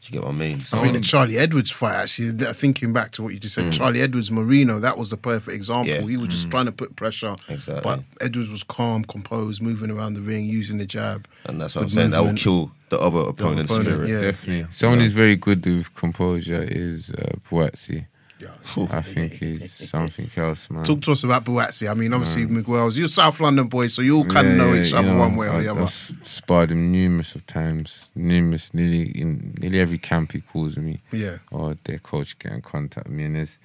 do 0.00 0.08
you 0.08 0.12
get 0.12 0.22
what 0.24 0.34
i 0.34 0.36
mean 0.36 0.60
so 0.60 0.78
I 0.78 0.82
think 0.82 0.94
the 0.94 1.00
Charlie 1.00 1.38
Edwards 1.38 1.70
fight, 1.70 1.94
actually, 1.94 2.44
uh, 2.44 2.52
thinking 2.52 2.92
back 2.92 3.12
to 3.12 3.22
what 3.22 3.32
you 3.34 3.38
just 3.38 3.54
said, 3.54 3.66
mm. 3.66 3.72
Charlie 3.72 4.00
Edwards 4.00 4.32
Moreno, 4.32 4.80
that 4.80 4.98
was 4.98 5.10
the 5.10 5.16
perfect 5.16 5.54
example. 5.54 5.94
Yeah. 5.94 6.00
He 6.00 6.16
was 6.16 6.28
just 6.28 6.48
mm. 6.48 6.50
trying 6.50 6.66
to 6.66 6.72
put 6.72 6.96
pressure, 6.96 7.36
Exactly. 7.48 7.82
but 7.84 8.00
Edwards 8.20 8.48
was 8.48 8.64
calm, 8.64 9.04
composed, 9.04 9.62
moving 9.62 9.92
around 9.92 10.14
the 10.14 10.20
ring, 10.20 10.46
using 10.46 10.78
the 10.78 10.86
jab. 10.86 11.28
and 11.44 11.60
that's 11.60 11.76
what 11.76 11.82
i'm 11.82 11.86
Good 11.88 11.94
saying 11.94 12.10
that 12.10 12.24
will 12.24 12.34
kill 12.34 12.72
the 12.88 12.98
other 12.98 13.20
opponent's 13.20 13.70
opponent, 13.70 13.94
spirit 13.94 14.08
yeah. 14.10 14.20
Definitely. 14.22 14.72
Someone 14.72 14.98
who's 14.98 15.12
very 15.12 15.36
good 15.36 15.64
with 15.64 15.94
composure 15.94 16.64
is 16.64 17.12
uh, 17.12 17.34
Buatsi. 17.48 18.06
Yeah. 18.42 18.86
I 18.90 19.02
think 19.02 19.32
he's 19.34 19.72
something 19.90 20.30
else, 20.36 20.68
man. 20.70 20.84
Talk 20.84 21.00
to 21.02 21.12
us 21.12 21.22
about 21.22 21.44
Buatsi. 21.44 21.88
I 21.90 21.94
mean, 21.94 22.12
obviously, 22.12 22.46
Miguel's, 22.46 22.96
you're 22.98 23.08
South 23.08 23.38
London 23.40 23.68
boys, 23.68 23.94
so 23.94 24.02
you 24.02 24.16
all 24.16 24.24
kind 24.24 24.48
of 24.48 24.54
know 24.56 24.74
each 24.74 24.90
you 24.92 24.96
other 24.98 25.08
know, 25.12 25.18
one 25.18 25.36
way 25.36 25.46
or 25.46 25.52
I- 25.54 25.62
the 25.62 25.68
I've 25.70 25.76
other. 25.76 25.82
s- 25.86 26.14
sparred 26.22 26.70
him 26.72 26.90
numerous 26.90 27.34
of 27.34 27.46
times, 27.46 28.10
numerous, 28.16 28.74
nearly 28.74 29.02
in 29.20 29.54
nearly 29.60 29.78
every 29.78 29.98
camp 29.98 30.32
he 30.32 30.40
calls 30.40 30.76
me, 30.76 31.00
Yeah. 31.12 31.38
or 31.50 31.76
their 31.84 31.98
coach 31.98 32.38
get 32.38 32.52
in 32.52 32.62
contact 32.62 33.06
with 33.08 33.16
me, 33.16 33.24
and 33.24 33.36
there's 33.36 33.58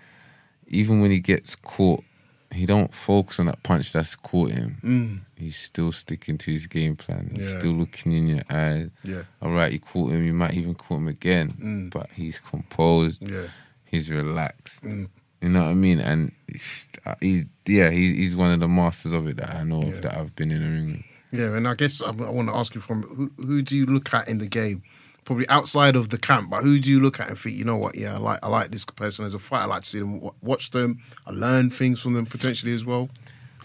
even 0.67 1.01
when 1.01 1.11
he 1.11 1.19
gets 1.19 1.55
caught, 1.55 2.03
he 2.51 2.65
don't 2.65 2.93
focus 2.93 3.39
on 3.39 3.45
that 3.47 3.61
punch 3.63 3.91
that's 3.91 4.15
caught 4.15 4.51
him. 4.51 4.77
Mm. 4.83 5.19
He's 5.35 5.57
still 5.57 5.91
sticking 5.91 6.37
to 6.39 6.51
his 6.51 6.65
game 6.67 6.95
plan. 6.95 7.31
He's 7.35 7.51
Yeah. 7.51 7.59
still 7.59 7.71
looking 7.73 8.11
in 8.13 8.27
your 8.27 8.43
eyes. 8.49 8.89
Yeah. 9.03 9.23
All 9.41 9.51
right, 9.51 9.71
you 9.71 9.79
caught 9.79 10.11
him. 10.11 10.23
You 10.23 10.33
might 10.33 10.53
even 10.53 10.73
caught 10.75 10.97
him 10.97 11.07
again, 11.07 11.53
Mm. 11.61 11.89
but 11.91 12.09
he's 12.15 12.39
composed. 12.39 13.29
Yeah. 13.29 13.47
He's 13.97 14.09
relaxed. 14.09 14.83
Mm. 14.83 15.09
You 15.41 15.49
know 15.49 15.61
what 15.63 15.69
I 15.69 15.73
mean? 15.75 15.99
And 15.99 16.31
he's 16.51 16.87
yeah, 17.67 17.89
he's 17.91 18.17
he's 18.17 18.35
one 18.35 18.51
of 18.51 18.59
the 18.59 18.67
masters 18.67 19.13
of 19.13 19.27
it 19.27 19.37
that 19.37 19.55
I 19.55 19.63
know 19.63 19.81
Yeah. 19.81 19.89
of 19.89 20.01
that 20.01 20.17
I've 20.17 20.35
been 20.35 20.51
in 20.51 20.61
the 20.63 20.69
ring. 20.69 21.03
with. 21.31 21.39
Yeah, 21.39 21.55
and 21.55 21.67
I 21.67 21.75
guess 21.75 22.01
I, 22.01 22.11
want 22.11 22.47
to 22.49 22.55
ask 22.55 22.73
you 22.73 22.81
from 22.81 23.03
who, 23.03 23.31
who 23.37 23.61
do 23.61 23.75
you 23.75 23.85
look 23.85 24.13
at 24.13 24.27
in 24.29 24.37
the 24.37 24.47
game? 24.47 24.81
Probably 25.25 25.47
outside 25.49 25.97
of 25.97 26.09
the 26.09 26.17
camp, 26.17 26.49
but 26.49 26.63
who 26.63 26.79
do 26.79 26.89
you 26.89 27.01
look 27.01 27.19
at 27.19 27.27
and 27.27 27.37
think, 27.37 27.57
you 27.57 27.65
know 27.65 27.75
what? 27.75 27.95
Yeah, 27.95 28.15
I 28.15 28.17
like 28.17 28.39
I 28.43 28.47
like 28.47 28.71
this 28.71 28.85
person 28.85 29.25
as 29.25 29.33
a 29.33 29.39
fighter. 29.39 29.63
I 29.63 29.67
like 29.67 29.83
to 29.83 29.89
see 29.89 29.99
them, 29.99 30.21
watch 30.41 30.71
them. 30.71 31.03
I 31.25 31.31
learn 31.31 31.69
things 31.69 31.99
from 32.01 32.13
them 32.13 32.25
potentially 32.25 32.73
as 32.73 32.85
well. 32.85 33.09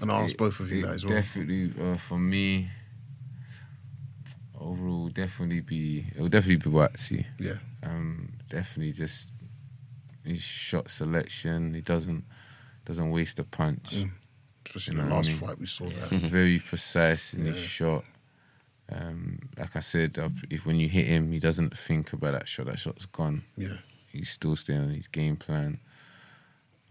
And 0.00 0.10
I 0.10 0.22
ask 0.24 0.36
both 0.36 0.58
of 0.58 0.70
you 0.72 0.82
that 0.84 0.94
as 0.94 1.04
well. 1.06 1.14
Definitely 1.14 1.72
uh, 1.80 1.96
for 1.96 2.18
me. 2.18 2.68
Overall, 4.60 5.08
definitely 5.08 5.60
be 5.60 6.06
it 6.14 6.20
will 6.20 6.28
definitely 6.28 6.56
be 6.56 6.70
Buatsi. 6.76 7.24
Yeah, 7.38 7.54
Um, 7.82 8.34
definitely 8.48 8.92
just 8.92 9.31
his 10.24 10.40
shot 10.40 10.90
selection. 10.90 11.74
He 11.74 11.80
doesn't 11.80 12.24
doesn't 12.84 13.10
waste 13.10 13.38
a 13.38 13.44
punch. 13.44 13.90
Mm. 13.96 14.10
Especially 14.66 14.92
in 14.94 14.96
You 14.98 15.02
the 15.04 15.08
know 15.08 15.14
what 15.16 15.16
last 15.16 15.26
I 15.26 15.30
mean? 15.32 15.40
fight, 15.40 15.58
we 15.60 15.66
saw 15.66 15.88
that. 15.88 16.08
Very 16.30 16.58
precise 16.58 17.34
in 17.34 17.44
his 17.44 17.58
shot. 17.58 18.04
Um, 18.90 19.38
like 19.58 19.74
I 19.76 19.80
said, 19.80 20.18
uh, 20.18 20.28
if 20.50 20.66
when 20.66 20.76
you 20.76 20.88
hit 20.88 21.06
him, 21.06 21.32
he 21.32 21.38
doesn't 21.38 21.76
think 21.76 22.12
about 22.12 22.32
that 22.32 22.48
shot. 22.48 22.66
That 22.66 22.78
shot's 22.78 23.06
gone. 23.06 23.44
Yeah. 23.56 23.78
He's 24.10 24.30
still 24.30 24.56
staying 24.56 24.80
on 24.80 24.90
his 24.90 25.08
game 25.08 25.36
plan. 25.36 25.80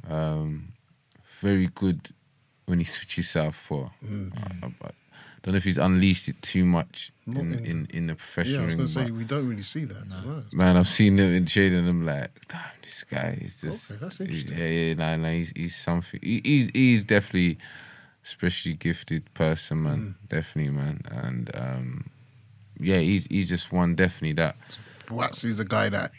Um, 0.10 0.74
very 1.40 1.68
good 1.68 2.10
when 2.66 2.80
he 2.80 2.86
switches 2.96 3.30
southpaw. 3.30 3.90
Mm. 4.06 4.32
I, 4.38 4.66
I, 4.66 4.88
I 4.88 4.92
don't 5.44 5.54
know 5.54 5.58
if 5.58 5.64
he's 5.64 5.78
unleashed 5.80 6.30
it 6.30 6.40
too 6.42 6.66
much 6.66 7.12
Not 7.26 7.38
in, 7.42 7.54
in- 7.54 7.66
in, 7.66 7.88
in 7.92 8.08
the 8.08 8.14
Yeah, 8.14 8.18
professional 8.18 8.62
I 8.62 8.64
was 8.66 8.70
ring. 8.74 8.78
going 8.78 8.88
to 8.88 8.94
say, 8.94 9.12
we 9.12 9.24
don't 9.24 9.48
really 9.50 9.62
see 9.64 9.86
that. 9.86 10.08
No. 10.08 10.44
Man, 10.52 10.78
I've 10.78 10.88
seen 10.88 11.18
him 11.18 11.34
in 11.34 11.46
training. 11.46 11.80
and 11.80 11.90
I'm 11.90 12.06
like, 12.06 12.30
damn, 12.48 12.62
this 12.84 13.04
guy 13.04 13.40
is 13.42 13.60
just. 13.62 13.92
Okay, 13.92 14.00
that's 14.02 14.18
he- 14.20 14.24
interesting. 14.26 14.58
Yeah, 14.58 14.68
yeah, 14.68 14.94
nah, 14.94 15.16
nah, 15.18 15.30
he's 15.32 15.52
he's 15.56 15.76
something. 15.76 16.20
He, 16.22 16.42
he's 16.44 16.70
he's 16.74 17.04
definitely 17.04 17.58
especially 18.24 18.74
gifted 18.74 19.34
person, 19.34 19.84
man. 19.84 20.00
Mm. 20.24 20.30
Definitely, 20.30 20.72
man. 20.74 21.02
And 21.10 21.50
um, 21.56 22.10
yeah, 22.80 22.98
he's 23.00 23.26
he's 23.26 23.50
just 23.50 23.72
one 23.72 23.96
definitely 23.96 24.34
that. 24.34 24.56
Wax 25.10 25.44
is 25.44 25.60
a 25.60 25.66
guy 25.66 25.90
that 25.90 26.12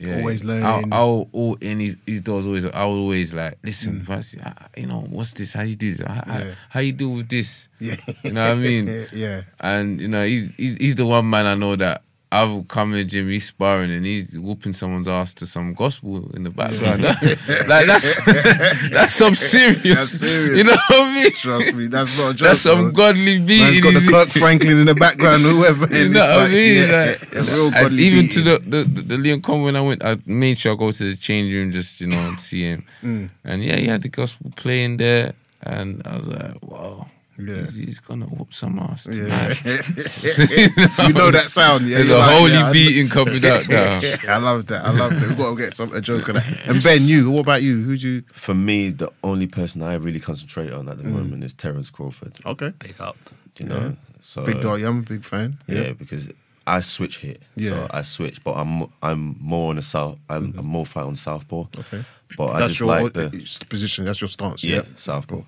Yeah, 0.00 0.16
Always 0.16 0.40
I'll, 0.42 0.48
learning. 0.48 0.92
I'll, 0.92 1.28
all 1.32 1.54
in 1.60 1.78
his, 1.78 1.96
his 2.06 2.22
doors 2.22 2.46
always. 2.46 2.64
I'll 2.64 2.88
always 2.88 3.34
like 3.34 3.58
listen. 3.62 4.00
Mm. 4.00 4.02
Vaz, 4.04 4.34
uh, 4.42 4.52
you 4.76 4.86
know 4.86 5.00
what's 5.10 5.34
this? 5.34 5.52
How 5.52 5.60
you 5.62 5.76
do 5.76 5.92
this? 5.92 6.00
How, 6.06 6.14
how, 6.26 6.38
Yeah. 6.38 6.54
how 6.70 6.80
you 6.80 6.92
deal 6.92 7.10
with 7.10 7.28
this? 7.28 7.68
yeah, 7.78 7.96
You 8.24 8.32
know 8.32 8.42
what 8.44 8.52
I 8.52 8.54
mean? 8.54 9.06
yeah, 9.12 9.42
And 9.60 10.00
you 10.00 10.08
know, 10.08 10.24
he's, 10.24 10.52
he's 10.56 10.76
he's 10.78 10.94
the 10.94 11.04
one 11.04 11.28
man 11.28 11.44
I 11.46 11.54
know 11.54 11.76
that 11.76 12.02
I've 12.32 12.68
come 12.68 12.92
in 12.92 12.98
the 12.98 13.04
gym, 13.04 13.28
he's 13.28 13.48
sparring 13.48 13.90
and 13.90 14.06
he's 14.06 14.38
whooping 14.38 14.72
someone's 14.72 15.08
ass 15.08 15.34
to 15.34 15.48
some 15.48 15.74
gospel 15.74 16.30
in 16.32 16.44
the 16.44 16.50
background. 16.50 17.02
like 17.66 17.86
that's 17.86 18.24
that's 18.92 19.14
some 19.14 19.34
serious. 19.34 19.82
That's 19.82 20.12
serious. 20.12 20.58
You 20.58 20.64
know 20.72 20.78
what 20.88 21.02
I 21.08 21.14
mean? 21.14 21.32
Trust 21.32 21.74
me, 21.74 21.86
that's 21.88 22.16
not 22.16 22.30
a 22.30 22.34
joke. 22.34 22.48
That's 22.48 22.60
some 22.60 22.92
godly 22.92 23.38
Man's 23.40 23.46
beating. 23.48 23.82
got 23.82 23.94
the 23.94 24.00
He's- 24.00 24.12
Kirk 24.12 24.28
Franklin 24.28 24.78
in 24.78 24.86
the 24.86 24.94
background, 24.94 25.44
or 25.44 25.48
whoever. 25.50 25.86
You 25.96 26.08
know 26.10 26.20
what 26.20 26.30
I 26.30 26.36
like, 26.42 26.50
mean? 26.52 26.76
Yeah, 26.88 27.16
Like, 27.32 27.48
real 27.48 27.70
godly 27.72 28.02
even 28.04 28.20
beating. 28.26 28.44
to 28.44 28.58
the, 28.60 28.84
the 28.84 29.02
the 29.02 29.18
Leon 29.18 29.42
Con 29.42 29.62
when 29.62 29.74
I 29.74 29.80
went, 29.80 30.04
I 30.04 30.16
made 30.24 30.56
sure 30.56 30.72
I 30.74 30.76
go 30.76 30.92
to 30.92 31.10
the 31.10 31.16
change 31.16 31.52
room 31.52 31.72
just 31.72 32.00
you 32.00 32.06
know 32.06 32.28
and 32.28 32.38
see 32.38 32.62
him. 32.62 32.84
Mm. 33.02 33.30
And 33.44 33.64
yeah, 33.64 33.74
he 33.76 33.86
had 33.88 34.02
the 34.02 34.08
gospel 34.08 34.52
playing 34.54 34.98
there, 34.98 35.32
and 35.62 36.00
I 36.06 36.16
was 36.16 36.28
like, 36.28 36.62
wow. 36.62 37.08
Yeah. 37.48 37.62
He's, 37.62 37.74
he's 37.74 37.98
gonna 38.00 38.26
whoop 38.26 38.52
some 38.54 38.78
ass 38.78 39.06
Yeah. 39.10 39.52
tonight. 39.54 39.64
you 41.08 41.12
know 41.14 41.30
that 41.30 41.46
sound, 41.48 41.86
yeah. 41.88 41.98
There's 41.98 42.10
a 42.10 42.16
like, 42.18 42.36
holy 42.38 42.52
yeah, 42.52 42.66
I- 42.68 42.72
beating 42.72 43.08
coming 43.08 43.44
out 43.44 43.68
now. 43.68 44.00
I 44.28 44.36
love 44.38 44.66
that. 44.66 44.84
I 44.84 44.90
love 44.90 45.18
that. 45.18 45.28
We've 45.28 45.38
got 45.38 45.50
to 45.50 45.56
get 45.56 45.74
some 45.74 45.92
a 45.94 46.00
joke 46.00 46.28
on 46.28 46.36
that. 46.36 46.60
And 46.66 46.82
Ben, 46.82 47.04
you, 47.04 47.30
what 47.30 47.40
about 47.40 47.62
you? 47.62 47.82
Who'd 47.82 48.02
you? 48.02 48.22
For 48.32 48.54
me, 48.54 48.90
the 48.90 49.10
only 49.24 49.46
person 49.46 49.82
I 49.82 49.94
really 49.94 50.20
concentrate 50.20 50.72
on 50.72 50.88
at 50.88 50.96
Mm. 50.98 51.02
the 51.02 51.08
moment 51.08 51.44
is 51.44 51.52
Terence 51.54 51.90
Crawford. 51.90 52.34
Okay, 52.44 52.72
Big 52.78 53.00
up. 53.00 53.16
You 53.58 53.66
know, 53.66 53.96
so 54.20 54.44
big 54.46 54.60
dog. 54.60 54.80
I'm 54.82 54.98
a 55.00 55.02
big 55.02 55.24
fan. 55.24 55.58
Yeah, 55.66 55.92
because 55.92 56.30
I 56.66 56.80
switch 56.80 57.18
hit. 57.18 57.42
Yeah. 57.56 57.70
So 57.70 57.86
I 57.90 58.02
switch, 58.02 58.42
but 58.42 58.52
I'm 58.52 58.86
I'm 59.02 59.36
more 59.40 59.70
on 59.70 59.76
the 59.76 59.82
south. 59.82 60.18
I'm, 60.30 60.54
I'm 60.56 60.64
more 60.64 60.86
fight 60.86 61.04
on 61.04 61.14
southpaw. 61.16 61.66
Okay. 61.78 62.04
But 62.38 62.46
I 62.50 62.58
that's 62.60 62.68
just 62.70 62.80
your 62.80 62.88
like 62.88 63.12
the 63.12 63.30
it's 63.34 63.58
the 63.58 63.66
position. 63.66 64.04
That's 64.06 64.20
your 64.20 64.28
stance. 64.28 64.64
yeah 64.64 64.76
Yeah. 64.76 64.82
southpaw. 64.96 65.42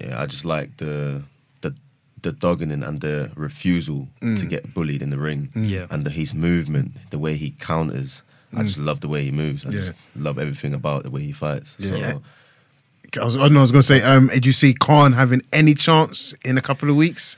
Yeah, 0.00 0.20
I 0.22 0.26
just 0.26 0.44
like 0.44 0.76
the 0.78 1.22
the 1.60 1.74
the 2.22 2.32
dogging 2.32 2.70
and 2.72 3.00
the 3.00 3.30
refusal 3.34 4.08
to 4.20 4.46
get 4.46 4.74
bullied 4.74 5.02
in 5.02 5.10
the 5.10 5.18
ring. 5.18 5.50
Yeah. 5.54 5.86
and 5.90 6.04
the, 6.04 6.10
his 6.10 6.32
movement, 6.34 6.92
the 7.10 7.18
way 7.18 7.36
he 7.36 7.50
counters. 7.52 8.22
I 8.56 8.62
just 8.64 8.78
love 8.78 9.00
the 9.00 9.08
way 9.08 9.22
he 9.24 9.30
moves. 9.30 9.64
I 9.64 9.70
Yeah. 9.70 9.80
just 9.80 9.94
love 10.16 10.38
everything 10.38 10.74
about 10.74 11.04
the 11.04 11.10
way 11.10 11.22
he 11.22 11.32
fights. 11.32 11.76
Yeah. 11.78 11.90
So, 11.90 11.96
Yeah. 11.96 12.18
I 13.20 13.24
was, 13.24 13.36
I 13.36 13.48
know 13.48 13.58
I 13.58 13.62
was 13.62 13.72
going 13.72 13.80
to 13.82 13.86
say, 13.86 14.02
um, 14.02 14.26
did 14.28 14.44
you 14.46 14.52
see 14.52 14.72
Khan 14.74 15.12
having 15.12 15.42
any 15.52 15.74
chance 15.74 16.34
in 16.44 16.56
a 16.58 16.60
couple 16.60 16.88
of 16.90 16.96
weeks? 16.96 17.36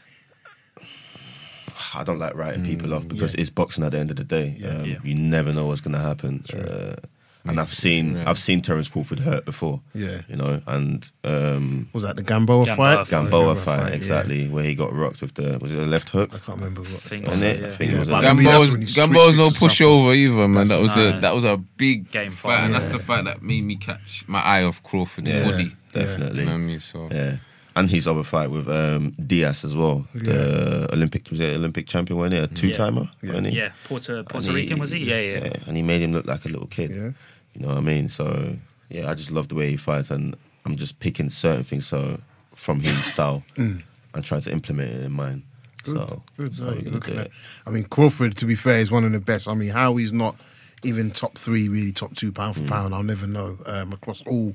I 1.94 2.04
don't 2.04 2.18
like 2.18 2.34
writing 2.34 2.64
people 2.64 2.94
off 2.94 3.06
because 3.08 3.32
Mm, 3.32 3.38
yeah. 3.38 3.40
it's 3.42 3.50
boxing 3.50 3.84
at 3.84 3.92
the 3.92 3.98
end 3.98 4.10
of 4.10 4.16
the 4.16 4.24
day. 4.24 4.56
Um, 4.68 4.84
Yeah. 4.86 4.98
You 5.04 5.14
never 5.14 5.52
know 5.52 5.66
what's 5.66 5.80
going 5.80 5.92
to 5.94 6.00
happen. 6.00 6.44
Uh, 6.52 6.96
and 7.44 7.58
I've 7.60 7.74
seen 7.74 8.16
Yeah. 8.16 8.30
I've 8.30 8.38
seen 8.38 8.62
Terence 8.62 8.88
Crawford 8.88 9.20
hurt 9.20 9.44
before. 9.44 9.80
Yeah. 9.94 10.22
you 10.28 10.36
know, 10.36 10.60
and 10.66 11.08
um, 11.24 11.88
Was 11.92 12.02
that 12.04 12.16
the 12.16 12.22
Gamboa, 12.22 12.66
Gamboa 12.66 12.76
fight? 12.76 12.96
fight. 13.06 13.10
Gamboa 13.10 13.54
Gamboa 13.54 13.56
fight, 13.56 13.88
yeah. 13.90 13.94
exactly 13.96 14.48
where 14.48 14.64
he 14.64 14.74
got 14.74 14.92
rocked 14.92 15.20
with 15.20 15.34
the 15.34 15.58
was 15.60 15.72
it 15.72 15.78
a 15.78 15.86
left 15.86 16.10
hook? 16.10 16.30
I 16.34 16.38
can't 16.38 16.58
remember 16.58 16.82
what. 16.82 17.02
think 17.02 17.26
Wasn't 17.26 17.42
so, 17.42 17.46
it? 17.48 17.60
yeah. 17.60 17.66
I 17.68 17.76
think 17.76 17.90
Yeah, 17.90 17.96
it 17.96 18.00
was. 18.00 18.08
but 18.08 18.24
A, 18.24 18.28
I 18.28 18.32
mean, 18.32 18.44
that's 18.44 18.70
when 18.70 18.80
he 18.82 18.86
Gamboa's, 18.86 18.94
Gamboa's 18.94 19.36
no 19.36 19.42
it 19.42 19.54
something. 19.54 19.68
pushover 19.68 20.16
either, 20.16 20.48
man. 20.48 20.68
That 20.68 20.80
was 20.80 20.94
That's- 20.94 21.18
a 21.18 21.20
that 21.20 21.34
was 21.34 21.44
a 21.44 21.56
big 21.56 22.10
Game 22.10 22.30
fight, 22.30 22.56
fight. 22.58 22.64
and 22.64 22.74
that's 22.74 22.88
the 22.88 22.98
fight 22.98 23.24
that 23.24 23.42
made 23.42 23.64
me 23.64 23.76
catch 23.76 24.24
my 24.28 24.40
eye 24.40 24.62
off 24.64 24.82
Crawford 24.82 25.26
yeah, 25.28 25.44
fully. 25.44 25.76
definitely. 25.92 26.40
You 26.40 26.44
know 26.46 26.52
what 26.52 26.58
I 26.58 26.60
mean? 26.60 26.80
So 26.80 27.08
Yeah, 27.10 27.36
and 27.74 27.88
his 27.90 28.06
other 28.06 28.22
fight 28.22 28.50
with 28.50 28.68
um, 28.68 29.14
Diaz 29.26 29.64
as 29.64 29.74
well. 29.74 30.06
The 30.14 30.88
Olympic 30.92 31.28
was 31.30 31.40
it 31.40 31.56
Olympic 31.56 31.86
champion, 31.86 32.18
wasn't 32.18 32.34
he? 32.34 32.40
A 32.40 32.46
two 32.46 32.72
timer, 32.72 33.10
Yeah. 33.22 33.28
wasn't 33.30 33.46
he? 33.48 33.56
Yeah, 33.56 33.70
Puerto 33.84 34.22
Puerto 34.24 34.48
he- 34.50 34.54
Rican 34.54 34.78
was 34.78 34.90
he? 34.90 34.98
Yeah, 35.00 35.18
yeah. 35.20 35.52
And 35.66 35.76
he 35.76 35.82
made 35.82 36.02
him 36.02 36.12
look 36.12 36.26
like 36.26 36.44
a 36.44 36.48
little 36.48 36.66
kid. 36.68 37.14
You 37.54 37.62
know 37.62 37.68
what 37.68 37.76
I 37.78 37.80
mean? 37.80 38.08
So 38.08 38.56
yeah, 38.88 39.10
I 39.10 39.14
just 39.14 39.30
love 39.30 39.48
the 39.48 39.54
way 39.54 39.70
he 39.70 39.76
fights, 39.76 40.10
and 40.10 40.36
I'm 40.64 40.76
just 40.76 41.00
picking 41.00 41.30
certain 41.30 41.64
things 41.64 41.86
so 41.86 42.20
from 42.54 42.80
his 42.80 43.02
style 43.12 43.42
and 43.56 43.82
trying 44.22 44.42
to 44.42 44.52
implement 44.52 44.90
it 44.90 45.02
in 45.04 45.12
mine. 45.12 45.42
Good, 45.84 45.96
So, 45.96 46.22
good. 46.36 46.56
so 46.56 46.64
looking 46.84 47.18
at-. 47.18 47.30
I 47.66 47.70
mean, 47.70 47.84
Crawford, 47.84 48.36
to 48.36 48.44
be 48.46 48.54
fair, 48.54 48.78
is 48.78 48.90
one 48.90 49.04
of 49.04 49.12
the 49.12 49.20
best. 49.20 49.48
I 49.48 49.54
mean, 49.54 49.70
how 49.70 49.96
he's 49.96 50.12
not 50.12 50.36
even 50.84 51.10
top 51.10 51.36
three, 51.38 51.68
really 51.68 51.92
top 51.92 52.14
two 52.16 52.32
pound 52.32 52.56
for 52.56 52.62
pound, 52.64 52.94
I'll 52.94 53.02
never 53.04 53.26
know 53.26 53.56
um, 53.66 53.92
across 53.92 54.20
all 54.26 54.54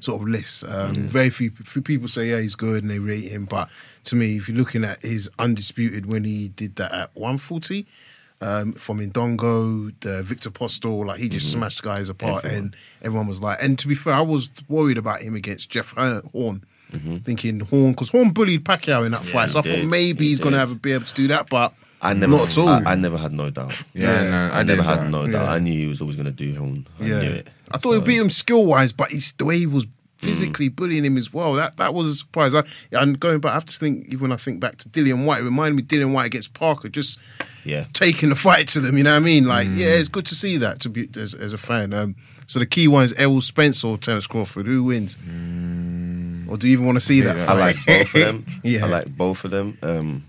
sort 0.00 0.20
of 0.22 0.28
lists. 0.28 0.62
Um, 0.62 0.92
Very 1.08 1.30
few, 1.30 1.50
few 1.50 1.80
people 1.82 2.06
say 2.08 2.26
yeah 2.30 2.40
he's 2.40 2.54
good 2.54 2.82
and 2.82 2.90
they 2.90 2.98
rate 2.98 3.24
him, 3.30 3.46
but 3.46 3.68
to 4.04 4.16
me, 4.16 4.36
if 4.36 4.46
you're 4.48 4.58
looking 4.58 4.84
at 4.84 5.02
his 5.02 5.30
undisputed 5.38 6.04
when 6.06 6.24
he 6.24 6.48
did 6.48 6.76
that 6.76 6.92
at 6.92 7.10
140. 7.14 7.86
Um, 8.44 8.74
from 8.74 8.98
Indongo, 9.00 9.92
the 10.00 10.22
Victor 10.22 10.50
Postol, 10.50 11.06
like 11.06 11.18
he 11.18 11.28
just 11.30 11.50
smashed 11.50 11.82
guys 11.82 12.10
apart, 12.10 12.44
and 12.44 12.76
everyone 13.00 13.26
was 13.26 13.40
like, 13.40 13.58
and 13.62 13.78
to 13.78 13.88
be 13.88 13.94
fair, 13.94 14.12
I 14.14 14.20
was 14.20 14.50
worried 14.68 14.98
about 14.98 15.22
him 15.22 15.34
against 15.34 15.70
Jeff 15.70 15.94
Horn, 15.96 16.62
thinking 17.24 17.60
Horn 17.60 17.92
because 17.92 18.10
Horn 18.10 18.30
bullied 18.32 18.64
Pacquiao 18.64 19.06
in 19.06 19.12
that 19.12 19.24
fight, 19.24 19.50
so 19.50 19.60
I 19.60 19.62
he 19.62 19.70
thought 19.76 19.84
maybe 19.86 20.24
He 20.24 20.30
he's 20.30 20.40
gonna 20.40 20.56
did. 20.58 20.68
have 20.68 20.82
be 20.82 20.92
able 20.92 21.06
to 21.06 21.14
do 21.14 21.28
that, 21.28 21.48
but 21.48 21.72
I 22.02 22.12
never, 22.12 22.36
not 22.36 22.48
at 22.48 22.58
all. 22.58 22.68
I, 22.68 22.82
I 22.84 22.94
never 22.96 23.16
had 23.16 23.32
no 23.32 23.48
doubt. 23.48 23.72
yeah, 23.94 24.24
no, 24.24 24.50
I, 24.52 24.60
I, 24.60 24.62
never 24.62 24.82
had 24.82 24.98
that. 24.98 25.08
no 25.10 25.26
doubt. 25.26 25.44
Yeah. 25.46 25.50
I 25.52 25.58
knew 25.58 25.72
he 25.72 25.86
was 25.86 26.02
always 26.02 26.16
going 26.16 26.26
to 26.26 26.32
do 26.32 26.52
him. 26.52 26.86
I 27.00 27.04
yeah, 27.06 27.20
knew 27.22 27.30
it. 27.30 27.48
I 27.70 27.78
thought 27.78 27.92
he 27.92 27.98
So- 28.00 28.04
beat 28.04 28.18
him 28.18 28.28
skill 28.30 28.66
wise, 28.66 28.92
but 28.92 29.10
it's 29.10 29.32
the 29.32 29.46
way 29.46 29.58
he 29.58 29.66
was 29.66 29.86
physically 30.24 30.68
Mm. 30.70 30.76
bullying 30.76 31.04
him 31.04 31.16
as 31.16 31.32
well. 31.32 31.54
That 31.54 31.76
that 31.76 31.94
was 31.94 32.08
a 32.08 32.14
surprise. 32.14 32.54
I, 32.54 32.64
and 32.92 33.18
going 33.20 33.40
back, 33.40 33.50
I 33.52 33.54
have 33.54 33.66
to 33.66 33.76
think 33.78 34.06
even 34.08 34.20
when 34.20 34.32
I 34.32 34.36
think 34.36 34.60
back 34.60 34.78
to 34.78 34.88
Dillian 34.88 35.24
Whyte, 35.24 35.40
it 35.40 35.44
reminded 35.44 35.76
me 35.76 35.82
Dillian 35.82 36.12
Whyte 36.12 36.26
against 36.26 36.54
Parker, 36.54 36.88
just 36.88 37.18
Yeah. 37.64 37.84
taking 37.92 38.28
the 38.30 38.34
fight 38.36 38.68
to 38.68 38.80
them. 38.80 38.96
You 38.98 39.04
know 39.04 39.10
what 39.12 39.16
I 39.16 39.20
mean? 39.20 39.44
Like, 39.46 39.68
Mm. 39.68 39.76
yeah, 39.78 39.86
it's 39.88 40.08
good 40.08 40.26
to 40.26 40.34
see 40.34 40.56
that 40.58 40.80
to 40.80 40.88
be 40.88 41.08
as, 41.16 41.34
as 41.34 41.52
a 41.52 41.58
fan. 41.58 41.92
Um, 41.92 42.14
so 42.46 42.58
the 42.58 42.66
key 42.66 42.88
one 42.88 43.04
is 43.04 43.12
Errol 43.14 43.40
Spence 43.40 43.82
or 43.84 43.96
Terence 43.98 44.26
Crawford. 44.26 44.66
Who 44.66 44.84
wins? 44.84 45.16
Or 46.46 46.56
do 46.58 46.66
you 46.68 46.72
even 46.74 46.84
want 46.84 46.96
to 46.96 47.00
see 47.00 47.20
that? 47.22 47.36
Yeah, 47.36 47.46
Mm. 47.46 47.48
I 47.48 47.54
like 47.54 47.76
both 47.86 48.14
of 48.14 48.20
them. 48.20 48.46
yeah, 48.62 48.84
I 48.84 48.88
like 48.88 49.16
both 49.16 49.44
of 49.44 49.50
them. 49.50 49.78
Um, 49.82 50.24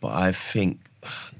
but 0.00 0.12
I 0.14 0.32
think 0.32 0.78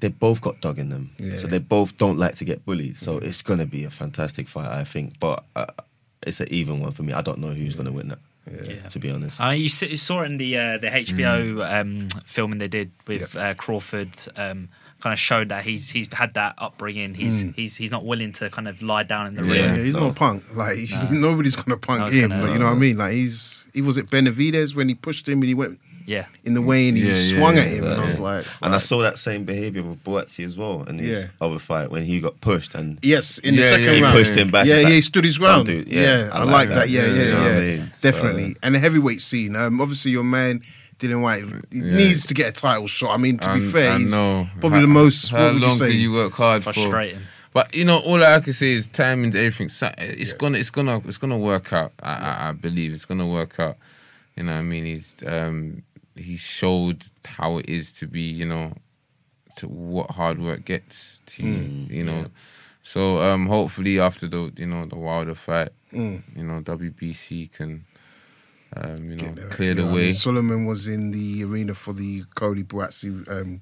they 0.01 0.09
both 0.09 0.41
got 0.41 0.61
dog 0.61 0.79
in 0.79 0.89
them. 0.91 1.11
Yeah. 1.19 1.39
So 1.39 1.47
they 1.47 1.59
both 1.59 1.97
don't 1.99 2.19
like 2.19 2.35
to 2.37 2.45
get 2.45 2.65
bullied. 2.65 2.99
So 2.99 3.19
it's 3.19 3.43
going 3.43 3.59
to 3.61 3.67
be 3.67 3.85
a 3.85 3.91
fantastic 3.91 4.49
fight, 4.49 4.71
I 4.71 4.85
think. 4.85 5.19
But 5.21 5.45
uh, 5.55 5.67
it's 6.23 6.41
an 6.41 6.49
even 6.51 6.81
one 6.81 6.93
for 6.93 7.03
me. 7.03 7.13
I 7.13 7.23
don't 7.23 7.39
know 7.39 7.49
who's 7.53 7.75
going 7.75 7.87
to 7.87 7.93
win 7.93 8.09
that, 8.09 8.19
Yeah. 8.51 8.89
to 8.89 8.99
be 8.99 9.11
honest. 9.11 9.41
Uh, 9.41 9.51
you, 9.51 9.69
saw 9.69 10.23
it 10.23 10.27
in 10.27 10.37
the 10.37 10.57
uh, 10.57 10.79
the 10.79 10.89
HBO 10.89 11.81
um, 11.81 12.09
filming 12.27 12.59
they 12.59 12.69
did 12.69 12.91
with 13.07 13.35
uh, 13.37 13.55
Crawford. 13.55 14.11
Um, 14.37 14.69
kind 15.01 15.15
of 15.15 15.19
showed 15.19 15.49
that 15.49 15.65
he's 15.65 15.89
he's 15.89 16.13
had 16.13 16.35
that 16.35 16.55
upbringing. 16.59 17.15
He's 17.15 17.41
he's 17.57 17.75
he's 17.77 17.91
not 17.91 18.05
willing 18.05 18.33
to 18.35 18.51
kind 18.51 18.69
of 18.69 18.83
lie 18.83 19.03
down 19.03 19.29
in 19.29 19.35
the 19.35 19.43
Yeah, 19.47 19.53
ring. 19.71 19.77
yeah, 19.79 19.83
he's 19.85 19.95
No. 19.95 20.01
not 20.03 20.11
a 20.11 20.15
punk. 20.15 20.45
Like 20.55 20.79
nobody's 21.11 21.57
gonna 21.57 21.79
punk 21.79 22.01
No 22.01 22.07
him. 22.09 22.29
gonna- 22.29 22.43
but 22.47 22.53
you 22.53 22.59
know 22.59 22.67
what 22.67 22.73
I 22.73 22.79
mean? 22.79 22.99
Like 22.99 23.13
he's 23.15 23.65
he 23.73 23.81
was 23.81 23.97
at 23.97 24.07
Benavidez 24.11 24.75
when 24.75 24.89
he 24.91 24.95
pushed 24.95 25.27
him 25.27 25.39
and 25.41 25.45
he 25.49 25.55
went 25.55 25.81
Yeah, 26.11 26.27
in 26.45 26.55
the 26.55 26.63
way 26.63 26.89
and 26.89 26.97
he 26.97 27.05
Yeah, 27.07 27.15
yeah, 27.15 27.39
swung 27.39 27.55
yeah, 27.57 27.63
at 27.63 27.69
him 27.69 27.85
and 27.85 28.01
I 28.01 28.05
was 28.05 28.19
like, 28.19 28.45
and 28.63 28.73
I 28.73 28.77
right. 28.79 28.83
saw 28.83 28.99
that 29.03 29.17
same 29.17 29.45
behavior 29.45 29.83
with 29.85 30.03
Buatsi 30.03 30.45
as 30.45 30.57
well 30.57 30.83
in 30.85 30.99
his 30.99 31.21
Yeah. 31.23 31.29
other 31.41 31.61
fight 31.61 31.91
when 31.93 32.03
he 32.05 32.21
got 32.21 32.41
pushed 32.41 32.75
and 32.75 32.99
yes 33.03 33.39
in 33.39 33.55
the 33.55 33.63
Yeah, 33.63 33.69
second 33.71 33.85
yeah, 33.87 33.93
he 33.95 34.03
round. 34.03 34.17
pushed 34.19 34.35
him 34.35 34.51
back. 34.51 34.67
Yeah, 34.67 34.75
He's 34.75 34.81
yeah, 34.83 34.85
like, 34.89 34.95
he 34.95 35.01
stood 35.03 35.25
his 35.25 35.37
"Don't 35.39 35.45
ground. 35.47 35.67
do 35.69 35.79
it." 35.79 35.87
yeah, 35.89 36.31
I, 36.33 36.43
like 36.43 36.69
that. 36.71 36.89
Yeah, 36.91 37.03
yeah, 37.07 37.13
You 37.13 37.23
yeah, 37.23 37.31
know 37.35 37.43
what 37.43 37.53
I 37.53 37.61
mean? 37.61 37.93
definitely. 38.01 38.49
So- 38.55 38.59
And 38.65 38.75
the 38.75 38.79
heavyweight 38.81 39.21
scene. 39.21 39.55
Um, 39.55 39.81
obviously, 39.81 40.11
your 40.11 40.25
man 40.25 40.63
Dillian 40.99 41.23
Whyte 41.23 41.45
he 41.71 41.79
Yeah. 41.79 41.95
needs 41.97 42.27
to 42.27 42.35
get 42.35 42.49
a 42.49 42.53
title 42.53 42.89
shot. 42.89 43.15
I 43.15 43.17
mean, 43.17 43.39
to 43.39 43.55
be 43.55 43.67
I- 43.67 43.71
fair, 43.71 43.93
I 43.93 43.99
he's 43.99 44.15
know. 44.17 44.49
probably 44.59 44.79
How- 44.81 44.83
the 44.83 44.89
most. 44.89 45.31
How 45.31 45.39
what 45.45 45.53
would 45.55 45.63
long 45.63 45.71
you 45.73 45.79
say? 45.79 45.91
can 45.91 45.99
you 46.01 46.13
work 46.13 46.33
hard 46.33 46.65
for? 46.65 46.73
frustrating. 46.73 47.21
But 47.55 47.73
you 47.75 47.85
know, 47.85 47.99
all 47.99 48.23
I 48.25 48.41
can 48.41 48.53
say 48.53 48.73
is 48.73 48.89
timing's 48.89 49.37
everything. 49.37 49.69
So 49.71 49.93
it's 49.99 50.33
gonna, 50.33 50.59
it's 50.59 50.71
gonna, 50.71 50.99
it's 51.07 51.19
gonna 51.19 51.39
work 51.39 51.73
out. 51.73 51.93
I, 52.03 52.13
I, 52.15 52.49
I 52.49 52.53
believe 52.53 52.93
it's 52.93 53.05
gonna 53.05 53.27
work 53.29 53.61
out. 53.61 53.77
You 54.37 54.45
know, 54.45 54.53
what 54.53 54.59
I 54.59 54.63
mean, 54.63 54.85
he's 54.85 55.17
um, 55.27 55.83
he 56.23 56.37
showed 56.37 57.05
how 57.25 57.59
it 57.59 57.69
is 57.69 57.93
to 57.95 58.07
be. 58.07 58.23
You 58.23 58.47
know, 58.47 58.73
to 59.57 59.69
what 59.69 60.13
hard 60.13 60.41
work 60.41 60.65
gets 60.65 61.21
to 61.27 61.43
you. 61.45 61.87
You 61.89 62.05
know, 62.05 62.27
So 62.83 63.21
um, 63.23 63.47
hopefully 63.47 63.99
after 64.01 64.27
the 64.29 64.53
you 64.57 64.67
know 64.67 64.87
the 64.87 64.97
Wilder 64.97 65.35
fight, 65.35 65.71
you 65.93 66.45
know 66.45 66.61
WBC 66.63 67.53
can 67.53 67.85
um, 68.77 69.11
you 69.11 69.17
know 69.17 69.35
clear 69.51 69.75
the 69.75 69.83
Yeah, 69.83 69.91
I 69.91 69.95
way. 69.95 70.03
mean, 70.05 70.13
Solomon 70.13 70.67
was 70.67 70.87
in 70.87 71.11
the 71.11 71.45
arena 71.45 71.75
for 71.75 71.93
the 71.93 72.25
Cody 72.35 72.63
Buatsi 72.63 73.09
um, 73.29 73.61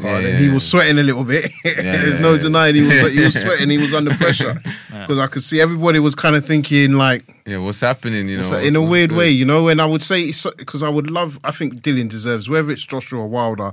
Yeah, 0.00 0.16
and 0.18 0.26
yeah, 0.26 0.38
he 0.38 0.46
yeah. 0.46 0.54
was 0.54 0.66
sweating 0.68 0.98
a 0.98 1.02
little 1.02 1.24
bit. 1.24 1.50
There's 1.64 2.14
yeah, 2.14 2.20
no 2.20 2.34
yeah. 2.34 2.40
denying 2.40 2.74
he 2.76 2.82
was 2.82 3.12
he 3.12 3.20
was 3.20 3.34
sweating. 3.40 3.70
He 3.70 3.78
was 3.78 3.92
under 3.94 4.14
pressure 4.14 4.54
because 4.90 5.18
I 5.18 5.26
could 5.26 5.42
see 5.42 5.60
everybody 5.60 5.98
was 5.98 6.14
kind 6.14 6.36
of 6.36 6.46
thinking 6.46 6.92
like, 6.92 7.24
Yeah, 7.46 7.58
what's 7.58 7.80
happening? 7.80 8.28
You 8.28 8.42
know, 8.42 8.50
what's- 8.50 8.64
in 8.66 8.76
a 8.76 8.82
weird 8.82 9.10
good? 9.10 9.18
way, 9.18 9.30
you 9.30 9.44
know. 9.44 9.68
And 9.68 9.80
I 9.80 9.86
would 9.86 10.02
say 10.02 10.32
because 10.56 10.82
I 10.82 10.88
would 10.88 11.10
love. 11.10 11.38
I 11.44 11.50
think 11.50 11.82
Dillian 11.82 12.08
deserves 12.08 12.48
whether 12.48 12.70
it's 12.70 12.84
Joshua 12.84 13.20
or 13.20 13.28
Wilder. 13.28 13.72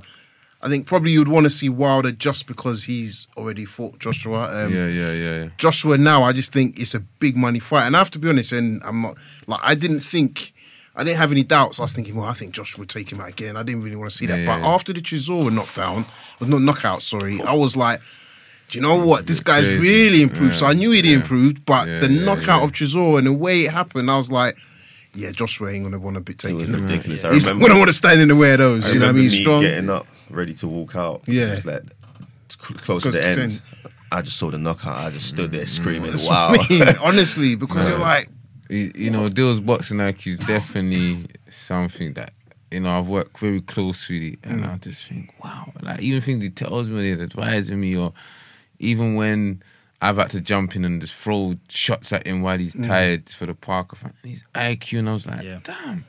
I 0.62 0.68
think 0.68 0.86
probably 0.86 1.12
you 1.12 1.20
would 1.20 1.28
want 1.28 1.44
to 1.44 1.50
see 1.50 1.68
Wilder 1.68 2.10
just 2.10 2.46
because 2.46 2.84
he's 2.84 3.28
already 3.36 3.64
fought 3.66 3.98
Joshua. 4.00 4.64
Um, 4.64 4.72
Yeah, 4.74 4.86
yeah, 4.88 5.12
yeah, 5.12 5.42
yeah. 5.42 5.48
Joshua 5.58 5.96
now, 5.98 6.22
I 6.24 6.32
just 6.32 6.52
think 6.52 6.80
it's 6.80 6.94
a 6.94 7.00
big 7.00 7.36
money 7.36 7.60
fight. 7.60 7.86
And 7.86 7.94
I 7.94 7.98
have 8.00 8.10
to 8.12 8.18
be 8.18 8.28
honest, 8.28 8.52
and 8.52 8.82
I'm 8.84 9.02
not 9.02 9.16
like 9.46 9.60
I 9.62 9.74
didn't 9.76 10.00
think 10.00 10.52
I 10.96 11.04
didn't 11.04 11.18
have 11.18 11.30
any 11.30 11.42
doubts. 11.44 11.78
I 11.78 11.82
was 11.82 11.92
thinking, 11.92 12.16
well, 12.16 12.26
I 12.26 12.32
think 12.32 12.52
Josh 12.54 12.78
would 12.78 12.88
take 12.88 13.12
him 13.12 13.20
out 13.20 13.28
again. 13.28 13.56
I 13.56 13.62
didn't 13.62 13.82
really 13.82 13.96
want 13.96 14.10
to 14.10 14.16
see 14.16 14.26
that. 14.26 14.40
Yeah, 14.40 14.46
but 14.46 14.58
yeah, 14.60 14.66
yeah. 14.66 14.74
after 14.74 14.92
the 14.94 15.00
Chisora 15.02 15.52
knockdown, 15.52 16.06
well, 16.40 16.48
not 16.48 16.62
knockout, 16.62 17.02
sorry, 17.02 17.40
I 17.42 17.52
was 17.54 17.76
like, 17.76 18.00
do 18.68 18.78
you 18.78 18.82
know 18.82 19.04
what? 19.04 19.26
This 19.26 19.40
guy's 19.40 19.64
Crazy. 19.64 19.78
really 19.78 20.22
improved. 20.22 20.56
so 20.56 20.66
I 20.66 20.72
knew 20.72 20.90
he'd 20.90 21.04
yeah. 21.04 21.16
improved, 21.16 21.64
but 21.66 21.86
Yeah, 21.86 22.00
the 22.00 22.10
yeah, 22.10 22.24
knockout 22.24 22.60
yeah. 22.60 22.64
of 22.64 22.72
Chisora 22.72 23.18
and 23.18 23.26
the 23.26 23.32
way 23.32 23.62
it 23.62 23.72
happened, 23.72 24.10
I 24.10 24.16
was 24.16 24.32
like, 24.32 24.56
yeah, 25.14 25.30
Joshua 25.30 25.70
ain't 25.70 25.84
gonna 25.84 25.98
want 25.98 26.14
to 26.14 26.20
be 26.20 26.34
taking 26.34 26.72
them. 26.72 26.86
ridiculous. 26.86 27.24
I 27.24 27.32
He's 27.32 27.44
not 27.44 27.52
remember, 27.52 27.68
gonna 27.68 27.80
want 27.80 27.88
to 27.88 27.94
stand 27.94 28.20
in 28.20 28.28
the 28.28 28.36
way 28.36 28.52
of 28.52 28.58
those. 28.58 28.84
I 28.84 28.92
you 28.92 28.98
know 28.98 29.06
what 29.06 29.10
I 29.10 29.12
mean? 29.12 29.30
me 29.30 29.40
Strong. 29.42 29.62
getting 29.62 29.90
up, 29.90 30.06
ready 30.30 30.52
to 30.54 30.66
walk 30.66 30.96
out. 30.96 31.22
Yeah. 31.26 31.54
Just 31.54 31.64
like 31.66 31.82
close 32.58 32.80
Close 32.84 33.02
to 33.04 33.10
the 33.12 33.20
to 33.20 33.28
end. 33.28 33.52
10. 33.52 33.62
I 34.12 34.22
just 34.22 34.36
saw 34.36 34.50
the 34.50 34.58
knockout. 34.58 34.96
I 34.98 35.10
just 35.10 35.28
stood 35.28 35.52
there 35.52 35.64
mm. 35.64 35.68
screaming, 35.68 36.10
That's 36.12 36.28
"Wow!" 36.28 36.50
I 36.52 36.66
mean, 36.68 36.82
honestly, 37.02 37.54
because 37.54 37.88
you're 37.88 37.98
like, 37.98 38.28
you, 38.68 38.92
you 38.94 39.10
know, 39.10 39.28
Dill's 39.28 39.60
boxing 39.60 39.98
IQ 39.98 40.26
is 40.26 40.38
definitely 40.40 41.26
something 41.50 42.14
that 42.14 42.32
you 42.70 42.80
know 42.80 42.98
I've 42.98 43.08
worked 43.08 43.38
very 43.38 43.60
closely, 43.60 44.38
and 44.42 44.62
mm. 44.62 44.72
I 44.72 44.76
just 44.78 45.06
think, 45.06 45.32
wow, 45.42 45.72
like 45.82 46.00
even 46.00 46.20
things 46.20 46.42
he 46.42 46.50
tells 46.50 46.88
me, 46.88 47.10
he's 47.10 47.20
advising 47.20 47.80
me, 47.80 47.96
or 47.96 48.12
even 48.78 49.14
when 49.14 49.62
I've 50.00 50.16
had 50.16 50.30
to 50.30 50.40
jump 50.40 50.76
in 50.76 50.84
and 50.84 51.00
just 51.00 51.14
throw 51.14 51.56
shots 51.68 52.12
at 52.12 52.26
him 52.26 52.42
while 52.42 52.58
he's 52.58 52.74
mm. 52.74 52.86
tired 52.86 53.28
for 53.28 53.46
the 53.46 53.54
Parker 53.54 53.96
fight, 53.96 54.12
and 54.22 54.30
his 54.30 54.44
IQ, 54.54 54.98
and 55.00 55.08
I 55.08 55.12
was 55.12 55.26
like, 55.26 55.42
Yeah. 55.42 55.60
damn. 55.62 56.04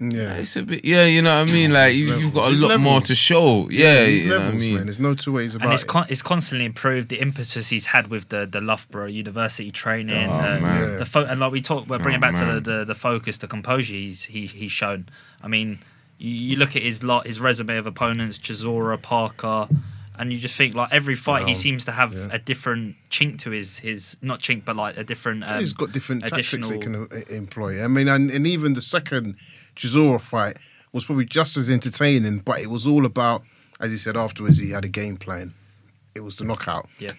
Yeah. 0.00 0.34
It's 0.36 0.56
a 0.56 0.62
bit, 0.62 0.84
yeah, 0.84 1.04
you 1.04 1.22
know 1.22 1.34
what 1.38 1.48
I 1.48 1.52
mean. 1.52 1.72
Like 1.72 1.94
you, 1.94 2.14
you've 2.16 2.34
got 2.34 2.46
a 2.46 2.48
There's 2.48 2.62
lot 2.62 2.78
more 2.80 3.00
to 3.00 3.14
show. 3.14 3.68
Yeah, 3.70 4.04
These 4.04 4.22
you 4.22 4.28
know 4.28 4.36
levels, 4.38 4.54
what 4.54 4.56
I 4.56 4.60
mean. 4.66 4.74
man. 4.76 4.86
There's 4.86 4.98
no 4.98 5.14
two 5.14 5.32
ways 5.32 5.54
about 5.54 5.64
and 5.66 5.74
it's 5.74 5.82
it. 5.82 5.86
con- 5.88 6.06
it's 6.08 6.22
constantly 6.22 6.64
improved. 6.66 7.08
The 7.08 7.20
impetus 7.20 7.68
he's 7.68 7.86
had 7.86 8.08
with 8.08 8.28
the 8.28 8.46
the 8.46 8.60
Loughborough 8.60 9.06
University 9.08 9.70
training, 9.70 10.28
Oh, 10.30 10.34
uh, 10.34 10.40
man. 10.60 10.62
Yeah. 10.92 10.96
the 10.98 11.04
fo- 11.04 11.24
and 11.24 11.40
like 11.40 11.52
we 11.52 11.60
talk, 11.60 11.88
we're 11.88 11.98
bringing 11.98 12.18
Oh, 12.22 12.32
back 12.32 12.36
to 12.38 12.44
the, 12.54 12.60
the 12.60 12.84
the 12.84 12.94
focus, 12.94 13.38
the 13.38 13.48
composure 13.48 13.94
he's 13.94 14.24
he, 14.24 14.46
he's 14.46 14.72
shown. 14.72 15.08
I 15.42 15.48
mean, 15.48 15.80
you, 16.18 16.30
you 16.32 16.56
look 16.56 16.76
at 16.76 16.82
his 16.82 17.02
lot, 17.02 17.26
his 17.26 17.40
resume 17.40 17.76
of 17.76 17.86
opponents, 17.86 18.38
Chisora, 18.38 19.00
Parker, 19.00 19.68
and 20.18 20.32
you 20.32 20.38
just 20.38 20.56
think 20.56 20.74
like 20.74 20.92
every 20.92 21.14
fight 21.14 21.46
he 21.46 21.54
seems 21.54 21.84
to 21.84 21.92
have 21.92 22.12
Yeah. 22.12 22.28
a 22.32 22.38
different 22.38 22.96
chink 23.10 23.38
to 23.40 23.50
his 23.50 23.78
his 23.78 24.16
not 24.22 24.40
chink, 24.40 24.64
but 24.64 24.74
like 24.76 24.96
a 24.96 25.04
different. 25.04 25.48
Um, 25.48 25.60
He's 25.60 25.72
got 25.72 25.92
different 25.92 26.22
tactics 26.26 26.68
he 26.70 26.78
can 26.78 26.94
uh, 26.96 27.06
employ. 27.30 27.82
I 27.84 27.88
mean, 27.88 28.08
and, 28.08 28.30
and 28.30 28.46
even 28.46 28.72
the 28.74 28.80
second 28.80 29.36
Chisora 29.78 30.20
fight 30.20 30.58
was 30.92 31.04
probably 31.04 31.24
just 31.24 31.56
as 31.56 31.70
entertaining, 31.70 32.38
but 32.40 32.60
it 32.60 32.68
was 32.68 32.86
all 32.86 33.06
about, 33.06 33.42
as 33.80 33.90
he 33.90 33.96
said 33.96 34.16
afterwards, 34.16 34.58
he 34.58 34.70
had 34.70 34.84
a 34.84 34.88
game 34.88 35.16
plan. 35.16 35.54
It 36.14 36.20
was 36.20 36.36
the 36.36 36.44
knockout. 36.44 36.88
Yeah. 36.98 37.12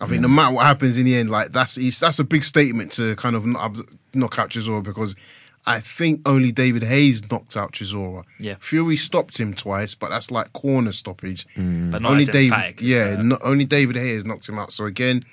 I 0.00 0.06
think 0.06 0.20
no 0.20 0.28
matter 0.28 0.54
what 0.54 0.66
happens 0.66 0.98
in 0.98 1.06
the 1.06 1.16
end, 1.16 1.30
like 1.30 1.52
that's 1.52 1.76
that's 2.00 2.18
a 2.18 2.24
big 2.24 2.44
statement 2.44 2.92
to 2.92 3.16
kind 3.16 3.34
of 3.34 3.46
knock 3.46 3.76
knock 4.12 4.38
out 4.38 4.50
Chisora 4.50 4.82
because 4.82 5.16
I 5.64 5.80
think 5.80 6.20
only 6.28 6.52
David 6.52 6.82
Haye's 6.82 7.28
knocked 7.30 7.56
out 7.56 7.72
Chisora. 7.72 8.24
Yeah. 8.38 8.56
Fury 8.60 8.96
stopped 8.96 9.40
him 9.40 9.54
twice, 9.54 9.94
but 9.94 10.10
that's 10.10 10.30
like 10.30 10.52
corner 10.52 10.92
stoppage. 10.92 11.46
but 11.56 12.02
not 12.02 12.10
only 12.12 12.22
as 12.22 12.28
David, 12.28 12.52
emphatic. 12.52 12.80
yeah, 12.82 13.16
uh, 13.18 13.22
no, 13.22 13.38
only 13.42 13.64
David 13.64 13.96
Haye's 13.96 14.24
knocked 14.26 14.48
him 14.48 14.58
out. 14.58 14.70
So 14.72 14.84
again, 14.84 15.24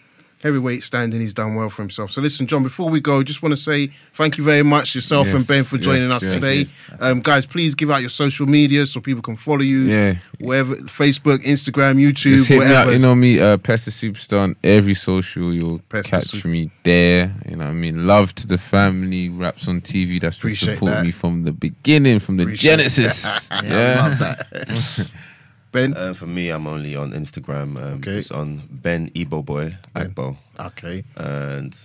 heavyweight 0.44 0.84
standing, 0.84 1.22
he's 1.22 1.34
done 1.34 1.56
well 1.56 1.70
for 1.70 1.82
himself. 1.82 2.12
So 2.12 2.22
listen, 2.22 2.46
John, 2.48 2.62
before 2.64 2.90
we 2.90 3.00
go, 3.00 3.24
just 3.24 3.42
want 3.42 3.54
to 3.54 3.58
say 3.58 3.88
thank 4.14 4.38
you 4.38 4.44
very 4.44 4.62
much 4.62 4.94
yourself 4.94 5.28
and 5.34 5.48
Ben 5.48 5.64
for 5.64 5.78
joining 5.78 6.10
yes, 6.10 6.18
us 6.18 6.26
yes, 6.26 6.34
today. 6.34 6.56
yes. 6.58 6.70
Um, 7.00 7.22
guys, 7.22 7.46
please 7.46 7.74
give 7.74 7.90
out 7.90 8.02
your 8.02 8.10
social 8.10 8.46
media 8.46 8.86
so 8.86 9.00
people 9.00 9.22
can 9.24 9.38
follow 9.38 9.62
you. 9.62 9.80
Yeah. 9.80 10.16
wherever 10.40 10.76
Facebook, 10.76 11.38
Instagram, 11.46 11.96
YouTube, 11.96 12.36
Just 12.36 12.50
hit 12.50 12.60
me 12.60 12.66
whatever. 12.66 12.92
out, 12.92 12.94
you 12.94 13.00
know 13.00 13.16
me, 13.16 13.40
uh, 13.40 13.56
Pester 13.58 13.90
Superstar 13.92 14.42
on 14.42 14.56
every 14.64 14.94
social. 14.94 15.54
You'll 15.54 15.80
Pester 15.88 16.10
catch 16.18 16.26
Super- 16.26 16.50
me 16.50 16.70
there. 16.84 17.34
You 17.48 17.56
know 17.56 17.64
what 17.66 17.72
I 17.72 17.74
mean? 17.74 18.06
Love 18.06 18.36
to 18.36 18.46
the 18.46 18.58
family, 18.58 19.30
Wraps 19.30 19.70
on 19.70 19.80
TV. 19.80 20.20
That's 20.20 20.36
Appreciate 20.36 20.74
support 20.74 20.92
that. 20.92 21.06
me 21.06 21.12
from 21.12 21.44
the 21.44 21.54
beginning, 21.54 22.20
from 22.20 22.36
the 22.36 22.44
Appreciate 22.44 22.78
genesis. 22.78 23.50
I 23.52 23.66
yeah. 23.66 24.06
love 24.08 24.20
that. 24.20 25.08
ben, 25.74 25.94
Uh, 25.98 26.14
for 26.14 26.26
me, 26.28 26.50
I'm 26.50 26.68
only 26.68 26.96
on 26.96 27.12
Instagram. 27.12 27.76
Um, 27.78 27.94
Okay. 28.00 28.18
It's 28.20 28.32
on 28.32 28.62
Ben 28.72 29.10
Ebo 29.16 29.42
Boy 29.44 29.76
Agbo, 29.96 30.38
okay. 30.60 31.04
and 31.18 31.76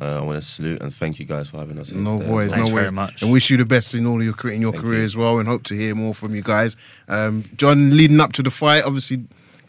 uh, 0.00 0.18
I 0.18 0.20
want 0.20 0.40
to 0.40 0.48
salute 0.48 0.80
and 0.80 0.94
thank 0.94 1.18
you 1.18 1.24
guys 1.26 1.48
for 1.48 1.58
having 1.58 1.78
us. 1.78 1.88
here 1.90 1.98
No 2.00 2.18
today. 2.18 2.30
worries, 2.30 2.52
Thanks 2.52 2.68
no 2.68 2.74
very 2.74 2.84
worries. 2.86 2.92
much. 2.92 3.22
And 3.22 3.32
wish 3.32 3.50
you 3.50 3.56
the 3.56 3.64
best 3.64 3.94
in 3.94 4.06
all 4.06 4.22
your 4.22 4.32
career, 4.34 4.54
in 4.54 4.60
your 4.62 4.72
Thank 4.72 4.84
career 4.84 5.00
you. 5.00 5.04
as 5.06 5.16
well, 5.16 5.38
and 5.40 5.48
hope 5.48 5.64
to 5.64 5.74
hear 5.74 5.94
more 5.96 6.14
from 6.14 6.34
you 6.36 6.42
guys. 6.42 6.76
Um, 7.08 7.44
John, 7.56 7.96
leading 7.96 8.20
up 8.20 8.32
to 8.34 8.42
the 8.42 8.50
fight, 8.50 8.84
obviously, 8.84 9.24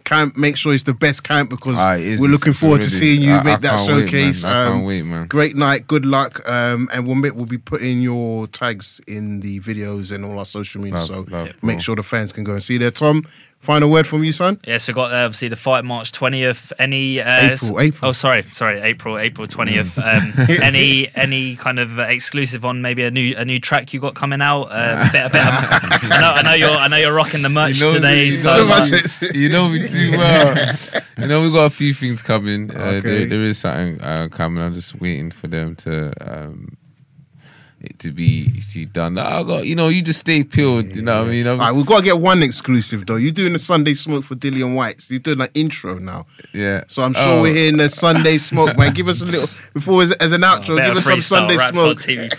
camp. 0.06 0.36
Make 0.38 0.58
sure 0.58 0.74
it's 0.74 0.84
the 0.86 0.94
best 0.94 1.24
camp 1.24 1.50
because 1.52 1.76
Ah, 1.78 1.94
it 1.94 2.02
is- 2.02 2.20
we're 2.20 2.30
looking 2.32 2.50
it's 2.52 2.60
forward 2.60 2.82
to 2.82 2.90
seeing 2.90 3.22
you 3.22 3.32
I- 3.34 3.40
I 3.40 3.44
make 3.44 3.62
that 3.62 3.78
can't 3.78 3.88
wait, 3.90 3.96
man. 3.98 4.08
showcase. 4.08 4.44
I 4.44 4.52
can't 4.66 4.76
Um, 4.76 4.84
wait, 4.84 5.06
man. 5.06 5.28
Great 5.28 5.56
night, 5.56 5.88
good 5.88 6.04
luck, 6.06 6.42
um, 6.50 6.90
and 6.94 7.06
we'll 7.06 7.16
make, 7.16 7.36
we'll 7.36 7.46
be 7.46 7.60
putting 7.60 8.02
your 8.02 8.48
tags 8.48 9.00
in 9.08 9.40
the 9.42 9.60
videos 9.60 10.12
and 10.12 10.26
all 10.26 10.40
our 10.40 10.46
social 10.46 10.82
media. 10.82 10.98
Love, 10.98 11.08
so 11.08 11.26
love, 11.30 11.50
make 11.62 11.76
cool. 11.78 11.80
sure 11.82 11.96
the 11.96 12.02
fans 12.04 12.32
can 12.32 12.44
go 12.44 12.54
and 12.54 12.64
see 12.64 12.78
there. 12.80 12.90
Tom, 12.92 13.24
final 13.60 13.90
word 13.90 14.08
from 14.08 14.24
you, 14.24 14.32
son. 14.32 14.60
Yes, 14.66 14.88
we 14.88 14.94
got 14.94 15.12
uh, 15.12 15.26
obviously 15.26 15.48
the 15.50 15.56
fight 15.56 15.84
March 15.86 16.12
twentieth. 16.12 16.72
Any 16.80 17.22
uh, 17.22 17.52
April, 17.54 17.80
April. 17.80 18.10
Oh, 18.10 18.12
sorry, 18.12 18.44
sorry, 18.54 18.80
April, 18.80 19.18
April 19.18 19.48
twentieth. 19.48 19.98
Um, 20.00 20.34
any 20.62 21.10
any 21.16 21.56
kind 21.56 21.78
of 21.80 22.00
uh, 22.00 22.04
exclusive 22.04 22.64
on 22.66 22.82
maybe 22.82 23.04
a 23.04 23.12
new 23.12 23.36
a 23.38 23.44
new 23.46 23.60
track 23.60 23.94
you 23.94 24.00
got 24.00 24.16
coming 24.16 24.42
out? 24.42 24.64
Uh, 24.64 25.06
a 25.08 25.10
bit, 25.12 25.26
a 25.26 25.30
bit 25.30 25.42
of- 25.42 26.12
I 26.12 26.20
know, 26.20 26.32
I 26.32 26.42
know 26.42 26.54
you're 26.54 26.70
I 26.70 26.88
know 26.88 26.98
you're 26.98 27.14
rocking 27.14 27.42
the 27.42 27.50
merch 27.50 27.78
You 27.78 27.86
know 27.86 27.94
today. 27.94 28.16
me, 28.22 28.26
you 28.28 28.32
so 28.34 28.50
know 28.50 28.64
me. 28.64 28.70
much 28.70 29.22
you 29.36 29.50
know 29.50 29.70
me 29.70 29.88
too 29.88 30.12
well. 30.12 30.76
you 31.18 31.28
know 31.28 31.42
we 31.42 31.52
got 31.52 31.66
a 31.66 31.70
few 31.70 31.94
things 31.94 32.22
coming. 32.22 32.72
Uh, 32.76 32.90
Okay. 33.00 33.02
there, 33.02 33.26
there 33.28 33.42
is 33.44 33.58
something 33.60 34.02
uh, 34.02 34.28
coming. 34.32 34.64
I'm 34.64 34.74
just 34.74 35.00
waiting 35.00 35.32
for 35.32 35.48
them 35.48 35.76
to 35.78 36.12
um, 36.22 36.70
it 36.72 36.79
to 38.00 38.12
be 38.12 38.62
to 38.62 38.74
be 38.74 38.86
done. 38.86 39.18
I 39.18 39.42
got 39.44 39.66
you 39.66 39.76
know 39.76 39.88
you 39.88 40.02
just 40.02 40.20
stay 40.20 40.44
peeled. 40.44 40.88
You 40.88 41.02
know 41.02 41.20
what 41.22 41.28
I 41.30 41.32
mean? 41.32 41.48
All 41.48 41.52
I'm- 41.54 41.60
right, 41.60 41.72
we've 41.72 41.86
got 41.86 42.00
to 42.00 42.04
get 42.04 42.20
one 42.20 42.44
exclusive 42.44 43.06
though. 43.06 43.16
You're 43.16 43.32
doing 43.32 43.54
the 43.54 43.60
Sunday 43.60 43.94
smoke 43.94 44.24
for 44.26 44.36
Dillian 44.36 44.76
Whyte's. 44.76 45.10
You're 45.10 45.20
doing 45.22 45.40
an 45.42 45.48
intro 45.54 45.98
now. 45.98 46.26
yeah. 46.54 46.84
So 46.88 47.04
I'm 47.04 47.14
sure 47.14 47.24
Oh, 47.28 47.42
we're 47.42 47.56
hearing 47.56 47.78
the 47.78 47.88
Sunday 47.90 48.38
smoke, 48.38 48.78
man. 48.78 48.94
Give 48.94 49.08
us 49.08 49.22
a 49.22 49.26
little 49.26 49.50
before 49.74 50.04
as, 50.04 50.12
as 50.14 50.32
an 50.34 50.42
outro. 50.42 50.76
bit 50.78 50.88
give 50.88 50.98
us 50.98 51.06
some 51.06 51.20
freestyle, 51.20 51.24
Sunday 51.24 51.58
raps 51.58 51.78
on 51.78 51.98
smoke. 51.98 52.00
TV. 52.00 52.30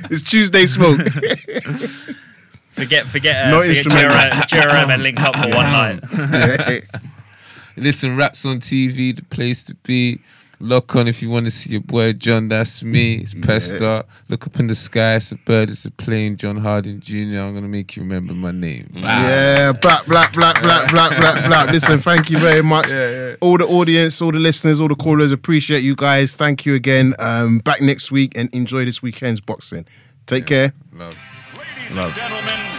It's 0.10 0.22
Tuesday 0.22 0.66
smoke. 0.66 1.00
forget 2.72 3.06
forget 3.06 3.46
uh, 3.46 3.50
No 3.50 3.60
forget 3.60 3.76
instrumental. 3.76 4.46
Jerome, 4.48 4.68
Jerome 4.70 4.90
and 4.90 5.02
link 5.02 5.20
up 5.20 5.34
for 5.36 5.48
one 5.54 5.70
night. 5.70 6.82
Listen, 7.76 8.16
Wraps 8.16 8.44
on 8.44 8.60
TV, 8.60 9.14
the 9.14 9.22
place 9.24 9.62
to 9.64 9.74
be. 9.74 10.20
Look 10.62 10.94
on 10.94 11.08
if 11.08 11.22
you 11.22 11.30
want 11.30 11.46
to 11.46 11.50
see 11.50 11.70
your 11.70 11.80
boy 11.80 12.12
John. 12.12 12.48
That's 12.48 12.82
me. 12.82 13.14
It's 13.14 13.32
Pester. 13.32 14.04
Look 14.28 14.46
up 14.46 14.60
in 14.60 14.66
the 14.66 14.74
sky. 14.74 15.14
It's 15.14 15.32
a 15.32 15.36
bird. 15.36 15.70
It's 15.70 15.86
a 15.86 15.90
plane. 15.90 16.36
John 16.36 16.58
Harding 16.58 17.00
Jr. 17.00 17.38
I'm 17.40 17.54
gonna 17.54 17.62
make 17.62 17.96
you 17.96 18.02
remember 18.02 18.34
my 18.34 18.50
name. 18.50 18.90
yeah, 18.94 19.72
black, 19.72 20.04
black, 20.04 20.34
black, 20.34 20.62
black, 20.62 20.90
black, 20.90 21.18
black, 21.18 21.46
black. 21.46 21.70
Listen, 21.70 21.98
thank 21.98 22.28
you 22.28 22.38
very 22.38 22.62
much. 22.62 22.86
All 23.40 23.56
the 23.56 23.66
audience, 23.66 24.20
all 24.20 24.32
the 24.32 24.38
listeners, 24.38 24.82
all 24.82 24.88
the 24.88 24.94
callers, 24.94 25.32
appreciate 25.32 25.82
you 25.82 25.96
guys. 25.96 26.36
Thank 26.36 26.66
you 26.66 26.74
again. 26.74 27.14
Um, 27.18 27.60
back 27.60 27.80
next 27.80 28.10
week 28.12 28.36
and 28.36 28.54
enjoy 28.54 28.84
this 28.84 29.00
weekend's 29.00 29.40
boxing. 29.40 29.86
Take 30.26 30.44
care. 30.46 30.74
Love. 30.92 31.16
Ladies 31.56 31.96
and 31.96 32.14
gentlemen, 32.14 32.69